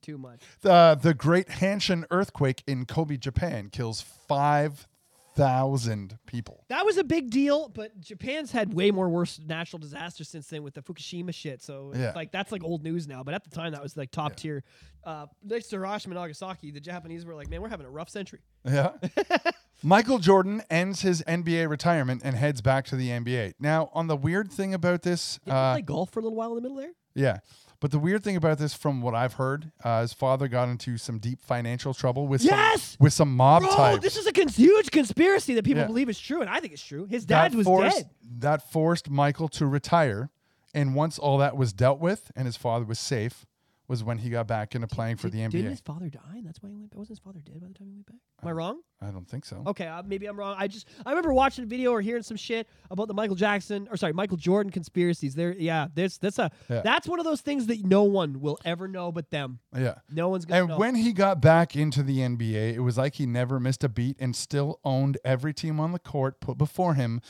too 0.09 0.19
much. 0.19 0.41
Uh, 0.65 0.95
the 0.95 1.13
Great 1.13 1.49
Hanshin 1.49 2.05
earthquake 2.11 2.63
in 2.67 2.87
Kobe, 2.87 3.17
Japan, 3.19 3.69
kills 3.71 4.01
five 4.01 4.89
thousand 5.35 6.19
people. 6.27 6.65
That 6.69 6.85
was 6.85 6.97
a 6.97 7.05
big 7.05 7.31
deal, 7.31 7.69
but 7.69 8.01
Japan's 8.01 8.51
had 8.51 8.75
way 8.75 8.91
more 8.91 9.09
worse 9.09 9.39
natural 9.47 9.79
disasters 9.79 10.29
since 10.29 10.49
then 10.49 10.65
with 10.65 10.75
the 10.75 10.83
Fukushima 10.83 11.33
shit. 11.33 11.63
So 11.63 11.93
Yeah. 11.95 12.13
like 12.17 12.33
that's 12.33 12.51
like 12.51 12.65
old 12.65 12.83
news 12.83 13.07
now. 13.07 13.23
But 13.23 13.35
at 13.35 13.45
the 13.45 13.51
time, 13.51 13.71
that 13.73 13.83
was 13.83 13.97
like 13.97 14.11
top 14.11 14.35
tier. 14.35 14.65
Uh, 15.05 15.27
next 15.45 15.69
to 15.69 15.77
Hiroshima 15.77 16.17
and 16.17 16.23
Nagasaki, 16.23 16.71
the 16.73 16.81
Japanese 16.81 17.25
were 17.25 17.35
like, 17.35 17.49
"Man, 17.49 17.61
we're 17.63 17.69
having 17.69 17.87
a 17.87 17.91
rough 17.91 18.09
century." 18.09 18.41
Yeah. 18.65 18.93
Michael 19.83 20.19
Jordan 20.19 20.61
ends 20.71 21.03
his 21.03 21.23
NBA 21.23 21.69
retirement 21.71 22.23
and 22.25 22.35
heads 22.35 22.61
back 22.61 22.87
to 22.87 22.97
the 22.97 23.11
NBA. 23.11 23.53
Now, 23.61 23.91
on 23.95 24.09
the 24.09 24.17
weird 24.17 24.51
thing 24.51 24.75
about 24.75 25.03
this, 25.03 25.39
Did 25.45 25.53
uh, 25.55 25.75
play 25.75 25.83
golf 25.83 26.11
for 26.11 26.19
a 26.19 26.23
little 26.25 26.37
while 26.37 26.49
in 26.51 26.57
the 26.57 26.63
middle 26.63 26.77
there? 26.79 26.93
yeah, 27.15 27.39
but 27.81 27.91
the 27.91 27.99
weird 27.99 28.25
thing 28.25 28.37
about 28.37 28.59
this, 28.59 28.75
from 28.75 29.01
what 29.03 29.15
I've 29.15 29.35
heard, 29.35 29.71
uh, 29.85 30.01
his 30.03 30.13
father 30.13 30.49
got 30.49 30.69
into 30.69 30.97
some 30.99 31.19
deep 31.19 31.41
financial 31.43 31.95
trouble 31.95 32.27
with 32.27 32.43
Yes! 32.43 32.83
some, 32.83 32.97
with 33.01 33.13
some 33.13 33.37
mob 33.37 33.63
Bro, 33.63 33.75
types. 33.77 34.03
this 34.03 34.17
is 34.17 34.27
a 34.27 34.33
cons- 34.33 34.57
huge 34.57 34.91
conspiracy 34.91 35.55
that 35.55 35.65
people 35.65 35.83
Yeah. 35.83 35.87
believe 35.87 36.09
is 36.09 36.19
true, 36.19 36.41
and 36.41 36.51
I 36.51 36.61
think 36.61 36.73
it's 36.73 36.83
true. 36.85 37.07
His 37.07 37.25
dad 37.25 37.55
was 37.55 37.67
forced, 37.67 37.97
dead. 37.99 38.11
That 38.41 38.71
forced 38.71 39.09
Michael 39.11 39.49
to 39.51 39.67
retire, 39.67 40.31
and 40.75 40.95
once 40.95 41.19
all 41.19 41.39
that 41.39 41.57
was 41.57 41.73
dealt 41.73 42.01
with 42.01 42.31
and 42.37 42.47
his 42.47 42.57
father 42.57 42.85
was 42.85 42.99
safe, 42.99 43.47
was 43.89 44.05
when 44.05 44.19
he 44.19 44.29
got 44.29 44.47
back 44.47 44.75
into 44.75 44.87
playing 44.87 45.17
for 45.17 45.31
the 45.31 45.39
Did- 45.39 45.51
Didn't 45.51 45.67
NBA. 45.67 45.71
his 45.71 45.81
father 45.81 46.11
die? 46.11 46.21
And 46.35 46.47
that's 46.47 46.63
why 46.63 46.69
he 46.69 46.75
went. 46.77 46.95
Wasn't 46.95 47.09
his 47.09 47.19
father 47.19 47.41
dead 47.43 47.59
by 47.61 47.69
the 47.69 47.75
time 47.75 47.89
he 47.89 47.95
went 47.95 48.07
back? 48.07 48.17
Am 48.43 48.49
I 48.49 48.53
wrong? 48.53 48.81
I 49.01 49.11
don't 49.11 49.27
think 49.27 49.47
so. 49.47 49.63
Okay, 49.67 49.87
uh, 49.87 50.03
maybe 50.05 50.27
I'm 50.27 50.39
wrong. 50.39 50.55
I 50.59 50.69
just 50.69 50.87
I 51.07 51.11
remember 51.11 51.33
watching 51.33 51.65
a 51.65 51.67
video 51.67 51.91
or 51.93 52.01
hearing 52.03 52.23
some 52.23 52.37
shit 52.37 52.69
about 52.91 53.09
the 53.09 53.15
Michael 53.15 53.35
Jackson 53.35 53.89
or 53.91 53.97
sorry 53.97 54.13
Michael 54.13 54.37
Jordan 54.37 54.71
conspiracies. 54.71 55.35
There, 55.35 55.55
yeah, 55.55 55.89
there's 55.95 56.19
that's 56.19 56.39
a 56.39 56.51
Yeah. 56.69 56.83
that's 56.83 57.09
one 57.09 57.19
of 57.19 57.25
those 57.25 57.41
things 57.41 57.67
that 57.69 57.83
no 57.83 58.03
one 58.05 58.41
will 58.41 58.59
ever 58.65 58.89
know 58.89 59.11
but 59.11 59.31
them. 59.31 59.59
Yeah. 59.75 59.95
No 60.11 60.29
one's 60.29 60.45
gonna 60.45 60.61
And 60.61 60.69
know. 60.69 60.79
when 60.79 60.95
he 60.95 61.13
got 61.15 61.41
back 61.41 61.75
into 61.75 62.03
the 62.03 62.19
NBA, 62.19 62.75
it 62.75 62.81
was 62.81 62.99
like 62.99 63.15
he 63.15 63.25
never 63.25 63.59
missed 63.59 63.83
a 63.85 63.89
beat 63.89 64.17
and 64.21 64.37
still 64.37 64.81
owned 64.85 65.17
every 65.25 65.55
team 65.55 65.81
on 65.81 65.93
the 65.93 65.99
court 65.99 66.41
put 66.41 66.59
before 66.59 66.93
him. 66.95 67.23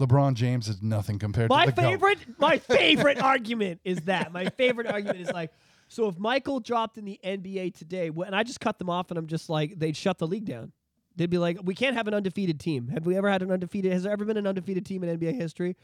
LeBron 0.00 0.34
James 0.34 0.66
is 0.66 0.82
nothing 0.82 1.20
compared 1.20 1.50
my 1.50 1.66
to 1.66 1.70
the 1.70 1.80
GOAT. 1.80 1.88
favorite 1.90 2.18
my 2.38 2.58
favorite 2.58 3.18
argument 3.22 3.80
is 3.84 3.98
that 4.02 4.32
my 4.32 4.46
favorite 4.46 4.88
argument 4.88 5.20
is 5.20 5.30
like 5.30 5.52
so 5.94 6.08
if 6.08 6.18
Michael 6.18 6.58
dropped 6.58 6.98
in 6.98 7.04
the 7.04 7.20
NBA 7.24 7.72
today, 7.78 8.08
and 8.08 8.34
I 8.34 8.42
just 8.42 8.58
cut 8.58 8.80
them 8.80 8.90
off 8.90 9.12
and 9.12 9.18
I'm 9.18 9.28
just 9.28 9.48
like 9.48 9.78
they'd 9.78 9.96
shut 9.96 10.18
the 10.18 10.26
league 10.26 10.44
down. 10.44 10.72
They'd 11.14 11.30
be 11.30 11.38
like, 11.38 11.58
we 11.62 11.76
can't 11.76 11.94
have 11.94 12.08
an 12.08 12.14
undefeated 12.14 12.58
team. 12.58 12.88
Have 12.88 13.06
we 13.06 13.16
ever 13.16 13.30
had 13.30 13.42
an 13.42 13.52
undefeated? 13.52 13.92
Has 13.92 14.02
there 14.02 14.12
ever 14.12 14.24
been 14.24 14.36
an 14.36 14.44
undefeated 14.48 14.84
team 14.84 15.04
in 15.04 15.20
NBA 15.20 15.36
history? 15.36 15.76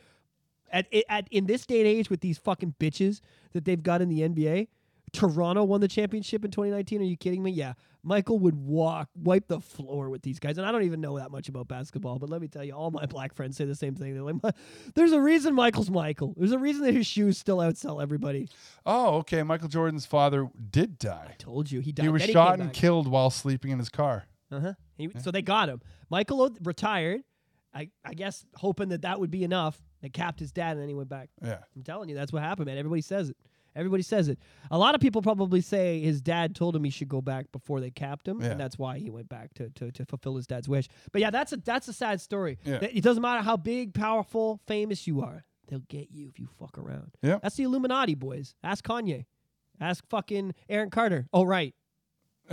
At, 0.72 0.88
at 1.08 1.28
in 1.30 1.46
this 1.46 1.64
day 1.64 1.78
and 1.78 1.86
age, 1.86 2.10
with 2.10 2.22
these 2.22 2.38
fucking 2.38 2.74
bitches 2.80 3.20
that 3.52 3.64
they've 3.64 3.80
got 3.80 4.02
in 4.02 4.08
the 4.08 4.22
NBA, 4.22 4.66
Toronto 5.12 5.64
won 5.64 5.80
the 5.80 5.88
championship 5.88 6.44
in 6.44 6.50
2019. 6.50 7.00
Are 7.00 7.04
you 7.04 7.16
kidding 7.16 7.42
me? 7.42 7.50
Yeah, 7.50 7.74
Michael 8.02 8.38
would 8.40 8.54
walk, 8.54 9.08
wipe 9.14 9.46
the 9.48 9.60
floor 9.60 10.08
with 10.08 10.22
these 10.22 10.38
guys, 10.38 10.58
and 10.58 10.66
I 10.66 10.72
don't 10.72 10.82
even 10.84 11.00
know 11.00 11.18
that 11.18 11.30
much 11.30 11.48
about 11.48 11.68
basketball. 11.68 12.18
But 12.18 12.30
let 12.30 12.40
me 12.40 12.48
tell 12.48 12.64
you, 12.64 12.72
all 12.72 12.90
my 12.90 13.06
black 13.06 13.34
friends 13.34 13.56
say 13.56 13.64
the 13.64 13.74
same 13.74 13.94
thing. 13.94 14.14
They're 14.14 14.22
like, 14.22 14.54
"There's 14.94 15.12
a 15.12 15.20
reason 15.20 15.54
Michael's 15.54 15.90
Michael. 15.90 16.34
There's 16.36 16.52
a 16.52 16.58
reason 16.58 16.84
that 16.84 16.94
his 16.94 17.06
shoes 17.06 17.38
still 17.38 17.58
outsell 17.58 18.02
everybody." 18.02 18.48
Oh, 18.86 19.16
okay. 19.18 19.42
Michael 19.42 19.68
Jordan's 19.68 20.06
father 20.06 20.48
did 20.70 20.98
die. 20.98 21.28
I 21.30 21.34
told 21.38 21.70
you 21.70 21.80
he 21.80 21.92
died. 21.92 22.04
He 22.04 22.08
was 22.08 22.22
Then 22.22 22.30
shot 22.32 22.52
came 22.56 22.60
and 22.62 22.70
back. 22.70 22.74
killed 22.74 23.08
while 23.08 23.30
sleeping 23.30 23.70
in 23.70 23.78
his 23.78 23.88
car. 23.88 24.24
Uh-huh. 24.52 24.74
He, 24.96 25.08
So 25.20 25.30
they 25.30 25.42
got 25.42 25.68
him. 25.68 25.80
Michael 26.10 26.42
o- 26.42 26.56
retired. 26.64 27.22
I, 27.72 27.90
I 28.04 28.14
guess 28.14 28.44
hoping 28.56 28.88
that 28.88 29.02
that 29.02 29.20
would 29.20 29.30
be 29.30 29.44
enough. 29.44 29.80
They 30.02 30.08
capped 30.08 30.40
his 30.40 30.50
dad 30.50 30.72
and 30.72 30.80
then 30.80 30.88
he 30.88 30.94
went 30.94 31.08
back. 31.08 31.28
Yeah. 31.40 31.58
I'm 31.76 31.84
telling 31.84 32.08
you, 32.08 32.16
that's 32.16 32.32
what 32.32 32.42
happened, 32.42 32.66
man. 32.66 32.76
Everybody 32.78 33.00
says 33.02 33.30
it. 33.30 33.36
Everybody 33.76 34.02
says 34.02 34.28
it. 34.28 34.38
A 34.70 34.78
lot 34.78 34.94
of 34.94 35.00
people 35.00 35.22
probably 35.22 35.60
say 35.60 36.00
his 36.00 36.20
dad 36.20 36.54
told 36.56 36.74
him 36.74 36.84
he 36.84 36.90
should 36.90 37.08
go 37.08 37.20
back 37.20 37.50
before 37.52 37.80
they 37.80 37.90
capped 37.90 38.26
him, 38.26 38.40
Yeah. 38.40 38.48
and 38.52 38.60
that's 38.60 38.78
why 38.78 38.98
he 38.98 39.10
went 39.10 39.28
back 39.28 39.54
to, 39.54 39.70
to, 39.70 39.92
to 39.92 40.04
fulfill 40.04 40.36
his 40.36 40.46
dad's 40.46 40.68
wish. 40.68 40.88
But 41.12 41.20
yeah, 41.20 41.30
that's 41.30 41.52
a 41.52 41.56
that's 41.56 41.86
a 41.88 41.92
sad 41.92 42.20
story. 42.20 42.58
Yeah. 42.64 42.78
It 42.82 43.02
doesn't 43.02 43.22
matter 43.22 43.42
how 43.42 43.56
big, 43.56 43.94
powerful, 43.94 44.60
famous 44.66 45.06
you 45.06 45.20
are. 45.22 45.44
They'll 45.68 45.80
get 45.88 46.10
you 46.10 46.28
if 46.28 46.40
you 46.40 46.48
fuck 46.58 46.76
around. 46.78 47.12
Yeah. 47.22 47.38
That's 47.42 47.54
the 47.56 47.62
Illuminati, 47.62 48.14
boys. 48.16 48.54
Ask 48.64 48.84
Kanye. 48.84 49.26
Ask 49.80 50.04
fucking 50.10 50.54
Aaron 50.68 50.90
Carter. 50.90 51.28
Oh 51.32 51.44
right. 51.44 51.74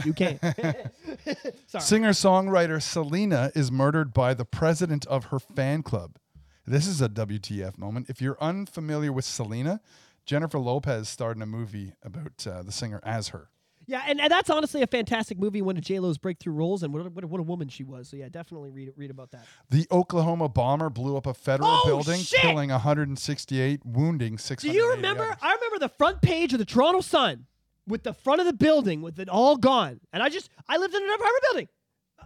You 0.05 0.13
can't. 0.13 0.39
Sorry. 1.67 1.81
Singer 1.81 2.11
songwriter 2.11 2.81
Selena 2.81 3.51
is 3.55 3.71
murdered 3.71 4.13
by 4.13 4.33
the 4.35 4.45
president 4.45 5.05
of 5.07 5.25
her 5.25 5.39
fan 5.39 5.81
club. 5.81 6.17
This 6.65 6.85
is 6.85 7.01
a 7.01 7.09
WTF 7.09 7.77
moment. 7.77 8.07
If 8.09 8.21
you're 8.21 8.37
unfamiliar 8.41 9.11
with 9.11 9.25
Selena, 9.25 9.79
Jennifer 10.27 10.59
Lopez 10.59 11.09
starred 11.09 11.37
in 11.37 11.41
a 11.41 11.47
movie 11.47 11.93
about 12.03 12.45
uh, 12.45 12.61
the 12.61 12.71
singer 12.71 12.99
as 13.03 13.29
her. 13.29 13.49
Yeah, 13.89 14.03
and, 14.05 14.19
and 14.19 14.29
that's 14.29 14.49
honestly 14.49 14.81
a 14.81 14.87
fantastic 14.87 15.39
movie. 15.39 15.61
One 15.61 15.77
of 15.77 15.83
J 15.83 15.99
Lo's 15.99 16.17
breakthrough 16.17 16.51
roles, 16.51 16.83
and 16.83 16.93
what 16.93 17.05
a, 17.05 17.09
what, 17.09 17.23
a, 17.23 17.27
what 17.27 17.39
a 17.39 17.43
woman 17.43 17.69
she 17.69 17.85
was. 17.85 18.09
So 18.09 18.17
yeah, 18.17 18.27
definitely 18.27 18.69
read 18.69 18.91
read 18.97 19.09
about 19.09 19.31
that. 19.31 19.45
The 19.69 19.87
Oklahoma 19.89 20.49
bomber 20.49 20.89
blew 20.89 21.15
up 21.15 21.25
a 21.25 21.33
federal 21.33 21.69
Oh, 21.71 21.83
building, 21.85 22.19
shit! 22.19 22.41
killing 22.41 22.69
168, 22.69 23.85
wounding 23.85 24.37
Do 24.59 24.69
you 24.69 24.91
remember? 24.91 25.37
I 25.41 25.53
remember 25.53 25.79
the 25.79 25.87
front 25.87 26.21
page 26.21 26.51
of 26.51 26.59
the 26.59 26.65
Toronto 26.65 26.99
Sun 26.99 27.45
with 27.87 28.03
the 28.03 28.13
front 28.13 28.41
of 28.41 28.45
the 28.45 28.51
building 28.51 29.01
with 29.01 29.19
it 29.19 29.29
all 29.29 29.55
gone, 29.55 30.01
and 30.11 30.21
I 30.21 30.27
just 30.27 30.49
I 30.67 30.75
lived 30.75 30.93
in 30.93 31.01
an 31.01 31.09
apartment 31.09 31.43
building. 31.43 31.67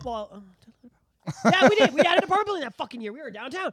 Well, 0.04 0.30
um, 0.32 0.46
yeah, 1.46 1.70
we 1.70 1.76
did. 1.76 1.94
We 1.94 2.02
had 2.04 2.18
an 2.18 2.24
apartment 2.24 2.48
building 2.48 2.64
that 2.64 2.74
fucking 2.76 3.02
year. 3.02 3.14
We 3.14 3.22
were 3.22 3.30
downtown. 3.30 3.72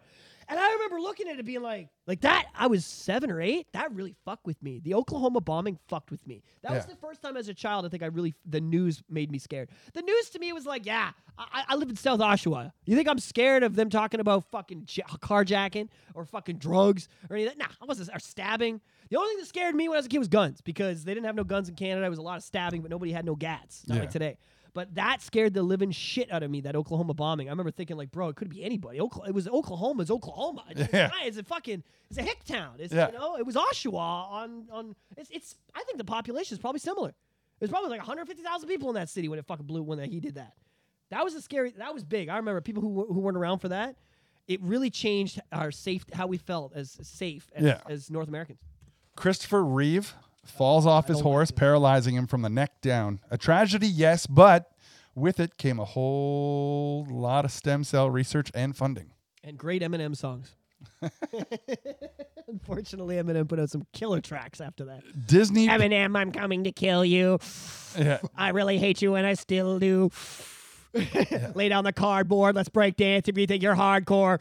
And 0.51 0.59
I 0.59 0.73
remember 0.73 1.01
looking 1.01 1.29
at 1.29 1.39
it 1.39 1.45
being 1.45 1.63
like, 1.63 1.89
like 2.07 2.23
that. 2.23 2.47
I 2.55 2.69
was 2.69 2.87
seven 2.87 3.31
or 3.31 3.41
eight. 3.41 3.67
That 3.73 3.93
really 3.95 4.15
fucked 4.25 4.47
with 4.47 4.63
me. 4.63 4.81
The 4.83 4.95
Oklahoma 4.95 5.41
bombing 5.43 5.79
fucked 5.89 6.11
with 6.11 6.27
me. 6.27 6.43
That 6.63 6.73
was 6.73 6.87
the 6.87 6.97
first 6.97 7.21
time 7.23 7.37
as 7.37 7.49
a 7.49 7.55
child 7.55 7.85
I 7.85 7.91
think 7.91 8.03
I 8.03 8.07
really 8.07 8.35
the 8.47 8.61
news 8.61 9.03
made 9.11 9.31
me 9.31 9.39
scared. 9.39 9.69
The 9.93 10.01
news 10.03 10.31
to 10.31 10.39
me 10.39 10.53
was 10.55 10.65
like, 10.65 10.87
yeah, 10.87 11.11
I, 11.39 11.65
I 11.69 11.75
live 11.77 11.91
in 11.91 11.97
South 11.97 12.21
Oshawa. 12.21 12.73
You 12.87 12.97
think 12.97 13.09
I'm 13.09 13.19
scared 13.19 13.63
of 13.63 13.75
them 13.77 13.91
talking 13.91 14.21
about 14.21 14.45
fucking 14.51 14.85
j- 14.87 15.03
carjacking 15.03 15.89
or 16.15 16.25
fucking 16.25 16.57
drugs 16.57 17.09
or 17.29 17.37
anything? 17.37 17.59
Nah, 17.59 17.67
I 17.81 17.85
wasn't. 17.85 18.09
Or 18.15 18.19
stabbing. 18.19 18.81
The 19.11 19.17
only 19.17 19.29
thing 19.31 19.39
that 19.39 19.47
scared 19.47 19.75
me 19.75 19.89
when 19.89 19.97
I 19.97 19.99
was 19.99 20.07
a 20.07 20.09
kid 20.09 20.19
was 20.19 20.29
guns 20.29 20.61
because 20.63 21.05
they 21.05 21.13
didn't 21.15 21.27
have 21.27 21.35
no 21.37 21.45
guns 21.45 21.69
in 21.69 21.75
Canada. 21.75 22.07
It 22.07 22.11
was 22.11 22.19
a 22.19 22.23
lot 22.23 22.37
of 22.39 22.43
stabbing, 22.43 22.81
but 22.83 22.91
nobody 22.91 23.13
had 23.13 23.25
no 23.25 23.35
gats. 23.37 23.85
Not 23.87 23.97
Yeah. 23.97 24.01
like 24.01 24.11
today. 24.11 24.39
But 24.79 24.95
that 24.95 25.23
scared 25.23 25.55
the 25.55 25.65
living 25.65 25.91
shit 25.91 26.31
out 26.31 26.45
of 26.45 26.51
me. 26.53 26.61
That 26.61 26.77
Oklahoma 26.77 27.13
bombing. 27.13 27.49
I 27.49 27.51
remember 27.51 27.73
thinking 27.73 27.97
like, 27.97 28.13
bro, 28.13 28.29
it 28.29 28.37
could 28.37 28.49
be 28.49 28.63
anybody. 28.63 28.99
It 28.99 29.35
was 29.35 29.49
Oklahoma. 29.49 30.03
It's 30.03 30.11
Oklahoma. 30.13 30.63
It's, 30.71 30.93
Yeah. 30.93 31.11
it's 31.25 31.37
a 31.37 31.43
fucking. 31.43 31.83
It's 32.11 32.19
a 32.19 32.23
hick 32.23 32.45
town. 32.45 32.77
It's 32.79 32.95
Yeah. 32.95 33.09
you 33.09 33.15
know. 33.19 33.37
It 33.37 33.45
was 33.45 33.57
Oshawa 33.57 34.31
on 34.31 34.69
on. 34.71 34.95
It's 35.17 35.31
it's. 35.31 35.57
I 35.75 35.83
think 35.83 35.99
the 35.99 36.05
population 36.05 36.55
is 36.55 36.61
probably 36.61 36.79
similar. 36.79 37.13
There's 37.59 37.71
probably 37.71 37.91
like 37.91 37.99
150,000 37.99 38.69
people 38.69 38.89
in 38.91 38.95
that 38.95 39.09
city 39.09 39.29
when 39.29 39.41
it 39.41 39.47
fucking 39.47 39.67
blew 39.67 39.83
when 39.83 39.99
he 40.09 40.21
did 40.21 40.37
that. 40.37 40.53
That 41.11 41.25
was 41.25 41.35
a 41.35 41.43
scary. 41.43 41.73
That 41.73 41.93
was 41.93 42.05
big. 42.05 42.29
I 42.29 42.37
remember 42.37 42.61
people 42.61 42.83
who 42.83 43.05
who 43.13 43.19
weren't 43.19 43.37
around 43.37 43.59
for 43.59 43.71
that. 43.71 43.97
It 44.47 44.63
really 44.63 44.91
changed 44.91 45.41
our 45.51 45.73
safe 45.73 46.05
how 46.13 46.29
we 46.29 46.39
felt 46.39 46.73
as 46.77 46.97
safe 47.03 47.51
as, 47.53 47.65
Yeah. 47.65 47.81
as 47.89 48.11
North 48.13 48.29
Americans. 48.29 48.61
Christopher 49.17 49.65
Reeve 49.65 50.15
falls 50.51 50.87
off 50.87 51.09
his 51.09 51.21
horse, 51.21 51.51
paralyzing 51.51 52.15
him 52.15 52.27
from 52.27 52.43
the 52.43 52.49
neck 52.49 52.81
down. 52.81 53.21
A 53.31 53.39
tragedy, 53.39 53.87
yes, 53.89 54.27
but 54.27 54.71
with 55.15 55.41
it 55.41 55.57
came 55.57 55.79
a 55.79 55.85
whole 55.85 57.07
lot 57.11 57.45
of 57.45 57.51
stem 57.53 57.85
cell 57.85 58.11
research 58.11 58.51
and 58.55 58.77
funding. 58.77 59.13
and 59.45 59.57
great 59.59 59.83
Eminem 59.83 60.17
songs. 60.17 60.55
Unfortunately, 62.49 63.17
Eminem 63.17 63.49
put 63.49 63.59
out 63.61 63.69
some 63.71 63.87
killer 63.93 64.21
tracks 64.21 64.61
after 64.61 64.85
that. 64.87 65.03
Disney. 65.27 65.67
Eminem, 65.69 66.17
I'm 66.17 66.33
coming 66.33 66.65
to 66.65 66.73
kill 66.73 67.05
you. 67.05 67.39
yeah. 67.99 68.19
I 68.37 68.51
really 68.51 68.79
hate 68.79 69.03
you, 69.03 69.15
and 69.17 69.27
I 69.27 69.35
still 69.35 69.79
do. 69.79 70.11
Lay 71.55 71.69
down 71.69 71.85
the 71.85 71.93
cardboard. 71.93 72.55
Let's 72.57 72.69
break 72.69 72.97
dance 72.97 73.29
if 73.29 73.37
you 73.37 73.47
think 73.47 73.63
you're 73.63 73.77
hardcore. 73.77 74.39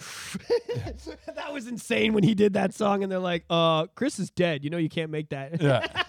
that 1.36 1.54
was 1.54 1.68
insane 1.68 2.14
when 2.14 2.24
he 2.24 2.34
did 2.36 2.54
that 2.54 2.74
song, 2.74 3.04
and 3.04 3.12
they're 3.12 3.20
like, 3.20 3.44
"Uh, 3.50 3.88
Chris 3.96 4.18
is 4.20 4.30
dead. 4.30 4.64
You 4.64 4.70
know 4.70 4.78
you 4.78 4.90
can't 4.90 5.12
make 5.12 5.30
that." 5.30 5.62
Yeah. 5.62 5.86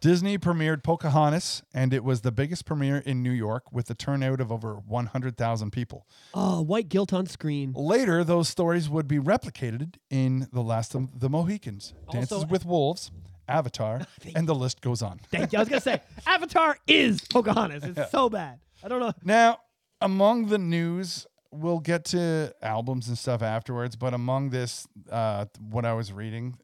Disney 0.00 0.36
premiered 0.38 0.84
Pocahontas, 0.84 1.62
and 1.74 1.92
it 1.92 2.04
was 2.04 2.20
the 2.20 2.30
biggest 2.30 2.66
premiere 2.66 2.98
in 2.98 3.22
New 3.22 3.30
York 3.30 3.72
with 3.72 3.88
a 3.90 3.94
turnout 3.94 4.40
of 4.42 4.52
over 4.52 4.74
100,000 4.86 5.70
people. 5.72 6.06
oh, 6.34 6.60
white 6.60 6.88
guilt 6.90 7.12
on 7.14 7.26
screen. 7.26 7.72
Later, 7.74 8.22
those 8.22 8.48
stories 8.48 8.88
would 8.90 9.08
be 9.08 9.18
replicated 9.18 9.94
in 10.10 10.48
The 10.52 10.60
Last 10.60 10.94
of 10.94 11.18
the 11.18 11.30
Mohicans, 11.30 11.94
Dances 12.12 12.30
Also- 12.32 12.46
with 12.46 12.66
Wolves, 12.66 13.10
Avatar, 13.48 14.02
and 14.36 14.46
the 14.46 14.54
list 14.54 14.80
goes 14.82 15.00
on. 15.02 15.18
Thank 15.30 15.52
you. 15.52 15.58
I 15.58 15.62
was 15.62 15.68
gonna 15.70 15.80
say 15.80 16.02
Avatar 16.26 16.76
is 16.86 17.22
Pocahontas. 17.22 17.82
It's 17.84 18.10
so 18.10 18.28
bad. 18.28 18.60
I 18.82 18.88
don't 18.88 19.00
know. 19.00 19.12
Now, 19.22 19.58
among 20.00 20.46
the 20.46 20.58
news, 20.58 21.26
we'll 21.50 21.80
get 21.80 22.04
to 22.06 22.54
albums 22.62 23.08
and 23.08 23.16
stuff 23.16 23.42
afterwards, 23.42 23.96
but 23.96 24.14
among 24.14 24.50
this, 24.50 24.86
uh, 25.10 25.46
what 25.58 25.84
I 25.84 25.94
was 25.94 26.12
reading, 26.12 26.56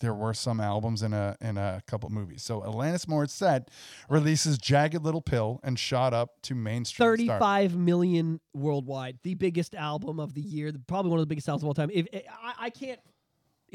there 0.00 0.14
were 0.14 0.34
some 0.34 0.60
albums 0.60 1.02
in 1.02 1.12
a 1.14 1.36
in 1.40 1.56
a 1.56 1.80
couple 1.86 2.10
movies. 2.10 2.42
So 2.42 2.60
Alanis 2.60 3.06
Morissette 3.06 3.68
releases 4.10 4.58
"Jagged 4.58 5.02
Little 5.02 5.22
Pill" 5.22 5.58
and 5.62 5.78
shot 5.78 6.12
up 6.12 6.42
to 6.42 6.54
mainstream. 6.54 7.06
Thirty-five 7.06 7.76
million 7.76 8.40
worldwide, 8.52 9.18
the 9.22 9.34
biggest 9.34 9.74
album 9.74 10.20
of 10.20 10.34
the 10.34 10.42
year, 10.42 10.70
probably 10.86 11.10
one 11.10 11.18
of 11.18 11.22
the 11.22 11.28
biggest 11.28 11.48
albums 11.48 11.62
of 11.62 11.68
all 11.68 11.74
time. 11.74 11.90
If 11.92 12.06
I, 12.12 12.66
I 12.66 12.70
can't, 12.70 13.00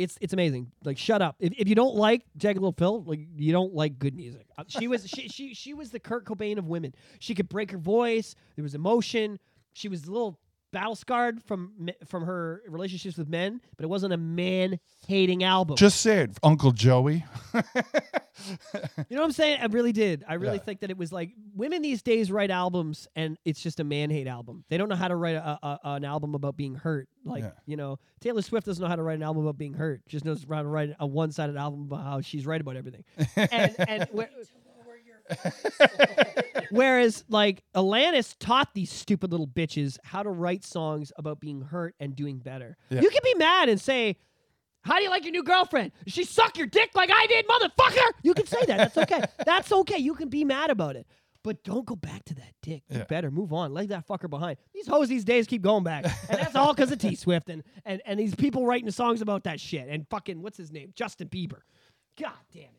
it's 0.04 0.18
it's 0.22 0.34
amazing. 0.34 0.72
Like, 0.84 0.98
shut 0.98 1.22
up. 1.22 1.36
If, 1.40 1.54
if 1.58 1.68
you 1.68 1.76
don't 1.76 1.96
like 1.96 2.24
Jagged 2.38 2.58
Little 2.60 2.74
Pill, 2.74 3.04
like 3.04 3.20
you 3.36 3.52
don't 3.52 3.74
like 3.74 4.00
good 4.00 4.16
music. 4.16 4.46
Uh, 4.58 4.64
She 4.68 4.88
was 4.88 5.08
she 5.08 5.28
she 5.28 5.54
she 5.54 5.74
was 5.74 5.92
the 5.92 6.00
Kurt 6.00 6.26
Cobain 6.26 6.58
of 6.58 6.68
women. 6.68 6.94
She 7.20 7.36
could 7.36 7.50
break 7.50 7.72
her 7.72 7.78
voice. 7.78 8.36
There 8.56 8.64
was 8.64 8.76
emotion. 8.76 9.40
She 9.74 9.88
was 9.88 10.06
a 10.06 10.12
little 10.12 10.38
battle 10.72 10.96
scarred 10.96 11.44
from 11.44 11.90
from 12.06 12.24
her 12.26 12.62
relationships 12.68 13.18
with 13.18 13.28
men, 13.30 13.62
but 13.78 13.84
it 13.84 13.88
wasn't 13.90 14.14
a 14.14 14.18
man 14.18 14.80
hating 15.08 15.44
album. 15.44 15.76
Just 15.78 16.02
say 16.02 16.20
it, 16.20 16.38
Uncle 16.44 16.72
Joey. 16.72 17.26
You 19.10 19.16
know 19.16 19.22
what 19.22 19.26
I'm 19.28 19.32
saying? 19.34 19.60
I 19.62 19.66
really 19.66 19.92
did. 19.92 20.24
I 20.28 20.36
really 20.36 20.56
Yeah. 20.58 20.64
think 20.64 20.80
that 20.80 20.90
it 20.90 20.98
was 20.98 21.12
like 21.12 21.32
women 21.54 21.82
these 21.84 22.02
days 22.02 22.32
write 22.32 22.50
albums 22.50 23.08
and 23.16 23.38
it's 23.46 23.62
just 23.62 23.80
a 23.80 23.84
man 23.84 24.10
hate 24.10 24.26
album. 24.26 24.64
They 24.70 24.78
don't 24.78 24.90
know 24.90 24.96
how 24.96 25.10
to 25.10 25.16
write 25.16 25.36
a, 25.36 25.60
a, 25.62 25.80
an 25.84 26.06
album 26.06 26.34
about 26.34 26.58
being 26.58 26.74
hurt. 26.74 27.08
Like, 27.24 27.44
Yeah. 27.44 27.52
you 27.68 27.78
know, 27.78 28.00
Taylor 28.20 28.42
Swift 28.42 28.66
doesn't 28.66 28.82
know 28.82 28.88
how 28.88 28.96
to 28.96 29.04
write 29.04 29.18
an 29.18 29.24
album 29.24 29.44
about 29.44 29.58
being 29.58 29.74
hurt. 29.74 30.02
Just 30.08 30.26
knows 30.26 30.44
how 30.50 30.64
to 30.64 30.68
write 30.68 30.96
a 31.00 31.06
one 31.06 31.32
sided 31.32 31.56
album 31.56 31.82
about 31.84 32.04
how 32.04 32.22
she's 32.22 32.48
right 32.48 32.60
about 32.60 32.78
everything. 32.78 33.04
and 33.36 33.76
and 33.78 34.08
whereas 36.72 37.24
like 37.30 37.64
Alanis 37.76 38.36
taught 38.40 38.74
these 38.74 38.92
stupid 38.92 39.32
little 39.32 39.48
bitches 39.48 39.98
how 40.04 40.24
to 40.24 40.30
write 40.30 40.64
songs 40.64 41.12
about 41.18 41.40
being 41.40 41.62
hurt 41.62 41.96
and 42.00 42.16
doing 42.16 42.40
better. 42.40 42.78
Yeah. 42.90 43.02
You 43.02 43.10
can 43.10 43.22
be 43.24 43.34
mad 43.36 43.70
and 43.70 43.80
say, 43.80 44.18
how 44.84 44.98
do 44.98 45.04
you 45.04 45.10
like 45.10 45.24
your 45.24 45.32
new 45.32 45.44
girlfriend? 45.44 45.92
She 46.08 46.24
suck 46.24 46.58
your 46.58 46.68
dick 46.68 46.92
like 46.96 47.12
I 47.14 47.28
did, 47.28 47.48
motherfucker? 47.48 48.12
You 48.24 48.34
can 48.34 48.48
say 48.48 48.66
that. 48.66 48.78
That's 48.78 48.98
okay. 48.98 49.22
That's 49.46 49.72
okay. 49.72 49.98
You 49.98 50.16
can 50.16 50.30
be 50.30 50.44
mad 50.44 50.70
about 50.72 50.96
it. 50.96 51.06
But 51.44 51.64
don't 51.64 51.86
go 51.86 51.96
back 51.96 52.24
to 52.26 52.36
that 52.36 52.54
dick. 52.62 52.84
Do 52.90 53.00
Yeah. 53.00 53.04
better. 53.06 53.32
Move 53.32 53.52
on. 53.52 53.74
Leave 53.74 53.90
that 53.90 54.08
fucker 54.08 54.30
behind. 54.30 54.58
These 54.74 54.88
hoes 54.88 55.08
these 55.10 55.24
days 55.26 55.48
keep 55.48 55.64
going 55.64 55.84
back. 55.84 56.06
And 56.30 56.40
that's 56.40 56.56
all 56.56 56.74
because 56.74 56.92
of 56.92 57.00
T 57.00 57.16
Swift 57.16 57.50
and, 57.50 57.64
and, 57.84 58.00
and 58.06 58.20
these 58.20 58.36
people 58.36 58.66
writing 58.66 58.92
songs 58.92 59.22
about 59.22 59.44
that 59.46 59.60
shit. 59.60 59.88
And 59.90 60.08
fucking, 60.10 60.42
what's 60.42 60.58
his 60.58 60.72
name? 60.72 60.94
Justin 60.96 61.30
Bieber. 61.30 61.62
God 62.20 62.34
damn 62.54 62.64
it. 62.64 62.70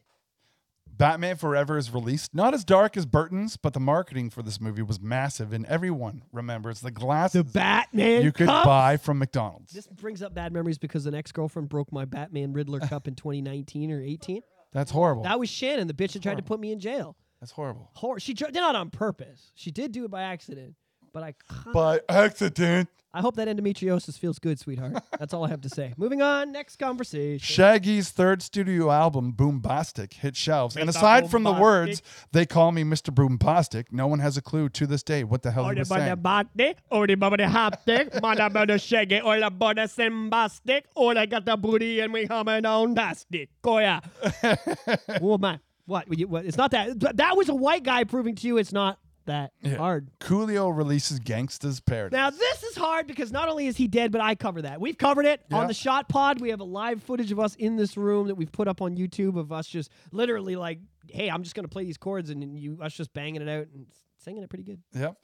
Batman 0.88 1.36
Forever 1.36 1.78
is 1.78 1.92
released. 1.92 2.34
Not 2.34 2.54
as 2.54 2.64
dark 2.64 2.96
as 2.96 3.06
Burton's, 3.06 3.56
but 3.56 3.72
the 3.72 3.80
marketing 3.80 4.30
for 4.30 4.42
this 4.42 4.60
movie 4.60 4.82
was 4.82 5.00
massive, 5.00 5.52
and 5.52 5.66
everyone 5.66 6.22
remembers 6.32 6.80
the 6.80 6.90
glasses 6.90 7.44
The 7.44 7.50
Batman 7.58 8.22
you 8.22 8.30
could 8.32 8.46
cup. 8.46 8.64
buy 8.64 8.96
from 8.98 9.18
McDonald's. 9.18 9.72
This 9.72 9.86
brings 9.88 10.22
up 10.22 10.34
bad 10.34 10.52
memories 10.52 10.78
because 10.78 11.06
an 11.06 11.14
ex 11.14 11.32
girlfriend 11.32 11.68
broke 11.68 11.90
my 11.92 12.04
Batman 12.04 12.52
Riddler 12.52 12.80
cup 12.88 13.08
in 13.08 13.14
2019 13.14 13.90
or 13.90 14.00
18. 14.00 14.42
That's 14.72 14.90
horrible. 14.90 15.24
That 15.24 15.38
was 15.40 15.48
Shannon, 15.50 15.86
the 15.88 15.94
bitch 15.94 16.12
that 16.12 16.22
tried 16.22 16.36
to 16.36 16.42
put 16.42 16.60
me 16.60 16.72
in 16.72 16.78
jail. 16.78 17.16
That's 17.40 17.52
horrible. 17.52 17.90
Hor- 17.94 18.20
she 18.20 18.34
tried, 18.34 18.52
did 18.52 18.60
not 18.60 18.76
on 18.76 18.90
purpose. 18.90 19.50
She 19.54 19.70
did 19.72 19.90
do 19.92 20.04
it 20.04 20.10
by 20.10 20.22
accident. 20.22 20.76
But 21.12 21.22
I 21.22 21.34
by 21.72 22.00
accident. 22.08 22.88
I 23.14 23.20
hope 23.20 23.36
that 23.36 23.46
endometriosis 23.46 24.18
feels 24.18 24.38
good, 24.38 24.58
sweetheart. 24.58 24.94
That's 25.18 25.34
all 25.34 25.44
I 25.44 25.48
have 25.50 25.60
to 25.62 25.68
say. 25.68 25.92
Moving 25.98 26.22
on, 26.22 26.50
next 26.50 26.76
conversation. 26.76 27.44
Shaggy's 27.44 28.08
third 28.08 28.40
studio 28.40 28.90
album, 28.90 29.34
Boombastic, 29.36 30.14
hit 30.14 30.34
shelves. 30.34 30.78
And 30.78 30.88
aside 30.88 31.30
from 31.30 31.42
the 31.42 31.52
words, 31.52 32.00
they 32.32 32.46
call 32.46 32.72
me 32.72 32.84
Mr. 32.84 33.14
Boombastic, 33.14 33.86
no 33.90 34.06
one 34.06 34.20
has 34.20 34.38
a 34.38 34.42
clue 34.42 34.70
to 34.70 34.86
this 34.86 35.02
day 35.02 35.24
what 35.24 35.42
the 35.42 35.50
hell 35.50 35.68
he 35.68 35.78
was 35.78 35.88
saying. 35.88 36.16
body, 36.16 36.74
or 36.90 37.06
the 37.06 37.14
body 37.16 37.44
haptic, 37.44 38.22
man 38.22 38.40
about 38.40 38.68
the 38.68 38.78
shaggy, 38.78 39.20
or 39.20 39.38
the 39.38 39.50
body 39.50 39.86
symbastic, 39.88 40.86
or 40.94 41.16
I 41.18 41.26
got 41.26 41.44
the 41.44 41.58
booty 41.58 42.00
and 42.00 42.14
we 42.14 42.24
humming 42.24 42.64
on 42.64 42.94
dastic. 42.94 43.48
Go 43.60 43.78
yeah. 43.78 44.00
oh 45.20 45.36
man, 45.36 45.60
what? 45.84 46.06
You- 46.18 46.28
what? 46.28 46.46
It's 46.46 46.56
not 46.56 46.70
that. 46.70 46.98
That 47.18 47.36
was 47.36 47.50
a 47.50 47.54
white 47.54 47.82
guy 47.82 48.04
proving 48.04 48.36
to 48.36 48.46
you 48.46 48.56
it's 48.56 48.72
not 48.72 48.98
that 49.26 49.52
Yeah. 49.62 49.76
hard. 49.76 50.10
Coolio 50.20 50.74
releases 50.76 51.20
Gangsta's 51.20 51.80
Paradise. 51.80 52.16
Now 52.16 52.30
this 52.30 52.62
is 52.62 52.76
hard 52.76 53.06
because 53.06 53.32
not 53.32 53.48
only 53.48 53.66
is 53.66 53.76
he 53.76 53.88
dead, 53.88 54.12
but 54.12 54.20
I 54.20 54.34
cover 54.34 54.62
that. 54.62 54.80
We've 54.80 54.98
covered 54.98 55.26
it 55.26 55.42
Yeah. 55.50 55.58
on 55.58 55.66
the 55.68 55.74
Shot 55.74 56.08
Pod. 56.08 56.40
We 56.40 56.50
have 56.50 56.60
a 56.60 56.64
live 56.64 57.02
footage 57.02 57.32
of 57.32 57.38
us 57.40 57.54
in 57.56 57.76
this 57.76 57.96
room 57.96 58.28
that 58.28 58.34
we've 58.34 58.52
put 58.52 58.68
up 58.68 58.80
on 58.82 58.96
YouTube 58.96 59.36
of 59.38 59.52
us 59.52 59.66
just 59.66 59.90
literally 60.12 60.56
like, 60.56 60.80
hey, 61.08 61.28
I'm 61.30 61.42
just 61.42 61.54
gonna 61.54 61.68
play 61.68 61.84
these 61.84 61.98
chords 61.98 62.30
and 62.30 62.58
you 62.58 62.78
us 62.80 62.94
just 62.94 63.12
banging 63.12 63.42
it 63.42 63.48
out 63.48 63.66
and 63.74 63.86
singing 64.18 64.42
it 64.42 64.48
pretty 64.50 64.64
good. 64.64 64.80
Yep. 64.94 65.16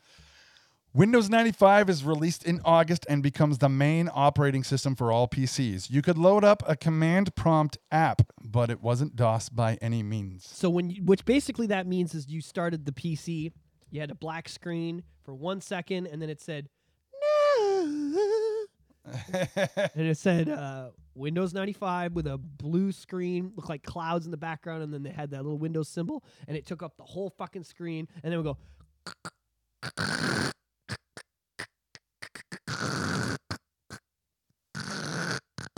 Windows 0.95 1.29
95 1.29 1.91
is 1.91 2.03
released 2.03 2.45
in 2.45 2.61
August 2.65 3.05
and 3.11 3.23
becomes 3.23 3.59
the 3.59 3.69
main 3.69 4.09
operating 4.13 4.65
system 4.65 4.97
for 4.97 5.13
all 5.13 5.29
PCs. 5.29 5.91
You 5.91 6.01
could 6.01 6.17
load 6.17 6.45
up 6.45 6.63
a 6.67 6.75
command 6.77 7.35
prompt 7.37 7.77
app, 7.93 8.23
but 8.43 8.71
it 8.71 8.81
wasn't 8.83 9.15
DOS 9.15 9.51
by 9.51 9.75
any 9.83 10.03
means. 10.03 10.47
So 10.51 10.71
when 10.71 10.89
you, 10.91 11.05
which 11.05 11.25
basically 11.27 11.67
that 11.69 11.87
means 11.87 12.15
is 12.15 12.29
you 12.29 12.41
started 12.41 12.87
the 12.87 12.93
PC, 12.93 13.53
you 13.91 14.01
had 14.01 14.11
a 14.11 14.15
black 14.15 14.49
screen 14.49 15.03
for 15.25 15.35
one 15.35 15.61
second, 15.61 16.07
and 16.07 16.21
then 16.21 16.31
it 16.31 16.41
said 16.41 16.69
no, 17.43 18.67
and 19.95 20.07
it 20.07 20.19
said 20.19 20.49
uh, 20.49 20.91
Windows 21.15 21.55
95 21.55 22.13
with 22.13 22.27
a 22.27 22.39
blue 22.39 22.93
screen, 22.93 23.53
looked 23.57 23.69
like 23.69 23.83
clouds 23.83 24.25
in 24.27 24.31
the 24.31 24.37
background, 24.37 24.83
and 24.83 24.93
then 24.93 25.03
they 25.03 25.11
had 25.11 25.31
that 25.31 25.43
little 25.43 25.59
Windows 25.59 25.89
symbol, 25.89 26.23
and 26.47 26.57
it 26.57 26.67
took 26.67 26.83
up 26.83 26.97
the 26.97 27.05
whole 27.05 27.31
fucking 27.31 27.65
screen, 27.65 28.07
and 28.23 28.33
then 28.33 28.39
we 28.39 28.45
go. 28.45 28.57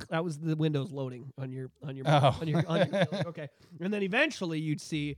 That 0.08 0.24
was 0.24 0.38
the 0.38 0.56
Windows 0.56 0.90
loading 0.90 1.32
on 1.38 1.52
your 1.52 1.70
on 1.84 1.96
your 1.96 2.04
Oh. 2.08 2.36
on 2.40 2.48
your, 2.48 2.64
on 2.66 2.78
your 2.78 3.06
okay, 3.26 3.48
and 3.80 3.94
then 3.94 4.02
eventually 4.02 4.58
you'd 4.58 4.80
see 4.80 5.16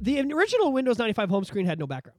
the 0.00 0.20
original 0.32 0.72
Windows 0.72 0.98
95 0.98 1.30
home 1.30 1.44
screen 1.44 1.66
had 1.66 1.78
no 1.78 1.86
background. 1.86 2.18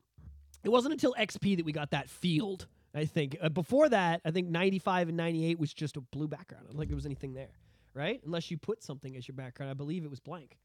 It 0.63 0.69
wasn't 0.69 0.93
until 0.93 1.13
XP 1.13 1.57
that 1.57 1.65
we 1.65 1.71
got 1.71 1.91
that 1.91 2.09
field. 2.09 2.67
I 2.93 3.05
think 3.05 3.37
uh, 3.41 3.49
before 3.49 3.89
that, 3.89 4.21
I 4.25 4.31
think 4.31 4.49
95 4.49 5.09
and 5.09 5.17
98 5.17 5.59
was 5.59 5.73
just 5.73 5.97
a 5.97 6.01
blue 6.01 6.27
background. 6.27 6.65
I 6.67 6.71
don't 6.71 6.79
think 6.79 6.89
there 6.89 6.95
was 6.95 7.05
anything 7.05 7.33
there, 7.33 7.51
right? 7.93 8.19
Unless 8.25 8.49
you 8.49 8.57
put 8.57 8.83
something 8.83 9.15
as 9.15 9.27
your 9.27 9.35
background. 9.35 9.69
I 9.69 9.75
believe 9.75 10.03
it 10.03 10.09
was 10.09 10.19
blank. 10.19 10.57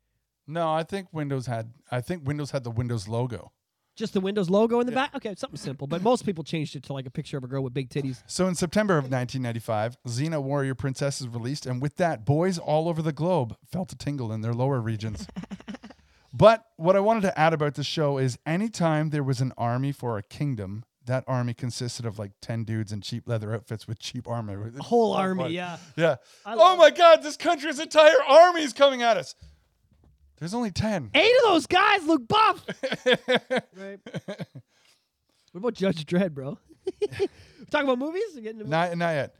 No, 0.46 0.72
I 0.72 0.82
think 0.82 1.08
Windows 1.12 1.46
had 1.46 1.72
I 1.90 2.00
think 2.00 2.26
Windows 2.26 2.50
had 2.50 2.64
the 2.64 2.70
Windows 2.70 3.06
logo. 3.06 3.52
Just 3.94 4.14
the 4.14 4.20
Windows 4.20 4.48
logo 4.48 4.80
in 4.80 4.86
the 4.86 4.92
back. 4.92 5.14
Okay, 5.14 5.34
something 5.36 5.58
simple. 5.58 5.86
But 5.86 6.02
most 6.02 6.24
people 6.24 6.42
changed 6.42 6.74
it 6.74 6.82
to 6.84 6.94
like 6.94 7.04
a 7.04 7.10
picture 7.10 7.36
of 7.36 7.44
a 7.44 7.46
girl 7.46 7.62
with 7.62 7.74
big 7.74 7.90
titties. 7.90 8.22
So 8.26 8.48
in 8.48 8.54
September 8.54 8.94
of 8.94 9.04
1995, 9.04 9.98
Xena 10.08 10.42
Warrior 10.42 10.74
Princess 10.74 11.20
is 11.20 11.28
released, 11.28 11.66
and 11.66 11.82
with 11.82 11.96
that, 11.96 12.24
boys 12.24 12.58
all 12.58 12.88
over 12.88 13.02
the 13.02 13.12
globe 13.12 13.54
felt 13.70 13.92
a 13.92 13.96
tingle 13.96 14.32
in 14.32 14.40
their 14.40 14.54
lower 14.54 14.80
regions. 14.80 15.26
but 16.32 16.64
what 16.76 16.96
I 16.96 17.00
wanted 17.00 17.22
to 17.22 17.38
add 17.38 17.52
about 17.52 17.74
the 17.74 17.84
show 17.84 18.18
is 18.18 18.38
anytime 18.46 19.10
there 19.10 19.22
was 19.22 19.40
an 19.40 19.52
army 19.58 19.92
for 19.92 20.18
a 20.18 20.22
kingdom, 20.22 20.84
that 21.06 21.24
army 21.26 21.52
consisted 21.54 22.06
of 22.06 22.18
like 22.18 22.32
10 22.40 22.64
dudes 22.64 22.92
in 22.92 23.00
cheap 23.00 23.28
leather 23.28 23.52
outfits 23.54 23.86
with 23.88 23.98
cheap 23.98 24.28
armor. 24.28 24.72
A 24.78 24.82
whole 24.82 25.14
so 25.14 25.18
army, 25.18 25.50
yeah. 25.50 25.78
Yeah. 25.96 26.16
I 26.46 26.54
Oh 26.56 26.76
my 26.76 26.90
God, 26.90 27.22
this 27.22 27.36
country's 27.36 27.78
entire 27.78 28.22
army 28.26 28.62
is 28.62 28.72
coming 28.72 29.02
at 29.02 29.16
us. 29.16 29.34
There's 30.38 30.54
only 30.54 30.70
10. 30.70 31.10
Eight 31.14 31.32
of 31.44 31.50
those 31.50 31.66
guys 31.66 32.04
look 32.04 32.26
buff. 32.26 32.64
right. 33.76 34.00
What 35.52 35.58
about 35.58 35.74
Judge 35.74 36.04
Dredd, 36.06 36.32
bro? 36.32 36.58
Talking 37.70 37.88
about 37.88 37.98
movies? 37.98 38.24
We're 38.34 38.42
getting 38.42 38.60
into 38.60 38.70
Not, 38.70 38.96
not 38.96 39.10
yet. 39.10 39.34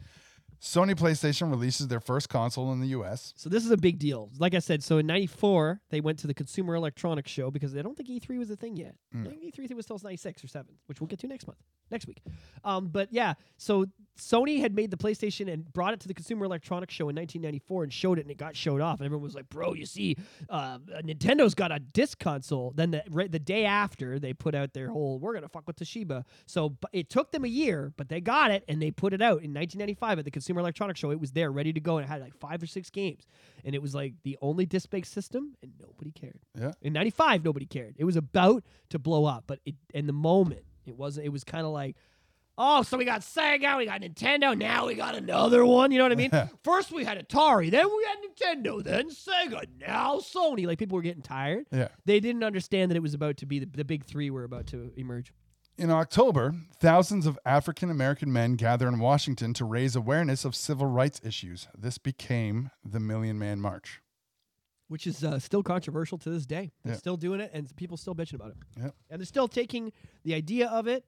Sony 0.62 0.94
PlayStation 0.94 1.50
releases 1.50 1.88
their 1.88 1.98
first 1.98 2.28
console 2.28 2.72
in 2.72 2.80
the 2.80 2.86
US. 2.88 3.34
So 3.36 3.50
this 3.50 3.64
is 3.64 3.72
a 3.72 3.76
big 3.76 3.98
deal. 3.98 4.30
Like 4.38 4.54
I 4.54 4.60
said, 4.60 4.82
so 4.84 4.98
in 4.98 5.06
'94 5.06 5.80
they 5.90 6.00
went 6.00 6.20
to 6.20 6.28
the 6.28 6.34
Consumer 6.34 6.76
Electronics 6.76 7.30
Show 7.30 7.50
because 7.50 7.76
I 7.76 7.82
don't 7.82 7.96
think 7.96 8.08
E3 8.08 8.38
was 8.38 8.48
a 8.48 8.56
thing 8.56 8.76
yet. 8.76 8.94
Mm. 9.14 9.26
I 9.26 9.30
think 9.30 9.42
E3 9.42 9.74
was 9.74 9.86
still 9.86 9.98
'96 10.02 10.44
or 10.44 10.46
'7, 10.46 10.72
which 10.86 11.00
we'll 11.00 11.08
get 11.08 11.18
to 11.18 11.26
next 11.26 11.48
month, 11.48 11.58
next 11.92 12.06
week. 12.06 12.22
Um, 12.64 12.88
but 12.88 13.08
yeah, 13.12 13.34
so 13.56 13.86
Sony 14.18 14.60
had 14.60 14.74
made 14.74 14.90
the 14.90 14.96
PlayStation 14.96 15.52
and 15.52 15.70
brought 15.72 15.94
it 15.94 16.00
to 16.00 16.08
the 16.08 16.14
Consumer 16.14 16.44
Electronics 16.44 16.92
Show 16.92 17.08
in 17.08 17.16
1994 17.16 17.84
and 17.84 17.92
showed 17.92 18.18
it, 18.18 18.22
and 18.22 18.30
it 18.30 18.36
got 18.36 18.54
showed 18.54 18.80
off, 18.80 19.00
and 19.00 19.06
everyone 19.06 19.24
was 19.24 19.34
like, 19.34 19.48
"Bro, 19.48 19.74
you 19.74 19.86
see, 19.86 20.16
uh, 20.48 20.78
Nintendo's 21.02 21.54
got 21.54 21.72
a 21.72 21.78
disc 21.78 22.18
console." 22.18 22.72
Then 22.74 22.90
the 22.92 23.02
right, 23.10 23.30
the 23.30 23.38
day 23.38 23.64
after 23.64 24.18
they 24.18 24.32
put 24.32 24.54
out 24.54 24.74
their 24.74 24.88
whole, 24.88 25.18
"We're 25.18 25.34
gonna 25.34 25.48
fuck 25.48 25.66
with 25.66 25.76
Toshiba." 25.76 26.24
So 26.46 26.68
but 26.68 26.90
it 26.92 27.08
took 27.08 27.32
them 27.32 27.44
a 27.44 27.48
year, 27.48 27.92
but 27.96 28.08
they 28.08 28.20
got 28.20 28.50
it 28.50 28.64
and 28.68 28.80
they 28.82 28.90
put 28.90 29.12
it 29.12 29.22
out 29.22 29.42
in 29.42 29.52
1995 29.52 30.18
at 30.18 30.24
the 30.24 30.30
Consumer 30.30 30.60
Electronics 30.60 31.00
Show. 31.00 31.10
It 31.10 31.20
was 31.20 31.32
there, 31.32 31.50
ready 31.50 31.72
to 31.72 31.80
go, 31.80 31.96
and 31.96 32.04
it 32.04 32.08
had 32.08 32.20
like 32.20 32.36
five 32.36 32.62
or 32.62 32.66
six 32.66 32.90
games, 32.90 33.26
and 33.64 33.74
it 33.74 33.80
was 33.82 33.94
like 33.94 34.14
the 34.24 34.38
only 34.42 34.66
disc-based 34.66 35.12
system, 35.12 35.56
and 35.62 35.72
nobody 35.80 36.12
cared. 36.12 36.40
Yeah. 36.58 36.72
In 36.82 36.92
95, 36.92 37.44
nobody 37.44 37.66
cared. 37.66 37.94
It 37.98 38.04
was 38.04 38.16
about 38.16 38.62
to 38.90 38.98
blow 38.98 39.24
up, 39.24 39.44
but 39.46 39.60
it, 39.64 39.74
in 39.94 40.06
the 40.06 40.12
moment, 40.12 40.64
it 40.86 40.96
wasn't. 40.96 41.26
It 41.26 41.30
was 41.30 41.44
kind 41.44 41.66
of 41.66 41.72
like, 41.72 41.96
oh, 42.58 42.82
so 42.82 42.96
we 42.96 43.04
got 43.04 43.22
Sega, 43.22 43.78
we 43.78 43.86
got 43.86 44.00
Nintendo, 44.00 44.56
now 44.56 44.86
we 44.86 44.94
got 44.94 45.14
another 45.14 45.64
one. 45.64 45.90
You 45.90 45.98
know 45.98 46.04
what 46.04 46.12
I 46.12 46.16
mean? 46.16 46.30
First 46.64 46.92
we 46.92 47.04
had 47.04 47.26
Atari, 47.26 47.70
then 47.70 47.86
we 47.86 48.04
had 48.04 48.18
Nintendo, 48.58 48.82
then 48.82 49.10
Sega, 49.10 49.64
now 49.80 50.18
Sony. 50.18 50.66
Like 50.66 50.78
people 50.78 50.96
were 50.96 51.02
getting 51.02 51.22
tired. 51.22 51.66
Yeah. 51.72 51.88
They 52.04 52.20
didn't 52.20 52.44
understand 52.44 52.90
that 52.90 52.96
it 52.96 53.02
was 53.02 53.14
about 53.14 53.36
to 53.38 53.46
be 53.46 53.58
the, 53.58 53.66
the 53.66 53.84
big 53.84 54.04
three 54.04 54.30
were 54.30 54.44
about 54.44 54.66
to 54.68 54.92
emerge. 54.96 55.32
In 55.78 55.90
October, 55.90 56.54
thousands 56.78 57.26
of 57.26 57.38
African 57.46 57.90
American 57.90 58.32
men 58.32 58.56
gather 58.56 58.86
in 58.88 58.98
Washington 58.98 59.54
to 59.54 59.64
raise 59.64 59.96
awareness 59.96 60.44
of 60.44 60.54
civil 60.54 60.86
rights 60.86 61.20
issues. 61.24 61.66
This 61.76 61.96
became 61.96 62.70
the 62.84 63.00
Million 63.00 63.38
Man 63.38 63.58
March. 63.58 64.00
Which 64.92 65.06
is 65.06 65.24
uh, 65.24 65.38
still 65.38 65.62
controversial 65.62 66.18
to 66.18 66.30
this 66.30 66.44
day. 66.44 66.70
They're 66.84 66.92
Yeah. 66.92 66.98
still 66.98 67.16
doing 67.16 67.40
it, 67.40 67.50
and 67.54 67.74
people 67.76 67.96
still 67.96 68.14
bitching 68.14 68.34
about 68.34 68.50
it. 68.50 68.56
Yep. 68.78 68.94
And 69.10 69.20
they're 69.20 69.26
still 69.26 69.48
taking 69.48 69.90
the 70.22 70.34
idea 70.34 70.68
of 70.68 70.86
it 70.86 71.04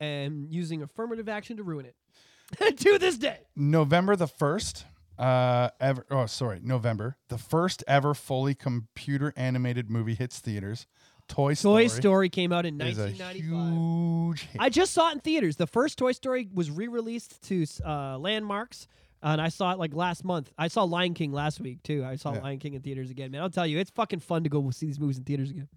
and 0.00 0.52
using 0.52 0.82
affirmative 0.82 1.28
action 1.28 1.56
to 1.58 1.62
ruin 1.62 1.86
it. 1.86 1.94
to 2.78 2.98
this 2.98 3.16
day. 3.16 3.38
November 3.54 4.16
the 4.16 4.26
1st, 4.26 4.84
uh, 5.18 5.68
ever, 5.80 6.04
oh, 6.10 6.26
sorry, 6.26 6.58
November, 6.62 7.16
the 7.28 7.38
first 7.38 7.84
ever 7.86 8.14
fully 8.14 8.54
computer 8.56 9.32
animated 9.36 9.88
movie 9.90 10.14
hits 10.14 10.40
theaters. 10.40 10.86
Toy 11.28 11.54
Story. 11.54 11.84
Toy 11.84 11.86
Story 11.88 12.28
came 12.28 12.52
out 12.52 12.66
in 12.66 12.80
is 12.80 12.98
1995. 12.98 13.72
huge 13.72 14.40
hit. 14.50 14.60
I 14.60 14.68
just 14.68 14.92
saw 14.92 15.10
it 15.10 15.14
in 15.14 15.20
theaters. 15.20 15.54
The 15.56 15.68
first 15.68 15.96
Toy 15.98 16.10
Story 16.10 16.48
was 16.52 16.70
re-released 16.72 17.40
to 17.48 17.64
uh, 17.86 18.18
landmarks, 18.18 18.88
Uh, 19.22 19.28
and 19.28 19.40
I 19.40 19.48
saw 19.48 19.72
it 19.72 19.78
like 19.78 19.94
last 19.94 20.24
month. 20.24 20.50
I 20.56 20.68
saw 20.68 20.84
Lion 20.84 21.14
King 21.14 21.32
last 21.32 21.60
week 21.60 21.82
too. 21.82 22.04
I 22.04 22.16
saw 22.16 22.32
Yeah. 22.32 22.40
Lion 22.40 22.58
King 22.58 22.74
in 22.74 22.82
theaters 22.82 23.10
again. 23.10 23.30
Man, 23.30 23.42
I'll 23.42 23.50
tell 23.50 23.66
you, 23.66 23.78
it's 23.78 23.90
fucking 23.90 24.20
fun 24.20 24.44
to 24.44 24.48
go 24.48 24.70
see 24.70 24.86
these 24.86 24.98
movies 25.00 25.18
in 25.18 25.24
theaters 25.24 25.50
again. 25.50 25.68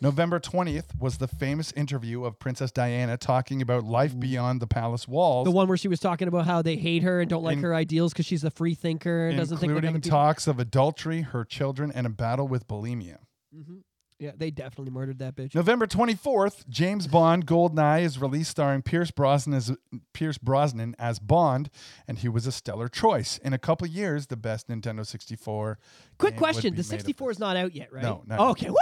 November 0.00 0.38
20th 0.38 0.96
was 0.98 1.18
the 1.18 1.26
famous 1.26 1.72
interview 1.72 2.24
of 2.24 2.38
Princess 2.38 2.70
Diana 2.70 3.16
talking 3.16 3.60
about 3.60 3.82
life 3.84 4.18
beyond 4.18 4.60
the 4.62 4.66
palace 4.66 5.08
walls. 5.08 5.44
The 5.44 5.50
one 5.50 5.66
where 5.66 5.76
she 5.76 5.88
was 5.88 5.98
talking 5.98 6.28
about 6.28 6.46
how 6.46 6.62
they 6.62 6.76
hate 6.76 7.02
her 7.02 7.20
and 7.20 7.28
don't 7.28 7.42
like 7.42 7.56
In- 7.58 7.64
her 7.64 7.74
ideals 7.74 8.12
because 8.12 8.24
she's 8.24 8.44
a 8.44 8.50
free 8.50 8.74
thinker 8.74 9.28
and 9.28 9.36
doesn't 9.36 9.58
think 9.58 9.72
including 9.72 10.00
talks 10.00 10.46
of 10.46 10.60
adultery, 10.60 11.22
her 11.22 11.44
children, 11.44 11.90
and 11.92 12.06
a 12.06 12.10
battle 12.10 12.46
with 12.46 12.68
bulimia. 12.68 13.18
Mm-hmm. 13.54 13.78
Yeah, 14.18 14.32
they 14.36 14.50
definitely 14.50 14.90
murdered 14.92 15.20
that 15.20 15.36
bitch. 15.36 15.54
November 15.54 15.86
24th, 15.86 16.68
James 16.68 17.06
Bond 17.06 17.46
Goldeneye 17.46 18.02
is 18.02 18.18
released 18.20 18.50
starring 18.50 18.82
Pierce 18.82 19.12
Brosnan 19.12 19.54
as 19.54 19.72
Pierce 20.12 20.38
Brosnan 20.38 20.96
as 20.98 21.20
Bond, 21.20 21.70
and 22.08 22.18
he 22.18 22.28
was 22.28 22.44
a 22.46 22.50
stellar 22.52 22.88
choice. 22.88 23.38
In 23.38 23.52
a 23.52 23.58
couple 23.58 23.86
of 23.86 23.92
years, 23.92 24.26
the 24.26 24.36
best 24.36 24.68
Nintendo 24.68 25.06
64. 25.06 25.78
Quick 26.18 26.36
question: 26.36 26.74
The 26.74 26.82
64 26.82 27.30
is 27.30 27.38
not 27.38 27.56
out 27.56 27.74
yet, 27.76 27.92
right? 27.92 28.02
No, 28.02 28.24
not 28.26 28.40
okay. 28.50 28.70
Woo! 28.70 28.76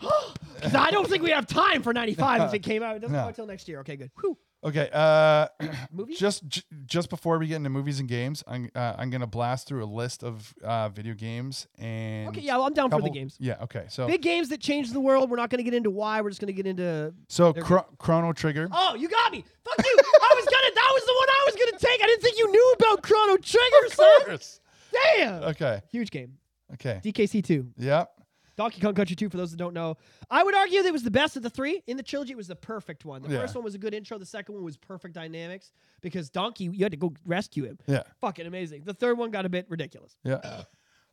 I 0.72 0.90
don't 0.92 1.08
think 1.08 1.22
we 1.24 1.30
have 1.30 1.46
time 1.48 1.82
for 1.82 1.92
95 1.92 2.42
if 2.42 2.54
it 2.54 2.60
came 2.60 2.82
out. 2.84 2.94
It 2.96 3.00
doesn't 3.00 3.12
No. 3.16 3.20
come 3.22 3.28
out 3.28 3.34
till 3.34 3.46
next 3.46 3.66
year. 3.68 3.80
Okay, 3.80 3.96
good. 3.96 4.10
Whew. 4.20 4.38
Okay, 4.64 4.90
uh, 4.92 5.46
Movies? 5.92 6.18
just 6.18 6.46
j- 6.48 6.62
just 6.84 7.10
before 7.10 7.38
we 7.38 7.46
get 7.46 7.56
into 7.56 7.70
movies 7.70 8.00
and 8.00 8.08
games, 8.08 8.42
I'm 8.46 8.68
uh, 8.74 8.94
I'm 8.98 9.08
gonna 9.10 9.26
blast 9.28 9.68
through 9.68 9.84
a 9.84 9.86
list 9.86 10.24
of 10.24 10.52
uh, 10.64 10.88
video 10.88 11.14
games 11.14 11.68
and 11.78 12.28
Okay, 12.30 12.40
yeah, 12.40 12.56
well, 12.56 12.66
I'm 12.66 12.74
down 12.74 12.90
for 12.90 13.00
the 13.00 13.10
games. 13.10 13.36
Yeah, 13.38 13.56
okay, 13.62 13.86
so 13.88 14.06
Big 14.08 14.20
games 14.22 14.48
that 14.48 14.60
changed 14.60 14.92
the 14.92 15.00
world. 15.00 15.30
We're 15.30 15.36
not 15.36 15.50
going 15.50 15.58
to 15.58 15.62
get 15.64 15.74
into 15.74 15.90
why. 15.90 16.20
We're 16.20 16.30
just 16.30 16.40
going 16.40 16.48
to 16.48 16.52
get 16.60 16.66
into. 16.66 17.14
so 17.28 17.52
they're 17.52 17.62
Chro- 17.62 17.86
Chrono 17.98 18.32
Trigger. 18.32 18.68
Oh, 18.72 18.94
you 18.96 19.08
got 19.08 19.30
me. 19.30 19.44
Fuck 19.64 19.78
you. 19.86 19.96
I 20.00 20.34
was 20.34 20.44
gonna. 20.44 20.74
That 20.74 20.90
was 20.92 21.04
the 21.04 21.14
one 21.16 21.28
I 21.28 21.42
was 21.46 21.54
gonna 21.56 21.78
take. 21.78 22.02
I 22.02 22.06
didn't 22.06 22.22
think 22.22 22.38
you 22.38 22.50
knew 22.50 22.74
about 22.80 23.02
Chrono 23.02 23.36
Trigger, 23.36 23.88
son. 23.90 24.38
Damn. 25.16 25.42
Okay, 25.44 25.82
Huge 25.92 26.10
game. 26.10 26.32
okay, 26.74 27.00
DKC 27.04 27.44
two. 27.44 27.68
yep. 27.76 28.10
Donkey 28.58 28.80
Kong 28.80 28.92
Country 28.92 29.14
2, 29.16 29.30
for 29.30 29.36
those 29.36 29.52
that 29.52 29.56
don't 29.56 29.72
know, 29.72 29.96
I 30.28 30.42
would 30.42 30.54
argue 30.54 30.82
that 30.82 30.88
it 30.88 30.92
was 30.92 31.04
the 31.04 31.10
best 31.12 31.36
of 31.36 31.44
the 31.44 31.48
three. 31.48 31.80
In 31.86 31.96
the 31.96 32.02
trilogy, 32.02 32.32
it 32.32 32.36
was 32.36 32.48
the 32.48 32.56
perfect 32.56 33.04
one. 33.04 33.22
The 33.22 33.30
Yeah. 33.30 33.38
first 33.40 33.54
one 33.54 33.62
was 33.62 33.76
a 33.76 33.78
good 33.78 33.94
intro. 33.94 34.18
The 34.18 34.26
second 34.26 34.56
one 34.56 34.64
was 34.64 34.76
perfect 34.76 35.14
dynamics 35.14 35.70
because 36.02 36.28
Donkey, 36.28 36.64
you 36.64 36.84
had 36.84 36.90
to 36.90 36.98
go 36.98 37.14
rescue 37.24 37.62
him. 37.64 37.78
Yeah. 37.86 38.02
Fucking 38.20 38.46
amazing. 38.46 38.82
The 38.84 38.94
third 38.94 39.16
one 39.16 39.30
got 39.30 39.46
a 39.46 39.48
bit 39.48 39.66
ridiculous. 39.70 40.16
Yeah. 40.24 40.64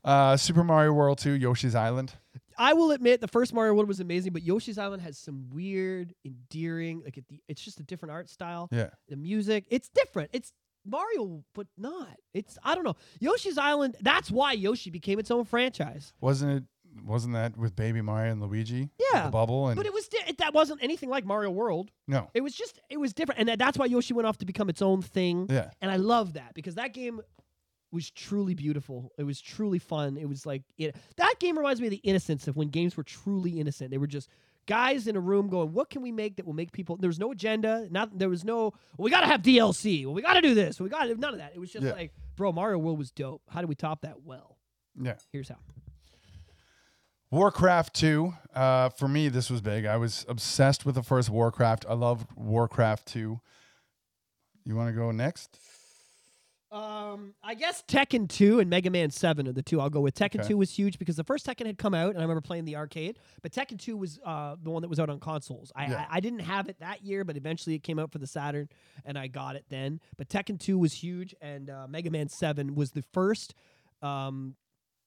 Uh, 0.03 0.35
Super 0.37 0.63
Mario 0.63 0.91
World 0.93 1.19
2, 1.19 1.31
Yoshi's 1.33 1.75
Island. 1.75 2.13
I 2.57 2.73
will 2.73 2.91
admit 2.91 3.21
the 3.21 3.27
first 3.27 3.53
Mario 3.53 3.73
World 3.75 3.87
was 3.87 3.99
amazing, 3.99 4.33
but 4.33 4.41
Yoshi's 4.43 4.77
Island 4.77 5.01
has 5.03 5.17
some 5.17 5.49
weird, 5.51 6.13
endearing, 6.25 7.01
like 7.03 7.17
it, 7.17 7.25
it's 7.47 7.61
just 7.61 7.79
a 7.79 7.83
different 7.83 8.11
art 8.11 8.29
style. 8.29 8.69
Yeah. 8.71 8.89
The 9.07 9.17
music, 9.17 9.65
it's 9.69 9.89
different. 9.89 10.31
It's 10.33 10.51
Mario, 10.83 11.43
but 11.53 11.67
not. 11.77 12.17
It's 12.33 12.57
I 12.63 12.75
don't 12.75 12.83
know. 12.83 12.95
Yoshi's 13.19 13.57
Island. 13.57 13.97
That's 14.01 14.29
why 14.31 14.53
Yoshi 14.53 14.89
became 14.91 15.19
its 15.19 15.31
own 15.31 15.43
franchise. 15.45 16.13
Wasn't 16.21 16.51
it? 16.51 16.63
Wasn't 17.03 17.33
that 17.33 17.57
with 17.57 17.75
Baby 17.75 18.01
Mario 18.01 18.31
and 18.31 18.41
Luigi? 18.41 18.89
Yeah. 19.13 19.25
The 19.25 19.31
bubble 19.31 19.67
and 19.67 19.75
But 19.75 19.85
it 19.85 19.93
was 19.93 20.07
di- 20.07 20.23
it, 20.27 20.37
that 20.37 20.53
wasn't 20.53 20.81
anything 20.83 21.09
like 21.09 21.25
Mario 21.25 21.51
World. 21.51 21.91
no. 22.07 22.29
It 22.33 22.41
was 22.41 22.55
just 22.55 22.79
it 22.89 22.97
was 22.97 23.13
different, 23.13 23.39
and 23.39 23.49
that, 23.49 23.59
that's 23.59 23.77
why 23.77 23.85
Yoshi 23.85 24.13
went 24.13 24.27
off 24.27 24.37
to 24.39 24.45
become 24.45 24.69
its 24.69 24.81
own 24.81 25.01
thing. 25.01 25.47
Yeah. 25.49 25.71
And 25.81 25.91
I 25.91 25.97
love 25.97 26.33
that 26.33 26.53
because 26.53 26.75
that 26.75 26.93
game 26.93 27.19
was 27.91 28.11
truly 28.11 28.53
beautiful. 28.55 29.11
It 29.17 29.23
was 29.23 29.39
truly 29.41 29.79
fun. 29.79 30.17
It 30.17 30.27
was 30.27 30.45
like 30.45 30.63
it, 30.77 30.95
that 31.17 31.35
game 31.39 31.57
reminds 31.57 31.79
me 31.81 31.87
of 31.87 31.91
the 31.91 31.97
innocence 31.97 32.47
of 32.47 32.55
when 32.55 32.69
games 32.69 32.95
were 32.97 33.03
truly 33.03 33.59
innocent. 33.59 33.91
They 33.91 33.97
were 33.97 34.07
just 34.07 34.29
guys 34.65 35.05
in 35.07 35.15
a 35.15 35.19
room 35.21 35.47
going, 35.49 35.73
"What 35.73 35.89
can 35.89 36.01
we 36.01 36.11
make 36.11 36.37
that 36.37 36.45
will 36.45 36.53
make 36.53 36.71
people?" 36.71 36.97
There 36.97 37.07
was 37.09 37.19
no 37.19 37.31
agenda. 37.31 37.87
Not 37.91 38.17
there 38.17 38.29
was 38.29 38.43
no. 38.45 38.73
We 38.97 39.11
got 39.11 39.21
to 39.21 39.27
have 39.27 39.41
DLC. 39.41 40.05
Well, 40.05 40.13
we 40.13 40.21
got 40.21 40.33
to 40.33 40.41
do 40.41 40.53
this. 40.53 40.79
We 40.79 40.89
got 40.89 41.07
none 41.19 41.33
of 41.33 41.39
that. 41.39 41.51
It 41.55 41.59
was 41.59 41.71
just 41.71 41.85
Yeah. 41.85 41.91
like, 41.93 42.13
bro, 42.37 42.51
Mario 42.53 42.77
World 42.79 42.97
was 42.97 43.11
dope. 43.11 43.41
How 43.49 43.61
do 43.61 43.67
we 43.67 43.75
top 43.75 44.01
that? 44.01 44.21
Well, 44.23 44.57
Yeah. 45.01 45.15
here's 45.31 45.49
how. 45.49 45.57
Warcraft 47.31 47.93
2. 47.95 48.33
Uh, 48.53 48.89
for 48.89 49.07
me, 49.07 49.29
this 49.29 49.49
was 49.49 49.61
big. 49.61 49.85
I 49.85 49.97
was 49.97 50.25
obsessed 50.29 50.85
with 50.85 50.95
the 50.95 51.03
first 51.03 51.29
Warcraft. 51.29 51.85
I 51.89 51.93
loved 51.93 52.27
Warcraft 52.35 53.07
2. 53.07 53.39
You 54.63 54.75
want 54.75 54.89
to 54.89 54.93
go 54.93 55.11
next? 55.11 55.59
Um, 56.71 57.35
I 57.41 57.53
guess 57.53 57.83
Tekken 57.87 58.27
2 58.27 58.59
and 58.59 58.69
Mega 58.69 58.89
Man 58.89 59.09
7 59.09 59.47
are 59.47 59.53
the 59.53 59.61
two 59.61 59.79
I'll 59.79 59.89
go 59.89 60.01
with. 60.01 60.13
Tekken 60.13 60.39
Okay. 60.41 60.49
2 60.49 60.57
was 60.57 60.71
huge 60.71 60.99
because 60.99 61.15
the 61.15 61.23
first 61.23 61.45
Tekken 61.45 61.65
had 61.67 61.77
come 61.77 61.93
out, 61.93 62.09
and 62.09 62.17
I 62.17 62.21
remember 62.21 62.41
playing 62.41 62.65
the 62.65 62.75
arcade. 62.75 63.17
But 63.41 63.53
Tekken 63.53 63.79
2 63.79 63.95
was 63.95 64.19
uh, 64.25 64.57
the 64.61 64.69
one 64.71 64.81
that 64.81 64.89
was 64.89 64.99
out 64.99 65.09
on 65.09 65.19
consoles. 65.19 65.71
I, 65.73 65.85
Yeah. 65.85 66.05
I 66.09 66.17
I 66.17 66.19
didn't 66.19 66.39
have 66.39 66.67
it 66.67 66.79
that 66.79 67.03
year, 67.03 67.23
but 67.23 67.37
eventually 67.37 67.75
it 67.75 67.83
came 67.83 67.97
out 67.97 68.11
for 68.11 68.17
the 68.17 68.27
Saturn, 68.27 68.67
and 69.05 69.17
I 69.17 69.27
got 69.27 69.55
it 69.55 69.65
then. 69.69 70.01
But 70.17 70.27
Tekken 70.27 70.59
2 70.59 70.77
was 70.77 70.91
huge, 70.91 71.33
and 71.39 71.69
uh, 71.69 71.87
Mega 71.87 72.09
Man 72.09 72.27
7 72.27 72.75
was 72.75 72.91
the 72.91 73.03
first 73.13 73.53
um, 74.01 74.55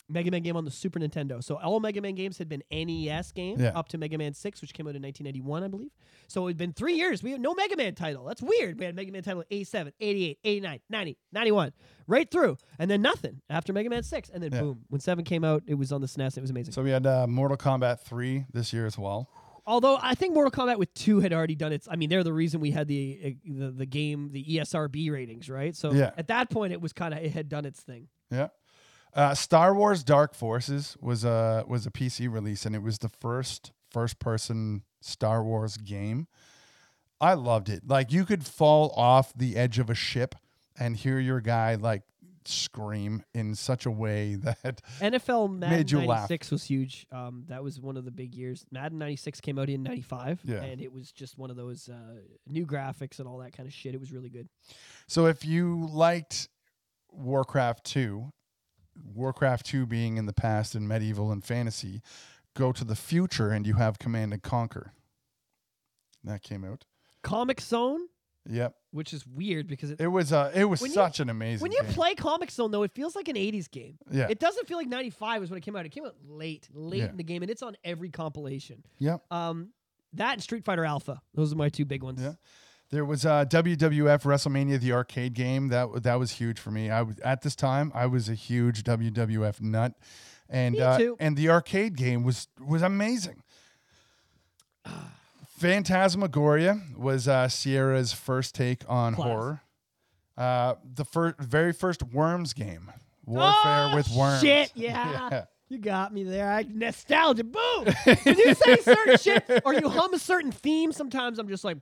Mega 0.09 0.31
Man 0.31 0.43
game 0.43 0.57
on 0.57 0.65
the 0.65 0.71
Super 0.71 0.99
Nintendo. 0.99 1.43
So 1.45 1.57
all 1.59 1.81
Mega 1.81 2.01
Man 2.01 2.15
games 2.15 2.39
had 2.39 2.49
been 2.49 2.63
NES 2.71 3.33
games 3.33 3.61
Yeah. 3.61 3.73
up 3.75 3.89
to 3.89 3.99
Mega 3.99 4.17
Man 4.19 4.33
6, 4.35 4.61
which 4.61 4.73
came 4.73 4.87
out 4.87 4.97
in 4.97 5.03
1991, 5.03 5.63
I 5.65 5.69
believe. 5.69 5.91
So 6.29 6.47
it 6.47 6.51
had 6.51 6.57
been 6.57 6.73
three 6.73 6.95
years. 6.95 7.23
We 7.23 7.31
had 7.33 7.41
no 7.41 7.55
Mega 7.55 7.77
Man 7.77 7.95
title. 7.95 8.25
That's 8.25 8.43
weird. 8.43 8.79
We 8.79 8.85
had 8.87 8.95
Mega 8.97 9.13
Man 9.13 9.23
title 9.23 9.45
87, 9.51 9.93
88, 10.01 10.39
89, 10.45 10.81
90, 10.89 11.19
91, 11.33 11.73
right 12.07 12.31
through. 12.31 12.57
And 12.79 12.91
then 12.91 13.03
nothing 13.03 13.41
after 13.51 13.73
Mega 13.73 13.91
Man 13.91 14.03
6. 14.03 14.31
And 14.31 14.43
then 14.43 14.53
Yeah. 14.53 14.61
boom. 14.61 14.85
When 14.89 15.01
7 15.01 15.25
came 15.25 15.45
out, 15.45 15.63
it 15.67 15.75
was 15.75 15.93
on 15.93 16.01
the 16.01 16.09
SNES. 16.09 16.37
It 16.39 16.41
was 16.41 16.51
amazing. 16.51 16.73
So 16.73 16.83
we 16.83 16.91
had 16.91 17.07
uh, 17.07 17.27
Mortal 17.27 17.57
Kombat 17.57 18.01
3 18.01 18.47
this 18.53 18.73
year 18.73 18.87
as 18.87 18.97
well. 18.99 19.29
Although 19.67 19.99
I 20.01 20.15
think 20.15 20.33
Mortal 20.33 20.51
Kombat 20.51 20.79
with 20.79 20.95
2 20.95 21.21
had 21.21 21.35
already 21.35 21.55
done 21.55 21.73
its. 21.75 21.87
I 21.91 21.97
mean, 21.97 22.09
they're 22.09 22.25
the 22.25 22.33
reason 22.33 22.59
we 22.61 22.71
had 22.71 22.89
the 22.89 23.21
uh, 23.23 23.53
the, 23.67 23.71
the 23.71 23.85
game, 23.87 24.31
the 24.33 24.43
ESRB 24.43 25.11
ratings, 25.13 25.51
right? 25.51 25.77
So 25.77 25.93
Yeah. 25.93 26.13
at 26.17 26.29
that 26.29 26.49
point, 26.49 26.73
it 26.73 26.81
was 26.81 26.95
kind 26.95 27.13
of, 27.13 27.23
it 27.23 27.33
had 27.33 27.51
done 27.51 27.67
its 27.67 27.81
thing. 27.83 28.09
Yeah. 28.31 28.49
Uh, 29.15 29.35
Star 29.35 29.75
Wars 29.75 30.05
Dark 30.05 30.35
Forces 30.35 30.97
was 31.01 31.25
a 31.25 31.65
was 31.67 31.87
a 31.87 31.91
PC 31.91 32.33
release 32.33 32.65
and 32.67 32.75
it 32.75 32.83
was 32.83 32.99
the 32.99 33.09
first 33.09 33.73
first 33.91 34.19
person 34.19 34.83
Star 35.01 35.43
Wars 35.43 35.77
game. 35.77 36.29
I 37.21 37.35
loved 37.35 37.69
it. 37.69 37.83
Like 37.87 38.13
you 38.13 38.25
could 38.25 38.47
fall 38.47 38.93
off 38.97 39.33
the 39.35 39.57
edge 39.57 39.79
of 39.79 39.91
a 39.91 39.95
ship 39.95 40.35
and 40.79 40.97
hear 40.97 41.19
your 41.19 41.41
guy 41.41 41.75
like 41.75 42.03
scream 42.45 43.23
in 43.35 43.55
such 43.55 43.85
a 43.87 43.91
way 43.91 44.35
that 44.37 44.81
NFL 45.01 45.51
Madden 45.59 45.77
Made 45.77 45.91
you 45.91 45.99
laugh. 45.99 46.31
96 46.31 46.51
was 46.53 46.65
huge. 46.65 47.07
Um, 47.13 47.45
that 47.49 47.63
was 47.63 47.81
one 47.81 47.97
of 47.97 48.05
the 48.05 48.11
big 48.11 48.35
years. 48.35 48.65
Madden 48.71 48.99
96 48.99 49.41
came 49.41 49.59
out 49.59 49.69
in 49.69 49.83
95, 49.83 50.41
Yeah. 50.45 50.63
and 50.63 50.81
it 50.81 50.93
was 50.93 51.11
just 51.13 51.37
one 51.37 51.51
of 51.51 51.57
those 51.57 51.89
uh, 51.89 51.97
new 52.47 52.65
graphics 52.65 53.19
and 53.19 53.27
all 53.29 53.39
that 53.39 53.55
kind 53.57 53.67
of 53.67 53.73
shit. 53.75 53.95
It 53.95 54.01
was 54.01 54.13
really 54.13 54.31
good. 54.31 54.49
So 55.09 55.27
if 55.27 55.45
you 55.45 55.87
liked 55.91 56.49
Warcraft 57.11 57.85
2, 57.85 58.33
Warcraft 59.15 59.67
2 59.67 59.87
being 59.87 60.17
in 60.17 60.27
the 60.27 60.33
past 60.33 60.75
and 60.75 60.87
medieval 60.89 61.31
and 61.33 61.45
fantasy, 61.45 62.03
go 62.55 62.73
to 62.73 62.85
the 62.85 62.97
future 62.97 63.51
and 63.51 63.67
you 63.67 63.75
have 63.75 63.99
Command 63.99 64.33
and 64.33 64.43
Conquer. 64.43 64.93
That 66.25 66.43
came 66.43 66.65
out. 66.65 66.85
Comix 67.25 67.61
Zone, 67.63 68.09
Yep. 68.49 68.75
which 68.93 69.13
is 69.13 69.27
weird 69.27 69.67
because 69.69 69.91
it, 69.91 70.01
It 70.01 70.07
was 70.09 70.33
uh 70.33 70.51
it 70.55 70.65
was 70.65 70.81
When 70.81 70.91
you- 70.91 70.95
such 70.95 71.21
an 71.21 71.29
amazing 71.31 71.63
when 71.63 71.73
you 71.73 71.83
game. 71.83 71.93
play 71.93 72.15
Comix 72.15 72.53
Zone, 72.53 72.71
though, 72.71 72.83
it 72.83 72.93
feels 72.93 73.15
like 73.17 73.29
an 73.29 73.37
80s 73.37 73.71
game. 73.71 73.99
Yeah. 74.11 74.27
It 74.31 74.39
doesn't 74.41 74.67
feel 74.67 74.79
like 74.79 74.89
95 74.89 75.41
was 75.41 75.51
when 75.51 75.59
it 75.59 75.63
came 75.63 75.77
out. 75.77 75.85
It 75.87 75.91
came 75.91 76.05
out 76.05 76.17
late, 76.27 76.69
late 76.73 76.99
Yeah. 76.99 77.11
in 77.11 77.17
the 77.17 77.25
game, 77.25 77.43
and 77.43 77.51
it's 77.51 77.63
on 77.63 77.77
every 77.85 78.11
compilation. 78.11 78.85
Yep. 78.99 79.23
Um, 79.33 79.73
that 80.15 80.35
and 80.35 80.43
Street 80.43 80.65
Fighter 80.65 80.85
Alpha. 80.85 81.21
Those 81.35 81.53
are 81.53 81.57
my 81.57 81.69
two 81.69 81.85
big 81.85 82.03
ones. 82.03 82.21
Yeah. 82.23 82.35
There 82.91 83.05
was 83.05 83.27
uh, 83.27 83.45
WWF 83.45 84.23
WrestleMania, 84.23 84.81
the 84.81 84.93
arcade 84.93 85.35
game. 85.35 85.69
That 85.69 86.03
that 86.05 86.19
was 86.19 86.33
huge 86.33 86.59
for 86.59 86.71
me. 86.71 86.91
I 86.91 87.03
was 87.03 87.19
at 87.21 87.43
this 87.43 87.55
time. 87.55 87.93
I 87.95 88.07
was 88.07 88.29
a 88.29 88.35
huge 88.35 88.83
WWF 88.83 89.61
nut, 89.61 89.93
and 90.49 90.75
Me 90.75 90.81
uh, 90.81 91.15
and 91.21 91.37
the 91.37 91.51
arcade 91.51 91.97
game 91.97 92.23
was 92.25 92.49
was 92.59 92.81
amazing. 92.83 93.43
Phantasmagoria 95.59 96.81
was 96.97 97.27
uh, 97.27 97.49
Sierra's 97.49 98.13
first 98.13 98.55
take 98.55 98.85
on 98.89 99.15
Class. 99.15 99.27
horror. 99.27 99.61
Uh, 100.37 100.75
the 100.95 101.05
first, 101.05 101.39
very 101.41 101.73
first 101.73 102.03
Worms 102.05 102.53
game, 102.53 102.93
Warfare 103.27 103.91
Oh, 103.93 103.97
with 103.97 104.09
Worms. 104.11 104.41
Shit, 104.41 104.71
yeah. 104.77 105.29
Yeah. 105.31 105.45
You 105.69 105.79
got 105.79 106.15
me 106.15 106.23
there. 106.23 106.49
I 106.51 106.65
nostalgia. 106.67 107.45
Boom. 107.45 107.85
when 108.23 108.39
you 108.39 108.55
say 108.55 108.77
certain 108.77 109.19
shit 109.19 109.63
or 109.67 109.75
you 109.75 109.89
hum 109.89 110.15
a 110.15 110.19
certain 110.19 110.53
theme, 110.53 110.93
sometimes 110.93 111.39
I'm 111.39 111.49
just 111.49 111.65
like, 111.65 111.77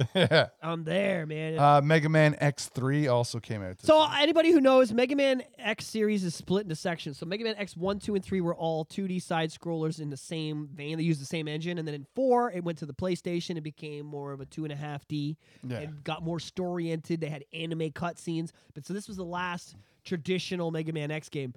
Yeah. 0.14 0.48
I'm 0.62 0.84
there, 0.84 1.26
man. 1.26 1.58
Uh, 1.58 1.80
Mega 1.82 2.08
Man 2.08 2.34
X3 2.40 3.10
also 3.10 3.40
came 3.40 3.62
out. 3.62 3.80
So 3.80 3.98
year. 4.00 4.08
anybody 4.18 4.52
who 4.52 4.60
knows, 4.60 4.92
Mega 4.92 5.16
Man 5.16 5.42
X 5.58 5.86
series 5.86 6.22
is 6.22 6.34
split 6.34 6.64
into 6.64 6.76
sections. 6.76 7.18
So 7.18 7.26
Mega 7.26 7.44
Man 7.44 7.54
X 7.56 7.76
one, 7.76 7.98
two, 7.98 8.14
and 8.14 8.24
three 8.24 8.40
were 8.40 8.54
all 8.54 8.84
2D 8.84 9.22
side 9.22 9.50
scrollers 9.50 10.00
in 10.00 10.10
the 10.10 10.16
same 10.16 10.68
vein. 10.74 10.98
They 10.98 11.04
used 11.04 11.20
the 11.20 11.26
same 11.26 11.48
engine, 11.48 11.78
and 11.78 11.88
then 11.88 11.94
in 11.94 12.06
four, 12.14 12.50
it 12.52 12.62
went 12.62 12.78
to 12.78 12.86
the 12.86 12.92
PlayStation. 12.92 13.56
It 13.56 13.62
became 13.62 14.04
more 14.04 14.32
of 14.32 14.40
a 14.40 14.44
two 14.46 14.64
and 14.64 14.72
a 14.72 14.76
half 14.76 15.06
D. 15.08 15.36
Yeah. 15.66 15.78
It 15.78 16.04
got 16.04 16.22
more 16.22 16.38
story 16.38 16.82
oriented. 16.82 17.20
They 17.20 17.28
had 17.28 17.44
anime 17.52 17.90
cutscenes. 17.90 18.50
But 18.74 18.86
so 18.86 18.94
this 18.94 19.08
was 19.08 19.16
the 19.16 19.24
last 19.24 19.76
traditional 20.04 20.70
Mega 20.70 20.92
Man 20.92 21.10
X 21.10 21.28
game. 21.28 21.54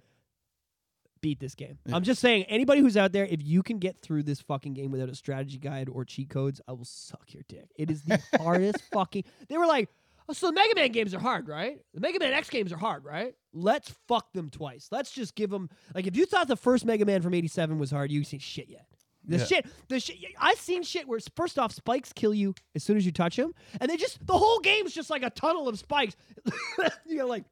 Beat 1.25 1.39
this 1.39 1.55
game. 1.55 1.79
Yeah. 1.87 1.95
I'm 1.95 2.03
just 2.03 2.21
saying, 2.21 2.43
anybody 2.43 2.81
who's 2.81 2.95
out 2.95 3.11
there, 3.11 3.25
if 3.25 3.41
you 3.41 3.63
can 3.63 3.79
get 3.79 3.99
through 3.99 4.21
this 4.21 4.41
fucking 4.41 4.75
game 4.75 4.91
without 4.91 5.09
a 5.09 5.15
strategy 5.15 5.57
guide 5.57 5.89
or 5.89 6.05
cheat 6.05 6.29
codes, 6.29 6.61
I 6.67 6.73
will 6.73 6.85
suck 6.85 7.33
your 7.33 7.41
dick. 7.49 7.67
It 7.75 7.89
is 7.89 8.03
the 8.03 8.21
hardest 8.39 8.83
fucking. 8.93 9.23
They 9.49 9.57
were 9.57 9.65
like, 9.65 9.89
oh, 10.29 10.33
so 10.33 10.45
the 10.45 10.53
Mega 10.53 10.75
Man 10.75 10.91
games 10.91 11.15
are 11.15 11.19
hard, 11.19 11.47
right? 11.47 11.79
The 11.95 11.99
Mega 11.99 12.19
Man 12.19 12.31
X 12.31 12.51
games 12.51 12.71
are 12.71 12.77
hard, 12.77 13.03
right? 13.03 13.33
Let's 13.53 13.89
fuck 14.07 14.33
them 14.33 14.51
twice. 14.51 14.87
Let's 14.91 15.09
just 15.09 15.33
give 15.33 15.49
them 15.49 15.67
like 15.95 16.05
if 16.05 16.15
you 16.15 16.27
thought 16.27 16.47
the 16.47 16.55
first 16.55 16.85
Mega 16.85 17.05
Man 17.05 17.23
from 17.23 17.33
'87 17.33 17.79
was 17.79 17.89
hard, 17.89 18.11
you 18.11 18.23
seen 18.23 18.39
shit 18.39 18.69
yet. 18.69 18.85
The 19.27 19.37
Yeah. 19.39 19.45
shit, 19.45 19.65
the 19.87 19.99
shit. 19.99 20.17
I've 20.39 20.59
seen 20.59 20.83
shit 20.83 21.07
where 21.07 21.19
first 21.35 21.57
off, 21.57 21.71
spikes 21.73 22.13
kill 22.13 22.35
you 22.35 22.53
as 22.75 22.83
soon 22.83 22.97
as 22.97 23.05
you 23.07 23.11
touch 23.11 23.35
them, 23.35 23.55
and 23.81 23.89
they 23.89 23.97
just 23.97 24.23
the 24.27 24.37
whole 24.37 24.59
game's 24.59 24.93
just 24.93 25.09
like 25.09 25.23
a 25.23 25.31
tunnel 25.31 25.67
of 25.67 25.79
spikes. 25.79 26.15
you 27.07 27.17
gotta 27.17 27.25
like 27.27 27.45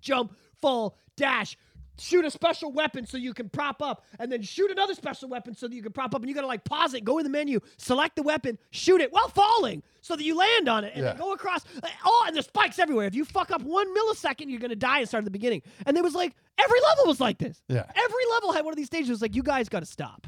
jump, 0.00 0.36
fall, 0.62 0.96
dash, 1.16 1.56
shoot 1.98 2.24
a 2.24 2.30
special 2.30 2.72
weapon 2.72 3.06
so 3.06 3.16
you 3.16 3.34
can 3.34 3.48
prop 3.48 3.82
up, 3.82 4.04
and 4.18 4.30
then 4.30 4.42
shoot 4.42 4.70
another 4.70 4.94
special 4.94 5.28
weapon 5.28 5.54
so 5.54 5.68
that 5.68 5.74
you 5.74 5.82
can 5.82 5.92
prop 5.92 6.14
up. 6.14 6.20
And 6.22 6.28
you 6.28 6.34
gotta 6.34 6.46
like 6.46 6.64
pause 6.64 6.94
it, 6.94 7.04
go 7.04 7.18
in 7.18 7.24
the 7.24 7.30
menu, 7.30 7.60
select 7.76 8.16
the 8.16 8.22
weapon, 8.22 8.58
shoot 8.70 9.00
it 9.00 9.12
while 9.12 9.28
falling 9.28 9.82
so 10.00 10.16
that 10.16 10.22
you 10.24 10.36
land 10.36 10.68
on 10.68 10.84
it, 10.84 10.92
and 10.94 11.04
Yeah. 11.04 11.16
go 11.16 11.32
across. 11.32 11.64
Oh, 12.04 12.24
and 12.26 12.34
there's 12.34 12.46
spikes 12.46 12.78
everywhere. 12.78 13.06
If 13.06 13.14
you 13.14 13.24
fuck 13.24 13.50
up 13.50 13.62
one 13.62 13.86
millisecond, 13.96 14.48
you're 14.50 14.60
gonna 14.60 14.76
die 14.76 15.00
and 15.00 15.08
start 15.08 15.22
at 15.22 15.24
the 15.26 15.30
beginning. 15.30 15.62
And 15.86 15.96
it 15.96 16.02
was 16.02 16.14
like 16.14 16.34
every 16.56 16.80
level 16.80 17.06
was 17.06 17.20
like 17.20 17.38
this. 17.38 17.62
Yeah. 17.68 17.84
Every 17.94 18.24
level 18.32 18.52
had 18.52 18.64
one 18.64 18.72
of 18.72 18.76
these 18.76 18.86
stages. 18.86 19.08
It 19.08 19.12
was 19.12 19.22
like 19.22 19.34
you 19.34 19.42
guys 19.42 19.68
gotta 19.68 19.86
stop. 19.86 20.26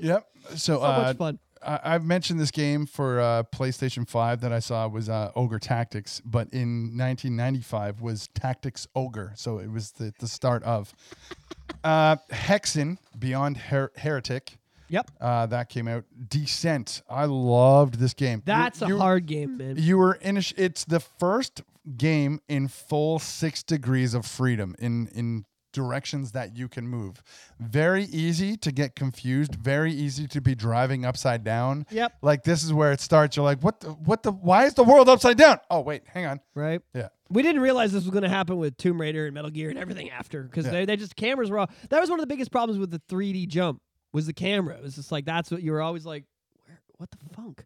Yep. 0.00 0.26
So, 0.50 0.56
So 0.56 0.82
uh, 0.82 0.98
much 1.02 1.16
fun. 1.16 1.38
I, 1.62 1.80
I've 1.84 2.04
mentioned 2.04 2.38
this 2.40 2.50
game 2.50 2.86
for 2.86 3.20
uh, 3.20 3.42
PlayStation 3.44 4.08
5 4.08 4.40
that 4.40 4.52
I 4.52 4.58
saw 4.58 4.86
was 4.88 5.08
uh, 5.08 5.30
Ogre 5.36 5.58
Tactics, 5.58 6.20
but 6.24 6.48
in 6.52 6.96
1995 6.96 8.00
was 8.00 8.28
Tactics 8.34 8.86
Ogre. 8.94 9.32
So 9.36 9.58
it 9.58 9.70
was 9.70 9.92
the, 9.92 10.12
the 10.18 10.28
start 10.28 10.62
of. 10.64 10.92
Uh, 11.84 12.16
Hexen 12.30 12.98
Beyond 13.18 13.56
Her- 13.56 13.92
Heretic. 13.96 14.58
Yep. 14.90 15.10
Uh, 15.20 15.46
that 15.46 15.68
came 15.68 15.86
out. 15.86 16.04
Descent. 16.28 17.02
I 17.10 17.26
loved 17.26 17.96
this 17.98 18.14
game. 18.14 18.38
You- 18.38 18.42
That's 18.46 18.82
a 18.82 18.86
you, 18.86 18.98
hard 18.98 19.26
game, 19.26 19.56
man. 19.58 19.76
You 19.78 19.98
were 19.98 20.14
in. 20.14 20.38
A, 20.38 20.42
it's 20.56 20.84
the 20.84 21.00
first 21.00 21.62
game 21.96 22.40
in 22.48 22.68
full 22.68 23.18
six 23.18 23.62
degrees 23.62 24.14
of 24.14 24.24
freedom 24.26 24.74
in 24.78 25.08
in 25.08 25.44
directions 25.72 26.32
that 26.32 26.56
you 26.56 26.68
can 26.68 26.86
move. 26.88 27.22
Very 27.60 28.04
easy 28.04 28.56
to 28.58 28.72
get 28.72 28.94
confused, 28.96 29.54
very 29.54 29.92
easy 29.92 30.26
to 30.28 30.40
be 30.40 30.54
driving 30.54 31.04
upside 31.04 31.44
down. 31.44 31.86
Yep. 31.90 32.12
Like 32.22 32.42
this 32.44 32.62
is 32.64 32.72
where 32.72 32.92
it 32.92 33.00
starts. 33.00 33.36
You're 33.36 33.44
like, 33.44 33.62
what 33.62 33.80
the 33.80 33.88
what 33.90 34.22
the 34.22 34.32
why 34.32 34.64
is 34.64 34.74
the 34.74 34.84
world 34.84 35.08
upside 35.08 35.36
down? 35.38 35.58
Oh 35.70 35.80
wait, 35.80 36.02
hang 36.06 36.26
on. 36.26 36.40
Right. 36.54 36.80
Yeah. 36.94 37.08
We 37.30 37.42
didn't 37.42 37.60
realize 37.60 37.92
this 37.92 38.04
was 38.04 38.10
going 38.10 38.22
to 38.22 38.28
happen 38.30 38.56
with 38.56 38.76
Tomb 38.78 38.98
Raider 39.00 39.26
and 39.26 39.34
Metal 39.34 39.50
Gear 39.50 39.68
and 39.68 39.78
everything 39.78 40.10
after 40.10 40.42
because 40.44 40.64
Yeah. 40.64 40.72
they, 40.72 40.84
they 40.86 40.96
just 40.96 41.14
cameras 41.14 41.50
were 41.50 41.58
all. 41.58 41.70
That 41.90 42.00
was 42.00 42.08
one 42.08 42.18
of 42.18 42.22
the 42.22 42.26
biggest 42.32 42.50
problems 42.50 42.78
with 42.78 42.90
the 42.90 43.00
3D 43.10 43.48
jump 43.48 43.82
was 44.12 44.26
the 44.26 44.32
camera. 44.32 44.76
It 44.76 44.82
was 44.82 44.94
just 44.96 45.12
like 45.12 45.26
that's 45.26 45.50
what 45.50 45.62
you 45.62 45.72
were 45.72 45.82
always 45.82 46.06
like, 46.06 46.24
Where, 46.64 46.80
what 46.96 47.10
the 47.10 47.18
funk? 47.34 47.64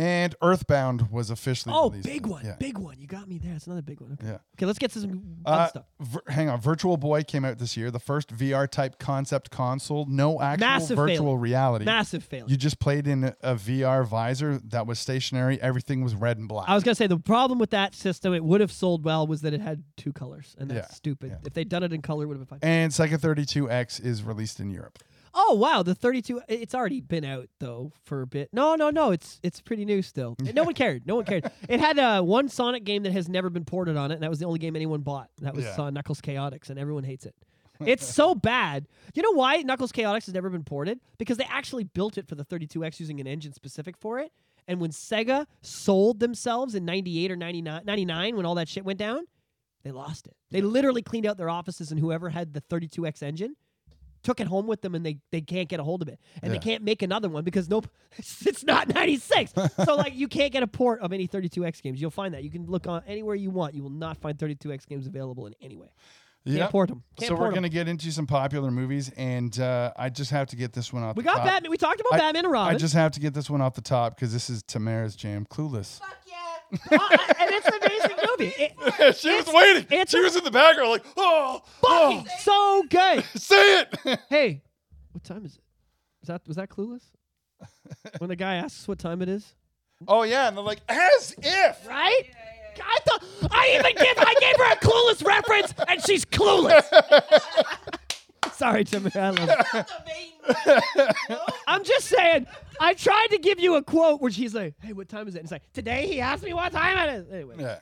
And 0.00 0.34
Earthbound 0.40 1.10
was 1.10 1.28
officially 1.28 1.74
Oh, 1.76 1.90
released. 1.90 2.08
big 2.08 2.24
one, 2.26 2.42
Yeah. 2.44 2.56
big 2.58 2.78
one. 2.78 2.98
You 2.98 3.06
got 3.06 3.28
me 3.28 3.36
there. 3.36 3.54
It's 3.54 3.66
another 3.66 3.82
big 3.82 4.00
one. 4.00 4.12
Okay. 4.14 4.28
Yeah. 4.28 4.38
Okay, 4.56 4.64
let's 4.64 4.78
get 4.78 4.90
to 4.92 5.00
some 5.00 5.36
other 5.44 5.62
Uh, 5.62 5.68
stuff. 5.68 5.84
vir- 6.00 6.22
hang 6.28 6.48
on, 6.48 6.58
Virtual 6.58 6.96
Boy 6.96 7.22
came 7.22 7.44
out 7.44 7.58
this 7.58 7.76
year, 7.76 7.90
the 7.90 7.98
first 7.98 8.30
VR 8.34 8.66
type 8.66 8.98
concept 8.98 9.50
console, 9.50 10.06
no 10.06 10.40
actual 10.40 10.66
Massive 10.66 10.96
virtual 10.96 11.16
failure. 11.26 11.36
reality. 11.38 11.84
Massive 11.84 12.24
failure. 12.24 12.46
You 12.48 12.56
just 12.56 12.78
played 12.78 13.06
in 13.06 13.24
a, 13.24 13.36
a 13.42 13.54
VR 13.56 14.02
visor 14.04 14.58
that 14.70 14.86
was 14.86 14.98
stationary. 14.98 15.60
Everything 15.60 16.02
was 16.02 16.14
red 16.14 16.38
and 16.38 16.48
black. 16.48 16.66
I 16.68 16.74
was 16.74 16.82
gonna 16.82 16.94
say 16.94 17.06
the 17.06 17.18
problem 17.18 17.58
with 17.58 17.70
that 17.70 17.94
system, 17.94 18.32
it 18.32 18.42
would 18.42 18.62
have 18.62 18.72
sold 18.72 19.04
well, 19.04 19.26
was 19.26 19.42
that 19.42 19.52
it 19.52 19.60
had 19.60 19.82
two 19.98 20.14
colors, 20.14 20.56
and 20.58 20.70
that's 20.70 20.88
Yeah, 20.88 20.94
stupid. 20.94 21.30
yeah. 21.32 21.36
If 21.46 21.52
they'd 21.52 21.68
done 21.68 21.82
it 21.82 21.92
in 21.92 22.00
color, 22.00 22.24
it 22.24 22.26
would 22.28 22.38
have 22.38 22.48
been 22.48 22.58
fine. 22.58 22.66
and 22.70 22.90
Sega 22.90 23.18
32X 23.20 24.00
is 24.00 24.22
released 24.22 24.60
in 24.60 24.70
Europe. 24.70 24.98
Oh 25.32 25.54
wow, 25.54 25.82
the 25.82 25.94
32. 25.94 26.40
It's 26.48 26.74
already 26.74 27.00
been 27.00 27.24
out 27.24 27.48
though 27.60 27.92
for 28.04 28.22
a 28.22 28.26
bit. 28.26 28.48
No, 28.52 28.74
no, 28.74 28.90
no. 28.90 29.10
It's 29.12 29.38
it's 29.42 29.60
pretty 29.60 29.84
new 29.84 30.02
still. 30.02 30.36
No 30.54 30.64
one 30.64 30.74
cared. 30.74 31.06
No 31.06 31.16
one 31.16 31.24
cared. 31.24 31.50
It 31.68 31.78
had 31.80 31.98
uh, 31.98 32.22
one 32.22 32.48
Sonic 32.48 32.84
game 32.84 33.04
that 33.04 33.12
has 33.12 33.28
never 33.28 33.48
been 33.50 33.64
ported 33.64 33.96
on 33.96 34.10
it, 34.10 34.14
and 34.14 34.22
that 34.22 34.30
was 34.30 34.40
the 34.40 34.46
only 34.46 34.58
game 34.58 34.74
anyone 34.76 35.00
bought. 35.02 35.30
That 35.40 35.54
was 35.54 35.64
Yeah. 35.64 35.84
uh, 35.84 35.90
Knuckles 35.90 36.20
Chaotix, 36.20 36.70
and 36.70 36.78
everyone 36.78 37.04
hates 37.04 37.24
it. 37.26 37.34
It's 37.80 38.04
so 38.04 38.34
bad. 38.50 38.88
You 39.14 39.22
know 39.22 39.32
why 39.32 39.58
Knuckles 39.58 39.92
Chaotix 39.92 40.26
has 40.26 40.34
never 40.34 40.50
been 40.50 40.64
ported? 40.64 41.00
Because 41.18 41.36
they 41.38 41.44
actually 41.48 41.84
built 41.84 42.18
it 42.18 42.26
for 42.28 42.34
the 42.34 42.44
32X 42.44 42.98
using 43.00 43.20
an 43.20 43.26
engine 43.26 43.52
specific 43.52 43.96
for 43.96 44.18
it. 44.18 44.32
And 44.68 44.80
when 44.80 44.90
Sega 44.90 45.46
sold 45.62 46.20
themselves 46.20 46.74
in 46.74 46.84
98 46.84 47.30
or 47.32 47.36
99, 47.36 47.82
99 47.84 48.36
when 48.36 48.44
all 48.46 48.54
that 48.56 48.68
shit 48.68 48.84
went 48.84 48.98
down, 48.98 49.24
they 49.82 49.92
lost 49.92 50.26
it. 50.26 50.34
They 50.50 50.60
literally 50.60 51.00
cleaned 51.02 51.24
out 51.26 51.38
their 51.38 51.48
offices, 51.48 51.90
and 51.90 51.98
whoever 51.98 52.28
had 52.28 52.52
the 52.52 52.60
32X 52.60 53.22
engine 53.22 53.56
took 54.22 54.40
it 54.40 54.46
home 54.46 54.66
with 54.66 54.82
them 54.82 54.94
and 54.94 55.04
they, 55.04 55.18
they 55.30 55.40
can't 55.40 55.68
get 55.68 55.80
a 55.80 55.82
hold 55.82 56.02
of 56.02 56.08
it. 56.08 56.18
And 56.42 56.52
Yeah. 56.52 56.58
they 56.58 56.62
can't 56.64 56.82
make 56.84 57.02
another 57.02 57.28
one 57.28 57.44
because 57.44 57.68
nope, 57.68 57.88
it's 58.18 58.64
not 58.64 58.92
96. 58.94 59.52
so 59.84 59.96
like 59.96 60.14
you 60.14 60.28
can't 60.28 60.52
get 60.52 60.62
a 60.62 60.66
port 60.66 61.00
of 61.00 61.12
any 61.12 61.26
32X 61.28 61.82
games. 61.82 62.00
You'll 62.00 62.10
find 62.10 62.34
that. 62.34 62.44
You 62.44 62.50
can 62.50 62.66
look 62.66 62.86
on 62.86 63.02
anywhere 63.06 63.34
you 63.34 63.50
want. 63.50 63.74
You 63.74 63.82
will 63.82 63.90
not 63.90 64.18
find 64.18 64.36
32X 64.36 64.86
games 64.86 65.06
available 65.06 65.46
in 65.46 65.54
any 65.62 65.76
way. 65.76 65.88
Can't 66.46 66.70
port 66.70 66.88
them. 66.88 67.02
Can't 67.18 67.28
so 67.28 67.36
port 67.36 67.48
we're 67.48 67.52
going 67.52 67.64
to 67.64 67.68
get 67.68 67.86
into 67.86 68.10
some 68.10 68.26
popular 68.26 68.70
movies, 68.70 69.12
and 69.18 69.60
uh, 69.60 69.92
I 69.94 70.08
just 70.08 70.30
have 70.30 70.46
to 70.48 70.56
get 70.56 70.72
this 70.72 70.90
one 70.90 71.02
off 71.02 71.14
We 71.14 71.22
the 71.22 71.28
got 71.28 71.36
top. 71.36 71.44
Batman. 71.46 71.70
We 71.70 71.76
talked 71.76 72.00
about 72.00 72.14
I- 72.14 72.18
Batman 72.18 72.44
and 72.46 72.52
Robin. 72.52 72.74
I 72.74 72.78
just 72.78 72.94
have 72.94 73.12
to 73.12 73.20
get 73.20 73.34
this 73.34 73.50
one 73.50 73.60
off 73.60 73.74
the 73.74 73.82
top 73.82 74.16
because 74.16 74.32
this 74.32 74.48
is 74.48 74.62
Tamara's 74.62 75.14
jam, 75.14 75.44
Clueless. 75.50 76.00
Oh, 76.92 77.08
and 77.38 77.50
it's 77.50 77.66
an 77.66 77.74
amazing 77.84 78.16
movie. 78.28 78.54
It, 79.02 79.16
she 79.16 79.34
was 79.34 79.46
waiting. 79.52 79.86
it's 79.90 80.10
She 80.12 80.18
a- 80.18 80.22
was 80.22 80.36
in 80.36 80.44
the 80.44 80.50
background, 80.50 80.90
like, 80.90 81.04
oh, 81.16 81.62
oh, 81.84 82.24
so 82.40 82.82
good. 82.88 83.24
say 83.34 83.80
it. 83.82 84.20
Hey, 84.28 84.62
what 85.12 85.24
time 85.24 85.44
is 85.44 85.56
it? 85.56 85.62
Is 86.22 86.28
that 86.28 86.42
was 86.46 86.56
that 86.56 86.68
clueless? 86.68 87.02
when 88.18 88.28
the 88.28 88.36
guy 88.36 88.54
asks 88.56 88.86
what 88.88 88.98
time 88.98 89.20
it 89.22 89.28
is, 89.28 89.54
oh 90.08 90.22
yeah, 90.22 90.48
and 90.48 90.56
they're 90.56 90.64
like, 90.64 90.80
as 90.88 91.34
if. 91.42 91.86
right? 91.88 92.22
I 92.82 92.98
thought 93.04 93.24
I 93.50 93.76
even 93.78 93.92
give 93.96 94.16
I 94.16 94.34
gave 94.40 94.56
her 94.56 94.72
a 94.72 94.76
clueless 94.76 95.24
reference 95.26 95.74
and 95.88 96.02
she's 96.02 96.24
clueless. 96.24 96.86
Sorry, 98.54 98.84
Tim. 98.84 99.10
I 99.14 99.30
love 99.30 99.50
it. 99.74 101.56
I'm 101.66 101.84
just 101.84 102.06
saying. 102.06 102.46
I 102.80 102.94
tried 102.94 103.28
to 103.32 103.38
give 103.38 103.60
you 103.60 103.76
a 103.76 103.82
quote 103.82 104.20
where 104.20 104.30
she's 104.30 104.54
like, 104.54 104.74
"Hey, 104.82 104.92
what 104.92 105.08
time 105.08 105.28
is 105.28 105.34
it?" 105.34 105.38
And 105.38 105.44
it's 105.44 105.52
like, 105.52 105.70
"Today 105.72 106.06
he 106.06 106.20
asked 106.20 106.42
me 106.42 106.54
what 106.54 106.72
time 106.72 106.96
it 107.08 107.12
is." 107.14 107.30
Anyway, 107.32 107.56
Yeah. 107.58 107.78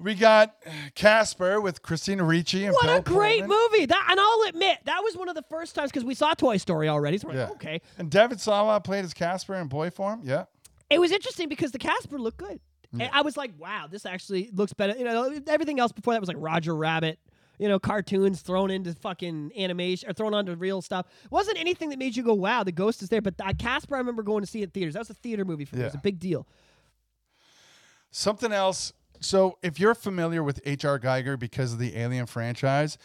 We 0.00 0.14
got 0.14 0.54
Casper 0.94 1.60
with 1.60 1.82
Christina 1.82 2.22
Ricci 2.22 2.64
and 2.66 2.72
what 2.72 2.84
Bill 2.86 2.96
a 2.98 3.02
great 3.02 3.40
Pullman. 3.44 3.58
movie! 3.72 3.86
That, 3.86 4.06
and 4.10 4.20
I'll 4.20 4.42
admit 4.48 4.78
that 4.84 5.00
was 5.02 5.16
one 5.16 5.28
of 5.28 5.34
the 5.34 5.42
first 5.50 5.74
times 5.74 5.90
because 5.90 6.04
we 6.04 6.14
saw 6.14 6.34
Toy 6.34 6.56
Story 6.58 6.88
already. 6.88 7.18
So 7.18 7.26
we're 7.26 7.34
like, 7.34 7.48
Yeah. 7.48 7.54
okay, 7.54 7.80
And 7.98 8.08
David 8.08 8.40
Sawa 8.40 8.80
played 8.80 9.04
as 9.04 9.12
Casper 9.12 9.56
in 9.56 9.66
boy 9.66 9.90
form. 9.90 10.20
Yeah. 10.22 10.44
it 10.88 11.00
was 11.00 11.10
interesting 11.10 11.48
because 11.48 11.72
the 11.72 11.80
Casper 11.80 12.16
looked 12.20 12.36
good. 12.38 12.60
And 12.92 13.10
I 13.12 13.22
was 13.22 13.36
like, 13.36 13.50
wow, 13.58 13.86
this 13.90 14.06
actually 14.06 14.50
looks 14.54 14.72
better. 14.72 14.96
You 14.96 15.02
know, 15.04 15.36
everything 15.48 15.80
else 15.80 15.90
before 15.90 16.14
that 16.14 16.20
was 16.20 16.28
like 16.28 16.38
Roger 16.38 16.76
Rabbit, 16.76 17.18
you 17.58 17.68
know, 17.68 17.78
cartoons 17.78 18.40
thrown 18.40 18.70
into 18.70 18.94
fucking 18.94 19.52
animation 19.56 20.08
or 20.08 20.12
thrown 20.12 20.34
onto 20.34 20.54
real 20.54 20.80
stuff. 20.80 21.06
wasn't 21.30 21.58
anything 21.58 21.90
that 21.90 21.98
made 21.98 22.16
you 22.16 22.22
go, 22.22 22.34
wow, 22.34 22.62
the 22.62 22.72
ghost 22.72 23.02
is 23.02 23.08
there. 23.08 23.20
But 23.20 23.34
uh, 23.40 23.52
Casper, 23.58 23.96
I 23.96 23.98
remember 23.98 24.22
going 24.22 24.42
to 24.42 24.46
see 24.46 24.62
in 24.62 24.70
theaters. 24.70 24.94
That 24.94 25.00
was 25.00 25.10
a 25.10 25.14
theater 25.14 25.44
movie 25.44 25.64
for 25.64 25.76
me. 25.76 25.82
It 25.82 25.86
was 25.86 25.94
a 25.94 25.98
big 25.98 26.18
deal. 26.18 26.46
Something 28.10 28.52
else. 28.52 28.92
So, 29.20 29.58
if 29.62 29.80
you're 29.80 29.96
familiar 29.96 30.44
with 30.44 30.60
H.R. 30.64 31.00
Giger 31.00 31.36
because 31.36 31.72
of 31.72 31.80
the 31.80 31.96
Alien 31.96 32.26
franchise, 32.26 32.98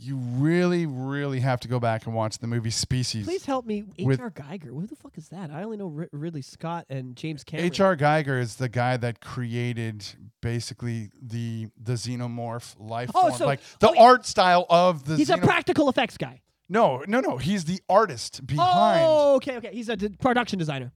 you 0.00 0.16
really, 0.16 0.86
really 0.86 1.40
have 1.40 1.60
to 1.60 1.68
go 1.68 1.78
back 1.78 2.06
and 2.06 2.14
watch 2.14 2.38
the 2.38 2.46
movie 2.46 2.70
Species. 2.70 3.26
Please 3.26 3.44
help 3.44 3.66
me, 3.66 3.84
H.R. 3.98 4.30
Giger. 4.30 4.68
Who 4.68 4.86
the 4.86 4.96
fuck 4.96 5.18
is 5.18 5.28
that? 5.28 5.50
I 5.50 5.62
only 5.62 5.76
know 5.76 5.86
Rid- 5.88 6.08
Ridley 6.12 6.42
Scott 6.42 6.86
and 6.88 7.14
James 7.16 7.44
Cameron. 7.44 7.66
H.R. 7.66 7.96
Giger 7.96 8.40
is 8.40 8.56
the 8.56 8.68
guy 8.68 8.96
that 8.96 9.20
created 9.20 10.04
basically 10.40 11.10
the 11.20 11.68
the 11.82 11.92
xenomorph 11.94 12.74
life 12.78 13.10
Oh, 13.14 13.22
form, 13.28 13.34
so- 13.34 13.46
like 13.46 13.60
oh, 13.60 13.76
the 13.80 13.98
oh, 13.98 14.04
art 14.04 14.26
style 14.26 14.66
of 14.70 15.04
the. 15.04 15.16
He's 15.16 15.30
a 15.30 15.38
practical 15.38 15.88
effects 15.88 16.16
guy. 16.16 16.40
no, 16.68 17.04
no, 17.06 17.20
no. 17.20 17.36
He's 17.36 17.64
the 17.64 17.80
artist 17.88 18.46
behind. 18.46 19.04
Oh, 19.06 19.36
okay, 19.36 19.56
okay. 19.58 19.70
He's 19.72 19.88
a 19.88 19.96
d- 19.96 20.08
production 20.20 20.58
designer. 20.58 20.92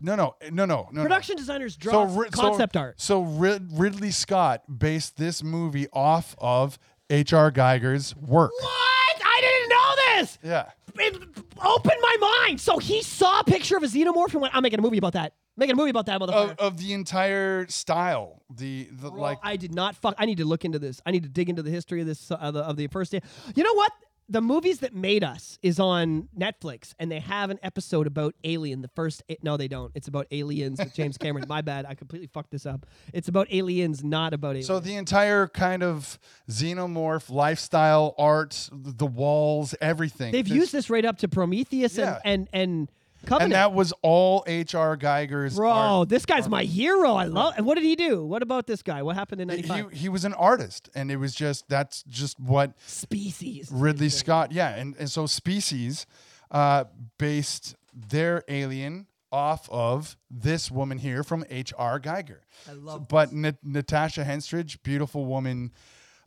No, 0.00 0.16
no, 0.16 0.34
no, 0.50 0.66
no, 0.66 0.88
no. 0.92 1.02
Production 1.02 1.36
designers 1.36 1.78
no. 1.84 1.90
draw 1.90 2.18
Ri- 2.20 2.28
concept 2.30 2.74
so, 2.74 2.80
art. 2.80 3.00
So 3.00 3.22
Rid- 3.22 3.68
Ridley 3.72 4.10
Scott 4.10 4.62
based 4.78 5.16
this 5.16 5.42
movie 5.42 5.86
off 5.92 6.34
of 6.38 6.78
H.R. 7.10 7.50
Giger's 7.50 8.16
work. 8.16 8.52
What? 8.58 9.22
I 9.24 9.40
didn't 9.40 9.68
know 9.68 10.20
this. 10.22 10.38
Yeah. 10.42 10.70
It 10.96 11.16
opened 11.62 11.98
my 12.00 12.44
mind. 12.46 12.60
So 12.60 12.78
he 12.78 13.02
saw 13.02 13.40
a 13.40 13.44
picture 13.44 13.76
of 13.76 13.82
a 13.82 13.86
xenomorph 13.86 14.32
and 14.32 14.40
went, 14.40 14.54
"I'm 14.54 14.62
making 14.62 14.78
a 14.78 14.82
movie 14.82 14.98
about 14.98 15.14
that. 15.14 15.34
Making 15.56 15.74
a 15.74 15.76
movie 15.76 15.90
about 15.90 16.06
that 16.06 16.20
motherfucker." 16.20 16.52
Of, 16.52 16.58
of 16.58 16.78
the 16.78 16.92
entire 16.92 17.66
style, 17.68 18.42
the 18.48 18.88
the 18.92 19.10
Bro, 19.10 19.20
like. 19.20 19.38
I 19.42 19.56
did 19.56 19.74
not 19.74 19.96
fuck. 19.96 20.14
I 20.18 20.24
need 20.26 20.38
to 20.38 20.44
look 20.44 20.64
into 20.64 20.78
this. 20.78 21.00
I 21.04 21.10
need 21.10 21.24
to 21.24 21.28
dig 21.28 21.48
into 21.48 21.62
the 21.62 21.70
history 21.70 22.00
of 22.00 22.06
this 22.06 22.30
uh, 22.30 22.50
the, 22.50 22.60
of 22.60 22.76
the 22.76 22.86
first 22.86 23.10
day. 23.12 23.20
You 23.56 23.64
know 23.64 23.74
what? 23.74 23.92
The 24.26 24.40
movies 24.40 24.78
that 24.78 24.94
made 24.94 25.22
us 25.22 25.58
is 25.62 25.78
on 25.78 26.28
Netflix, 26.36 26.94
and 26.98 27.10
they 27.12 27.20
have 27.20 27.50
an 27.50 27.58
episode 27.62 28.06
about 28.06 28.34
Alien. 28.42 28.80
The 28.80 28.88
first, 28.88 29.22
a- 29.28 29.36
no, 29.42 29.58
they 29.58 29.68
don't. 29.68 29.92
It's 29.94 30.08
about 30.08 30.26
aliens 30.30 30.78
with 30.78 30.94
James 30.94 31.18
Cameron. 31.18 31.44
My 31.46 31.60
bad. 31.60 31.84
I 31.84 31.94
completely 31.94 32.28
fucked 32.28 32.50
this 32.50 32.64
up. 32.64 32.86
It's 33.12 33.28
about 33.28 33.48
aliens, 33.52 34.02
not 34.02 34.32
about 34.32 34.50
aliens. 34.50 34.66
So 34.66 34.80
the 34.80 34.94
entire 34.96 35.46
kind 35.48 35.82
of 35.82 36.18
xenomorph 36.50 37.28
lifestyle 37.28 38.14
art, 38.16 38.70
the 38.72 39.06
walls, 39.06 39.74
everything. 39.80 40.32
They've 40.32 40.48
used 40.48 40.72
this 40.72 40.88
right 40.88 41.04
up 41.04 41.18
to 41.18 41.28
Prometheus 41.28 41.98
Yeah. 41.98 42.18
and 42.24 42.48
and 42.52 42.62
and 42.78 42.90
and 43.30 43.52
that 43.52 43.72
was 43.72 43.92
all 44.02 44.44
H.R. 44.46 44.96
Giger's 44.96 45.56
Bro, 45.56 45.70
art. 45.70 46.08
this 46.08 46.26
guy's 46.26 46.48
my 46.48 46.64
hero. 46.64 47.14
I 47.14 47.24
love. 47.24 47.54
And 47.56 47.66
what 47.66 47.74
did 47.76 47.84
he 47.84 47.96
do? 47.96 48.24
What 48.24 48.42
about 48.42 48.66
this 48.66 48.82
guy? 48.82 49.02
What 49.02 49.16
happened 49.16 49.40
in 49.40 49.48
He, 49.48 49.62
'95? 49.62 49.92
he 49.92 50.08
was 50.08 50.24
an 50.24 50.34
artist, 50.34 50.88
and 50.94 51.10
it 51.10 51.16
was 51.16 51.34
just 51.34 51.68
that's 51.68 52.02
just 52.04 52.38
what 52.40 52.72
Species. 52.86 53.70
Ridley 53.72 54.08
Scott. 54.08 54.52
Yeah, 54.52 54.74
and, 54.74 54.94
and 54.98 55.10
so 55.10 55.26
Species 55.26 56.06
uh, 56.50 56.84
based 57.18 57.74
their 57.94 58.42
alien 58.48 59.06
off 59.32 59.68
of 59.70 60.16
this 60.30 60.70
woman 60.70 60.98
here 60.98 61.24
from 61.24 61.44
H.R. 61.50 61.98
Giger. 61.98 62.38
I 62.68 62.72
love 62.72 63.08
But 63.08 63.32
Na- 63.32 63.50
Natasha 63.64 64.24
Henstridge, 64.24 64.78
beautiful 64.84 65.26
woman. 65.26 65.72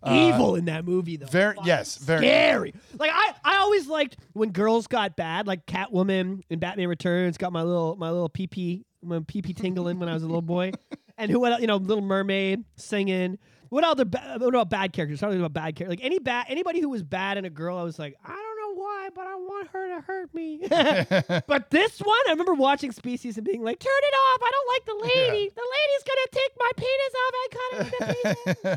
Uh, 0.04 0.32
evil 0.34 0.56
in 0.56 0.66
that 0.66 0.86
movie 0.86 1.18
though. 1.18 1.26
very- 1.28 1.56
Fucking 1.56 1.68
yes, 1.68 1.98
very. 1.98 2.20
scary. 2.20 2.74
Like 3.00 3.12
I, 3.14 3.34
I 3.44 3.58
always 3.58 3.88
liked 3.88 4.18
when 4.34 4.52
girls 4.52 4.88
got 4.88 5.16
bad, 5.16 5.48
like 5.48 5.66
Catwoman 5.66 6.42
in 6.50 6.60
Batman 6.60 6.88
Returns. 6.88 7.38
Got 7.38 7.52
my 7.54 7.64
little, 7.64 7.96
my 7.96 8.12
little 8.12 8.30
pee 8.30 8.48
pee, 8.48 8.86
my 9.04 9.20
pee 9.28 9.42
pee 9.42 9.54
tingling 9.54 10.00
when 10.00 10.10
I 10.10 10.14
was 10.14 10.24
a 10.24 10.28
little 10.28 10.42
boy. 10.42 10.72
And 11.20 11.32
who, 11.32 11.44
el- 11.48 11.60
you 11.60 11.66
know, 11.66 11.78
Little 11.78 12.04
Mermaid 12.04 12.64
singing. 12.76 13.40
What 13.70 13.84
other? 13.84 14.06
Ba- 14.06 14.36
what 14.38 14.50
about 14.50 14.70
bad 14.70 14.94
characters? 14.94 15.20
Talking 15.20 15.40
about 15.40 15.52
bad 15.52 15.76
characters. 15.76 15.98
Like 15.98 16.06
any 16.06 16.20
bad, 16.20 16.46
anybody 16.48 16.80
who 16.80 16.90
was 16.90 17.02
bad 17.02 17.40
in 17.40 17.46
a 17.46 17.50
girl, 17.50 17.76
I 17.76 17.82
was 17.82 17.98
like, 17.98 18.14
I 18.24 18.34
don't 18.34 18.47
why, 18.88 19.10
but 19.14 19.28
I 19.28 19.36
want 19.36 19.68
her 19.74 19.88
to 19.96 20.02
hurt 20.02 20.34
me. 20.34 20.60
but 21.48 21.70
this 21.70 22.00
one, 22.00 22.18
I 22.28 22.32
remember 22.32 22.54
watching 22.54 22.92
Species 22.92 23.38
and 23.38 23.46
being 23.46 23.64
like, 23.64 23.80
turn 23.80 23.92
it 24.04 24.16
off. 24.16 24.42
I 24.44 24.52
don't 24.52 24.68
like 24.74 24.86
the 24.86 24.96
lady. 25.08 25.52
The 25.56 25.68
lady's 25.76 26.04
gonna 26.10 26.28
take 26.32 26.54
my 26.60 26.72
penis 26.78 27.14
off 27.24 27.34
and 27.42 27.52
cut 27.58 27.72
it 27.74 27.84
into 27.86 28.00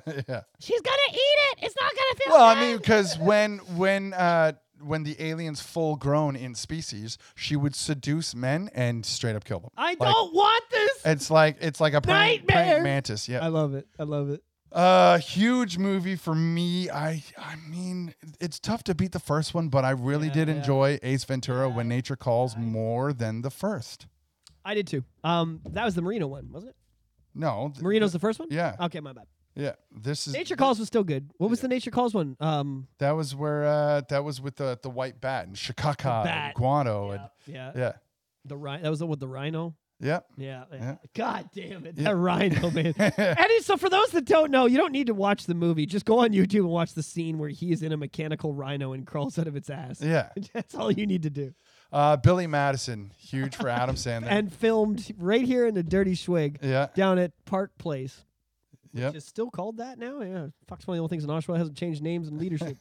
pieces. 0.06 0.24
yeah. 0.28 0.40
She's 0.60 0.80
gonna 0.80 1.10
eat 1.12 1.38
it. 1.52 1.58
It's 1.62 1.74
not 1.80 1.90
gonna 1.90 2.14
feel 2.16 2.26
good. 2.26 2.32
Well, 2.32 2.44
I 2.44 2.60
mean, 2.60 2.76
because 2.78 3.18
when 3.18 3.58
when 3.76 4.12
uh, 4.14 4.52
when 4.82 5.02
the 5.02 5.16
aliens 5.22 5.60
full 5.60 5.96
grown 5.96 6.36
in 6.36 6.54
species, 6.54 7.18
she 7.34 7.54
would 7.56 7.74
seduce 7.74 8.34
men 8.34 8.70
and 8.74 9.04
straight 9.04 9.36
up 9.36 9.44
kill 9.44 9.60
them. 9.60 9.70
I 9.76 9.90
Like, 9.90 9.98
don't 9.98 10.34
want 10.34 10.64
this. 10.70 11.00
It's 11.04 11.30
like 11.30 11.56
it's 11.60 11.80
like 11.80 11.94
a 11.94 12.00
praying, 12.00 12.44
praying 12.46 12.66
Nightmare. 12.68 12.82
mantis. 12.82 13.28
I 13.28 13.48
love 13.48 13.74
it. 13.74 13.86
I 13.98 14.04
love 14.04 14.30
it. 14.30 14.42
Uh, 14.72 15.18
huge 15.18 15.78
movie 15.78 16.14
for 16.16 16.34
me. 16.34 16.88
I 16.90 17.24
I 17.36 17.56
mean, 17.68 18.14
it's 18.40 18.60
tough 18.60 18.84
to 18.84 18.94
beat 18.94 19.12
the 19.12 19.18
first 19.20 19.52
one, 19.52 19.68
but 19.68 19.84
I 19.84 19.90
really 19.90 20.28
Yeah, 20.28 20.32
did 20.34 20.48
yeah. 20.48 20.54
enjoy 20.54 20.98
Ace 21.02 21.24
Ventura: 21.24 21.68
When 21.68 21.88
Nature 21.88 22.16
Calls 22.16 22.56
more 22.56 23.12
than 23.12 23.42
the 23.42 23.50
first. 23.50 24.06
I 24.64 24.74
did 24.74 24.86
too. 24.86 25.04
Um, 25.24 25.60
that 25.70 25.84
was 25.84 25.94
the 25.94 26.02
Marino 26.02 26.26
one, 26.28 26.52
wasn't 26.52 26.70
it? 26.70 26.76
No, 27.34 27.70
th- 27.72 27.82
Marino's 27.82 28.12
the 28.12 28.18
first 28.18 28.38
one. 28.38 28.48
yeah, 28.50 28.76
Okay, 28.80 29.00
my 29.00 29.12
bad. 29.12 29.24
yeah. 29.56 29.72
This 29.90 30.26
is 30.26 30.34
Nature 30.34 30.56
Calls 30.56 30.78
was 30.78 30.86
still 30.88 31.04
good. 31.04 31.30
What 31.38 31.48
was 31.50 31.60
the 31.60 31.68
Nature 31.68 31.90
Calls 31.90 32.12
one? 32.14 32.36
Um, 32.40 32.86
That 32.98 33.12
was 33.12 33.34
where 33.34 33.64
uh 33.64 34.02
that 34.08 34.22
was 34.24 34.40
with 34.40 34.56
the 34.56 34.78
the 34.82 34.90
white 34.90 35.20
bat 35.20 35.46
and 35.48 35.56
Chicago 35.58 36.22
bat. 36.24 36.26
and 36.26 36.54
Guano 36.54 37.12
yeah, 37.12 37.26
yeah. 37.46 37.68
and 37.70 37.76
yeah. 37.78 37.92
The 38.44 38.56
rhino. 38.56 38.82
That 38.84 38.90
was 38.90 38.98
the 39.00 39.06
one 39.06 39.10
with 39.10 39.20
the 39.20 39.28
rhino. 39.28 39.74
Yeah. 40.00 40.20
Yeah, 40.36 40.64
yeah. 40.72 40.78
Yeah. 40.80 40.96
God 41.14 41.50
damn 41.54 41.86
it, 41.86 41.94
Yeah. 41.96 42.04
that 42.04 42.16
rhino 42.16 42.70
man. 42.70 42.94
and 42.98 43.48
so 43.62 43.76
for 43.76 43.88
those 43.88 44.10
that 44.10 44.24
don't 44.24 44.50
know, 44.50 44.66
you 44.66 44.76
don't 44.78 44.92
need 44.92 45.08
to 45.08 45.14
watch 45.14 45.44
the 45.46 45.54
movie. 45.54 45.86
Just 45.86 46.06
go 46.06 46.20
on 46.20 46.30
YouTube 46.30 46.60
and 46.60 46.68
watch 46.70 46.94
the 46.94 47.02
scene 47.02 47.38
where 47.38 47.50
he 47.50 47.70
is 47.72 47.82
in 47.82 47.92
a 47.92 47.96
mechanical 47.96 48.54
rhino 48.54 48.92
and 48.92 49.06
crawls 49.06 49.38
out 49.38 49.46
of 49.46 49.56
its 49.56 49.68
ass. 49.70 50.00
Yeah. 50.00 50.30
That's 50.54 50.74
all 50.74 50.90
you 50.90 51.06
need 51.06 51.22
to 51.24 51.30
do. 51.30 51.52
Uh 51.92 52.16
Billy 52.16 52.46
Madison, 52.46 53.12
huge 53.18 53.56
for 53.56 53.68
Adam 53.68 53.96
Sandler. 53.96 54.28
And 54.28 54.52
filmed 54.52 55.12
right 55.18 55.42
here 55.42 55.66
in 55.66 55.74
the 55.74 55.82
Dirty 55.82 56.14
Swig 56.14 56.58
yeah. 56.62 56.86
down 56.94 57.18
at 57.18 57.32
Park 57.44 57.76
Place. 57.78 58.24
Yep. 58.92 59.14
It's 59.14 59.26
still 59.26 59.50
called 59.50 59.76
that 59.76 59.98
now. 59.98 60.20
Yeah, 60.20 60.46
fuck's 60.66 60.86
one 60.86 60.94
of 60.94 60.98
the 60.98 61.02
only 61.02 61.10
things 61.10 61.24
in 61.24 61.30
Oshawa 61.30 61.58
hasn't 61.58 61.76
changed 61.76 62.02
names 62.02 62.26
and 62.26 62.38
leadership. 62.38 62.76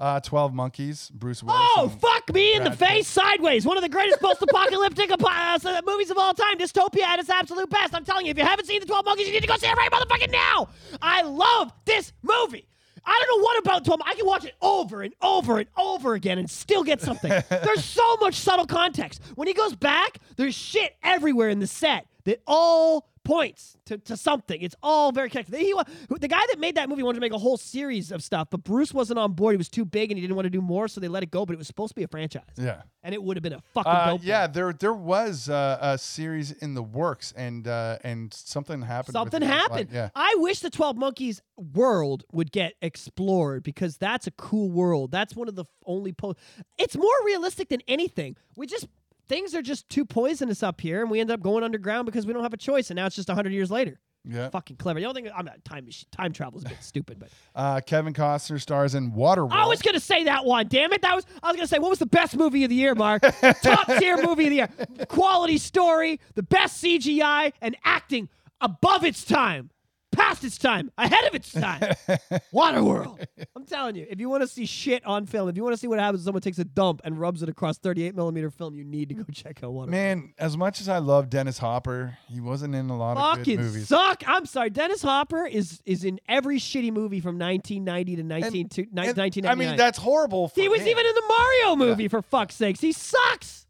Uh 0.00 0.18
12 0.18 0.54
Monkeys, 0.54 1.10
Bruce 1.12 1.42
Willis. 1.42 1.60
Oh, 1.76 1.90
and- 1.92 2.00
fuck 2.00 2.32
me 2.32 2.54
in 2.54 2.64
the 2.64 2.70
Brad 2.70 2.90
face 2.90 3.06
sideways. 3.06 3.66
One 3.66 3.76
of 3.76 3.82
the 3.82 3.88
greatest 3.90 4.18
post-apocalyptic 4.20 5.10
apo- 5.10 5.28
uh, 5.28 5.82
movies 5.86 6.10
of 6.10 6.16
all 6.16 6.32
time. 6.32 6.56
Dystopia 6.56 7.02
at 7.02 7.18
its 7.18 7.28
absolute 7.28 7.68
best. 7.68 7.94
I'm 7.94 8.04
telling 8.06 8.24
you, 8.24 8.30
if 8.30 8.38
you 8.38 8.44
haven't 8.44 8.64
seen 8.64 8.80
The 8.80 8.86
12 8.86 9.04
Monkeys, 9.04 9.26
you 9.26 9.34
need 9.34 9.42
to 9.42 9.46
go 9.46 9.56
see 9.58 9.66
it 9.66 9.76
right 9.76 9.90
motherfucking 9.90 10.32
now. 10.32 10.68
I 11.02 11.20
love 11.22 11.72
this 11.84 12.14
movie. 12.22 12.66
I 13.04 13.22
don't 13.26 13.38
know 13.38 13.44
what 13.44 13.58
about 13.58 13.84
12 13.84 14.00
I 14.06 14.14
can 14.14 14.26
watch 14.26 14.44
it 14.44 14.54
over 14.62 15.02
and 15.02 15.14
over 15.20 15.58
and 15.58 15.68
over 15.76 16.14
again 16.14 16.38
and 16.38 16.48
still 16.50 16.82
get 16.82 17.00
something. 17.02 17.30
there's 17.50 17.84
so 17.84 18.16
much 18.16 18.34
subtle 18.34 18.66
context. 18.66 19.20
When 19.34 19.48
he 19.48 19.54
goes 19.54 19.74
back, 19.76 20.18
there's 20.36 20.54
shit 20.54 20.96
everywhere 21.02 21.50
in 21.50 21.58
the 21.58 21.66
set 21.66 22.06
that 22.24 22.40
all 22.46 23.09
points 23.24 23.76
to, 23.86 23.98
to 23.98 24.16
something. 24.16 24.60
It's 24.60 24.74
all 24.82 25.12
very 25.12 25.28
connected. 25.30 25.54
He, 25.56 25.74
the 26.18 26.28
guy 26.28 26.40
that 26.50 26.58
made 26.58 26.74
that 26.76 26.88
movie 26.88 27.02
wanted 27.02 27.16
to 27.16 27.20
make 27.20 27.32
a 27.32 27.38
whole 27.38 27.56
series 27.56 28.10
of 28.10 28.22
stuff, 28.22 28.48
but 28.50 28.64
Bruce 28.64 28.92
wasn't 28.94 29.18
on 29.18 29.32
board. 29.32 29.52
He 29.54 29.56
was 29.58 29.68
too 29.68 29.84
big 29.84 30.10
and 30.10 30.18
he 30.18 30.22
didn't 30.22 30.36
want 30.36 30.46
to 30.46 30.50
do 30.50 30.60
more, 30.62 30.88
so 30.88 31.00
they 31.00 31.08
let 31.08 31.22
it 31.22 31.30
go. 31.30 31.44
But 31.46 31.52
it 31.54 31.58
was 31.58 31.66
supposed 31.66 31.90
to 31.90 31.94
be 31.96 32.02
a 32.02 32.08
franchise, 32.08 32.42
Yeah. 32.56 32.82
and 33.02 33.14
it 33.14 33.22
would 33.22 33.36
have 33.36 33.42
been 33.42 33.52
a 33.52 33.62
fucking 33.74 33.92
Uh, 33.92 34.18
yeah, 34.22 34.46
there 34.46 34.72
there 34.72 34.94
was 34.94 35.48
uh, 35.48 35.78
a 35.80 35.98
series 35.98 36.50
in 36.52 36.74
the 36.74 36.82
works, 36.82 37.32
and 37.36 37.68
uh, 37.68 37.98
and 38.02 38.32
something 38.32 38.82
happened. 38.82 39.12
something 39.12 39.42
it. 39.42 39.46
Like, 39.46 39.54
happened. 39.60 39.88
yeah, 39.92 40.08
I 40.14 40.34
wish 40.38 40.60
the 40.60 40.70
Twelve 40.70 40.96
Monkeys 40.96 41.42
world 41.56 42.24
would 42.32 42.50
get 42.52 42.74
explored 42.82 43.62
because 43.62 43.96
that's 43.98 44.26
a 44.26 44.30
cool 44.32 44.70
world. 44.70 45.10
That's 45.10 45.36
one 45.36 45.48
of 45.48 45.56
the 45.56 45.64
only 45.84 46.12
po. 46.12 46.34
It's 46.78 46.96
more 46.96 47.12
realistic 47.24 47.68
than 47.68 47.80
anything. 47.86 48.36
We 48.56 48.66
just 48.66 48.86
things 49.30 49.54
are 49.54 49.62
just 49.62 49.88
too 49.88 50.04
poisonous 50.04 50.62
up 50.62 50.78
here, 50.82 51.00
and 51.00 51.10
we 51.10 51.20
end 51.20 51.30
up 51.30 51.40
going 51.40 51.64
underground 51.64 52.04
because 52.04 52.26
we 52.26 52.34
don't 52.34 52.42
have 52.42 52.52
a 52.52 52.58
choice. 52.58 52.90
And 52.90 52.96
now 52.96 53.06
it's 53.06 53.16
just 53.16 53.30
hundred 53.30 53.52
years 53.54 53.70
later. 53.70 53.98
yeah. 54.28 54.50
Fucking 54.50 54.76
clever. 54.76 55.00
The 55.00 55.06
only 55.06 55.22
thing 55.22 55.32
I'm 55.34 55.46
not 55.46 55.64
time 55.64 55.88
time 56.12 56.32
travel 56.34 56.58
is 56.58 56.66
a 56.66 56.68
bit 56.68 56.82
stupid, 56.82 57.18
but 57.18 57.30
Uh, 57.54 57.80
Kevin 57.80 58.12
Costner 58.12 58.60
stars 58.60 58.94
in 58.94 59.12
Waterworld. 59.12 59.52
I 59.52 59.66
was 59.66 59.80
gonna 59.80 60.00
say 60.00 60.24
that 60.24 60.44
one. 60.44 60.66
Damn 60.68 60.92
it, 60.92 61.00
that 61.00 61.14
was. 61.16 61.24
I 61.42 61.46
was 61.48 61.56
gonna 61.56 61.66
say 61.68 61.78
what 61.78 61.88
was 61.88 61.98
the 62.00 62.06
best 62.06 62.36
movie 62.36 62.64
of 62.64 62.68
the 62.68 62.76
year, 62.76 62.94
Mark? 62.94 63.22
Top 63.62 63.86
tier 63.98 64.16
movie 64.22 64.44
of 64.44 64.50
the 64.50 64.56
year. 64.56 65.06
Quality 65.08 65.56
story, 65.56 66.20
the 66.34 66.42
best 66.42 66.82
CGI, 66.84 67.52
and 67.62 67.76
acting 67.84 68.28
above 68.60 69.04
its 69.04 69.24
time, 69.24 69.70
past 70.12 70.42
its 70.44 70.58
time, 70.58 70.90
ahead 70.98 71.24
of 71.26 71.34
its 71.34 71.52
time. 71.52 71.80
Waterworld. 72.52 73.24
I'm 73.56 73.64
telling 73.64 73.96
you, 73.96 74.06
if 74.08 74.18
you 74.20 74.28
want 74.28 74.42
to 74.42 74.46
see 74.48 74.66
shit 74.66 75.04
on 75.06 75.26
film, 75.26 75.48
if 75.48 75.56
you 75.56 75.62
want 75.62 75.74
to 75.74 75.76
see 75.78 75.86
what 75.86 75.98
happens 75.98 76.20
when 76.20 76.24
someone 76.26 76.42
takes 76.42 76.58
a 76.58 76.64
dump 76.64 77.00
and 77.04 77.18
rubs 77.18 77.42
it 77.42 77.48
across 77.48 77.78
38 77.78 78.14
millimeter 78.14 78.50
film, 78.50 78.74
you 78.74 78.84
need 78.84 79.08
to 79.10 79.14
go 79.14 79.24
check 79.32 79.62
out 79.62 79.70
Waterworld. 79.72 79.88
Man, 79.88 80.34
as 80.38 80.56
much 80.56 80.80
as 80.80 80.88
I 80.88 80.98
love 80.98 81.30
Dennis 81.30 81.58
Hopper, 81.58 82.16
he 82.28 82.40
wasn't 82.40 82.74
in 82.74 82.90
a 82.90 82.96
lot 82.96 83.16
of 83.16 83.36
good 83.36 83.40
Fucking 83.40 83.60
movies. 83.60 83.88
suck. 83.88 84.22
I'm 84.26 84.46
sorry. 84.46 84.70
Dennis 84.70 85.02
Hopper 85.02 85.46
is 85.46 85.80
is 85.84 86.04
in 86.04 86.20
every 86.28 86.58
shitty 86.58 86.92
movie 86.92 87.20
from 87.20 87.38
1990 87.38 88.16
to 88.16 88.22
19, 88.22 88.68
to, 88.70 88.82
And, 88.82 88.90
1999. 88.96 89.50
I 89.50 89.54
mean, 89.54 89.76
that's 89.76 89.98
horrible. 89.98 90.48
For 90.48 90.60
He 90.60 90.68
was 90.68 90.80
him. 90.82 90.88
even 90.88 91.06
in 91.06 91.14
the 91.14 91.22
Mario 91.28 91.76
movie, 91.76 92.08
for 92.08 92.22
fuck's 92.22 92.54
sakes. 92.56 92.80
He 92.80 92.92
sucks. 92.92 93.66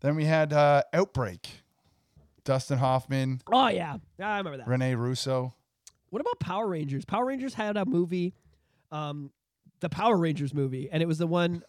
Then 0.00 0.16
we 0.16 0.24
had 0.24 0.52
uh, 0.52 0.82
Outbreak. 0.92 1.48
Dustin 2.44 2.78
Hoffman, 2.78 3.42
Oh, 3.52 3.68
yeah. 3.68 3.98
I 4.18 4.38
remember 4.38 4.56
that. 4.56 4.66
Rene 4.66 4.94
Russo. 4.94 5.52
What 6.10 6.20
about 6.20 6.38
Power 6.40 6.66
Rangers? 6.66 7.04
Power 7.04 7.24
Rangers 7.24 7.54
had 7.54 7.76
a 7.76 7.84
movie, 7.84 8.34
um, 8.90 9.30
the 9.80 9.88
Power 9.88 10.16
Rangers 10.16 10.54
movie, 10.54 10.88
and 10.90 11.02
it 11.02 11.06
was 11.06 11.18
the 11.18 11.26
one, 11.26 11.62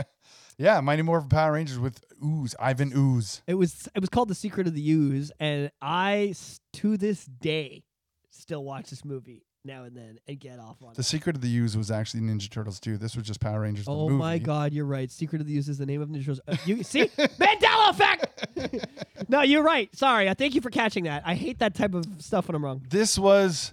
yeah, 0.58 0.80
Mighty 0.80 1.02
Morphin 1.02 1.28
Power 1.28 1.52
Rangers 1.52 1.78
with 1.78 2.04
Ooze, 2.24 2.54
Ivan 2.58 2.92
Ooze. 2.94 3.42
it 3.46 3.54
was 3.54 3.88
it 3.94 4.00
was 4.00 4.08
called 4.08 4.28
The 4.28 4.34
Secret 4.34 4.66
of 4.66 4.74
the 4.74 4.90
Ooze, 4.90 5.32
and 5.40 5.70
I 5.82 6.34
to 6.74 6.96
this 6.96 7.24
day, 7.24 7.84
still 8.30 8.64
watch 8.64 8.90
this 8.90 9.04
movie 9.04 9.44
now 9.64 9.84
and 9.84 9.94
then 9.96 10.18
and 10.26 10.38
get 10.40 10.58
off 10.58 10.82
on 10.82 10.92
it. 10.92 10.94
The 10.94 11.00
it. 11.00 11.04
Secret 11.04 11.36
of 11.36 11.42
the 11.42 11.54
Ooze 11.58 11.76
was 11.76 11.90
actually 11.90 12.20
Ninja 12.22 12.50
Turtles 12.50 12.80
too. 12.80 12.96
This 12.96 13.16
was 13.16 13.26
just 13.26 13.40
Power 13.40 13.60
Rangers. 13.60 13.84
the 13.86 13.92
Oh 13.92 14.08
my 14.08 14.38
God, 14.38 14.72
you're 14.72 14.86
right. 14.86 15.10
Secret 15.10 15.40
of 15.40 15.46
the 15.46 15.56
Ooze 15.56 15.68
is 15.68 15.78
the 15.78 15.86
name 15.86 16.00
of 16.00 16.08
Ninja 16.08 16.20
Turtles. 16.20 16.40
Uh, 16.48 16.56
you 16.64 16.82
see, 16.82 17.06
Mandela 17.18 17.90
effect. 17.90 18.88
no, 19.28 19.42
you're 19.42 19.62
right. 19.62 19.94
Sorry, 19.94 20.28
I 20.28 20.34
thank 20.34 20.54
you 20.54 20.60
for 20.60 20.70
catching 20.70 21.04
that. 21.04 21.22
I 21.26 21.34
hate 21.34 21.58
that 21.58 21.74
type 21.74 21.94
of 21.94 22.04
stuff 22.18 22.48
when 22.48 22.54
I'm 22.54 22.64
wrong. 22.64 22.84
This 22.88 23.18
was 23.18 23.72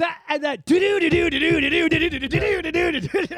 that 0.00 0.18
and 0.28 0.44
that 0.44 0.64
do 0.66 0.78
do 0.78 1.00
do 1.00 1.10
do 1.10 1.30
do 1.30 1.40
do 1.40 1.60
do 1.60 1.70
do 1.70 1.98
do 1.98 2.10
do 2.10 2.28
do 2.28 2.28
do 2.28 2.72
do 2.72 3.00
do 3.00 3.00
do. 3.00 3.36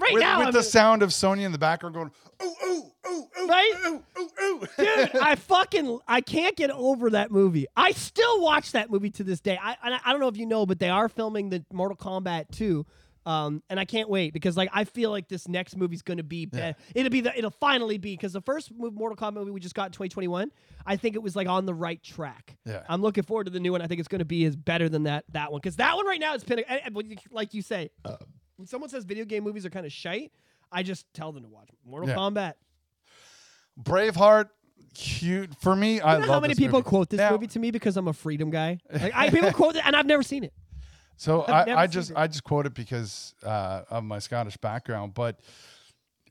Right 0.00 0.14
now. 0.20 0.44
with 0.44 0.54
the 0.54 0.62
sound 0.62 1.02
of 1.02 1.12
Sonya 1.12 1.46
in 1.46 1.52
the 1.52 1.58
background 1.58 1.94
going, 1.94 2.10
ooh, 2.42 2.54
ooh, 2.66 2.82
ooh, 3.08 3.28
ooh, 3.40 3.48
Right? 3.48 3.72
ooh, 3.86 4.02
ooh, 4.18 4.30
ooh. 4.42 4.60
Dude, 4.78 5.16
I 5.16 5.34
fucking 5.36 5.98
I 6.06 6.20
can't 6.20 6.56
get 6.56 6.70
over 6.70 7.10
that 7.10 7.30
movie. 7.30 7.66
I 7.76 7.92
still 7.92 8.40
watch 8.42 8.72
that 8.72 8.90
movie 8.90 9.10
to 9.10 9.24
this 9.24 9.40
day. 9.40 9.58
I 9.60 9.76
I, 9.82 10.12
don't 10.12 10.20
know 10.20 10.28
if 10.28 10.36
you 10.36 10.46
know, 10.46 10.66
but 10.66 10.78
they 10.78 10.90
are 10.90 11.08
filming 11.08 11.50
the 11.50 11.64
Mortal 11.72 11.96
Kombat 11.96 12.50
2. 12.52 12.84
Um, 13.24 13.62
and 13.70 13.78
I 13.78 13.84
can't 13.84 14.08
wait 14.08 14.32
because 14.32 14.56
like 14.56 14.68
I 14.72 14.82
feel 14.84 15.10
like 15.10 15.28
this 15.28 15.46
next 15.46 15.76
movie's 15.76 16.02
gonna 16.02 16.24
be 16.24 16.44
better. 16.46 16.76
It'll 16.94 17.08
be 17.10 17.20
the 17.20 17.36
it'll 17.38 17.50
finally 17.52 17.96
be 17.98 18.14
because 18.14 18.32
the 18.32 18.40
first 18.40 18.72
move, 18.74 18.94
Mortal 18.94 19.16
Kombat 19.16 19.34
movie 19.34 19.52
we 19.52 19.60
just 19.60 19.74
got 19.76 19.86
in 19.86 19.92
2021, 19.92 20.50
I 20.84 20.96
think 20.96 21.14
it 21.14 21.22
was 21.22 21.36
like 21.36 21.46
on 21.46 21.64
the 21.64 21.74
right 21.74 22.02
track. 22.02 22.56
Yeah. 22.66 22.82
I'm 22.88 23.00
looking 23.00 23.22
forward 23.22 23.44
to 23.44 23.50
the 23.50 23.60
new 23.60 23.70
one. 23.72 23.80
I 23.80 23.86
think 23.86 24.00
it's 24.00 24.08
gonna 24.08 24.24
be 24.24 24.44
is 24.44 24.56
better 24.56 24.88
than 24.88 25.04
that 25.04 25.24
that 25.32 25.52
one 25.52 25.60
because 25.60 25.76
that 25.76 25.94
one 25.96 26.06
right 26.06 26.18
now 26.20 26.34
is 26.34 26.42
and 26.42 26.60
eh, 26.60 26.62
eh, 26.68 26.88
when 26.92 27.10
you- 27.10 27.16
like 27.30 27.54
you 27.54 27.62
say, 27.62 27.90
uh. 28.04 28.16
when 28.56 28.66
someone 28.66 28.90
says 28.90 29.04
video 29.04 29.24
game 29.24 29.44
movies 29.44 29.64
are 29.64 29.70
kind 29.70 29.86
of 29.86 29.92
shite, 29.92 30.32
I 30.72 30.82
just 30.82 31.06
tell 31.14 31.30
them 31.30 31.44
to 31.44 31.48
watch 31.48 31.68
Mortal 31.86 32.08
Yeah. 32.08 32.16
Kombat. 32.16 32.54
Braveheart, 33.80 34.48
cute 34.94 35.54
for 35.60 35.74
me. 35.74 36.00
I 36.00 36.14
know 36.14 36.20
love 36.20 36.28
how 36.28 36.40
many 36.40 36.54
people 36.54 36.80
movie. 36.80 36.88
quote 36.88 37.08
this 37.10 37.18
Now- 37.18 37.30
movie 37.30 37.46
to 37.48 37.58
me 37.58 37.70
because 37.70 37.96
I'm 37.96 38.08
a 38.08 38.12
freedom 38.12 38.50
guy? 38.50 38.78
Like 38.92 39.12
I 39.14 39.30
people 39.30 39.52
quote 39.52 39.76
it 39.76 39.86
and 39.86 39.96
I've 39.96 40.06
never 40.06 40.22
seen 40.22 40.44
it. 40.44 40.52
So 41.22 41.42
I, 41.42 41.82
I 41.82 41.86
just. 41.86 42.10
I 42.16 42.26
just 42.26 42.42
quote 42.42 42.66
it 42.66 42.74
because 42.74 43.32
uh, 43.44 43.82
of 43.88 44.02
my 44.02 44.18
Scottish 44.18 44.56
background, 44.56 45.14
but 45.14 45.38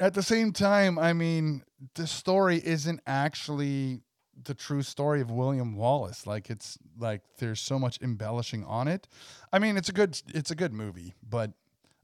at 0.01 0.13
the 0.13 0.21
same 0.21 0.51
time, 0.51 0.99
I 0.99 1.13
mean, 1.13 1.63
the 1.95 2.05
story 2.05 2.61
isn't 2.61 2.99
actually 3.07 4.01
the 4.43 4.53
true 4.53 4.81
story 4.81 5.21
of 5.21 5.31
William 5.31 5.77
Wallace. 5.77 6.27
Like 6.27 6.49
it's 6.49 6.77
like 6.99 7.21
there's 7.37 7.61
so 7.61 7.79
much 7.79 8.01
embellishing 8.01 8.65
on 8.65 8.89
it. 8.89 9.07
I 9.53 9.59
mean, 9.59 9.77
it's 9.77 9.87
a 9.87 9.93
good 9.93 10.21
it's 10.33 10.51
a 10.51 10.55
good 10.55 10.73
movie, 10.73 11.13
but 11.23 11.53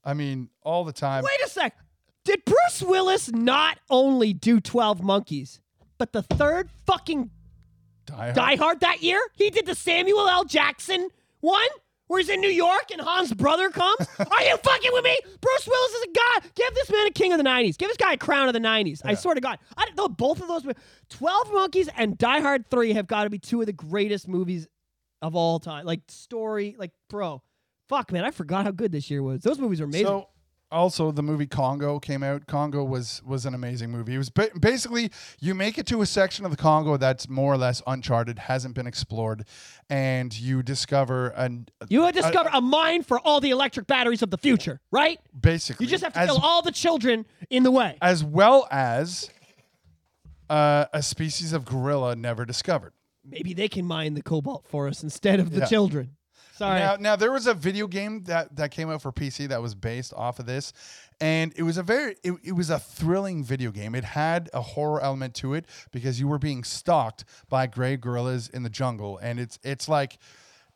I 0.06 0.14
mean, 0.14 0.48
all 0.64 0.86
the 0.86 0.94
time. 0.94 1.26
Wait 1.26 1.46
a 1.46 1.50
sec. 1.50 1.78
Did 2.24 2.46
Bruce 2.46 2.82
Willis 2.82 3.30
not 3.34 3.80
only 3.90 4.32
do 4.32 4.62
12 4.62 5.04
Monkeys, 5.04 5.60
but 5.98 6.14
the 6.14 6.22
third 6.22 6.70
fucking 6.86 7.32
Die 8.06 8.16
Hard. 8.16 8.36
Die 8.36 8.56
Hard 8.56 8.80
that 8.80 9.04
year? 9.04 9.20
He 9.34 9.50
did 9.50 9.66
the 9.66 9.76
Samuel 9.76 10.30
L. 10.30 10.46
Jackson 10.46 11.10
one 11.42 11.68
where 12.08 12.20
he's 12.20 12.30
in 12.30 12.42
New 12.42 12.50
York 12.50 12.86
and 12.92 13.02
Han's 13.02 13.34
brother 13.34 13.70
comes? 13.70 14.08
Are 14.20 14.44
you 14.44 14.58
fucking 14.58 14.92
with 14.94 15.04
me? 15.04 15.18
Bruce 15.42 15.68
Willis 15.68 15.94
is 15.94 16.04
a 16.04 16.12
god. 16.14 16.52
Give 16.56 16.74
this 16.74 16.90
man 16.92 17.08
a 17.08 17.12
king 17.12 17.34
of 17.34 17.38
the 17.38 17.44
90s. 17.44 17.78
Give 17.78 17.90
this 17.90 17.98
guy 17.98 18.14
a 18.14 18.18
crown 18.18 18.48
of 18.48 18.54
the 18.54 18.60
90s. 18.60 19.02
I 19.04 19.14
swear 19.14 19.36
to 19.36 19.42
God. 19.42 19.60
I 19.76 19.86
don't 19.86 19.98
know 19.98 20.08
both 20.10 20.42
of 20.42 20.48
those. 20.48 20.66
12 21.10 21.54
Monkeys 21.54 21.90
and 21.96 22.18
Die 22.18 22.40
Hard 22.40 22.70
3 22.70 22.94
have 22.94 23.08
got 23.08 23.24
to 23.26 23.30
be 23.30 23.40
two 23.40 23.60
of 23.62 23.68
the 23.68 23.74
greatest 23.74 24.28
movies 24.28 24.68
of 25.22 25.36
all 25.36 25.60
time. 25.60 25.86
Like 25.86 26.02
story, 26.08 26.76
like 26.78 26.92
bro. 27.10 27.42
Fuck 27.90 28.12
man, 28.12 28.26
I 28.26 28.32
forgot 28.32 28.66
how 28.66 28.72
good 28.72 28.92
this 28.92 29.10
year 29.10 29.24
was. 29.24 29.42
Those 29.42 29.60
movies 29.60 29.80
are 29.80 29.86
amazing. 29.86 30.08
So 30.08 30.28
also 30.72 31.12
the 31.12 31.24
movie 31.24 31.48
Congo 31.48 32.00
came 32.00 32.24
out. 32.24 32.46
Congo 32.48 32.84
was 32.84 33.22
was 33.26 33.46
an 33.46 33.54
amazing 33.54 33.90
movie. 33.92 34.16
It 34.16 34.18
was 34.18 34.30
ba- 34.30 34.50
basically 34.60 35.12
you 35.40 35.56
make 35.56 35.78
it 35.78 35.86
to 35.88 36.02
a 36.02 36.06
section 36.06 36.44
of 36.46 36.52
the 36.52 36.58
Congo 36.58 36.98
that's 36.98 37.30
more 37.30 37.54
or 37.54 37.58
less 37.58 37.82
uncharted, 37.88 38.40
hasn't 38.40 38.76
been 38.76 38.88
explored, 38.88 39.46
and 39.90 40.38
you 40.38 40.62
discover 40.64 41.28
an 41.30 41.68
You 41.90 42.12
discover 42.12 42.50
a 42.54 42.60
mine 42.62 43.04
for 43.04 43.20
all 43.20 43.40
the 43.40 43.52
electric 43.52 43.88
batteries 43.88 44.22
of 44.22 44.30
the 44.30 44.38
future, 44.38 44.82
right? 44.92 45.20
basically 45.40 45.86
You 45.86 45.90
just 45.90 46.04
have 46.04 46.14
to 46.14 46.20
as, 46.20 46.28
kill 46.30 46.40
all 46.42 46.62
the 46.62 46.72
children 46.72 47.26
in 47.50 47.64
the 47.64 47.72
way. 47.72 47.98
as 48.02 48.24
well 48.24 48.68
as 48.70 49.30
uh, 50.50 50.86
a 50.94 51.02
species 51.02 51.54
of 51.54 51.64
gorilla 51.66 52.16
never 52.16 52.46
discovered. 52.46 52.94
Maybe 53.24 53.54
they 53.54 53.68
can 53.68 53.86
mine 53.86 54.14
the 54.14 54.22
cobalt 54.22 54.66
for 54.68 54.88
us 54.88 55.04
instead 55.04 55.40
of 55.40 55.52
the 55.52 55.60
Yeah. 55.60 55.66
children. 55.66 56.17
Sorry. 56.58 56.80
Now, 56.80 56.96
now 56.98 57.16
there 57.16 57.32
was 57.32 57.48
a 57.48 57.54
video 57.54 57.88
game 57.88 58.24
that 58.24 58.56
that 58.56 58.72
came 58.72 58.90
out 58.90 59.02
for 59.02 59.12
PC 59.12 59.48
that 59.50 59.62
was 59.62 59.76
based 59.76 60.14
off 60.14 60.40
of 60.40 60.46
this, 60.46 60.74
and 61.22 61.54
it 61.56 61.64
was 61.64 61.78
a 61.78 61.84
very 61.84 62.16
it, 62.24 62.34
it 62.44 62.52
was 62.54 62.70
a 62.70 62.80
thrilling 62.80 63.44
video 63.44 63.72
game. 63.72 63.94
It 63.96 64.04
had 64.04 64.50
a 64.54 64.62
horror 64.62 65.02
element 65.02 65.34
to 65.36 65.54
it 65.54 65.66
because 65.92 66.20
you 66.20 66.28
were 66.28 66.40
being 66.40 66.64
stalked 66.64 67.26
by 67.50 67.68
gray 67.68 67.96
gorillas 67.98 68.50
in 68.50 68.64
the 68.64 68.70
jungle, 68.70 69.18
and 69.22 69.40
it's 69.40 69.60
it's 69.64 69.88
like 69.88 70.18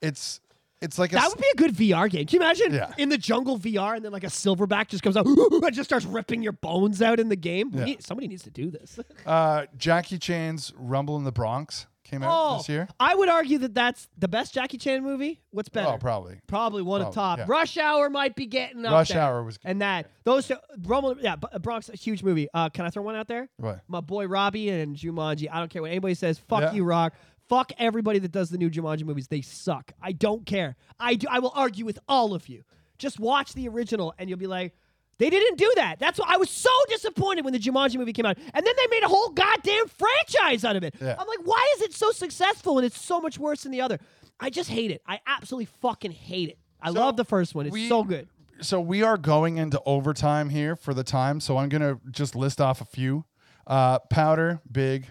it's 0.02 0.40
it's 0.82 0.98
like 0.98 1.12
a 1.12 1.16
that 1.16 1.30
would 1.30 1.38
be 1.38 1.48
a 1.54 1.58
good 1.58 1.76
VR 1.76 2.10
game. 2.10 2.26
Can 2.26 2.40
you 2.40 2.46
imagine 2.46 2.74
Yeah. 2.74 2.92
in 2.98 3.10
the 3.10 3.18
jungle 3.18 3.60
VR 3.60 3.96
and 3.96 4.04
then 4.04 4.12
like 4.12 4.24
a 4.24 4.28
silverback 4.28 4.88
just 4.88 5.04
comes 5.04 5.16
out 5.16 5.26
and 5.28 5.74
just 5.76 5.88
starts 5.88 6.06
ripping 6.08 6.42
your 6.42 6.54
bones 6.54 7.04
out 7.04 7.20
in 7.20 7.30
the 7.30 7.36
game? 7.36 7.70
Yeah. 7.72 7.84
need- 7.84 8.04
somebody 8.04 8.28
needs 8.28 8.42
to 8.44 8.50
do 8.50 8.72
this. 8.72 9.00
uh, 9.28 9.66
Jackie 9.78 10.18
Chan's 10.18 10.74
Rumble 10.76 11.18
in 11.18 11.24
the 11.24 11.32
Bronx 11.32 11.86
came 12.12 12.24
out 12.24 12.30
oh, 12.32 12.58
this 12.58 12.70
year. 12.70 12.88
I 13.00 13.16
would 13.16 13.30
argue 13.30 13.58
that 13.60 13.74
that's 13.74 14.08
the 14.18 14.28
best 14.28 14.54
Jackie 14.54 14.78
Chan 14.78 15.02
movie. 15.04 15.42
What's 15.52 15.70
better? 15.70 15.94
Oh, 15.94 15.98
probably 15.98 16.40
Probably 16.48 16.82
one 16.82 17.02
of 17.02 17.14
Probably, 17.14 17.16
top. 17.16 17.40
yeah. 17.40 17.46
Rush 17.48 17.78
Hour 17.78 18.10
might 18.10 18.36
be 18.36 18.46
getting 18.46 18.86
up 18.86 18.92
Rush 18.92 19.10
there. 19.10 19.22
Hour 19.22 19.44
was 19.44 19.58
good. 19.58 19.70
and 19.70 19.82
that 19.82 20.12
those 20.24 20.48
two, 20.48 20.58
Rumble, 20.84 21.16
yeah, 21.20 21.36
B- 21.38 21.48
Bronx, 21.62 21.90
a 21.90 21.96
huge 21.96 22.22
movie. 22.24 22.48
Uh, 22.54 22.70
can 22.70 22.86
I 22.86 22.90
throw 22.90 23.02
one 23.04 23.16
out 23.16 23.28
there? 23.28 23.50
what 23.58 23.82
My 23.88 24.02
boy 24.02 24.28
Robbie 24.28 24.70
and 24.70 24.96
Jumanji. 24.96 25.48
I 25.52 25.60
don't 25.60 25.70
care 25.70 25.82
what 25.82 25.92
anybody 25.92 26.14
says. 26.14 26.38
Fuck 26.38 26.62
Yeah. 26.62 26.74
you, 26.74 26.84
Rock. 26.84 27.14
Fuck 27.50 27.72
everybody 27.80 28.20
that 28.20 28.32
does 28.32 28.50
the 28.50 28.58
new 28.58 28.70
Jumanji 28.70 29.04
movies. 29.04 29.28
They 29.28 29.42
suck. 29.42 29.92
I 30.02 30.12
don't 30.12 30.46
care. 30.46 30.76
I 31.00 31.16
do. 31.16 31.28
I 31.30 31.40
will 31.40 31.52
argue 31.56 31.86
with 31.86 32.00
all 32.08 32.34
of 32.34 32.48
you. 32.48 32.64
Just 32.98 33.20
watch 33.20 33.54
the 33.54 33.68
original, 33.68 34.14
and 34.20 34.30
you'll 34.30 34.38
be 34.40 34.48
like, 34.48 34.76
they 35.22 35.30
didn't 35.30 35.58
do 35.58 35.72
that. 35.76 36.00
That's 36.00 36.20
why 36.20 36.26
I 36.30 36.38
was 36.38 36.50
so 36.50 36.70
disappointed 36.90 37.44
when 37.46 37.54
the 37.54 37.60
Jumanji 37.60 37.98
movie 37.98 38.14
came 38.14 38.26
out, 38.26 38.38
and 38.38 38.66
then 38.66 38.74
they 38.78 38.88
made 38.90 39.04
a 39.04 39.08
whole 39.08 39.30
goddamn 39.30 39.86
franchise 39.88 40.66
out 40.66 40.76
of 40.76 40.84
it. 40.84 40.96
Yeah. 41.00 41.16
I'm 41.20 41.28
like, 41.28 41.40
why 41.44 41.74
is 41.76 41.84
it 41.84 41.94
so 41.94 42.12
successful 42.12 42.78
and 42.78 42.86
it's 42.86 43.00
so 43.00 43.22
much 43.22 43.38
worse 43.38 43.64
than 43.64 43.72
the 43.72 43.82
other? 43.82 44.00
I 44.40 44.50
just 44.50 44.70
hate 44.70 44.92
it. 44.92 45.02
I 45.06 45.20
absolutely 45.28 45.66
fucking 45.82 46.12
hate 46.12 46.50
it. 46.50 46.58
I 46.82 46.88
So, 46.92 47.00
love 47.00 47.16
the 47.18 47.26
first 47.26 47.54
one. 47.54 47.68
It's 47.68 47.74
we- 47.74 47.88
so 47.88 48.04
good. 48.04 48.28
so 48.62 48.82
we 48.82 49.04
are 49.04 49.18
going 49.18 49.58
into 49.58 49.80
overtime 49.86 50.50
here 50.50 50.76
for 50.76 50.94
the 50.94 51.04
time. 51.04 51.40
So 51.40 51.58
I'm 51.58 51.70
gonna 51.70 52.00
just 52.10 52.36
list 52.36 52.60
off 52.60 52.82
a 52.82 52.86
few. 52.86 53.26
Uh, 53.68 54.00
Powder, 54.10 54.62
big. 54.72 55.06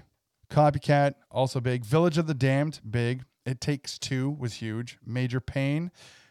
Copycat, 0.51 1.15
also 1.31 1.61
big. 1.61 1.85
Village 1.85 2.19
of 2.19 2.27
the 2.27 2.35
Damned, 2.35 2.81
big. 2.89 3.23
It 3.47 3.61
Takes 3.61 3.99
Two 3.99 4.31
was 4.31 4.55
huge. 4.55 4.99
Major 5.07 5.41
Payne. 5.41 5.91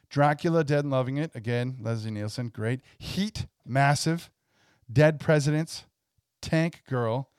Dracula, 0.10 0.64
Dead 0.64 0.84
and 0.84 0.91
Loving 0.91 1.18
It, 1.18 1.31
again. 1.36 1.77
Leslie 1.80 2.11
Nielsen, 2.11 2.49
great. 2.49 2.81
Heat, 2.98 3.45
massive. 3.65 4.30
Dead 4.91 5.19
Presidents, 5.19 5.86
Tank 6.41 6.81
Girl. 6.90 7.30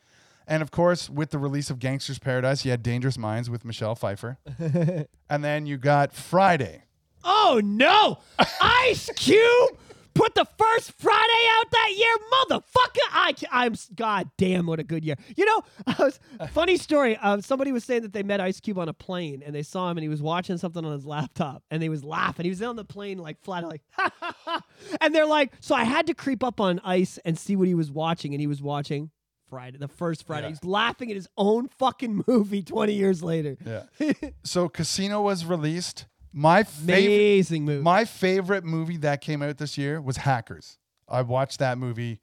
And 0.46 0.62
of 0.62 0.70
course, 0.70 1.08
with 1.10 1.30
the 1.30 1.38
release 1.38 1.70
of 1.70 1.78
Gangster's 1.78 2.18
Paradise, 2.18 2.64
you 2.64 2.70
had 2.70 2.82
Dangerous 2.82 3.18
Minds 3.18 3.50
with 3.50 3.64
Michelle 3.64 3.94
Pfeiffer. 3.94 4.38
and 5.30 5.44
then 5.44 5.66
you 5.66 5.76
got 5.76 6.12
Friday. 6.12 6.84
Oh 7.22 7.60
no! 7.62 8.18
Ice 8.60 9.10
Cube 9.14 9.78
put 10.14 10.34
the 10.34 10.46
first 10.58 10.92
Friday 10.98 11.48
out 11.58 11.70
that 11.70 11.92
year, 11.96 12.16
motherfucker! 12.32 13.08
I, 13.12 13.34
I'm 13.50 13.74
god 13.94 14.30
damn 14.36 14.66
what 14.66 14.80
a 14.80 14.84
good 14.84 15.04
year. 15.04 15.16
You 15.36 15.44
know, 15.44 15.62
I 15.86 15.94
was 15.98 16.20
funny 16.50 16.76
story. 16.76 17.16
Um, 17.16 17.40
somebody 17.40 17.72
was 17.72 17.84
saying 17.84 18.02
that 18.02 18.12
they 18.12 18.22
met 18.22 18.40
Ice 18.40 18.60
Cube 18.60 18.78
on 18.78 18.88
a 18.88 18.94
plane 18.94 19.42
and 19.44 19.54
they 19.54 19.62
saw 19.62 19.90
him 19.90 19.98
and 19.98 20.02
he 20.02 20.08
was 20.08 20.22
watching 20.22 20.58
something 20.58 20.84
on 20.84 20.92
his 20.92 21.06
laptop 21.06 21.62
and 21.70 21.82
he 21.82 21.88
was 21.88 22.04
laughing. 22.04 22.44
He 22.44 22.50
was 22.50 22.62
on 22.62 22.76
the 22.76 22.84
plane 22.84 23.18
like 23.18 23.40
flat 23.42 23.64
like, 23.64 23.82
ha, 23.92 24.10
ha, 24.20 24.34
ha. 24.44 24.62
and 25.00 25.14
they're 25.14 25.26
like, 25.26 25.52
so 25.60 25.74
I 25.74 25.84
had 25.84 26.06
to 26.06 26.14
creep 26.14 26.42
up 26.42 26.60
on 26.60 26.80
Ice 26.84 27.18
and 27.24 27.38
see 27.38 27.56
what 27.56 27.68
he 27.68 27.74
was 27.74 27.90
watching, 27.90 28.34
and 28.34 28.40
he 28.40 28.46
was 28.46 28.62
watching. 28.62 29.10
Friday, 29.48 29.78
the 29.78 29.88
first 29.88 30.28
Friday. 30.28 30.46
Yeah. 30.46 30.50
He's 30.50 30.64
laughing 30.64 31.10
at 31.10 31.16
his 31.16 31.28
own 31.36 31.66
fucking 31.66 32.22
movie 32.28 32.62
20 32.62 32.92
years 32.92 33.20
later. 33.20 33.56
Yeah. 33.66 34.12
so 34.44 34.68
Casino 34.68 35.22
was 35.22 35.44
released. 35.44 36.06
My 36.32 36.62
favorite 36.62 37.04
Amazing 37.06 37.64
movie. 37.64 37.82
my 37.82 38.04
favorite 38.04 38.64
movie 38.64 38.96
that 38.98 39.20
came 39.20 39.42
out 39.42 39.58
this 39.58 39.76
year 39.76 40.00
was 40.00 40.18
Hackers. 40.18 40.78
I 41.08 41.22
watched 41.22 41.58
that 41.58 41.76
movie 41.78 42.20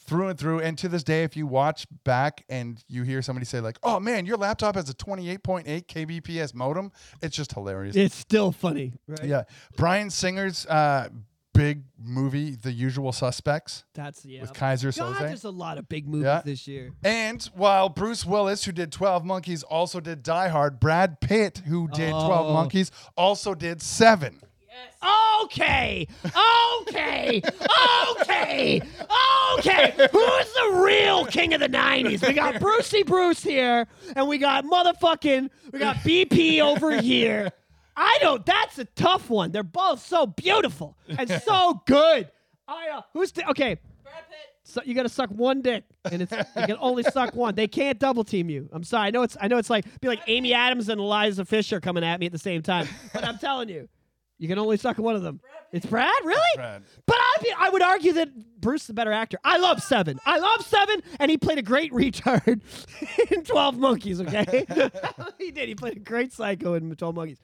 through 0.00 0.28
and 0.28 0.38
through 0.38 0.60
and 0.60 0.76
to 0.78 0.88
this 0.88 1.04
day 1.04 1.22
if 1.22 1.36
you 1.36 1.46
watch 1.46 1.86
back 2.04 2.44
and 2.48 2.82
you 2.88 3.02
hear 3.04 3.22
somebody 3.22 3.44
say 3.46 3.60
like, 3.60 3.78
"Oh 3.82 4.00
man, 4.00 4.26
your 4.26 4.36
laptop 4.36 4.74
has 4.74 4.88
a 4.88 4.94
28.8 4.94 5.86
kbps 5.86 6.54
modem." 6.54 6.90
It's 7.22 7.36
just 7.36 7.52
hilarious. 7.52 7.94
it's 7.94 8.14
still 8.14 8.52
funny, 8.52 8.94
right? 9.06 9.24
yeah. 9.24 9.42
Bryan 9.76 10.10
Singer's 10.10 10.66
uh 10.66 11.08
big 11.54 11.82
movie 12.02 12.54
The 12.56 12.72
Usual 12.72 13.12
Suspects 13.12 13.84
That's 13.94 14.24
yeah. 14.24 14.40
with 14.40 14.54
Kaiser 14.54 14.90
God, 14.92 15.16
Soze. 15.16 15.18
there's 15.20 15.44
a 15.44 15.50
lot 15.50 15.78
of 15.78 15.88
big 15.88 16.08
movies 16.08 16.24
Yeah. 16.24 16.42
this 16.44 16.66
year. 16.66 16.92
And 17.04 17.42
while 17.54 17.88
Bruce 17.88 18.24
Willis, 18.24 18.64
who 18.64 18.72
did 18.72 18.90
12 18.92 19.24
Monkeys, 19.24 19.62
also 19.62 20.00
did 20.00 20.22
Die 20.22 20.48
Hard, 20.48 20.80
Brad 20.80 21.20
Pitt, 21.20 21.62
who 21.66 21.88
did 21.88 22.10
12 22.10 22.46
Oh. 22.46 22.52
Monkeys, 22.52 22.90
also 23.16 23.54
did 23.54 23.82
7. 23.82 24.40
Okay, 25.44 26.06
okay, 26.82 27.42
okay, 28.20 28.80
okay. 29.58 29.92
Who's 30.12 30.52
the 30.54 30.80
real 30.84 31.26
king 31.26 31.52
of 31.52 31.60
the 31.60 31.68
'90s? 31.68 32.26
We 32.26 32.32
got 32.32 32.58
Brucey 32.60 33.02
Bruce 33.02 33.42
here, 33.42 33.86
and 34.16 34.28
we 34.28 34.38
got 34.38 34.64
motherfucking 34.64 35.50
we 35.72 35.78
got 35.78 35.96
BP 35.96 36.60
over 36.60 37.00
here. 37.00 37.50
I 37.96 38.18
don't. 38.20 38.44
That's 38.46 38.78
a 38.78 38.84
tough 38.84 39.28
one. 39.30 39.52
They're 39.52 39.62
both 39.62 40.04
so 40.04 40.26
beautiful 40.26 40.96
and 41.08 41.28
so 41.28 41.82
good. 41.86 42.30
I 42.68 42.88
uh, 42.90 43.02
who's 43.12 43.32
the, 43.32 43.48
okay? 43.50 43.78
So 44.64 44.80
you 44.84 44.94
got 44.94 45.02
to 45.02 45.08
suck 45.08 45.28
one 45.30 45.60
dick, 45.60 45.84
and 46.10 46.22
it's 46.22 46.32
you 46.32 46.66
can 46.66 46.76
only 46.78 47.02
suck 47.02 47.34
one. 47.34 47.54
They 47.56 47.66
can't 47.66 47.98
double 47.98 48.22
team 48.22 48.48
you. 48.48 48.68
I'm 48.72 48.84
sorry. 48.84 49.08
I 49.08 49.10
know 49.10 49.22
it's 49.22 49.36
I 49.40 49.48
know 49.48 49.58
it's 49.58 49.68
like 49.68 49.84
be 50.00 50.08
like 50.08 50.20
Amy 50.28 50.54
Adams 50.54 50.88
and 50.88 51.00
Isla 51.00 51.44
Fisher 51.44 51.80
coming 51.80 52.04
at 52.04 52.20
me 52.20 52.26
at 52.26 52.32
the 52.32 52.38
same 52.38 52.62
time, 52.62 52.86
but 53.12 53.24
I'm 53.24 53.38
telling 53.38 53.68
you, 53.68 53.88
you 54.38 54.48
can 54.48 54.58
only 54.58 54.76
suck 54.76 54.98
one 54.98 55.16
of 55.16 55.22
them. 55.22 55.40
It's 55.72 55.84
Brad, 55.84 56.12
really? 56.24 56.40
Brad. 56.54 56.84
But 57.06 57.16
I 57.18 57.34
be, 57.42 57.52
I 57.58 57.70
would 57.70 57.82
argue 57.82 58.12
that 58.14 58.60
Bruce 58.60 58.82
is 58.82 58.86
the 58.88 58.94
better 58.94 59.12
actor. 59.12 59.38
I 59.42 59.58
love 59.58 59.82
Seven. 59.82 60.20
I 60.24 60.38
love 60.38 60.64
Seven, 60.64 61.02
and 61.18 61.30
he 61.30 61.38
played 61.38 61.58
a 61.58 61.62
great 61.62 61.92
retard 61.92 62.60
in 63.32 63.42
Twelve 63.42 63.76
Monkeys. 63.76 64.20
Okay, 64.20 64.64
he 65.38 65.50
did. 65.50 65.68
He 65.68 65.74
played 65.74 65.96
a 65.96 66.00
great 66.00 66.32
psycho 66.32 66.74
in 66.74 66.94
Twelve 66.94 67.16
Monkeys. 67.16 67.40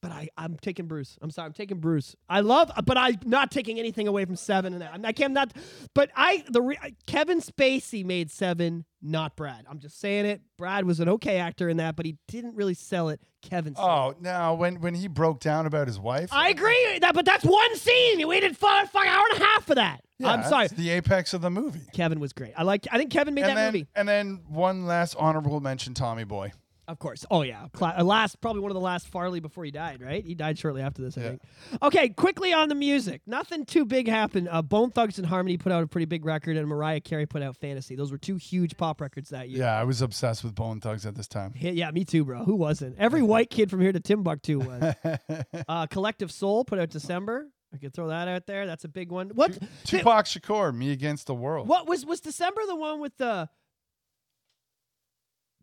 But 0.00 0.12
I, 0.12 0.28
I'm 0.36 0.56
taking 0.56 0.86
Bruce. 0.86 1.18
I'm 1.20 1.30
sorry, 1.30 1.46
I'm 1.46 1.52
taking 1.52 1.78
Bruce. 1.80 2.14
I 2.28 2.40
love, 2.40 2.70
but 2.84 2.96
I'm 2.96 3.16
not 3.24 3.50
taking 3.50 3.80
anything 3.80 4.06
away 4.06 4.24
from 4.24 4.36
Seven 4.36 4.72
and 4.72 4.82
that. 4.82 5.00
I 5.02 5.10
can't 5.12 5.32
not. 5.32 5.52
But 5.92 6.10
I, 6.14 6.44
the 6.48 6.62
re, 6.62 6.78
Kevin 7.08 7.40
Spacey 7.40 8.04
made 8.04 8.30
Seven, 8.30 8.84
not 9.02 9.34
Brad. 9.34 9.66
I'm 9.68 9.80
just 9.80 9.98
saying 9.98 10.24
it. 10.26 10.40
Brad 10.56 10.84
was 10.84 11.00
an 11.00 11.08
okay 11.08 11.38
actor 11.38 11.68
in 11.68 11.78
that, 11.78 11.96
but 11.96 12.06
he 12.06 12.16
didn't 12.28 12.54
really 12.54 12.74
sell 12.74 13.08
it. 13.08 13.20
Kevin. 13.42 13.74
sold 13.74 13.88
it. 14.14 14.16
Oh, 14.18 14.22
now 14.22 14.54
when 14.54 14.80
when 14.80 14.94
he 14.94 15.08
broke 15.08 15.40
down 15.40 15.66
about 15.66 15.88
his 15.88 15.98
wife, 15.98 16.28
I 16.32 16.50
agree 16.50 16.98
that, 17.00 17.14
but 17.14 17.24
that's 17.24 17.44
one 17.44 17.76
scene. 17.76 18.20
You 18.20 18.28
waited 18.28 18.52
a 18.52 18.54
fuck 18.54 18.94
hour 18.94 19.24
and 19.32 19.42
a 19.42 19.44
half 19.44 19.66
for 19.66 19.74
that. 19.74 20.00
yeah, 20.18 20.32
I'm 20.32 20.44
sorry. 20.44 20.68
the 20.68 20.90
apex 20.90 21.34
of 21.34 21.40
the 21.40 21.50
movie. 21.50 21.80
Kevin 21.92 22.20
was 22.20 22.32
great. 22.32 22.52
I 22.56 22.62
like. 22.62 22.86
I 22.92 22.98
think 22.98 23.10
Kevin 23.10 23.34
made 23.34 23.42
And 23.44 23.50
that 23.50 23.54
then, 23.56 23.72
movie. 23.72 23.86
and 23.96 24.08
then 24.08 24.40
one 24.48 24.86
last 24.86 25.16
honorable 25.18 25.58
mention, 25.60 25.94
Tommy 25.94 26.24
Boy. 26.24 26.52
Of 26.88 26.98
course. 26.98 27.24
Oh 27.30 27.42
yeah. 27.42 27.66
Cla- 27.72 27.94
uh, 27.98 28.02
last, 28.02 28.40
probably 28.40 28.62
one 28.62 28.70
of 28.70 28.74
the 28.74 28.80
last 28.80 29.08
Farley 29.08 29.40
before 29.40 29.64
he 29.64 29.70
died. 29.70 30.00
Right? 30.02 30.24
He 30.24 30.34
died 30.34 30.58
shortly 30.58 30.80
after 30.82 31.02
this. 31.02 31.16
I 31.16 31.20
Yeah. 31.20 31.28
think. 31.28 31.42
Okay. 31.82 32.08
Quickly 32.08 32.52
on 32.52 32.68
the 32.70 32.74
music. 32.74 33.20
Nothing 33.26 33.64
too 33.66 33.84
big 33.84 34.08
happened. 34.08 34.48
Uh, 34.50 34.62
Bone 34.62 34.90
Thugs 34.90 35.18
and 35.18 35.26
Harmony 35.26 35.58
put 35.58 35.70
out 35.70 35.82
a 35.84 35.86
pretty 35.86 36.06
big 36.06 36.24
record, 36.24 36.56
and 36.56 36.66
Mariah 36.66 37.00
Carey 37.00 37.26
put 37.26 37.42
out 37.42 37.56
Fantasy. 37.56 37.94
Those 37.94 38.10
were 38.10 38.18
two 38.18 38.36
huge 38.36 38.76
pop 38.76 39.00
records 39.00 39.28
that 39.30 39.48
year. 39.50 39.60
Yeah, 39.60 39.78
I 39.78 39.84
was 39.84 40.00
obsessed 40.02 40.42
with 40.42 40.54
Bone 40.54 40.80
Thugs 40.80 41.04
at 41.06 41.14
this 41.14 41.28
time. 41.28 41.52
Yeah, 41.56 41.72
yeah, 41.72 41.90
me 41.90 42.04
too, 42.04 42.24
bro. 42.24 42.44
Who 42.44 42.56
wasn't? 42.56 42.96
Every 42.98 43.22
white 43.34 43.50
kid 43.50 43.70
from 43.70 43.80
here 43.82 43.92
to 43.92 44.00
Timbuktu 44.00 44.58
was. 44.58 44.94
uh, 45.68 45.86
Collective 45.88 46.32
Soul 46.32 46.64
put 46.64 46.78
out 46.78 46.90
December. 46.90 47.48
I 47.72 47.76
could 47.76 47.92
throw 47.92 48.08
that 48.08 48.28
out 48.28 48.46
there. 48.46 48.66
That's 48.66 48.84
a 48.84 48.88
big 48.88 49.10
one. 49.10 49.28
What? 49.34 49.58
Tupac 49.84 50.24
Shakur, 50.24 50.74
Me 50.74 50.90
Against 50.90 51.26
the 51.26 51.34
World. 51.34 51.68
What 51.68 51.86
was 51.86 52.06
was 52.06 52.20
December 52.20 52.62
the 52.66 52.74
one 52.76 52.98
with 52.98 53.14
the 53.18 53.50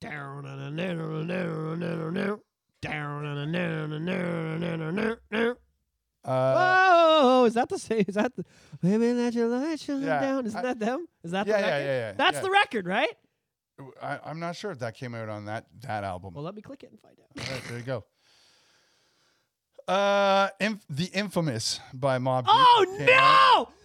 down 0.10 0.46
and 0.46 0.80
a 0.80 0.84
down 0.84 1.00
and 1.00 1.32
a 1.32 1.84
down 2.82 3.26
and 3.26 3.38
a 3.40 3.58
down 3.58 4.82
and 4.82 5.00
a 5.00 5.18
down 5.32 5.56
Whoa, 6.24 7.46
is 7.46 7.54
that 7.54 7.70
the 7.70 7.78
same? 7.78 8.04
Is 8.08 8.16
that 8.16 8.36
the 8.36 8.44
Baby 8.82 9.14
let 9.14 9.34
your 9.34 9.48
light 9.48 9.80
shine 9.80 10.02
Yeah, 10.02 10.20
down? 10.22 10.46
Isn't 10.46 10.58
I- 10.60 10.62
that 10.64 10.80
them? 10.80 11.06
Is 11.24 11.32
that 11.32 11.46
Yeah, 11.48 11.54
the 11.58 11.60
yeah, 11.62 11.68
record? 11.74 11.86
yeah, 11.86 12.00
yeah, 12.00 12.12
That's 12.14 12.36
yeah. 12.38 12.42
the 12.42 12.50
record, 12.52 12.88
right? 12.88 13.16
I, 14.02 14.20
I'm 14.26 14.40
not 14.40 14.56
sure 14.56 14.72
if 14.72 14.80
that 14.80 14.96
came 14.96 15.14
out 15.14 15.28
on 15.30 15.46
that 15.46 15.66
that 15.82 16.04
album. 16.04 16.34
Well, 16.34 16.44
let 16.44 16.56
me 16.56 16.62
click 16.62 16.84
it 16.84 16.92
and 16.92 17.00
find 17.00 17.16
out. 17.20 17.48
All 17.48 17.54
right, 17.54 17.64
there 17.68 17.78
you 17.78 17.84
go. 17.84 18.06
Uh, 19.88 20.50
inf- 20.60 20.86
the 20.90 21.06
infamous 21.14 21.80
by 21.94 22.18
Mob. 22.18 22.46
Deep 22.46 22.54
Oh 22.56 22.96
came 22.98 23.10
out. 23.14 23.68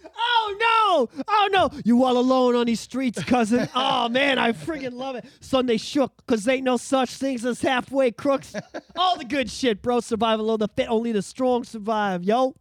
Oh 0.59 1.07
no! 1.15 1.23
Oh 1.27 1.49
no! 1.51 1.69
You 1.85 2.03
all 2.03 2.17
alone 2.17 2.55
on 2.55 2.65
these 2.65 2.79
streets, 2.79 3.23
cousin. 3.23 3.67
Oh 3.75 4.09
man, 4.09 4.37
I 4.37 4.51
friggin' 4.51 4.93
love 4.93 5.15
it. 5.15 5.25
Sunday 5.39 5.77
shook, 5.77 6.25
cause 6.27 6.47
ain't 6.47 6.63
no 6.63 6.77
such 6.77 7.11
things 7.11 7.45
as 7.45 7.61
halfway 7.61 8.11
crooks. 8.11 8.53
All 8.95 9.17
the 9.17 9.25
good 9.25 9.49
shit, 9.49 9.81
bro. 9.81 9.99
Survival 9.99 10.51
of 10.51 10.59
the 10.59 10.67
fit, 10.67 10.87
only 10.89 11.11
the 11.11 11.21
strong 11.21 11.63
survive, 11.63 12.23
yo. 12.23 12.53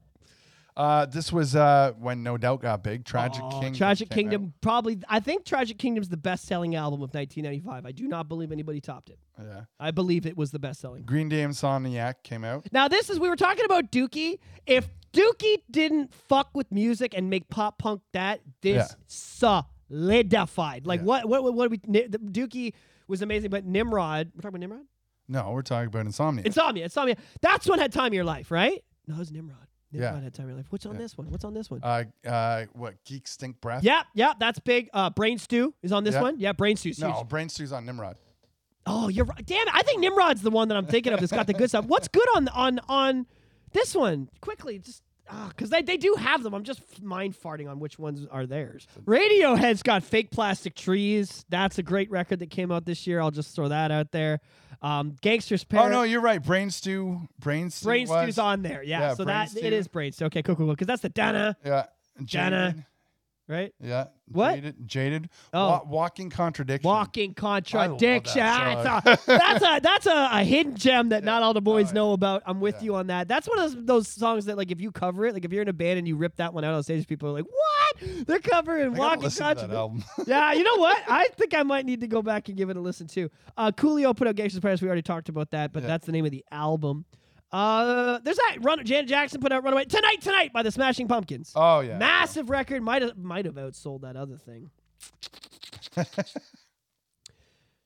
Uh, 0.76 1.04
this 1.04 1.30
was 1.32 1.56
uh, 1.56 1.92
when 1.98 2.22
No 2.22 2.38
Doubt 2.38 2.62
got 2.62 2.82
big. 2.82 3.04
Tragic 3.04 3.42
Oh, 3.44 3.50
Kingdom. 3.50 3.74
Tragic 3.74 4.08
Kingdom, 4.08 4.54
probably. 4.62 4.98
I 5.08 5.20
think 5.20 5.44
Tragic 5.44 5.76
Kingdom's 5.78 6.08
the 6.08 6.16
best-selling 6.16 6.74
album 6.74 7.02
of 7.02 7.12
1995. 7.12 7.84
I 7.84 7.92
do 7.92 8.06
not 8.08 8.28
believe 8.28 8.50
anybody 8.52 8.80
topped 8.80 9.10
it. 9.10 9.18
Yeah. 9.38 9.62
I 9.78 9.90
believe 9.90 10.24
it 10.26 10.36
was 10.36 10.52
the 10.52 10.58
best-selling. 10.58 11.02
Green 11.02 11.28
Day 11.28 11.42
Insomniac 11.42 12.22
came 12.22 12.44
out. 12.44 12.66
Now, 12.72 12.88
this 12.88 13.10
is 13.10 13.18
we 13.18 13.28
were 13.28 13.36
talking 13.36 13.64
about 13.64 13.90
Dookie. 13.92 14.38
If 14.64 14.88
Dookie 15.12 15.58
didn't 15.70 16.12
fuck 16.14 16.50
with 16.54 16.70
music 16.70 17.14
and 17.16 17.28
make 17.30 17.48
pop 17.48 17.78
punk 17.78 18.02
that, 18.12 18.40
this 18.62 18.94
solidified. 19.06 20.86
Like 20.86 21.00
Yeah. 21.00 21.04
what? 21.06 21.28
What? 21.28 21.42
What? 21.44 21.54
what 21.54 21.70
we, 21.70 21.78
Dookie 21.78 22.74
was 23.08 23.22
amazing, 23.22 23.50
but 23.50 23.64
Nimrod. 23.64 24.30
We're 24.34 24.40
talking 24.42 24.48
about 24.56 24.60
Nimrod. 24.60 24.86
No, 25.28 25.50
we're 25.52 25.62
talking 25.62 25.86
about 25.88 26.06
Insomniac. 26.06 26.44
Insomnia. 26.44 26.84
Insomnia. 26.84 27.16
That's 27.40 27.68
one 27.68 27.78
had 27.78 27.92
time 27.92 28.08
of 28.08 28.14
your 28.14 28.24
life, 28.24 28.50
right? 28.50 28.82
No, 29.06 29.14
it 29.14 29.18
was 29.18 29.30
Nimrod. 29.32 29.56
Nimrod 29.92 30.14
Yeah. 30.14 30.20
had 30.20 30.34
time 30.34 30.44
of 30.46 30.50
your 30.50 30.56
life. 30.58 30.66
What's 30.70 30.86
on 30.86 30.96
this 30.96 31.16
one? 31.16 31.30
What's 31.30 31.44
on 31.44 31.54
this 31.54 31.70
one? 31.70 31.80
uh, 31.82 32.04
uh, 32.26 32.64
what? 32.72 32.94
Geek 33.04 33.26
Stink 33.28 33.60
Breath? 33.60 33.82
yeah, 33.84 34.02
yeah, 34.14 34.32
that's 34.38 34.58
big. 34.60 34.88
Uh, 34.92 35.10
Brain 35.10 35.38
Stew 35.38 35.74
is 35.82 35.92
on 35.92 36.04
this 36.04 36.14
Yeah. 36.14 36.22
one. 36.22 36.38
Yeah, 36.38 36.52
Brain 36.52 36.76
Stew's 36.76 36.98
huge. 36.98 37.08
No, 37.08 37.24
Brain 37.24 37.48
Stew's 37.48 37.72
on 37.72 37.86
Nimrod. 37.86 38.16
Oh, 38.86 39.08
you're 39.08 39.24
right. 39.26 39.44
Damn 39.44 39.68
it! 39.68 39.74
I 39.74 39.82
think 39.82 40.00
Nimrod's 40.00 40.40
the 40.42 40.50
one 40.50 40.68
that 40.68 40.76
I'm 40.76 40.86
thinking 40.86 41.12
of 41.12 41.20
that's 41.20 41.30
got 41.30 41.46
the 41.46 41.52
good 41.52 41.68
stuff. 41.68 41.84
What's 41.84 42.08
good 42.08 42.26
on 42.34 42.48
on 42.48 42.80
on 42.88 43.26
this 43.72 43.94
one? 43.94 44.28
Quickly, 44.40 44.78
just 44.78 45.02
because 45.48 45.70
they, 45.70 45.82
they 45.82 45.96
do 45.96 46.14
have 46.18 46.42
them. 46.42 46.54
I'm 46.54 46.64
just 46.64 47.02
mind 47.02 47.34
farting 47.40 47.70
on 47.70 47.78
which 47.78 47.98
ones 47.98 48.26
are 48.30 48.46
theirs. 48.46 48.86
Radiohead's 49.04 49.82
got 49.82 50.02
fake 50.02 50.30
plastic 50.30 50.74
trees. 50.74 51.44
That's 51.48 51.78
a 51.78 51.82
great 51.82 52.10
record 52.10 52.40
that 52.40 52.50
came 52.50 52.72
out 52.72 52.84
this 52.84 53.06
year. 53.06 53.20
I'll 53.20 53.30
just 53.30 53.54
throw 53.54 53.68
that 53.68 53.90
out 53.90 54.10
there. 54.10 54.40
Um, 54.82 55.16
Gangsters 55.20 55.64
Oh 55.72 55.88
no, 55.88 56.02
you're 56.02 56.22
right. 56.22 56.42
Brain 56.42 56.70
Stew. 56.70 57.28
Brain 57.38 57.70
Stew. 57.70 57.84
Brain 57.86 58.08
was, 58.08 58.22
Stew's 58.24 58.38
on 58.38 58.62
there. 58.62 58.82
Yeah, 58.82 59.00
Yeah, 59.00 59.14
so 59.14 59.24
that 59.24 59.50
Stew. 59.50 59.60
it 59.60 59.72
is 59.72 59.88
Brain 59.88 60.12
Stew. 60.12 60.24
Okay, 60.26 60.42
cool, 60.42 60.56
cool, 60.56 60.66
cool. 60.66 60.74
Because 60.74 60.86
that's 60.86 61.02
the 61.02 61.10
Dana, 61.10 61.56
Yeah. 61.64 61.86
Jana. 62.24 62.86
Right? 63.50 63.74
Yeah. 63.82 64.04
What? 64.30 64.54
Jaded. 64.54 64.76
Jaded. 64.86 65.28
Oh. 65.52 65.68
Wa- 65.68 65.82
walking 65.88 66.30
contradiction. 66.30 66.88
Walking 66.88 67.34
contradiction. 67.34 68.40
that 68.44 69.02
That's 69.04 69.24
a, 69.24 69.26
that's 69.26 69.64
a 69.64 69.80
that's 69.82 70.06
a, 70.06 70.28
a 70.32 70.44
hidden 70.44 70.76
gem 70.76 71.08
that 71.08 71.24
not 71.30 71.42
all 71.42 71.52
the 71.52 71.60
boys 71.60 71.90
Oh, 71.90 71.94
know 71.94 72.12
about. 72.12 72.42
I'm 72.46 72.60
with 72.60 72.76
Yeah. 72.76 72.82
you 72.84 72.94
on 72.94 73.08
that. 73.08 73.26
That's 73.26 73.48
one 73.48 73.58
of 73.58 73.72
those, 73.74 73.84
those 73.84 74.08
songs 74.08 74.44
that 74.44 74.56
like 74.56 74.70
if 74.70 74.80
you 74.80 74.92
cover 74.92 75.26
it, 75.26 75.34
like 75.34 75.44
if 75.44 75.52
you're 75.52 75.62
in 75.62 75.68
a 75.68 75.72
band 75.72 75.98
and 75.98 76.06
you 76.06 76.14
rip 76.16 76.36
that 76.36 76.54
one 76.54 76.62
out 76.62 76.74
on 76.74 76.82
stage, 76.84 77.08
people 77.08 77.28
are 77.28 77.32
like, 77.32 77.44
"What? 77.46 78.26
They're 78.28 78.38
covering 78.38 78.94
Walking 78.94 79.24
listen 79.24 79.44
to 79.56 79.66
that 79.66 79.68
Contradiction." 79.68 80.04
yeah, 80.28 80.52
you 80.52 80.62
know 80.62 80.76
what? 80.76 81.02
I 81.08 81.26
think 81.36 81.52
I 81.54 81.64
might 81.64 81.84
need 81.86 82.02
to 82.02 82.06
go 82.06 82.22
back 82.22 82.48
and 82.48 82.56
give 82.56 82.70
it 82.70 82.76
a 82.76 82.80
listen 82.80 83.08
too. 83.08 83.30
Uh, 83.56 83.72
Coolio 83.72 84.16
put 84.16 84.28
out 84.28 84.36
Gangsta's 84.36 84.60
Paradise. 84.60 84.80
We 84.80 84.86
already 84.86 85.02
talked 85.02 85.28
about 85.28 85.50
that, 85.50 85.72
but 85.72 85.82
Yeah. 85.82 85.88
that's 85.88 86.06
the 86.06 86.12
name 86.12 86.24
of 86.24 86.30
the 86.30 86.44
album. 86.52 87.04
Uh, 87.52 88.18
there's 88.22 88.36
that. 88.36 88.58
Run, 88.60 88.84
Janet 88.84 89.08
Jackson 89.08 89.40
put 89.40 89.50
out 89.52 89.64
"Runaway 89.64 89.84
Tonight 89.86 90.20
Tonight" 90.20 90.52
by 90.52 90.62
the 90.62 90.70
Smashing 90.70 91.08
Pumpkins. 91.08 91.52
oh 91.56 91.80
yeah. 91.80 91.98
Massive 91.98 92.48
record. 92.48 92.82
Might 92.82 93.02
have 93.02 93.16
might 93.18 93.44
have 93.44 93.54
outsold 93.54 94.02
that 94.02 94.16
other 94.16 94.36
thing. 94.36 94.70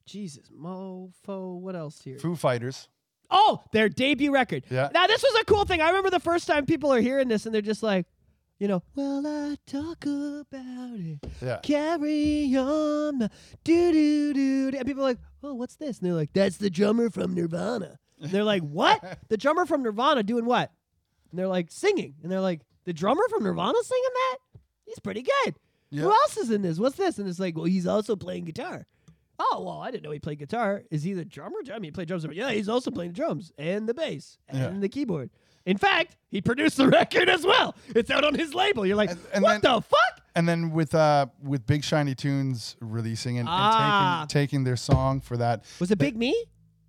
Jesus, 0.06 0.48
mofo. 0.50 1.58
What 1.58 1.74
else 1.76 2.00
here? 2.02 2.18
Foo 2.18 2.36
Fighters. 2.36 2.88
Oh, 3.30 3.62
their 3.72 3.88
debut 3.88 4.32
record. 4.32 4.64
Yeah. 4.70 4.90
Now 4.92 5.06
this 5.06 5.22
was 5.22 5.40
a 5.40 5.44
cool 5.46 5.64
thing. 5.64 5.80
I 5.80 5.88
remember 5.88 6.10
the 6.10 6.20
first 6.20 6.46
time 6.46 6.66
people 6.66 6.92
are 6.92 7.00
hearing 7.00 7.28
this 7.28 7.46
and 7.46 7.54
they're 7.54 7.62
just 7.62 7.82
like, 7.82 8.06
you 8.58 8.68
know, 8.68 8.82
well 8.94 9.26
I 9.26 9.56
talk 9.66 10.04
about 10.04 10.98
it. 11.00 11.18
Yeah. 11.42 11.58
Carry 11.62 12.54
on, 12.56 13.30
do 13.64 13.92
do 13.92 14.34
do. 14.34 14.76
And 14.76 14.86
people 14.86 15.02
are 15.02 15.06
like, 15.08 15.18
oh, 15.42 15.54
what's 15.54 15.76
this? 15.76 15.98
And 15.98 16.06
they're 16.06 16.14
like, 16.14 16.32
that's 16.34 16.58
the 16.58 16.70
drummer 16.70 17.08
from 17.10 17.34
Nirvana. 17.34 17.98
And 18.20 18.30
they're 18.30 18.44
like, 18.44 18.62
what? 18.62 19.18
the 19.28 19.36
drummer 19.36 19.66
from 19.66 19.82
Nirvana 19.82 20.22
doing 20.22 20.44
what? 20.44 20.70
And 21.30 21.38
they're 21.38 21.48
like, 21.48 21.70
singing. 21.70 22.14
And 22.22 22.30
they're 22.30 22.40
like, 22.40 22.60
the 22.84 22.92
drummer 22.92 23.22
from 23.30 23.42
Nirvana 23.44 23.78
singing 23.82 24.10
that? 24.14 24.36
He's 24.86 24.98
pretty 25.00 25.22
good. 25.22 25.54
Yeah. 25.90 26.02
Who 26.02 26.10
else 26.12 26.36
is 26.36 26.50
in 26.50 26.62
this? 26.62 26.78
What's 26.78 26.96
this? 26.96 27.18
And 27.18 27.28
it's 27.28 27.38
like, 27.38 27.56
well, 27.56 27.64
he's 27.64 27.86
also 27.86 28.16
playing 28.16 28.44
guitar. 28.44 28.86
Oh, 29.38 29.62
well, 29.66 29.80
I 29.80 29.90
didn't 29.90 30.04
know 30.04 30.10
he 30.12 30.20
played 30.20 30.38
guitar. 30.38 30.82
Is 30.90 31.02
he 31.02 31.12
the 31.12 31.24
drummer? 31.24 31.56
I 31.68 31.74
mean, 31.74 31.84
he 31.84 31.90
played 31.90 32.06
drums. 32.08 32.24
but 32.24 32.36
Yeah, 32.36 32.50
he's 32.52 32.68
also 32.68 32.90
playing 32.92 33.10
the 33.12 33.16
drums 33.16 33.50
and 33.58 33.88
the 33.88 33.94
bass 33.94 34.38
and 34.48 34.58
Yeah. 34.58 34.80
the 34.80 34.88
keyboard. 34.88 35.30
In 35.66 35.76
fact, 35.78 36.16
he 36.28 36.40
produced 36.40 36.76
the 36.76 36.88
record 37.00 37.28
as 37.28 37.44
well. 37.44 37.74
It's 37.96 38.10
out 38.10 38.22
on 38.22 38.34
his 38.34 38.54
label. 38.54 38.84
You're 38.86 38.96
like, 38.96 39.10
And- 39.10 39.20
and 39.32 39.42
what 39.42 39.62
then- 39.62 39.74
the 39.74 39.80
fuck? 39.80 40.20
And 40.36 40.48
then 40.48 40.70
with 40.72 40.94
uh 40.96 41.26
with 41.42 41.64
Big 41.64 41.84
Shiny 41.84 42.14
Tunes 42.16 42.76
releasing 42.80 43.38
and, 43.38 43.48
Ah. 43.50 44.20
and 44.22 44.28
taking 44.30 44.46
taking 44.48 44.64
their 44.64 44.76
song 44.76 45.20
for 45.20 45.36
that. 45.36 45.64
Was 45.80 45.90
it 45.92 45.98
Big 45.98 46.16
Me? 46.16 46.34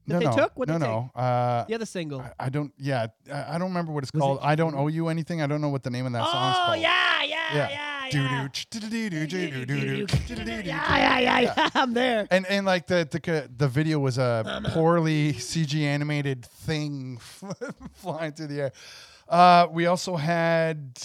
That 0.07 0.13
no, 0.13 0.19
they 0.19 0.25
no, 0.25 0.31
took? 0.35 0.57
What'd 0.57 0.73
no, 0.73 0.79
they 0.79 0.85
no. 0.85 1.11
Uh, 1.21 1.65
The 1.65 1.75
other 1.75 1.85
single. 1.85 2.21
I, 2.21 2.31
I 2.39 2.49
don't. 2.49 2.73
Yeah, 2.77 3.07
I, 3.31 3.55
I 3.55 3.57
don't 3.57 3.69
remember 3.69 3.91
what 3.91 4.03
it's 4.03 4.13
Was 4.13 4.21
called. 4.21 4.37
it- 4.39 4.45
I 4.45 4.55
don't 4.55 4.75
owe 4.75 4.87
you 4.87 5.07
anything. 5.09 5.41
I 5.41 5.47
don't 5.47 5.61
know 5.61 5.69
what 5.69 5.83
the 5.83 5.89
name 5.89 6.05
of 6.05 6.13
that 6.13 6.23
song's 6.25 6.57
oh, 6.59 6.65
called. 6.67 6.79
yeah, 6.79 7.23
yeah, 7.23 7.27
yeah, 7.27 7.53
Yeah. 7.53 7.69
yeah. 7.69 7.91
Yeah, 8.11 8.43
yeah, 10.63 11.19
yeah, 11.19 11.39
yeah. 11.39 11.69
I'm 11.75 11.93
there. 11.93 12.27
And 12.31 12.45
and 12.45 12.65
like 12.65 12.87
the 12.87 13.07
the 13.09 13.49
the 13.57 13.67
video 13.67 13.99
was 13.99 14.17
a 14.17 14.61
poorly 14.73 15.33
CG 15.33 15.81
animated 15.81 16.45
thing 16.45 17.17
flying 17.93 18.33
through 18.33 18.47
the 18.47 18.61
air. 18.61 18.71
Uh, 19.27 19.67
we 19.71 19.87
also 19.87 20.15
had 20.17 20.99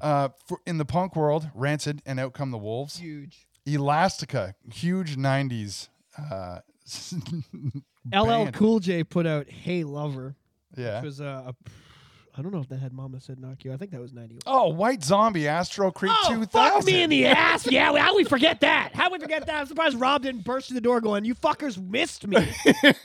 uh, 0.00 0.28
for, 0.46 0.58
in 0.66 0.76
the 0.78 0.84
punk 0.84 1.16
world, 1.16 1.48
Rancid 1.54 2.02
and 2.04 2.20
Out 2.20 2.34
Come 2.34 2.50
the 2.50 2.58
Wolves. 2.58 2.98
Huge. 2.98 3.46
Elastica, 3.66 4.54
huge 4.70 5.16
'90s. 5.16 5.88
Uh, 6.18 6.58
LL 8.12 8.26
band. 8.26 8.54
Cool 8.54 8.80
J 8.80 9.04
put 9.04 9.26
out 9.26 9.48
"Hey 9.48 9.84
Lover," 9.84 10.34
yeah. 10.76 10.96
which 10.96 11.04
was 11.06 11.20
a, 11.20 11.24
a 11.48 11.54
I 12.36 12.42
don't 12.42 12.52
know 12.52 12.58
if 12.60 12.68
that 12.68 12.78
had 12.80 12.92
Mama 12.92 13.20
Said 13.20 13.38
Knock 13.38 13.64
You. 13.64 13.72
I 13.72 13.76
think 13.76 13.92
that 13.92 14.00
was 14.00 14.12
91. 14.12 14.40
Oh, 14.46 14.68
White 14.70 15.04
Zombie, 15.04 15.46
Astro 15.46 15.92
Creep 15.92 16.12
Oh, 16.24 16.34
2000. 16.34 16.48
fuck 16.48 16.84
me 16.84 17.02
in 17.04 17.08
the 17.10 17.26
ass. 17.26 17.64
Yeah, 17.70 17.96
how 17.96 18.16
we 18.16 18.24
forget 18.24 18.60
that? 18.60 18.90
How 18.92 19.08
we 19.10 19.20
forget 19.20 19.46
that? 19.46 19.60
I'm 19.60 19.66
surprised 19.66 19.98
Rob 20.00 20.22
didn't 20.22 20.44
burst 20.44 20.66
through 20.68 20.74
the 20.74 20.80
door 20.80 21.00
going, 21.00 21.24
you 21.24 21.36
fuckers 21.36 21.80
missed 21.80 22.26
me. 22.26 22.44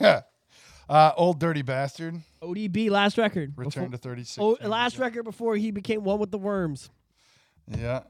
uh, 0.88 1.12
Old 1.16 1.38
Dirty 1.38 1.62
Bastard, 1.62 2.20
ODB, 2.42 2.90
last 2.90 3.18
record. 3.18 3.52
Return 3.56 3.84
Before- 3.84 3.98
to 3.98 3.98
36. 3.98 4.38
Oh, 4.40 4.56
Fingers. 4.56 4.68
last 4.70 4.98
record 4.98 5.22
before 5.22 5.54
he 5.56 5.70
became 5.70 6.02
one 6.02 6.18
with 6.18 6.32
the 6.32 6.38
worms. 6.38 6.90
Yeah. 7.68 8.00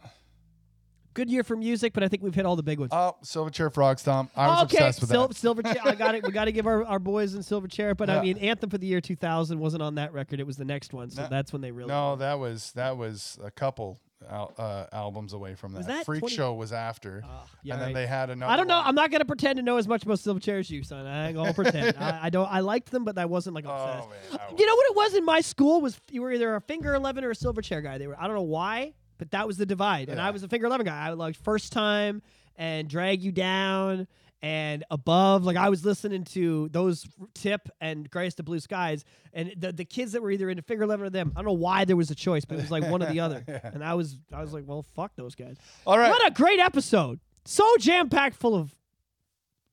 Good 1.12 1.28
year 1.28 1.43
for 1.43 1.57
music, 1.57 1.93
but 1.93 2.03
I 2.05 2.09
think 2.09 2.23
we've 2.23 2.35
hit 2.35 2.47
all 2.47 2.55
the 2.57 2.62
big 2.62 2.78
ones. 2.78 2.93
Oh, 2.95 3.16
Silverchair 3.24 3.73
Frog 3.73 3.99
Stomp. 3.99 4.31
I 4.37 4.47
was 4.47 4.62
okay, 4.65 4.77
obsessed 4.77 5.01
with 5.01 5.11
Sil- 5.11 5.27
that. 5.28 5.37
Silverchair. 5.37 5.85
I 5.87 5.95
got 5.97 6.15
it. 6.15 6.23
We 6.24 6.31
got 6.31 6.45
to 6.45 6.53
give 6.53 6.66
our, 6.66 6.85
our 6.85 6.99
boys 7.01 7.35
in 7.35 7.41
Silverchair, 7.43 7.97
but 7.97 8.09
I 8.09 8.23
mean, 8.23 8.39
Anthem 8.39 8.70
for 8.70 8.78
the 8.78 8.87
year 8.87 9.01
2000 9.01 9.59
wasn't 9.59 9.82
on 9.82 9.97
that 9.97 10.12
record. 10.12 10.39
It 10.41 10.47
was 10.47 10.57
the 10.57 10.65
next 10.65 10.93
one, 10.93 11.11
so 11.11 11.23
No. 11.23 11.28
that's 11.28 11.53
when 11.53 11.62
they 11.62 11.73
really. 11.73 11.89
No, 11.89 12.16
that 12.16 12.39
was 12.39 12.70
that 12.73 12.97
was 12.97 13.39
a 13.43 13.51
couple 13.51 13.99
al- 14.31 14.53
uh, 14.57 14.87
albums 14.93 15.32
away 15.32 15.57
from 15.57 15.73
that. 15.73 15.78
Was 15.78 15.87
that 15.89 16.05
Freak 16.07 16.20
20 16.20 16.35
Show 16.37 16.55
was 16.55 16.73
after, 16.73 17.24
Ah, 17.27 17.45
yeah, 17.65 17.74
and 17.74 17.82
then 17.82 17.89
right. 17.89 17.95
they 17.95 18.07
had 18.07 18.31
another. 18.31 18.53
I 18.53 18.57
don't 18.57 18.69
know. 18.69 18.77
one. 18.77 18.87
I'm 18.87 18.95
not 18.95 19.11
gonna 19.11 19.24
pretend 19.24 19.57
to 19.57 19.62
know 19.62 19.78
as 19.78 19.89
much 19.89 20.05
about 20.05 20.19
Silverchair 20.19 20.61
as 20.61 20.70
you, 20.70 20.85
son. 20.85 21.07
I 21.07 21.27
ain't 21.28 21.37
gonna 21.37 21.53
pretend. 21.55 21.97
I, 21.99 22.27
I 22.27 22.31
don't. 22.31 22.49
I 22.49 22.61
liked 22.61 22.93
them, 22.93 23.05
but 23.05 23.19
I 23.19 23.24
wasn't 23.24 23.55
like 23.57 23.65
obsessed. 23.69 24.07
Oh 24.07 24.11
man, 24.11 24.41
I 24.49 24.55
You 24.57 24.65
know 24.65 24.74
what 24.77 24.87
it 24.91 24.97
was 24.97 25.15
in 25.15 25.24
my 25.24 25.41
school 25.41 25.81
was 25.81 26.01
you 26.11 26.23
were 26.23 26.31
either 26.31 26.55
a 26.55 26.61
finger 26.61 26.95
eleven 26.95 27.24
or 27.24 27.31
a 27.32 27.35
Silverchair 27.35 27.82
guy. 27.82 27.99
They 27.99 28.07
were 28.07 28.16
I 28.19 28.27
don't 28.28 28.37
know 28.37 28.43
why, 28.43 28.95
but 29.21 29.31
that 29.33 29.47
was 29.47 29.59
the 29.59 29.67
divide. 29.67 30.09
And 30.09 30.19
I 30.19 30.31
was 30.31 30.43
a 30.43 30.49
finger 30.49 30.67
eleven 30.67 30.87
guy. 30.87 31.09
I 31.09 31.11
liked 31.11 31.37
first 31.37 31.73
time 31.73 32.23
and 32.57 32.89
drag 32.89 33.23
you 33.23 33.31
down 33.31 34.09
and 34.41 34.83
above. 34.91 35.45
Like 35.45 35.59
I 35.59 35.69
was 35.69 35.85
listening 35.85 36.25
to 36.25 36.71
those 36.71 37.07
tip 37.35 37.69
and 37.83 38.11
Greyest 38.11 38.41
of 38.41 38.47
Blue 38.47 38.61
Skies, 38.61 39.05
and 39.35 39.53
the 39.59 39.73
the 39.73 39.85
kids 39.85 40.13
that 40.13 40.23
were 40.23 40.31
either 40.31 40.49
into 40.49 40.63
finger 40.63 40.85
eleven 40.85 41.05
or 41.05 41.11
them. 41.11 41.33
I 41.37 41.41
don't 41.41 41.45
know 41.45 41.53
why 41.53 41.85
there 41.85 41.97
was 41.97 42.11
a 42.11 42.15
choice, 42.15 42.47
but 42.47 42.59
it 42.59 42.63
was 42.63 42.71
like 42.71 42.91
one 42.91 43.03
or 43.03 43.13
the 43.13 43.21
other. 43.21 43.45
And 43.63 43.85
I 43.85 43.93
was 43.93 44.19
I 44.33 44.41
was 44.41 44.55
like, 44.55 44.65
well, 44.67 44.87
fuck 44.97 45.15
those 45.17 45.35
guys. 45.35 45.57
All 45.87 45.99
right. 45.99 46.09
What 46.09 46.27
a 46.27 46.31
great 46.31 46.61
episode! 46.61 47.21
So 47.45 47.63
jam 47.79 48.09
packed 48.09 48.37
full 48.37 48.55
of 48.55 48.75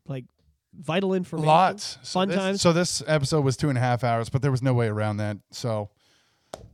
like 0.08 0.26
vital 0.74 1.14
information. 1.14 1.48
Lots. 1.48 2.00
So 2.04 2.20
Fun 2.20 2.28
this, 2.28 2.38
times. 2.38 2.62
So 2.62 2.74
this 2.74 3.02
episode 3.08 3.46
was 3.46 3.56
two 3.56 3.70
and 3.70 3.78
a 3.78 3.82
half 3.82 4.04
hours, 4.04 4.28
but 4.28 4.42
there 4.42 4.52
was 4.52 4.62
no 4.62 4.74
way 4.74 4.88
around 4.88 5.18
that. 5.18 5.38
So 5.52 5.90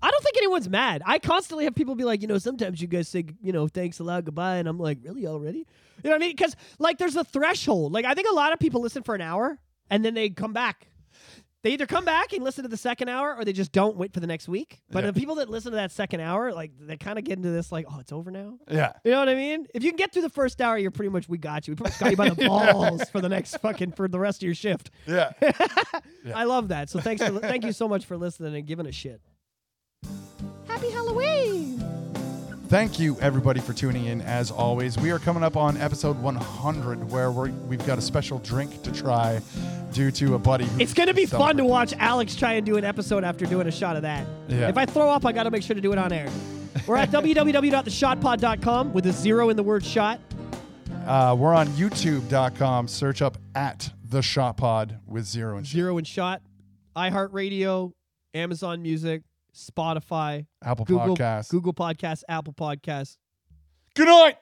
I 0.02 0.12
don't 0.12 0.24
think 0.24 0.38
anyone's 0.38 0.70
mad. 0.70 1.02
I 1.06 1.20
constantly 1.20 1.64
have 1.66 1.76
people 1.76 1.96
be 1.96 2.04
like, 2.04 2.22
you 2.22 2.28
know, 2.28 2.38
sometimes 2.38 2.82
you 2.82 2.88
guys 2.88 3.08
say, 3.08 3.26
you 3.42 3.52
know, 3.54 3.68
thanks 3.68 4.00
a 4.00 4.04
lot, 4.04 4.26
goodbye, 4.26 4.58
and 4.58 4.68
I'm 4.68 4.78
like, 4.80 5.00
really 5.04 5.26
already? 5.28 5.60
You 6.04 6.10
know 6.10 6.12
what 6.12 6.16
I 6.16 6.20
mean? 6.28 6.36
Because 6.36 6.56
like, 6.80 6.98
there's 6.98 7.16
a 7.16 7.24
threshold. 7.24 7.94
Like, 7.94 8.06
I 8.06 8.14
think 8.14 8.28
a 8.30 8.36
lot 8.36 8.52
of 8.54 8.60
people 8.60 8.82
listen 8.82 9.04
for 9.04 9.16
an 9.16 9.22
hour 9.22 9.58
and 9.90 10.04
then 10.04 10.14
they 10.14 10.30
come 10.30 10.54
back. 10.54 10.88
They 11.64 11.72
either 11.72 11.86
come 11.86 12.04
back 12.04 12.34
and 12.34 12.44
listen 12.44 12.64
to 12.64 12.68
the 12.68 12.76
second 12.76 13.08
hour, 13.08 13.38
or 13.38 13.46
they 13.46 13.54
just 13.54 13.72
don't 13.72 13.96
wait 13.96 14.14
for 14.14 14.20
the 14.20 14.28
next 14.28 14.50
week. 14.50 14.82
But 14.92 15.06
Yeah. 15.06 15.12
the 15.12 15.18
people 15.18 15.36
that 15.36 15.50
listen 15.50 15.72
to 15.72 15.78
that 15.78 15.94
second 15.94 16.20
hour, 16.20 16.52
like, 16.52 16.72
they 16.78 16.98
kind 16.98 17.18
of 17.18 17.24
get 17.24 17.38
into 17.38 17.52
this, 17.52 17.72
like, 17.72 17.86
oh, 17.90 18.00
it's 18.02 18.12
over 18.12 18.32
now. 18.32 18.58
yeah, 18.70 18.92
You 19.06 19.12
know 19.12 19.20
what 19.20 19.30
I 19.30 19.36
mean? 19.36 19.66
If 19.74 19.82
you 19.82 19.90
can 19.92 19.96
get 19.96 20.12
through 20.12 20.24
the 20.24 20.30
first 20.30 20.60
hour, 20.60 20.78
you're 20.78 20.92
pretty 20.92 21.08
much 21.12 21.30
we 21.30 21.38
got 21.38 21.66
you. 21.66 21.72
We 21.72 21.76
pretty 21.78 21.96
got 22.02 22.12
you 22.12 22.18
by 22.18 22.30
the 22.32 22.36
balls 22.50 23.10
for 23.12 23.22
the 23.22 23.30
next 23.30 23.56
fucking 23.62 23.94
for 23.94 24.10
the 24.10 24.20
rest 24.20 24.40
of 24.44 24.46
your 24.48 24.56
shift. 24.56 24.90
yeah. 25.08 25.32
I 26.36 26.44
love 26.44 26.68
that. 26.68 26.90
So 26.90 27.00
thanks 27.00 27.24
for 27.26 27.40
thank 27.40 27.64
you 27.64 27.72
so 27.72 27.88
much 27.88 28.04
for 28.04 28.18
listening 28.18 28.56
and 28.56 28.66
giving 28.68 28.86
a 28.86 28.92
shit. 28.92 29.22
Happy 30.84 30.96
Halloween. 30.96 31.80
Thank 32.68 33.00
you, 33.00 33.18
everybody, 33.22 33.62
for 33.62 33.72
tuning 33.72 34.06
in. 34.06 34.22
As 34.22 34.52
always, 34.52 34.98
we 34.98 35.12
are 35.12 35.20
coming 35.20 35.44
up 35.44 35.56
on 35.56 35.78
episode 35.78 36.20
100, 36.22 37.10
where 37.10 37.32
we're, 37.32 37.52
we've 37.52 37.86
got 37.86 37.98
a 37.98 38.02
special 38.02 38.40
drink 38.40 38.82
to 38.84 38.92
try 38.92 39.40
due 39.94 40.12
to 40.12 40.36
a 40.36 40.40
buddy. 40.40 40.66
who 40.66 40.82
It's 40.82 40.94
going 40.94 41.08
to 41.08 41.14
be 41.14 41.26
fun 41.26 41.56
to 41.58 41.64
watch 41.66 41.94
Alex 42.00 42.36
try 42.36 42.54
and 42.54 42.66
do 42.66 42.76
an 42.78 42.84
episode 42.84 43.24
after 43.24 43.46
doing 43.46 43.68
a 43.68 43.72
shot 43.72 43.96
of 43.96 44.02
that. 44.02 44.28
Yeah. 44.50 44.68
If 44.68 44.78
I 44.78 44.86
throw 44.86 45.10
up, 45.10 45.26
I 45.26 45.32
got 45.32 45.44
to 45.44 45.52
make 45.52 45.64
sure 45.64 45.76
to 45.76 45.82
do 45.82 45.94
it 45.94 45.98
on 45.98 46.12
air. 46.12 46.30
We're 46.86 46.98
at 46.98 47.12
www.theshotpod.com 47.12 48.92
with 48.94 49.06
a 49.06 49.14
zero 49.14 49.50
in 49.50 49.56
the 49.56 49.64
word 49.64 49.86
shot. 49.86 50.20
Uh, 51.06 51.36
we're 51.38 51.54
on 51.54 51.68
YouTube.com. 51.70 52.88
Search 52.90 53.22
up 53.22 53.38
at 53.56 53.92
the 54.04 54.22
Shot 54.22 54.58
Pod 54.58 55.00
with 55.08 55.26
zero 55.26 55.58
and 55.58 55.66
Zero 55.66 55.98
in 55.98 56.04
shot. 56.06 56.42
iHeartRadio, 56.96 57.92
Amazon 58.34 58.82
Music, 58.82 59.22
Spotify, 59.54 60.46
Apple 60.64 60.86
Google 60.86 61.16
Podcasts. 61.16 61.50
Google 61.50 61.74
Podcasts, 61.74 62.24
Apple 62.28 62.54
Podcasts. 62.54 63.18
Good 63.96 64.08
night. 64.08 64.38